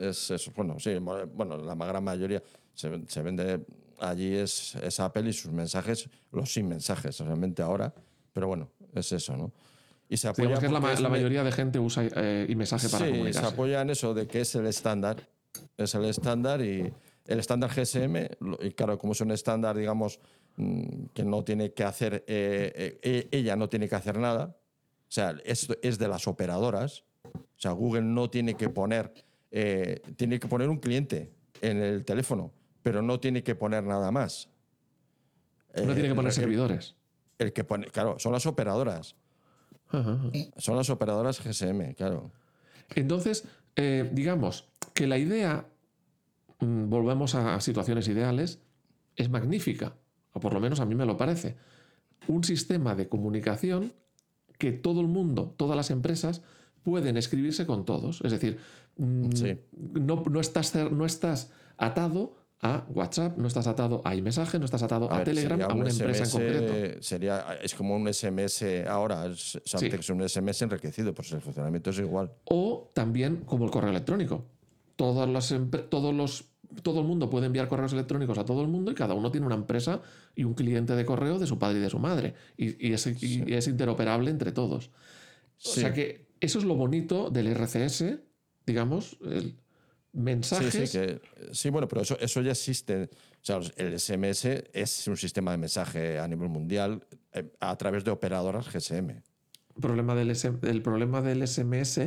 Es 0.00 0.28
eso, 0.32 0.50
bueno, 0.56 0.78
sí, 0.80 0.96
bueno, 0.98 1.56
la 1.56 1.74
gran 1.76 2.02
mayoría 2.02 2.42
se, 2.74 2.90
se 3.06 3.22
vende 3.22 3.64
allí 4.00 4.34
es, 4.34 4.74
es 4.74 4.98
Apple 4.98 5.28
y 5.28 5.32
sus 5.32 5.52
mensajes, 5.52 6.08
los 6.32 6.52
sin 6.52 6.68
mensajes, 6.68 7.20
realmente 7.20 7.62
ahora, 7.62 7.94
pero 8.32 8.48
bueno, 8.48 8.70
es 8.92 9.12
eso, 9.12 9.36
¿no? 9.36 9.52
Y 10.08 10.16
se 10.16 10.26
apoya 10.28 10.58
que 10.58 10.66
es 10.66 10.72
la, 10.72 10.92
es 10.92 11.00
la 11.00 11.06
un- 11.08 11.12
mayoría 11.12 11.44
de 11.44 11.52
gente 11.52 11.78
usa 11.78 12.04
eh, 12.16 12.44
y 12.48 12.56
mensaje 12.56 12.88
para 12.88 13.04
sí, 13.04 13.10
se 13.12 13.16
comunicarse. 13.18 13.48
apoya 13.54 13.80
en 13.82 13.90
eso 13.90 14.12
de 14.14 14.26
que 14.26 14.40
es 14.40 14.52
el 14.56 14.66
estándar, 14.66 15.28
es 15.78 15.94
el 15.94 16.04
estándar 16.06 16.60
y 16.60 16.92
el 17.26 17.38
estándar 17.38 17.70
GSM, 17.70 18.16
y 18.62 18.70
claro, 18.72 18.98
como 18.98 19.12
es 19.12 19.20
un 19.20 19.30
estándar, 19.30 19.76
digamos, 19.76 20.18
mm, 20.18 20.43
que 20.56 21.24
no 21.24 21.42
tiene 21.42 21.72
que 21.72 21.84
hacer, 21.84 22.24
eh, 22.28 22.72
eh, 22.76 22.98
eh, 23.02 23.28
ella 23.32 23.56
no 23.56 23.68
tiene 23.68 23.88
que 23.88 23.96
hacer 23.96 24.18
nada, 24.18 24.56
o 24.56 25.10
sea, 25.14 25.34
esto 25.44 25.74
es 25.82 25.98
de 25.98 26.06
las 26.08 26.28
operadoras, 26.28 27.04
o 27.24 27.56
sea, 27.56 27.72
Google 27.72 28.02
no 28.02 28.30
tiene 28.30 28.54
que 28.54 28.68
poner, 28.68 29.12
eh, 29.50 30.00
tiene 30.16 30.38
que 30.38 30.46
poner 30.46 30.68
un 30.68 30.78
cliente 30.78 31.32
en 31.60 31.78
el 31.78 32.04
teléfono, 32.04 32.52
pero 32.82 33.02
no 33.02 33.18
tiene 33.18 33.42
que 33.42 33.54
poner 33.54 33.82
nada 33.82 34.10
más. 34.12 34.48
no 35.76 35.92
tiene 35.94 36.08
que 36.08 36.14
poner 36.14 36.32
servidores. 36.32 36.94
El 37.38 37.52
que 37.52 37.64
pone, 37.64 37.86
claro, 37.86 38.18
son 38.20 38.32
las 38.32 38.46
operadoras, 38.46 39.16
Ajá, 39.88 40.12
ajá. 40.12 40.30
son 40.58 40.76
las 40.76 40.88
operadoras 40.88 41.40
GSM, 41.40 41.94
claro. 41.94 42.30
Entonces, 42.94 43.44
digamos 44.12 44.68
que 44.92 45.08
la 45.08 45.18
idea, 45.18 45.66
mm, 46.60 46.88
volvemos 46.88 47.34
a 47.34 47.60
situaciones 47.60 48.06
ideales, 48.06 48.60
es 49.16 49.28
magnífica, 49.30 49.96
o 50.34 50.40
por 50.40 50.52
lo 50.52 50.60
menos 50.60 50.80
a 50.80 50.84
mí 50.84 50.94
me 50.94 51.06
lo 51.06 51.16
parece. 51.16 51.56
Un 52.28 52.44
sistema 52.44 52.94
de 52.94 53.08
comunicación 53.08 53.92
que 54.58 54.72
todo 54.72 55.00
el 55.00 55.08
mundo, 55.08 55.54
todas 55.56 55.76
las 55.76 55.90
empresas, 55.90 56.42
pueden 56.82 57.16
escribirse 57.16 57.64
con 57.66 57.84
todos. 57.84 58.20
Es 58.22 58.30
decir, 58.32 58.58
mm, 58.98 59.30
Sí. 59.32 59.56
no, 59.72 60.22
no 60.30 60.40
estás, 60.40 60.74
no 60.92 61.06
estás 61.06 61.50
atado 61.78 62.36
a 62.60 62.84
WhatsApp, 62.88 63.36
no 63.36 63.46
estás 63.46 63.66
atado 63.66 64.00
a 64.04 64.14
iMessage, 64.14 64.58
no 64.58 64.64
estás 64.64 64.82
atado 64.82 65.10
a, 65.12 65.18
ver, 65.18 65.24
Telegram, 65.24 65.60
a 65.62 65.74
un 65.74 65.80
una 65.80 65.90
empresa 65.90 66.24
en 66.24 66.30
concreto. 66.30 67.02
Sería, 67.02 67.58
es 67.62 67.74
como 67.74 67.94
un 67.96 68.06
SMS 68.12 68.86
ahora, 68.88 69.26
es, 69.26 69.60
Sí. 69.64 69.86
es 69.86 70.10
un 70.10 70.26
SMS 70.26 70.62
enriquecido, 70.62 71.12
pues 71.14 71.32
el 71.32 71.40
funcionamiento 71.42 71.90
es 71.90 71.98
igual. 71.98 72.32
O 72.44 72.90
también 72.94 73.42
como 73.44 73.64
el 73.66 73.70
correo 73.70 73.90
electrónico. 73.90 74.46
Todas 74.96 75.28
las 75.28 75.54
todos 75.90 76.14
los, 76.14 76.44
todo 76.82 77.00
el 77.00 77.06
mundo 77.06 77.30
puede 77.30 77.46
enviar 77.46 77.68
correos 77.68 77.92
electrónicos 77.92 78.38
a 78.38 78.44
todo 78.44 78.62
el 78.62 78.68
mundo 78.68 78.90
y 78.90 78.94
cada 78.94 79.14
uno 79.14 79.30
tiene 79.30 79.46
una 79.46 79.56
empresa 79.56 80.02
y 80.34 80.44
un 80.44 80.54
cliente 80.54 80.94
de 80.94 81.04
correo 81.04 81.38
de 81.38 81.46
su 81.46 81.58
padre 81.58 81.78
y 81.78 81.82
de 81.82 81.90
su 81.90 81.98
madre. 81.98 82.34
Y, 82.56 82.88
y 82.88 82.92
es, 82.92 83.06
y 83.22 83.52
es 83.52 83.68
interoperable 83.68 84.30
entre 84.30 84.52
todos. 84.52 84.90
O 85.64 85.68
sea 85.70 85.92
que 85.92 86.26
eso 86.40 86.58
es 86.58 86.64
lo 86.64 86.74
bonito 86.74 87.30
del 87.30 87.48
RCS, 87.48 88.18
digamos, 88.66 89.18
el 89.24 89.56
mensajes. 90.14 90.72
Sí, 90.72 90.86
sí, 90.86 90.98
que, 90.98 91.20
sí, 91.52 91.70
bueno, 91.70 91.88
pero 91.88 92.02
eso, 92.02 92.18
eso 92.18 92.40
ya 92.40 92.52
existe. 92.52 93.10
O 93.12 93.42
sea, 93.42 93.60
el 93.76 93.98
SMS 93.98 94.46
es 94.72 95.06
un 95.08 95.16
sistema 95.16 95.50
de 95.50 95.58
mensaje 95.58 96.18
a 96.18 96.26
nivel 96.26 96.48
mundial 96.48 97.04
eh, 97.32 97.52
a 97.60 97.76
través 97.76 98.04
de 98.04 98.10
operadoras 98.10 98.72
GSM. 98.72 99.22
problema 99.80 100.14
del, 100.14 100.30
el 100.62 100.82
problema 100.82 101.20
del 101.20 101.46
SMS 101.46 101.98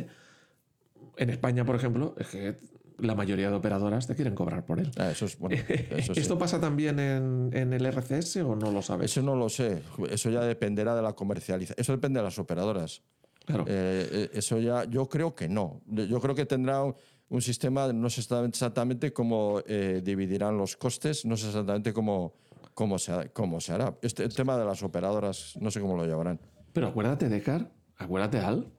en 1.17 1.29
España, 1.29 1.65
por 1.65 1.75
ejemplo, 1.75 2.15
es 2.17 2.27
que 2.27 2.57
la 2.99 3.15
mayoría 3.15 3.49
de 3.49 3.55
operadoras 3.55 4.07
te 4.07 4.15
quieren 4.15 4.35
cobrar 4.35 4.65
por 4.65 4.79
él. 4.79 4.91
Ah, 4.97 5.11
eso 5.11 5.25
es 5.25 5.37
bueno. 5.37 5.55
Eso, 5.67 6.13
sí. 6.13 6.19
¿Esto 6.19 6.37
pasa 6.37 6.59
también 6.59 6.99
en, 6.99 7.49
en 7.53 7.73
el 7.73 7.85
RCS 7.85 8.37
o 8.37 8.55
no 8.55 8.71
lo 8.71 8.81
sabes? 8.81 9.11
Eso 9.11 9.21
no 9.21 9.35
lo 9.35 9.49
sé. 9.49 9.81
Eso 10.09 10.29
ya 10.29 10.41
dependerá 10.41 10.95
de 10.95 11.01
la 11.01 11.13
comercialización. 11.13 11.75
Eso 11.79 11.91
depende 11.91 12.19
de 12.19 12.23
las 12.23 12.39
operadoras. 12.39 13.01
Claro. 13.45 13.65
Eh, 13.67 14.09
eh, 14.11 14.29
eso 14.33 14.59
ya, 14.59 14.83
yo 14.85 15.07
creo 15.07 15.35
que 15.35 15.47
no. 15.47 15.81
Yo 15.87 16.19
creo 16.19 16.35
que 16.35 16.45
tendrá 16.45 16.83
un, 16.83 16.95
un 17.29 17.41
sistema, 17.41 17.91
no 17.91 18.09
sé 18.09 18.21
exactamente 18.21 19.11
cómo 19.11 19.61
eh, 19.65 20.01
dividirán 20.03 20.57
los 20.57 20.77
costes, 20.77 21.25
no 21.25 21.35
sé 21.35 21.47
exactamente 21.47 21.93
cómo, 21.93 22.33
cómo, 22.73 22.97
se, 22.97 23.31
cómo 23.31 23.59
se 23.59 23.73
hará. 23.73 23.97
Este 24.01 24.23
el 24.23 24.33
tema 24.33 24.57
de 24.57 24.65
las 24.65 24.83
operadoras, 24.83 25.53
no 25.59 25.71
sé 25.71 25.81
cómo 25.81 25.97
lo 25.97 26.05
llevarán. 26.05 26.39
Pero 26.73 26.87
acuérdate, 26.87 27.27
Decar, 27.29 27.71
acuérdate, 27.97 28.39
Al, 28.39 28.71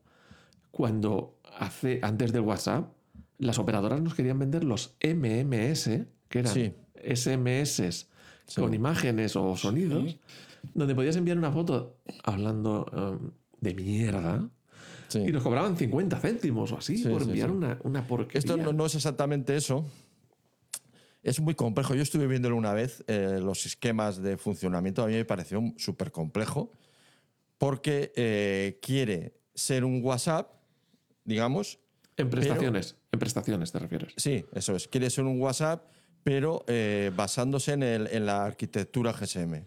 cuando 0.70 1.39
hace, 1.59 2.01
antes 2.03 2.32
del 2.32 2.43
WhatsApp, 2.43 2.93
las 3.39 3.59
operadoras 3.59 4.01
nos 4.01 4.15
querían 4.15 4.39
vender 4.39 4.65
los 4.65 4.97
MMS, 5.02 6.06
que 6.28 6.39
eran 6.40 6.52
Sí. 6.52 6.74
SMS 7.02 8.06
con 8.56 8.74
imágenes 8.74 9.36
o 9.36 9.56
sonidos, 9.56 10.19
donde 10.74 10.94
podías 10.94 11.16
enviar 11.16 11.39
una 11.39 11.52
foto 11.52 11.98
hablando 12.24 12.86
um, 12.93 13.31
de 13.60 13.74
mierda 13.74 14.48
y 15.15 15.32
nos 15.32 15.43
cobraban 15.43 15.77
50 15.77 16.19
céntimos 16.19 16.73
o 16.73 16.78
así 16.78 16.98
Sí, 16.98 17.09
por 17.09 17.23
enviar. 17.23 17.51
Una, 17.51 17.78
una 17.85 18.06
porquería. 18.06 18.39
Esto 18.39 18.56
no, 18.56 18.73
no 18.73 18.86
es 18.86 18.94
exactamente 18.94 19.56
eso. 19.56 19.86
Es 21.23 21.40
muy 21.40 21.55
complejo. 21.55 21.94
Yo 21.94 22.02
estuve 22.02 22.27
viéndolo 22.27 22.56
una 22.56 22.73
vez, 22.73 23.05
eh, 23.06 23.39
los 23.40 23.66
esquemas 23.66 24.23
de 24.23 24.36
funcionamiento. 24.36 25.02
A 25.02 25.06
mí 25.06 25.15
me 25.15 25.24
pareció 25.24 25.62
súper 25.77 26.12
complejo 26.12 26.70
porque 27.56 28.12
eh, 28.16 28.78
quiere 28.82 29.35
ser 29.55 29.85
un 29.85 30.02
WhatsApp, 30.05 30.52
digamos. 31.24 31.78
En 32.19 32.28
prestaciones, 32.31 32.97
en 33.12 33.19
prestaciones 33.19 33.73
te 33.73 33.78
refieres. 33.78 34.12
Sí, 34.16 34.45
eso 34.53 34.77
es. 34.77 34.89
Quiere 34.89 35.09
ser 35.09 35.24
un 35.24 35.40
WhatsApp, 35.40 35.85
pero 36.24 36.65
eh, 36.66 37.11
basándose 37.16 37.73
en, 37.73 37.82
el- 37.82 38.09
en 38.09 38.27
la 38.27 38.45
arquitectura 38.45 39.12
GSM. 39.12 39.65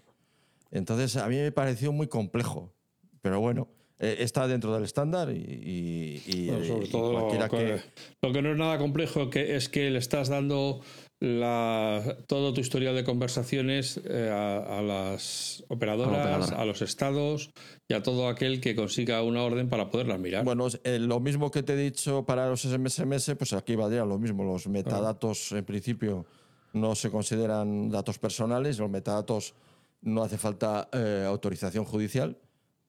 Entonces, 0.71 1.17
a 1.17 1.27
mí 1.27 1.37
me 1.37 1.51
pareció 1.51 1.91
muy 1.91 2.07
complejo. 2.07 2.73
Pero 3.21 3.39
bueno, 3.39 3.67
eh, 3.99 4.17
está 4.19 4.47
dentro 4.47 4.73
del 4.73 4.83
estándar 4.83 5.29
y, 5.31 5.35
y- 5.37 6.23
y- 6.25 6.47
Bueno, 6.47 6.65
sobre 6.65 6.85
y 6.87 6.89
todo 6.91 7.11
cualquiera 7.13 7.45
lo, 7.45 7.51
que... 7.51 7.81
lo 8.21 8.31
que 8.33 8.41
no 8.41 8.51
es 8.51 8.57
nada 8.57 8.77
complejo 8.77 9.29
que 9.29 9.55
es 9.55 9.69
que 9.69 9.89
le 9.91 9.99
estás 9.99 10.27
dando 10.29 10.81
la, 11.21 12.17
todo 12.27 12.51
tu 12.51 12.61
historial 12.61 12.95
de 12.95 13.03
conversaciones 13.03 14.01
eh, 14.05 14.29
a, 14.29 14.79
a 14.79 14.81
las 14.81 15.63
operadoras, 15.69 16.13
A 16.13 16.21
a, 16.21 16.25
la 16.31 16.37
operadora. 16.37 16.65
los 16.65 16.81
estados 16.81 17.51
y 17.87 17.93
a 17.93 18.01
todo 18.01 18.27
aquel 18.27 18.59
que 18.59 18.75
consiga 18.75 19.21
una 19.21 19.43
orden 19.43 19.69
para 19.69 19.89
poderlas 19.91 20.19
mirar. 20.19 20.43
Bueno, 20.43 20.65
eh, 20.83 20.97
lo 20.97 21.19
mismo 21.19 21.51
que 21.51 21.61
te 21.61 21.73
he 21.73 21.77
dicho 21.77 22.25
para 22.25 22.49
los 22.49 22.61
SMS, 22.63 23.35
pues 23.37 23.53
aquí 23.53 23.75
valdría 23.75 24.03
lo 24.03 24.17
mismo. 24.17 24.43
Los 24.43 24.67
metadatos, 24.67 25.51
en 25.51 25.63
principio, 25.63 26.25
no 26.73 26.95
se 26.95 27.11
consideran 27.11 27.89
datos 27.89 28.17
personales. 28.17 28.79
Los 28.79 28.89
metadatos 28.89 29.53
no 30.01 30.23
hace 30.23 30.39
falta 30.39 30.89
eh, 30.91 31.23
autorización 31.27 31.85
judicial 31.85 32.35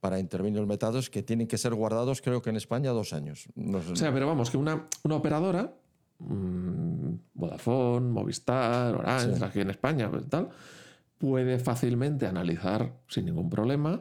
para 0.01 0.19
intervenir 0.19 0.59
los 0.59 0.67
metadatos 0.69 1.11
que 1.11 1.23
tienen 1.23 1.47
que 1.47 1.59
ser 1.59 1.75
guardados, 1.75 2.23
creo 2.23 2.41
que 2.41 2.49
en 2.51 2.57
España, 2.57 2.91
dos 2.93 3.13
años. 3.13 3.47
No 3.55 3.83
sé- 3.83 3.93
O 3.93 3.97
sea, 3.97 4.13
pero 4.13 4.27
vamos, 4.27 4.51
que 4.51 4.57
una, 4.57 4.89
una 5.05 5.17
operadora, 5.17 5.75
mm, 6.19 6.92
Vodafone, 7.35 8.09
Movistar, 8.11 8.95
Orange, 8.95 9.37
Sí. 9.37 9.45
aquí 9.45 9.61
en 9.61 9.71
España, 9.71 10.11
pues, 10.11 10.29
tal, 10.29 10.49
puede 11.19 11.59
fácilmente 11.59 12.27
analizar 12.27 12.93
sin 13.09 13.27
ningún 13.27 13.49
problema. 13.51 14.01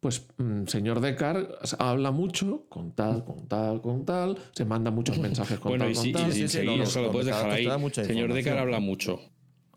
Pues, 0.00 0.26
mm, 0.36 0.66
señor 0.66 1.00
Decar 1.00 1.58
habla 1.78 2.10
mucho 2.12 2.66
con 2.68 2.92
tal, 2.92 3.24
con 3.24 3.48
tal, 3.48 3.80
con 3.80 4.04
tal, 4.04 4.38
se 4.52 4.64
manda 4.64 4.90
muchos 4.92 5.18
mensajes 5.18 5.58
con 5.58 5.70
bueno, 5.70 5.84
tal, 5.86 5.92
y, 6.06 6.12
con 6.12 6.22
tal. 6.22 6.30
y- 6.30 6.32
sí, 6.34 6.42
y- 6.44 6.48
sí, 6.48 6.58
y 6.60 6.64
no, 6.76 6.82
eso 6.84 7.02
lo 7.02 7.10
puedes 7.10 7.26
dejar 7.26 7.50
ahí. 7.50 7.66
Señor 7.92 8.32
Decar 8.32 8.58
habla 8.58 8.78
mucho. 8.80 9.18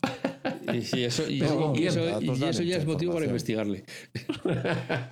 Y, 0.72 0.80
si 0.82 1.04
eso, 1.04 1.28
y, 1.28 1.40
Pero 1.40 1.50
eso- 1.52 1.60
¿con 1.60 1.70
y 1.72 1.74
quién? 1.78 1.88
eso, 1.88 2.04
Datos 2.04 2.22
y 2.22 2.40
dan 2.40 2.50
eso 2.50 2.62
ya 2.62 2.76
es 2.76 2.86
motivo 2.86 3.12
para 3.14 3.26
investigarle. 3.26 3.84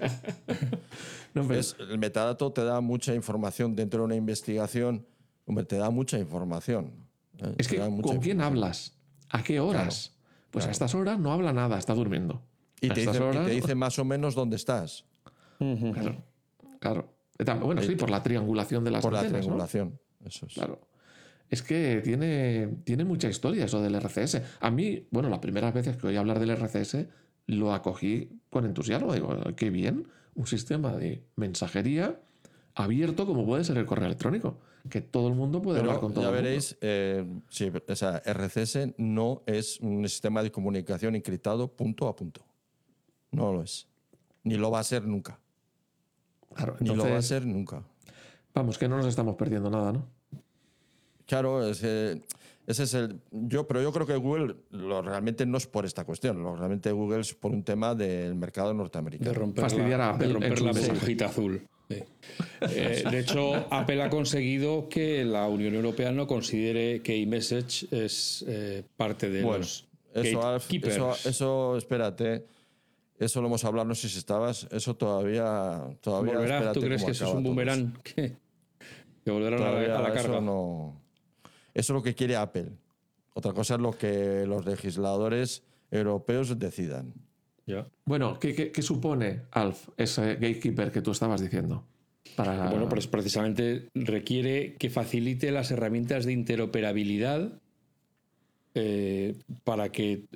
No, 1.34 1.46
pero- 1.46 1.60
Es- 1.60 1.76
el 1.78 1.98
metadato 1.98 2.52
te 2.52 2.64
da 2.64 2.80
mucha 2.80 3.14
información 3.14 3.76
dentro 3.76 4.00
de 4.00 4.06
una 4.06 4.16
investigación. 4.16 5.06
Hombre, 5.46 5.64
te 5.64 5.76
da 5.76 5.90
mucha 5.90 6.18
información. 6.18 6.92
¿Eh? 7.42 7.54
es 7.58 7.68
que, 7.68 7.78
¿con 7.78 8.18
quién 8.20 8.40
hablas? 8.40 8.94
¿A 9.28 9.42
qué 9.42 9.60
horas? 9.60 10.16
pues 10.50 10.66
a 10.66 10.70
estas 10.72 10.94
horas 10.96 11.18
no 11.20 11.32
habla 11.32 11.52
nada, 11.52 11.78
está 11.78 11.94
durmiendo. 11.94 12.42
Y 12.80 12.90
A 12.90 12.94
te, 12.94 13.00
dice, 13.02 13.18
y 13.18 13.20
horas- 13.22 13.46
te 13.46 13.52
dice 13.52 13.74
más 13.76 13.98
o 14.00 14.04
menos 14.04 14.34
dónde 14.34 14.56
estás 14.56 15.04
Claro, 15.58 16.24
claro. 16.80 17.14
Tam- 17.38 17.60
Bueno, 17.60 17.82
sí, 17.82 17.94
por 17.96 18.10
la 18.10 18.22
triangulación 18.22 18.82
de 18.84 18.90
las 18.90 19.02
por 19.02 19.12
la 19.12 19.24
triangulación. 19.26 19.98
Eso 20.24 20.46
es. 20.46 20.54
Claro. 20.54 20.80
Es 21.48 21.62
que 21.62 22.00
tiene, 22.04 22.68
tiene 22.84 23.04
mucha 23.04 23.28
historia 23.28 23.64
eso 23.64 23.80
del 23.82 23.94
RCS. 23.94 24.42
A 24.60 24.70
mí, 24.70 25.06
bueno, 25.10 25.28
las 25.28 25.38
primeras 25.40 25.72
veces 25.74 25.96
que 25.96 26.06
oí 26.08 26.16
hablar 26.16 26.38
del 26.38 26.50
RCS 26.50 27.08
lo 27.46 27.72
acogí 27.74 28.40
con 28.50 28.64
entusiasmo. 28.64 29.12
Digo, 29.14 29.36
qué 29.56 29.70
bien, 29.70 30.06
un 30.34 30.46
sistema 30.46 30.92
de 30.96 31.24
mensajería 31.36 32.20
abierto 32.74 33.26
como 33.26 33.44
puede 33.46 33.64
ser 33.64 33.78
el 33.78 33.86
correo 33.86 34.06
electrónico, 34.06 34.58
que 34.88 35.00
todo 35.00 35.28
el 35.28 35.34
mundo 35.34 35.60
puede 35.60 35.80
hablar 35.80 35.96
Pero 35.96 36.00
con 36.00 36.14
todo 36.14 36.22
ya 36.24 36.28
el 36.30 36.34
mundo. 36.34 36.44
veréis, 36.44 36.76
eh, 36.80 37.24
sí, 37.48 37.70
o 37.88 37.96
sea, 37.96 38.22
RCS 38.24 38.94
no 38.98 39.42
es 39.46 39.78
un 39.80 40.08
sistema 40.08 40.42
de 40.42 40.50
comunicación 40.50 41.14
encriptado 41.14 41.68
punto 41.68 42.08
a 42.08 42.16
punto. 42.16 42.40
No 43.32 43.52
lo 43.52 43.62
es. 43.62 43.86
Ni 44.44 44.54
lo 44.56 44.70
va 44.70 44.80
a 44.80 44.84
ser 44.84 45.04
nunca. 45.04 45.38
Claro, 46.54 46.76
Ni 46.80 46.94
lo 46.94 47.04
va 47.08 47.18
a 47.18 47.22
ser 47.22 47.46
nunca. 47.46 47.82
vamos, 48.54 48.78
que 48.78 48.88
no 48.88 48.96
nos 48.96 49.06
estamos 49.06 49.36
perdiendo 49.36 49.70
nada, 49.70 49.92
¿no? 49.92 50.06
Claro, 51.26 51.64
es 51.68 51.80
que 51.80 52.22
ese 52.66 52.82
es 52.84 52.94
el. 52.94 53.20
Yo, 53.30 53.66
pero 53.68 53.80
yo 53.82 53.92
creo 53.92 54.06
que 54.06 54.16
Google 54.16 54.56
lo, 54.70 55.02
realmente 55.02 55.46
no 55.46 55.58
es 55.58 55.66
por 55.66 55.84
esta 55.84 56.04
cuestión. 56.04 56.42
Lo, 56.42 56.56
realmente 56.56 56.90
Google 56.90 57.20
es 57.20 57.34
por 57.34 57.52
un 57.52 57.62
tema 57.62 57.94
del 57.94 58.34
mercado 58.34 58.68
De 58.68 58.74
norteamericano. 58.74 59.32
romper 59.34 59.62
Fastidiar 59.62 59.98
la, 59.98 60.10
a 60.14 60.18
de 60.18 60.32
romper 60.32 60.60
la 60.60 60.72
mensaje. 60.72 60.88
burbujita 60.92 61.26
azul. 61.26 61.68
Sí. 61.90 62.02
Eh, 62.60 63.04
de 63.10 63.18
hecho, 63.18 63.66
Apple 63.70 64.00
ha 64.02 64.08
conseguido 64.10 64.88
que 64.88 65.24
la 65.24 65.46
Unión 65.48 65.74
Europea 65.74 66.12
no 66.12 66.26
considere 66.26 67.02
que 67.02 67.16
iMessage 67.16 67.88
es 67.90 68.44
eh, 68.46 68.84
parte 68.96 69.28
de 69.28 69.42
Bueno, 69.42 69.58
los 69.58 69.86
eso, 70.14 70.46
Alf, 70.46 70.72
eso, 70.72 71.14
eso, 71.24 71.76
espérate. 71.76 72.44
Eso 73.18 73.40
lo 73.42 73.48
hemos 73.48 73.64
hablado, 73.64 73.86
no 73.86 73.94
sé 73.94 74.08
si 74.08 74.18
estabas. 74.18 74.66
Eso 74.70 74.94
todavía. 74.96 75.82
todavía 76.00 76.34
¿Volverá? 76.34 76.72
¿Tú 76.72 76.80
crees 76.80 77.04
que 77.04 77.10
eso 77.10 77.26
es 77.26 77.34
un 77.34 77.42
boomerang? 77.42 77.92
Que 78.02 78.32
volverán 79.30 79.62
a 79.62 79.72
la, 79.72 79.98
a 79.98 80.02
la 80.02 80.08
eso 80.08 80.22
carga. 80.22 80.40
no- 80.40 81.00
Eso 81.74 81.92
es 81.92 81.94
lo 81.96 82.02
que 82.02 82.14
quiere 82.14 82.36
Apple. 82.36 82.70
Otra 83.34 83.52
cosa 83.52 83.74
es 83.74 83.80
lo 83.80 83.92
que 83.92 84.44
los 84.46 84.64
legisladores 84.64 85.62
europeos 85.90 86.58
decidan. 86.58 87.12
Bueno, 88.04 88.38
¿qué, 88.38 88.54
qué, 88.54 88.70
qué 88.70 88.82
supone, 88.82 89.42
Alf, 89.52 89.88
ese 89.96 90.34
gatekeeper 90.34 90.90
que 90.90 91.02
tú 91.02 91.12
estabas 91.12 91.40
diciendo? 91.40 91.84
Para... 92.36 92.70
Bueno, 92.70 92.88
pues 92.88 93.06
precisamente 93.06 93.88
requiere 93.94 94.74
que 94.76 94.90
facilite 94.90 95.50
las 95.50 95.70
herramientas 95.70 96.24
de 96.24 96.32
interoperabilidad 96.32 97.60
eh, 98.74 99.34
para 99.64 99.90
que 99.90 100.26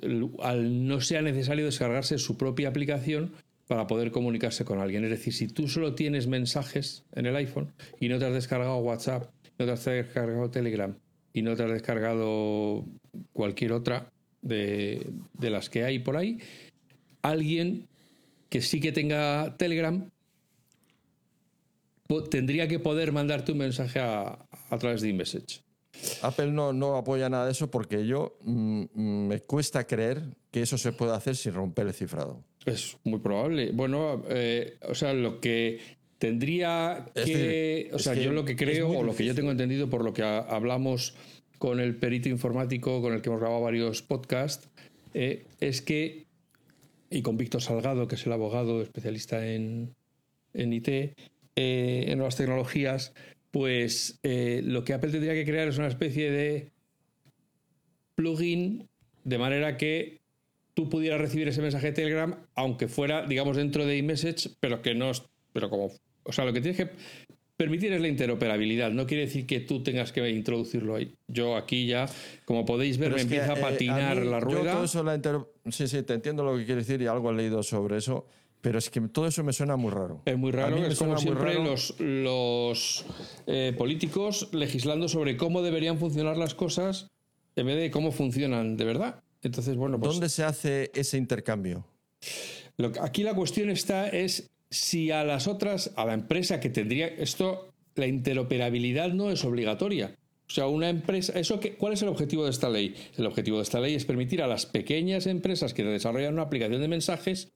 al 0.41 0.87
no 0.87 0.99
sea 0.99 1.21
necesario 1.21 1.63
descargarse 1.63 2.17
su 2.17 2.37
propia 2.37 2.67
aplicación 2.67 3.31
para 3.65 3.87
poder 3.87 4.11
comunicarse 4.11 4.65
con 4.65 4.79
alguien. 4.79 5.05
Es 5.05 5.09
decir, 5.09 5.33
si 5.33 5.47
tú 5.47 5.69
solo 5.69 5.95
tienes 5.95 6.27
mensajes 6.27 7.05
en 7.13 7.27
el 7.27 7.35
iPhone 7.37 7.71
y 7.99 8.09
no 8.09 8.19
te 8.19 8.25
has 8.25 8.33
descargado 8.33 8.77
WhatsApp, 8.77 9.31
no 9.57 9.65
te 9.65 9.71
has 9.71 9.85
descargado 9.85 10.49
Telegram 10.49 10.97
y 11.31 11.43
no 11.43 11.55
te 11.55 11.63
has 11.63 11.71
descargado 11.71 12.85
cualquier 13.31 13.71
otra 13.71 14.11
de, 14.41 15.07
de 15.33 15.49
las 15.49 15.69
que 15.69 15.85
hay 15.85 15.99
por 15.99 16.17
ahí, 16.17 16.39
alguien 17.29 17.87
que 18.49 18.61
sí 18.61 18.79
que 18.79 18.91
tenga 18.91 19.55
Telegram 19.57 20.09
tendría 22.29 22.67
que 22.67 22.79
poder 22.79 23.11
mandarte 23.11 23.51
un 23.51 23.57
mensaje 23.59 23.99
a, 23.99 24.45
a 24.69 24.77
través 24.77 25.01
de 25.01 25.09
iMessage. 25.09 25.61
Apple 26.21 26.51
no, 26.51 26.73
no 26.73 26.97
apoya 26.97 27.29
nada 27.29 27.45
de 27.45 27.51
eso 27.53 27.71
porque 27.71 28.05
yo 28.05 28.37
mm, 28.43 28.83
mm, 28.93 29.27
me 29.27 29.39
cuesta 29.41 29.87
creer 29.87 30.21
que 30.51 30.61
eso 30.61 30.77
se 30.77 30.91
pueda 30.91 31.15
hacer 31.15 31.35
sin 31.35 31.53
romper 31.53 31.87
el 31.87 31.93
cifrado. 31.93 32.43
Es 32.65 32.97
muy 33.03 33.19
probable. 33.19 33.71
Bueno, 33.71 34.23
eh, 34.29 34.77
o 34.87 34.93
sea, 34.93 35.13
lo 35.13 35.39
que 35.39 35.79
tendría 36.17 37.05
Es 37.15 37.25
que. 37.25 37.89
o 37.93 37.99
sea, 37.99 38.13
que 38.13 38.23
yo 38.23 38.33
lo 38.33 38.43
que 38.45 38.55
creo, 38.55 38.89
o 38.89 39.03
lo 39.03 39.15
que 39.15 39.25
yo 39.25 39.33
tengo 39.35 39.51
entendido 39.51 39.89
por 39.89 40.03
lo 40.03 40.13
que 40.13 40.23
ha- 40.23 40.39
hablamos 40.39 41.15
con 41.57 41.79
el 41.79 41.95
perito 41.95 42.27
informático 42.29 43.01
con 43.01 43.13
el 43.13 43.21
que 43.21 43.29
hemos 43.29 43.39
grabado 43.41 43.61
varios 43.61 44.01
podcasts, 44.01 44.67
eh, 45.13 45.45
es 45.59 45.81
que. 45.81 46.24
Y 47.09 47.21
con 47.21 47.37
Víctor 47.37 47.61
Salgado, 47.61 48.07
que 48.07 48.15
es 48.15 48.25
el 48.25 48.33
abogado 48.33 48.81
especialista 48.81 49.47
en, 49.47 49.95
en 50.53 50.73
IT, 50.73 50.87
eh, 50.87 51.13
en 51.55 52.17
nuevas 52.17 52.35
tecnologías, 52.35 53.13
pues 53.51 54.19
eh, 54.23 54.61
lo 54.63 54.83
que 54.83 54.93
Apple 54.93 55.11
tendría 55.11 55.33
que 55.33 55.45
crear 55.45 55.67
es 55.67 55.77
una 55.77 55.87
especie 55.87 56.31
de 56.31 56.71
plugin 58.15 58.89
de 59.23 59.37
manera 59.37 59.77
que 59.77 60.21
tú 60.73 60.89
pudieras 60.89 61.21
recibir 61.21 61.47
ese 61.47 61.61
mensaje 61.61 61.87
de 61.87 61.93
Telegram, 61.93 62.35
aunque 62.53 62.87
fuera, 62.87 63.25
digamos, 63.25 63.57
dentro 63.57 63.85
de 63.85 63.97
iMessage, 63.97 64.55
pero 64.59 64.81
que 64.81 64.93
no. 64.93 65.11
Pero 65.53 65.69
como. 65.69 65.91
O 66.23 66.31
sea, 66.31 66.43
lo 66.43 66.53
que 66.53 66.61
tienes 66.61 66.77
que 66.77 66.89
permitir 67.57 67.93
es 67.93 68.01
la 68.01 68.07
interoperabilidad. 68.07 68.91
No 68.91 69.05
quiere 69.07 69.25
decir 69.25 69.45
que 69.45 69.59
tú 69.61 69.81
tengas 69.83 70.11
que 70.11 70.29
introducirlo 70.29 70.95
ahí. 70.95 71.13
Yo 71.27 71.55
aquí 71.55 71.87
ya, 71.87 72.07
como 72.45 72.65
podéis 72.65 72.97
ver, 72.97 73.11
Pero 73.13 73.23
me 73.23 73.29
que, 73.29 73.35
empieza 73.37 73.53
a 73.53 73.59
eh, 73.59 73.71
patinar 73.71 74.21
mí, 74.21 74.27
la 74.29 74.39
yo 74.39 74.45
rueda. 74.45 74.73
todo 74.73 74.83
eso 74.85 75.03
la 75.03 75.15
inter- 75.15 75.45
Sí, 75.69 75.87
sí, 75.87 76.03
te 76.03 76.13
entiendo 76.13 76.43
lo 76.43 76.57
que 76.57 76.65
quieres 76.65 76.85
decir 76.87 77.01
y 77.01 77.07
algo 77.07 77.31
he 77.31 77.33
leído 77.35 77.63
sobre 77.63 77.97
eso, 77.97 78.25
pero 78.61 78.77
es 78.79 78.89
que 78.89 78.99
todo 79.01 79.27
eso 79.27 79.43
me 79.43 79.53
suena 79.53 79.75
muy 79.77 79.91
raro. 79.91 80.21
Es 80.25 80.37
muy 80.37 80.51
raro, 80.51 80.77
es 80.77 80.97
como 80.97 81.17
siempre 81.17 81.53
raro. 81.53 81.63
los, 81.63 81.95
los 81.99 83.05
eh, 83.47 83.73
políticos 83.77 84.49
legislando 84.51 85.07
sobre 85.07 85.37
cómo 85.37 85.61
deberían 85.61 85.97
funcionar 85.97 86.37
las 86.37 86.53
cosas 86.55 87.07
en 87.55 87.67
vez 87.67 87.77
de 87.77 87.89
cómo 87.91 88.11
funcionan 88.11 88.75
de 88.77 88.85
verdad. 88.85 89.23
Entonces, 89.41 89.75
bueno, 89.75 89.99
pues 89.99 90.11
¿Dónde 90.13 90.29
se 90.29 90.43
hace 90.43 90.91
ese 90.95 91.17
intercambio? 91.17 91.85
Lo 92.77 92.91
aquí 93.01 93.23
la 93.23 93.33
cuestión 93.33 93.69
está 93.69 94.07
es 94.09 94.49
si 94.75 95.09
a 95.11 95.23
las 95.23 95.47
otras, 95.47 95.91
a 95.95 96.05
la 96.05 96.13
empresa 96.13 96.59
que 96.59 96.69
tendría 96.69 97.07
esto, 97.07 97.69
la 97.95 98.07
interoperabilidad 98.07 99.13
no 99.13 99.31
es 99.31 99.45
obligatoria. 99.45 100.15
O 100.47 100.51
sea, 100.51 100.67
una 100.67 100.89
empresa, 100.89 101.33
eso 101.39 101.59
¿cuál 101.77 101.93
es 101.93 102.01
el 102.01 102.09
objetivo 102.09 102.43
de 102.43 102.51
esta 102.51 102.69
ley? 102.69 102.93
El 103.17 103.25
objetivo 103.25 103.57
de 103.57 103.63
esta 103.63 103.79
ley 103.79 103.95
es 103.95 104.05
permitir 104.05 104.41
a 104.41 104.47
las 104.47 104.65
pequeñas 104.65 105.27
empresas 105.27 105.73
que 105.73 105.83
desarrollan 105.83 106.33
una 106.33 106.43
aplicación 106.43 106.81
de 106.81 106.87
mensajes 106.87 107.53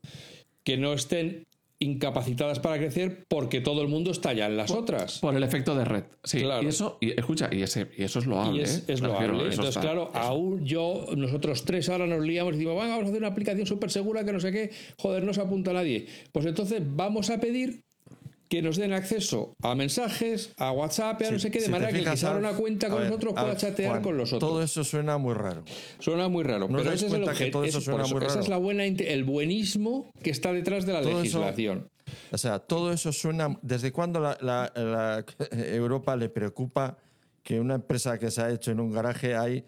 que 0.63 0.77
no 0.77 0.93
estén 0.93 1.45
incapacitadas 1.81 2.59
para 2.59 2.77
crecer 2.77 3.25
porque 3.27 3.61
todo 3.61 3.81
el 3.81 3.87
mundo 3.87 4.11
está 4.11 4.33
ya 4.33 4.47
en 4.47 4.57
las 4.57 4.71
otras. 4.71 5.19
Por 5.19 5.35
el 5.35 5.43
efecto 5.43 5.75
de 5.75 5.85
red. 5.85 6.03
Sí, 6.23 6.39
Claro. 6.41 6.63
y 6.63 6.67
eso, 6.67 6.97
y, 6.99 7.17
escucha, 7.17 7.49
y, 7.51 7.61
ese, 7.63 7.87
y 7.97 8.03
eso 8.03 8.19
es 8.19 8.25
loable. 8.25 8.59
Y 8.61 8.63
es, 8.63 8.79
¿eh? 8.79 8.83
es 8.93 8.99
refiero, 8.99 9.33
loable. 9.33 9.49
Entonces, 9.51 9.69
está- 9.69 9.81
claro, 9.81 10.11
aún 10.13 10.65
yo, 10.65 11.05
nosotros 11.15 11.63
tres 11.63 11.87
ahora 11.89 12.05
nos 12.05 12.19
liamos 12.25 12.53
y 12.53 12.57
decimos, 12.57 12.75
"Venga, 12.75 12.89
vamos 12.95 13.05
a 13.05 13.09
hacer 13.09 13.19
una 13.21 13.29
aplicación 13.29 13.65
súper 13.65 13.91
segura 13.91 14.23
que 14.25 14.33
no 14.33 14.39
sé 14.39 14.51
qué, 14.51 14.71
joder, 14.97 15.23
no 15.23 15.33
se 15.33 15.41
apunta 15.41 15.71
nadie. 15.73 16.05
Pues 16.33 16.45
entonces 16.45 16.81
vamos 16.85 17.29
a 17.29 17.39
pedir 17.39 17.83
que 18.49 18.61
nos 18.63 18.77
den 18.77 18.93
acceso 18.93 19.53
a 19.61 19.75
mensajes, 19.75 20.53
a 20.57 20.71
WhatsApp, 20.71 21.21
a 21.21 21.31
no 21.31 21.37
sé 21.39 21.51
qué, 21.51 21.59
de 21.59 21.65
Si 21.65 21.71
manera 21.71 21.91
que 21.91 21.99
el 21.99 22.09
que 22.09 22.17
se 22.17 22.25
abra 22.25 22.39
una 22.39 22.53
cuenta 22.57 22.89
con 22.89 22.97
ver, 22.99 23.07
nosotros 23.09 23.33
pueda 23.33 23.55
chatear 23.55 23.91
Juan, 23.91 24.01
con 24.01 24.17
los 24.17 24.33
otros. 24.33 24.49
Todo 24.49 24.63
eso 24.63 24.83
suena 24.83 25.17
muy 25.19 25.35
raro. 25.35 25.63
Suena 25.99 26.27
muy 26.29 26.43
raro, 26.43 26.67
¿No 26.67 26.77
os 26.77 26.81
pero 26.83 26.93
ese 26.95 27.05
es 27.07 27.13
el 27.13 27.23
Esa 27.23 27.91
raro? 27.91 28.39
es 28.41 28.49
la 28.49 28.57
buena, 28.57 28.85
el 28.85 29.23
buenismo 29.23 30.09
que 30.23 30.31
está 30.31 30.51
detrás 30.51 30.85
de 30.87 30.93
la 30.93 31.01
Todo 31.01 31.11
eso- 31.21 31.39
legislación. 31.39 31.89
O 32.31 32.37
sea, 32.39 32.57
todo 32.57 32.91
eso 32.91 33.13
suena. 33.13 33.55
¿Desde 33.61 33.91
cuándo 33.91 34.19
la, 34.19 34.35
la- 34.41 34.71
la 34.75 35.23
Europa 35.51 36.15
le 36.15 36.29
preocupa 36.29 36.97
que 37.43 37.59
una 37.59 37.75
empresa 37.75 38.17
que 38.17 38.31
se 38.31 38.41
ha 38.41 38.49
hecho 38.51 38.71
en 38.71 38.79
un 38.79 38.91
garaje 38.91 39.35
hay. 39.35 39.63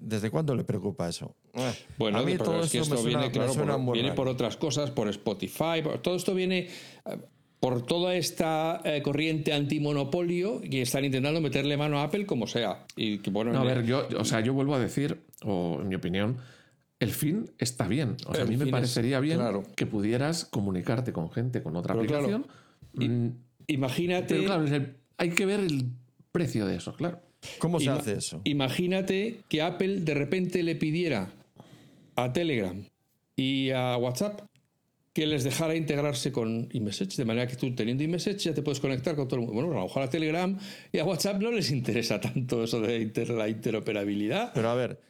¿Desde 0.00 0.30
cuándo 0.30 0.54
le 0.54 0.64
preocupa 0.64 1.08
eso? 1.08 1.34
Ah, 1.54 1.72
Bueno, 1.96 2.18
a 2.18 2.22
mí 2.22 2.36
todo 2.36 2.60
es 2.60 2.70
que 2.70 2.78
esto 2.78 3.02
viene, 3.02 3.30
claro, 3.30 3.54
por, 3.54 3.92
viene 3.94 4.12
por 4.12 4.28
otras 4.28 4.56
cosas, 4.58 4.90
por 4.90 5.08
Spotify, 5.08 5.80
por- 5.82 5.98
todo 6.02 6.14
esto 6.16 6.34
viene 6.34 6.68
eh, 7.06 7.16
por 7.66 7.84
toda 7.84 8.14
esta 8.14 8.80
eh, 8.84 9.02
corriente 9.02 9.52
antimonopolio 9.52 10.60
que 10.60 10.82
están 10.82 11.04
intentando 11.04 11.40
meterle 11.40 11.76
mano 11.76 11.98
a 11.98 12.04
Apple 12.04 12.24
como 12.24 12.46
sea. 12.46 12.84
Y 12.94 13.18
que, 13.18 13.30
bueno, 13.30 13.52
No, 13.52 13.58
a 13.58 13.64
ver, 13.64 13.84
yo, 13.84 14.06
o 14.16 14.24
sea, 14.24 14.38
yo 14.38 14.54
vuelvo 14.54 14.76
a 14.76 14.78
decir, 14.78 15.20
o 15.42 15.78
en 15.82 15.88
mi 15.88 15.96
opinión, 15.96 16.36
el 17.00 17.10
fin 17.10 17.50
está 17.58 17.88
bien. 17.88 18.16
O 18.24 18.34
sea, 18.34 18.42
El 18.42 18.46
a 18.46 18.50
mí 18.52 18.56
me 18.56 18.66
es- 18.66 18.70
parecería 18.70 19.18
bien 19.18 19.38
claro. 19.38 19.64
que 19.74 19.84
pudieras 19.84 20.44
comunicarte 20.44 21.12
con 21.12 21.28
gente 21.32 21.60
con 21.60 21.74
otra 21.74 21.94
Pero 21.96 22.06
claro, 22.06 22.24
aplicación. 22.92 23.26
Mm, 23.26 23.30
imagínate, 23.66 24.34
pero 24.36 24.44
claro, 24.44 24.86
hay 25.18 25.30
que 25.30 25.44
ver 25.44 25.58
el 25.58 25.86
precio 26.30 26.66
de 26.66 26.76
eso, 26.76 26.94
claro. 26.94 27.18
¿Cómo 27.58 27.80
se 27.80 27.86
ima- 27.86 27.96
hace 27.96 28.12
eso? 28.12 28.42
imagínate 28.44 29.40
que 29.48 29.60
Apple 29.62 30.02
de 30.02 30.14
repente 30.14 30.62
le 30.62 30.76
pidiera 30.76 31.32
a 32.14 32.32
Telegram 32.32 32.80
y 33.34 33.70
a 33.70 33.96
WhatsApp 33.96 34.42
que 35.16 35.26
les 35.26 35.44
dejara 35.44 35.74
integrarse 35.74 36.30
con 36.30 36.68
iMessage, 36.72 37.16
de 37.16 37.24
manera 37.24 37.46
que 37.46 37.56
tú 37.56 37.74
teniendo 37.74 38.02
iMessage 38.04 38.36
ya 38.36 38.52
te 38.52 38.60
puedes 38.60 38.80
conectar 38.80 39.16
con 39.16 39.26
todo 39.26 39.40
el 39.40 39.46
mundo. 39.46 39.54
Bueno, 39.54 39.72
a 39.72 39.80
lo 39.80 39.86
mejor 39.86 40.02
a 40.02 40.10
Telegram 40.10 40.58
y 40.92 40.98
a 40.98 41.04
WhatsApp 41.06 41.40
no 41.40 41.50
les 41.50 41.70
interesa 41.70 42.20
tanto 42.20 42.62
eso 42.64 42.82
de 42.82 43.00
inter- 43.00 43.30
la 43.30 43.48
interoperabilidad. 43.48 44.52
Pero 44.52 44.68
a 44.68 44.74
ver, 44.74 45.00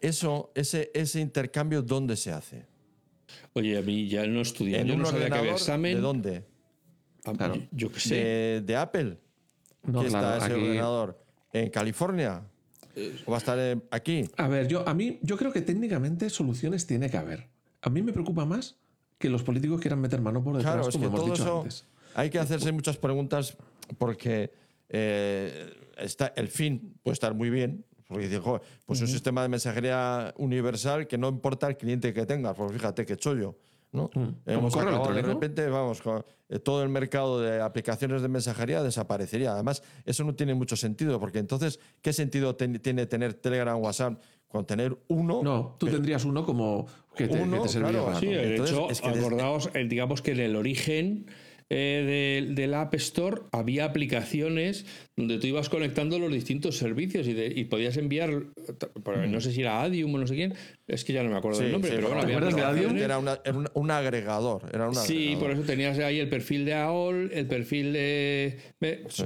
eso, 0.00 0.50
ese, 0.56 0.90
ese 0.92 1.20
intercambio, 1.20 1.82
¿dónde 1.82 2.16
se 2.16 2.32
hace? 2.32 2.66
Oye, 3.52 3.78
a 3.78 3.82
mí 3.82 4.08
ya 4.08 4.26
no 4.26 4.40
estudié, 4.40 4.80
¿En 4.80 4.88
yo 4.88 4.94
un 4.94 5.02
no 5.02 5.06
sabía 5.06 5.30
que 5.30 5.34
había 5.38 5.52
examen. 5.52 5.94
¿De 5.94 6.00
dónde? 6.00 6.44
Ah, 7.24 7.32
Claro. 7.36 7.54
yo- 7.54 7.62
Yo 7.70 7.92
qué 7.92 8.00
sé. 8.00 8.14
¿De, 8.16 8.60
de 8.62 8.76
Apple? 8.76 9.18
No, 9.84 10.02
¿Qué 10.02 10.08
claro, 10.08 10.34
está 10.34 10.46
ese 10.46 10.54
aquí- 10.56 10.64
ordenador? 10.64 11.24
¿En 11.52 11.70
California? 11.70 12.42
¿O 13.24 13.30
va 13.30 13.36
a 13.36 13.38
estar 13.38 13.56
en- 13.60 13.84
aquí? 13.92 14.24
A 14.36 14.48
ver, 14.48 14.66
yo, 14.66 14.82
a 14.88 14.94
mí, 14.94 15.20
yo 15.22 15.36
creo 15.36 15.52
que 15.52 15.60
técnicamente 15.62 16.28
soluciones 16.28 16.88
tiene 16.88 17.08
que 17.08 17.18
haber. 17.18 17.46
A 17.82 17.88
mí 17.90 18.02
me 18.02 18.12
preocupa 18.12 18.44
más 18.44 18.80
que 19.18 19.28
los 19.28 19.42
políticos 19.42 19.80
quieran 19.80 20.00
meter 20.00 20.20
mano 20.20 20.42
por 20.42 20.56
detrás, 20.56 20.74
Claro, 20.74 20.88
es 20.88 20.94
como 20.94 21.02
que 21.02 21.08
hemos 21.08 21.20
todo 21.20 21.34
dicho 21.34 21.58
antes. 21.58 21.84
hay 22.14 22.30
que 22.30 22.38
hacerse 22.38 22.72
muchas 22.72 22.96
preguntas 22.96 23.56
porque 23.98 24.52
eh, 24.88 25.70
está, 25.98 26.32
el 26.36 26.48
fin 26.48 26.94
puede 27.02 27.14
estar 27.14 27.34
muy 27.34 27.50
bien. 27.50 27.84
Porque 28.06 28.38
"Joder, 28.38 28.60
pues 28.84 29.00
un 29.00 29.08
sistema 29.08 29.42
de 29.42 29.48
mensajería 29.48 30.34
universal 30.36 31.06
que 31.06 31.16
no 31.16 31.28
importa 31.28 31.66
el 31.68 31.76
cliente 31.76 32.12
que 32.12 32.26
tengas. 32.26 32.54
Pues 32.54 32.70
fíjate 32.72 33.06
qué 33.06 33.16
chollo. 33.16 33.56
¿no? 33.92 34.10
Hemos 34.44 34.76
acabado 34.76 35.12
de 35.14 35.22
repente, 35.22 35.68
vamos, 35.68 36.02
eh, 36.48 36.58
todo 36.58 36.82
el 36.82 36.88
mercado 36.88 37.40
de 37.40 37.60
aplicaciones 37.62 38.22
de 38.22 38.28
mensajería 38.28 38.82
desaparecería. 38.82 39.52
Además, 39.52 39.82
eso 40.04 40.24
no 40.24 40.34
tiene 40.34 40.52
mucho 40.52 40.74
sentido, 40.76 41.18
porque 41.20 41.38
entonces, 41.38 41.78
¿qué 42.02 42.12
sentido 42.12 42.56
ten- 42.56 42.80
tiene 42.80 43.06
tener 43.06 43.34
Telegram, 43.34 43.80
WhatsApp 43.80 44.20
con 44.54 44.64
tener 44.64 44.96
uno? 45.08 45.40
No, 45.42 45.74
tú 45.78 45.86
tendrías 45.88 46.24
uno 46.24 46.46
como 46.46 46.86
que 47.16 47.26
te, 47.26 47.42
Uno, 47.42 47.56
que 47.56 47.62
te 47.64 47.68
servía 47.70 47.90
claro, 47.90 48.04
para 48.06 48.20
Sí, 48.20 48.26
todo. 48.26 48.34
de 48.36 48.50
Entonces, 48.52 48.76
hecho, 48.76 48.88
es 48.90 49.00
que 49.00 49.08
desde- 49.10 49.26
acordaos, 49.26 49.70
eh, 49.74 49.84
digamos 49.88 50.22
que 50.22 50.30
en 50.30 50.38
el 50.40 50.54
origen 50.54 51.26
eh, 51.76 52.40
del, 52.44 52.54
del 52.54 52.72
App 52.74 52.94
Store 52.94 53.42
había 53.50 53.84
aplicaciones 53.86 54.86
donde 55.16 55.38
tú 55.38 55.46
ibas 55.48 55.68
conectando 55.68 56.18
los 56.20 56.32
distintos 56.32 56.76
servicios 56.78 57.26
y, 57.26 57.32
de- 57.32 57.46
y 57.54 57.64
podías 57.64 57.96
enviar, 57.96 58.30
no 59.28 59.40
sé 59.40 59.52
si 59.52 59.60
era 59.60 59.82
Adium 59.82 60.14
o 60.14 60.18
no 60.18 60.26
sé 60.26 60.34
quién, 60.36 60.54
es 60.86 61.04
que 61.04 61.12
ya 61.12 61.22
no 61.24 61.30
me 61.30 61.36
acuerdo 61.36 61.58
Sí, 61.58 61.64
del 61.64 61.72
nombre, 61.72 61.90
sí, 61.90 61.96
pero 61.96 62.08
bueno, 62.10 62.26
¿te 62.26 62.34
había 62.34 62.50
de. 62.50 62.62
Adium? 62.62 62.96
Era, 62.96 63.18
una- 63.18 63.40
era 63.44 63.56
un, 63.58 63.68
un 63.74 63.90
agregador. 63.90 64.62
Era 64.72 64.88
un 64.88 64.94
Sí, 64.94 65.14
agregador. 65.16 65.38
por 65.40 65.50
eso 65.52 65.62
tenías 65.62 65.98
ahí 65.98 66.18
el 66.20 66.28
perfil 66.28 66.64
de 66.64 66.74
AOL, 66.74 67.30
el 67.32 67.46
perfil 67.46 67.92
de. 67.92 68.58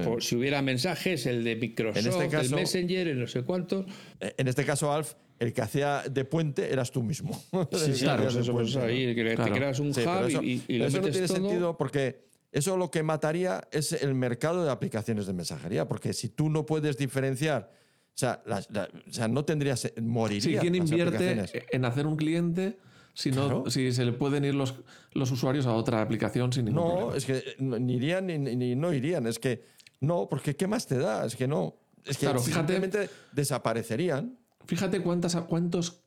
por- 0.04 0.22
si 0.22 0.36
hubiera 0.36 0.62
mensajes, 0.62 1.26
el 1.26 1.44
de 1.44 1.56
Microsoft, 1.56 1.98
En 1.98 2.06
este 2.12 2.28
caso- 2.28 2.54
el 2.54 2.60
Messenger, 2.62 3.08
el 3.08 3.20
no 3.20 3.26
sé 3.26 3.42
cuántos. 3.42 3.84
Eh, 4.20 4.34
En 4.38 4.48
este 4.48 4.64
caso, 4.64 4.92
Alf, 4.92 5.14
el 5.38 5.52
que 5.52 5.62
hacía 5.62 6.02
de 6.10 6.24
puente 6.24 6.72
eras 6.72 6.90
tú 6.90 7.02
mismo. 7.02 7.32
Sí, 7.72 7.92
sí, 7.94 8.04
claro, 8.04 8.24
pues 8.24 8.36
eso, 8.36 8.52
pues 8.52 8.72
puente, 8.74 8.90
ahí, 8.92 9.14
que 9.14 9.34
Claro. 9.34 9.44
te 9.52 9.58
creas 9.58 9.78
un 9.80 9.94
Sí, 9.94 10.00
hub 10.02 10.26
eso, 10.28 10.42
y, 10.42 10.62
y 10.68 10.78
lo 10.78 10.86
eso 10.86 10.96
no 10.98 11.02
metes 11.04 11.12
tiene 11.12 11.26
todo. 11.28 11.36
sentido 11.36 11.76
porque 11.76 12.27
eso 12.52 12.76
lo 12.76 12.90
que 12.90 13.02
mataría 13.02 13.66
es 13.72 13.92
el 13.92 14.14
mercado 14.14 14.64
de 14.64 14.70
aplicaciones 14.70 15.26
de 15.26 15.32
mensajería. 15.32 15.86
Porque 15.88 16.12
si 16.12 16.28
tú 16.30 16.48
no 16.50 16.64
puedes 16.66 16.96
diferenciar, 16.96 17.70
o 17.72 18.18
sea, 18.18 18.42
las- 18.46 18.70
la- 18.70 18.88
o 19.08 19.12
sea 19.12 19.28
no 19.28 19.44
tendrías, 19.44 19.80
Sí, 19.80 19.90
moriría. 20.00 20.60
¿quién 20.60 20.76
las 20.78 20.90
invierte 20.90 21.44
en 21.70 21.84
hacer 21.84 22.06
un 22.06 22.16
cliente 22.16 22.78
si, 23.14 23.30
no, 23.30 23.44
Claro. 23.46 23.70
si 23.70 23.92
se 23.92 24.04
le 24.04 24.12
pueden 24.12 24.44
ir 24.44 24.54
los, 24.54 24.74
los 25.12 25.30
usuarios 25.30 25.66
a 25.66 25.72
otra 25.74 26.00
aplicación 26.02 26.52
sin 26.52 26.66
ningún 26.66 26.82
No, 26.84 26.88
problema? 26.96 27.16
es 27.16 27.24
que 27.26 27.42
no- 27.58 27.78
ni 27.78 27.94
irían 27.96 28.26
ni, 28.26 28.38
ni 28.38 28.74
no 28.76 28.92
irían. 28.92 29.26
Es 29.26 29.38
que 29.38 29.64
no, 30.00 30.28
porque 30.28 30.54
¿qué 30.56 30.66
más 30.66 30.86
te 30.86 30.98
da? 30.98 31.26
Es 31.26 31.34
que 31.36 31.46
no. 31.48 31.76
Es 32.04 32.16
que 32.16 32.26
Claro, 32.26 32.40
fíjate- 32.40 32.72
simplemente 32.74 33.10
desaparecerían. 33.32 34.38
Fíjate 34.66 35.00
cuántas, 35.00 35.34
cuántos. 35.42 36.02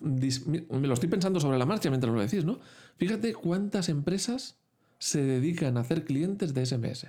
Me 0.00 0.86
lo 0.88 0.94
estoy 0.94 1.08
pensando 1.08 1.38
sobre 1.38 1.56
la 1.58 1.64
marcha 1.66 1.88
mientras 1.88 2.12
lo 2.12 2.20
decís, 2.20 2.44
¿no? 2.44 2.58
Fíjate 2.96 3.32
cuántas 3.34 3.88
empresas 3.88 4.56
se 4.98 5.22
dedican 5.22 5.76
a 5.76 5.80
hacer 5.80 6.04
clientes 6.04 6.54
de 6.54 6.66
SMS. 6.66 7.06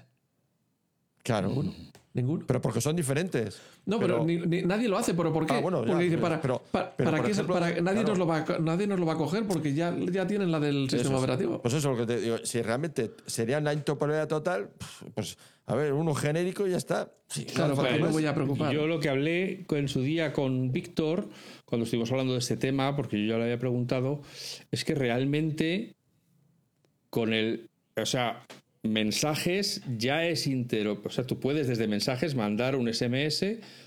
Claro. 1.24 1.64
Ninguno. 2.12 2.44
Pero 2.48 2.60
porque 2.60 2.82
son 2.82 2.96
diferentes. 2.96 3.62
No, 3.86 4.00
pero, 4.00 4.26
ni- 4.26 4.38
ni- 4.38 4.64
nadie 4.64 4.90
lo 4.90 4.98
hace, 4.98 5.14
pero 5.14 5.32
¿por 5.32 5.46
qué? 5.46 5.54
Ah, 5.54 5.60
bueno, 5.60 5.82
ya, 5.84 5.88
porque 5.92 6.04
dice, 6.06 6.16
pero- 6.18 6.22
para, 6.30 6.42
pero- 6.42 6.62
para, 6.72 6.96
pero, 6.96 7.12
para 7.12 7.18
por 7.18 7.28
qué 7.28 7.34
se- 7.34 7.42
ejemplo, 7.42 7.54
para- 7.54 7.68
nadie, 7.82 7.82
claro. 8.02 8.08
nos 8.10 8.18
lo 8.18 8.28
va, 8.28 8.38
a- 8.38 8.60
nadie 8.60 8.88
nos 8.88 9.00
lo 9.00 9.06
va 9.06 9.14
a 9.14 9.18
coger 9.18 9.46
porque 9.46 9.74
ya, 9.76 9.96
ya 10.12 10.26
tienen 10.26 10.52
la 10.52 10.60
del 10.60 10.90
sistema 10.90 11.16
Eso 11.16 11.18
operativo. 11.20 11.62
Pues 11.62 11.74
eso 11.76 11.92
es 11.92 11.98
lo 11.98 12.06
que 12.06 12.12
te 12.14 12.20
digo. 12.20 12.38
Si 12.44 12.62
realmente 12.64 13.12
sería 13.28 13.60
una 13.60 13.74
interoperabilidad 13.74 14.28
total, 14.28 14.70
pues 15.14 15.38
a 15.68 15.76
ver, 15.76 15.94
uno 15.94 16.16
genérico 16.16 16.66
y 16.68 16.72
ya 16.72 16.78
está. 16.78 17.12
Sí, 17.28 17.46
no 17.48 17.54
Claro, 17.54 17.74
hace 17.74 17.76
¿para 17.76 17.90
falta 17.90 17.98
qué 17.98 18.04
me 18.08 18.12
voy 18.12 18.26
a 18.26 18.34
preocupar? 18.34 18.74
Yo 18.74 18.88
lo 18.88 19.00
que 19.00 19.10
hablé 19.10 19.66
en 19.70 19.88
su 19.88 20.02
día 20.02 20.34
con 20.34 20.72
Víctor, 20.72 21.30
cuando 21.66 21.84
estuvimos 21.84 22.10
hablando 22.12 22.34
de 22.34 22.40
este 22.40 22.58
tema, 22.58 22.96
porque 22.96 23.20
yo 23.22 23.34
ya 23.34 23.38
le 23.38 23.44
había 23.44 23.60
preguntado, 23.60 24.22
es 24.72 24.84
que 24.84 24.96
realmente 24.96 25.96
con 27.12 27.34
el. 27.34 27.69
O 28.02 28.06
sea, 28.06 28.46
mensajes 28.84 29.82
ya 29.98 30.26
es 30.26 30.48
intero. 30.48 31.02
O 31.04 31.10
sea, 31.10 31.26
tú 31.26 31.40
puedes 31.40 31.68
desde 31.68 31.88
mensajes 31.88 32.36
mandar 32.36 32.76
un 32.76 32.92
SMS 32.92 33.46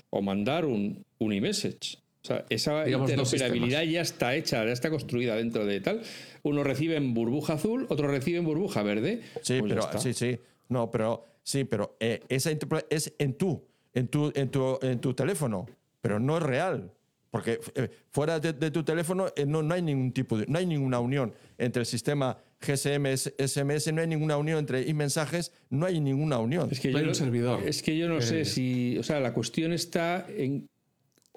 o 0.09 0.21
mandar 0.21 0.65
un, 0.65 1.03
un 1.19 1.33
iMessage. 1.33 1.97
O 2.23 2.25
sea, 2.25 2.45
esa 2.49 2.85
Digamos, 2.85 3.09
interoperabilidad 3.09 3.83
ya 3.83 4.01
está 4.01 4.33
hecha, 4.35 4.63
ya 4.65 4.71
está 4.71 4.89
construida 4.89 5.35
dentro 5.35 5.65
de 5.65 5.81
tal. 5.81 6.01
Uno 6.43 6.63
recibe 6.63 6.95
en 6.95 7.13
burbuja 7.13 7.53
azul, 7.53 7.85
otro 7.89 8.07
recibe 8.07 8.37
en 8.37 8.45
burbuja 8.45 8.81
verde. 8.81 9.21
Sí, 9.41 9.59
Pues 9.59 9.73
pero 9.73 9.99
sí, 9.99 10.13
sí. 10.13 10.39
No, 10.69 10.89
pero 10.89 11.25
sí, 11.43 11.65
pero 11.65 11.97
eh, 11.99 12.21
esa 12.29 12.51
es 12.89 13.13
en 13.19 13.33
tú, 13.33 13.65
en 13.93 14.07
tu, 14.07 14.31
en 14.35 14.49
tu, 14.49 14.79
en 14.81 14.99
tu 14.99 15.13
teléfono, 15.13 15.65
pero 15.99 16.19
no 16.19 16.37
es 16.37 16.43
real. 16.43 16.91
Porque 17.33 17.59
eh, 17.73 17.89
fuera 18.11 18.39
de, 18.39 18.53
de 18.53 18.69
tu 18.69 18.83
teléfono 18.83 19.25
eh, 19.35 19.43
no, 19.47 19.63
no 19.63 19.73
hay 19.73 19.81
ningún 19.81 20.11
tipo 20.13 20.37
de, 20.37 20.45
no 20.45 20.59
hay 20.59 20.67
ninguna 20.67 20.99
unión 20.99 21.33
entre 21.57 21.79
el 21.79 21.87
sistema 21.87 22.37
GSM, 22.61 23.07
SMS, 23.39 23.91
no 23.91 24.01
hay 24.01 24.07
ninguna 24.07 24.37
unión 24.37 24.59
entre 24.59 24.87
y 24.87 24.93
mensajes, 24.93 25.51
no 25.71 25.87
hay 25.87 25.99
ninguna 25.99 26.37
unión. 26.37 26.69
Es 26.71 26.79
que, 26.79 26.91
yo 26.91 27.13
servidor. 27.15 27.63
es 27.65 27.81
que 27.81 27.97
yo 27.97 28.07
no 28.07 28.21
sé 28.21 28.45
si. 28.45 28.99
O 28.99 29.03
sea, 29.03 29.19
la 29.19 29.33
cuestión 29.33 29.73
está 29.73 30.27
en. 30.29 30.67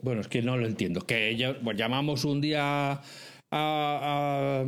Bueno, 0.03 0.21
es 0.21 0.29
que 0.29 0.43
no 0.43 0.59
lo 0.59 0.67
entiendo. 0.67 1.01
Que 1.01 1.35
ya- 1.35 1.59
pues 1.65 1.79
llamamos 1.79 2.27
un 2.27 2.43
día 2.43 2.91
a- 2.93 3.01
a- 3.51 4.65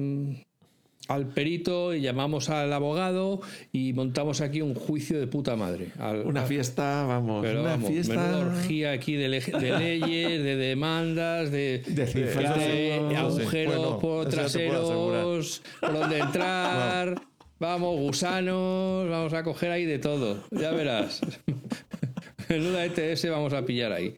al 1.09 1.27
perito 1.27 1.95
y 1.95 2.03
llamamos 2.03 2.51
al 2.51 2.73
abogado 2.73 3.41
y 3.73 3.93
montamos 3.95 4.41
aquí 4.43 4.61
un 4.61 4.75
juicio 4.75 5.19
de 5.19 5.27
puta 5.27 5.57
madre. 5.57 5.89
Al- 5.99 6.27
Una 6.27 6.45
fiesta, 6.45 7.05
vamos, 7.05 7.43
pero 7.43 7.63
una 7.63 7.71
vamos, 7.71 7.91
fiesta. 7.91 8.39
orgía 8.39 8.93
aquí 8.93 9.15
de, 9.15 9.29
le- 9.29 9.41
de 9.41 9.79
leyes, 9.79 10.43
de 10.45 10.57
demandas, 10.57 11.51
de, 11.51 11.83
De 11.87 12.07
cifras. 12.07 12.57
de 12.59 12.97
Eso 12.97 13.09
sí, 13.11 13.15
agujeros 13.17 13.77
bueno, 13.77 13.99
por 13.99 14.29
traseros, 14.29 15.63
por 15.81 15.93
donde 15.95 16.19
entrar. 16.19 17.21
Vamos, 17.61 17.99
gusanos, 17.99 19.09
vamos 19.11 19.33
a 19.33 19.43
coger 19.43 19.73
ahí 19.73 19.85
de 19.85 19.99
todo. 19.99 20.45
Ya 20.53 20.71
verás. 20.71 21.21
Menuda 22.49 22.85
ETS 22.85 23.29
vamos 23.31 23.53
a 23.53 23.65
pillar 23.65 23.93
ahí. 23.93 24.15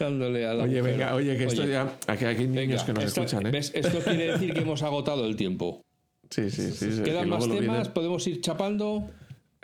Dándole 0.00 0.46
a 0.46 0.54
la 0.54 0.64
Oye, 0.64 0.78
mujer. 0.80 0.96
venga, 0.98 1.14
oye, 1.14 1.36
que 1.36 1.44
esto 1.44 1.62
Oye, 1.62 1.72
ya. 1.72 1.94
Aquí 2.06 2.24
hay 2.24 2.36
niños 2.48 2.54
venga, 2.54 2.86
que 2.86 2.92
nos 2.94 3.04
esto, 3.04 3.22
escuchan, 3.22 3.46
¿eh? 3.46 3.50
¿ves? 3.50 3.70
Esto 3.74 3.98
quiere 3.98 4.32
decir 4.32 4.54
que 4.54 4.60
hemos 4.60 4.82
agotado 4.82 5.26
el 5.26 5.36
tiempo. 5.36 5.82
Sí, 6.30 6.50
sí, 6.50 6.70
sí. 6.72 6.92
sí, 6.92 6.96
que 6.98 7.10
¿Quedan 7.10 7.28
más 7.28 7.46
temas? 7.46 7.88
¿Podemos 7.90 8.26
ir 8.26 8.40
chapando? 8.40 9.10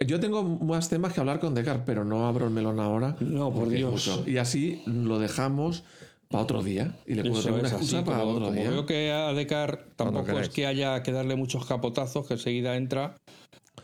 Yo 0.06 0.20
tengo 0.20 0.42
más 0.44 0.90
temas 0.90 1.14
que 1.14 1.20
hablar 1.20 1.40
con 1.40 1.54
Decar, 1.54 1.84
pero 1.86 2.04
no 2.04 2.26
abro 2.26 2.44
el 2.44 2.50
melón 2.50 2.80
ahora. 2.80 3.16
No, 3.20 3.50
por 3.50 3.70
Dios. 3.70 3.92
mucho. 3.92 4.24
Y 4.28 4.36
así 4.36 4.82
lo 4.84 5.18
dejamos 5.18 5.84
para 6.28 6.44
otro 6.44 6.62
día. 6.62 6.94
Y 7.06 7.14
le 7.14 7.22
puedo 7.22 7.42
tener 7.42 7.60
una 7.60 7.68
excusa 7.70 8.04
para 8.04 8.18
como, 8.18 8.32
otro 8.32 8.46
como 8.48 8.60
día. 8.60 8.68
veo 8.70 8.84
que 8.84 9.10
a 9.10 9.32
Decar 9.32 9.86
tampoco 9.96 10.38
es 10.38 10.50
que 10.50 10.66
haya 10.66 11.02
que 11.02 11.12
darle 11.12 11.36
muchos 11.36 11.64
capotazos, 11.64 12.26
que 12.26 12.34
enseguida 12.34 12.76
entra, 12.76 13.16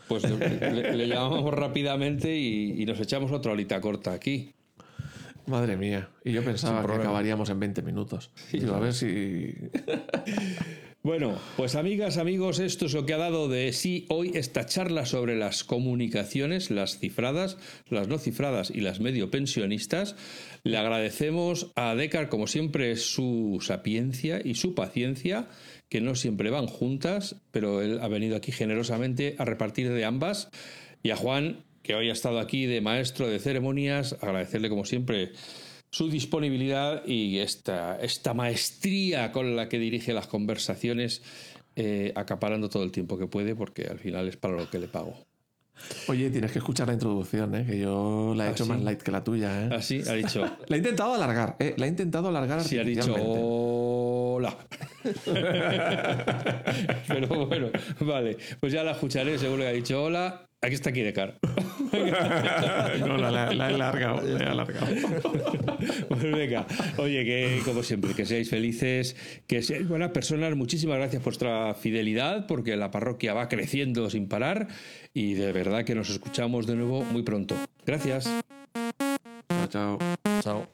pues 0.07 0.23
le 0.23 1.07
llamamos 1.07 1.51
rápidamente 1.55 2.37
y, 2.37 2.79
y 2.79 2.85
nos 2.85 2.99
echamos 2.99 3.31
otra 3.31 3.53
horita 3.53 3.81
corta 3.81 4.11
aquí. 4.13 4.53
Madre 5.45 5.77
mía. 5.77 6.09
Y 6.23 6.31
yo 6.31 6.43
pensaba 6.43 6.85
que 6.85 6.93
acabaríamos 6.93 7.49
en 7.49 7.59
20 7.59 7.81
minutos. 7.81 8.31
Digo, 8.51 8.75
a 8.75 8.79
ver 8.79 8.93
si. 8.93 9.53
Bueno, 11.03 11.37
pues 11.57 11.75
amigas, 11.75 12.17
amigos, 12.17 12.59
esto 12.59 12.85
es 12.85 12.93
lo 12.93 13.05
que 13.05 13.13
ha 13.13 13.17
dado 13.17 13.49
de 13.49 13.73
sí 13.73 14.05
hoy 14.07 14.31
esta 14.35 14.65
charla 14.65 15.05
sobre 15.05 15.35
las 15.35 15.65
comunicaciones, 15.65 16.71
las 16.71 16.97
cifradas, 16.97 17.57
las 17.89 18.07
no 18.07 18.17
cifradas 18.19 18.71
y 18.73 18.79
las 18.79 19.01
medio 19.01 19.29
pensionistas. 19.29 20.15
Le 20.63 20.77
agradecemos 20.77 21.73
a 21.75 21.93
Decar, 21.95 22.29
como 22.29 22.47
siempre, 22.47 22.95
su 22.95 23.59
sapiencia 23.61 24.39
y 24.41 24.55
su 24.55 24.75
paciencia, 24.75 25.49
que 25.89 25.99
no 25.99 26.15
siempre 26.15 26.49
van 26.51 26.67
juntas, 26.67 27.35
pero 27.51 27.81
él 27.81 27.99
ha 28.01 28.07
venido 28.07 28.37
aquí 28.37 28.53
generosamente 28.53 29.35
a 29.39 29.43
repartir 29.43 29.91
de 29.91 30.05
ambas. 30.05 30.51
Y 31.03 31.09
a 31.09 31.17
Juan, 31.17 31.65
que 31.83 31.95
hoy 31.95 32.09
ha 32.09 32.13
estado 32.13 32.39
aquí 32.39 32.65
de 32.65 32.81
maestro 32.81 33.27
de 33.27 33.39
ceremonias, 33.39 34.15
agradecerle 34.21 34.69
como 34.69 34.85
siempre 34.85 35.33
su 35.91 36.09
disponibilidad 36.09 37.05
y 37.05 37.37
esta, 37.39 37.99
esta 37.99 38.33
maestría 38.33 39.31
con 39.31 39.55
la 39.55 39.69
que 39.69 39.77
dirige 39.77 40.13
las 40.13 40.25
conversaciones, 40.25 41.21
eh, 41.75 42.11
acaparando 42.15 42.69
todo 42.69 42.83
el 42.83 42.91
tiempo 42.91 43.17
que 43.17 43.27
puede, 43.27 43.55
porque 43.55 43.85
al 43.85 43.99
final 43.99 44.27
es 44.27 44.37
para 44.37 44.55
lo 44.55 44.69
que 44.69 44.79
le 44.79 44.87
pago. 44.87 45.15
Oye, 46.07 46.29
tienes 46.29 46.51
que 46.51 46.59
escuchar 46.59 46.87
la 46.87 46.93
introducción, 46.93 47.53
¿eh? 47.55 47.65
que 47.65 47.79
yo 47.79 48.33
la 48.35 48.45
he 48.45 48.47
¿Ah, 48.47 48.51
hecho 48.51 48.63
sí? 48.63 48.69
más 48.69 48.81
light 48.81 49.01
que 49.01 49.11
la 49.11 49.23
tuya. 49.23 49.65
¿eh? 49.65 49.69
Así 49.73 50.01
ha 50.07 50.13
dicho. 50.13 50.45
La 50.67 50.75
he 50.75 50.79
intentado 50.79 51.15
alargar, 51.15 51.55
¿eh? 51.59 51.73
La 51.77 51.87
he 51.87 51.89
intentado 51.89 52.29
alargar 52.29 52.63
Sí, 52.63 52.77
ha 52.77 52.83
dicho 52.83 53.13
hola. 53.15 54.55
Pero 57.07 57.47
bueno, 57.47 57.69
vale. 57.99 58.37
Pues 58.59 58.71
ya 58.71 58.83
la 58.83 58.91
escucharé, 58.91 59.37
seguro 59.37 59.63
que 59.63 59.67
ha 59.67 59.71
dicho 59.73 60.03
hola. 60.03 60.47
Aquí 60.63 60.73
está 60.75 60.89
aquí 60.91 61.01
de 61.01 61.11
cara. 61.13 61.35
no, 62.99 63.17
la, 63.17 63.29
la- 63.31 63.53
la 63.53 63.69
he 63.69 63.73
alargado, 63.75 64.21
la 64.21 64.43
he 64.43 64.47
alargado. 64.47 64.87
Pues 66.07 66.21
venga, 66.23 66.65
oye, 66.97 67.25
que 67.25 67.59
como 67.65 67.83
siempre, 67.83 68.13
que 68.13 68.25
seáis 68.25 68.49
felices, 68.49 69.17
que 69.47 69.61
seáis 69.61 69.85
buenas 69.87 70.11
personas. 70.11 70.55
Muchísimas 70.55 70.97
gracias 70.97 71.21
por 71.21 71.33
vuestra 71.33 71.73
fidelidad, 71.73 72.47
porque 72.47 72.77
la 72.77 72.89
parroquia 72.91 73.33
va 73.33 73.49
creciendo 73.49 74.09
sin 74.09 74.29
parar 74.29 74.67
y 75.13 75.33
de 75.33 75.51
verdad 75.51 75.83
que 75.83 75.95
nos 75.95 76.09
escuchamos 76.09 76.67
de 76.67 76.75
nuevo 76.75 77.03
muy 77.03 77.23
pronto. 77.23 77.55
Gracias. 77.85 78.29
Chao, 79.49 79.67
chao. 79.69 79.99
Chao. 80.41 80.67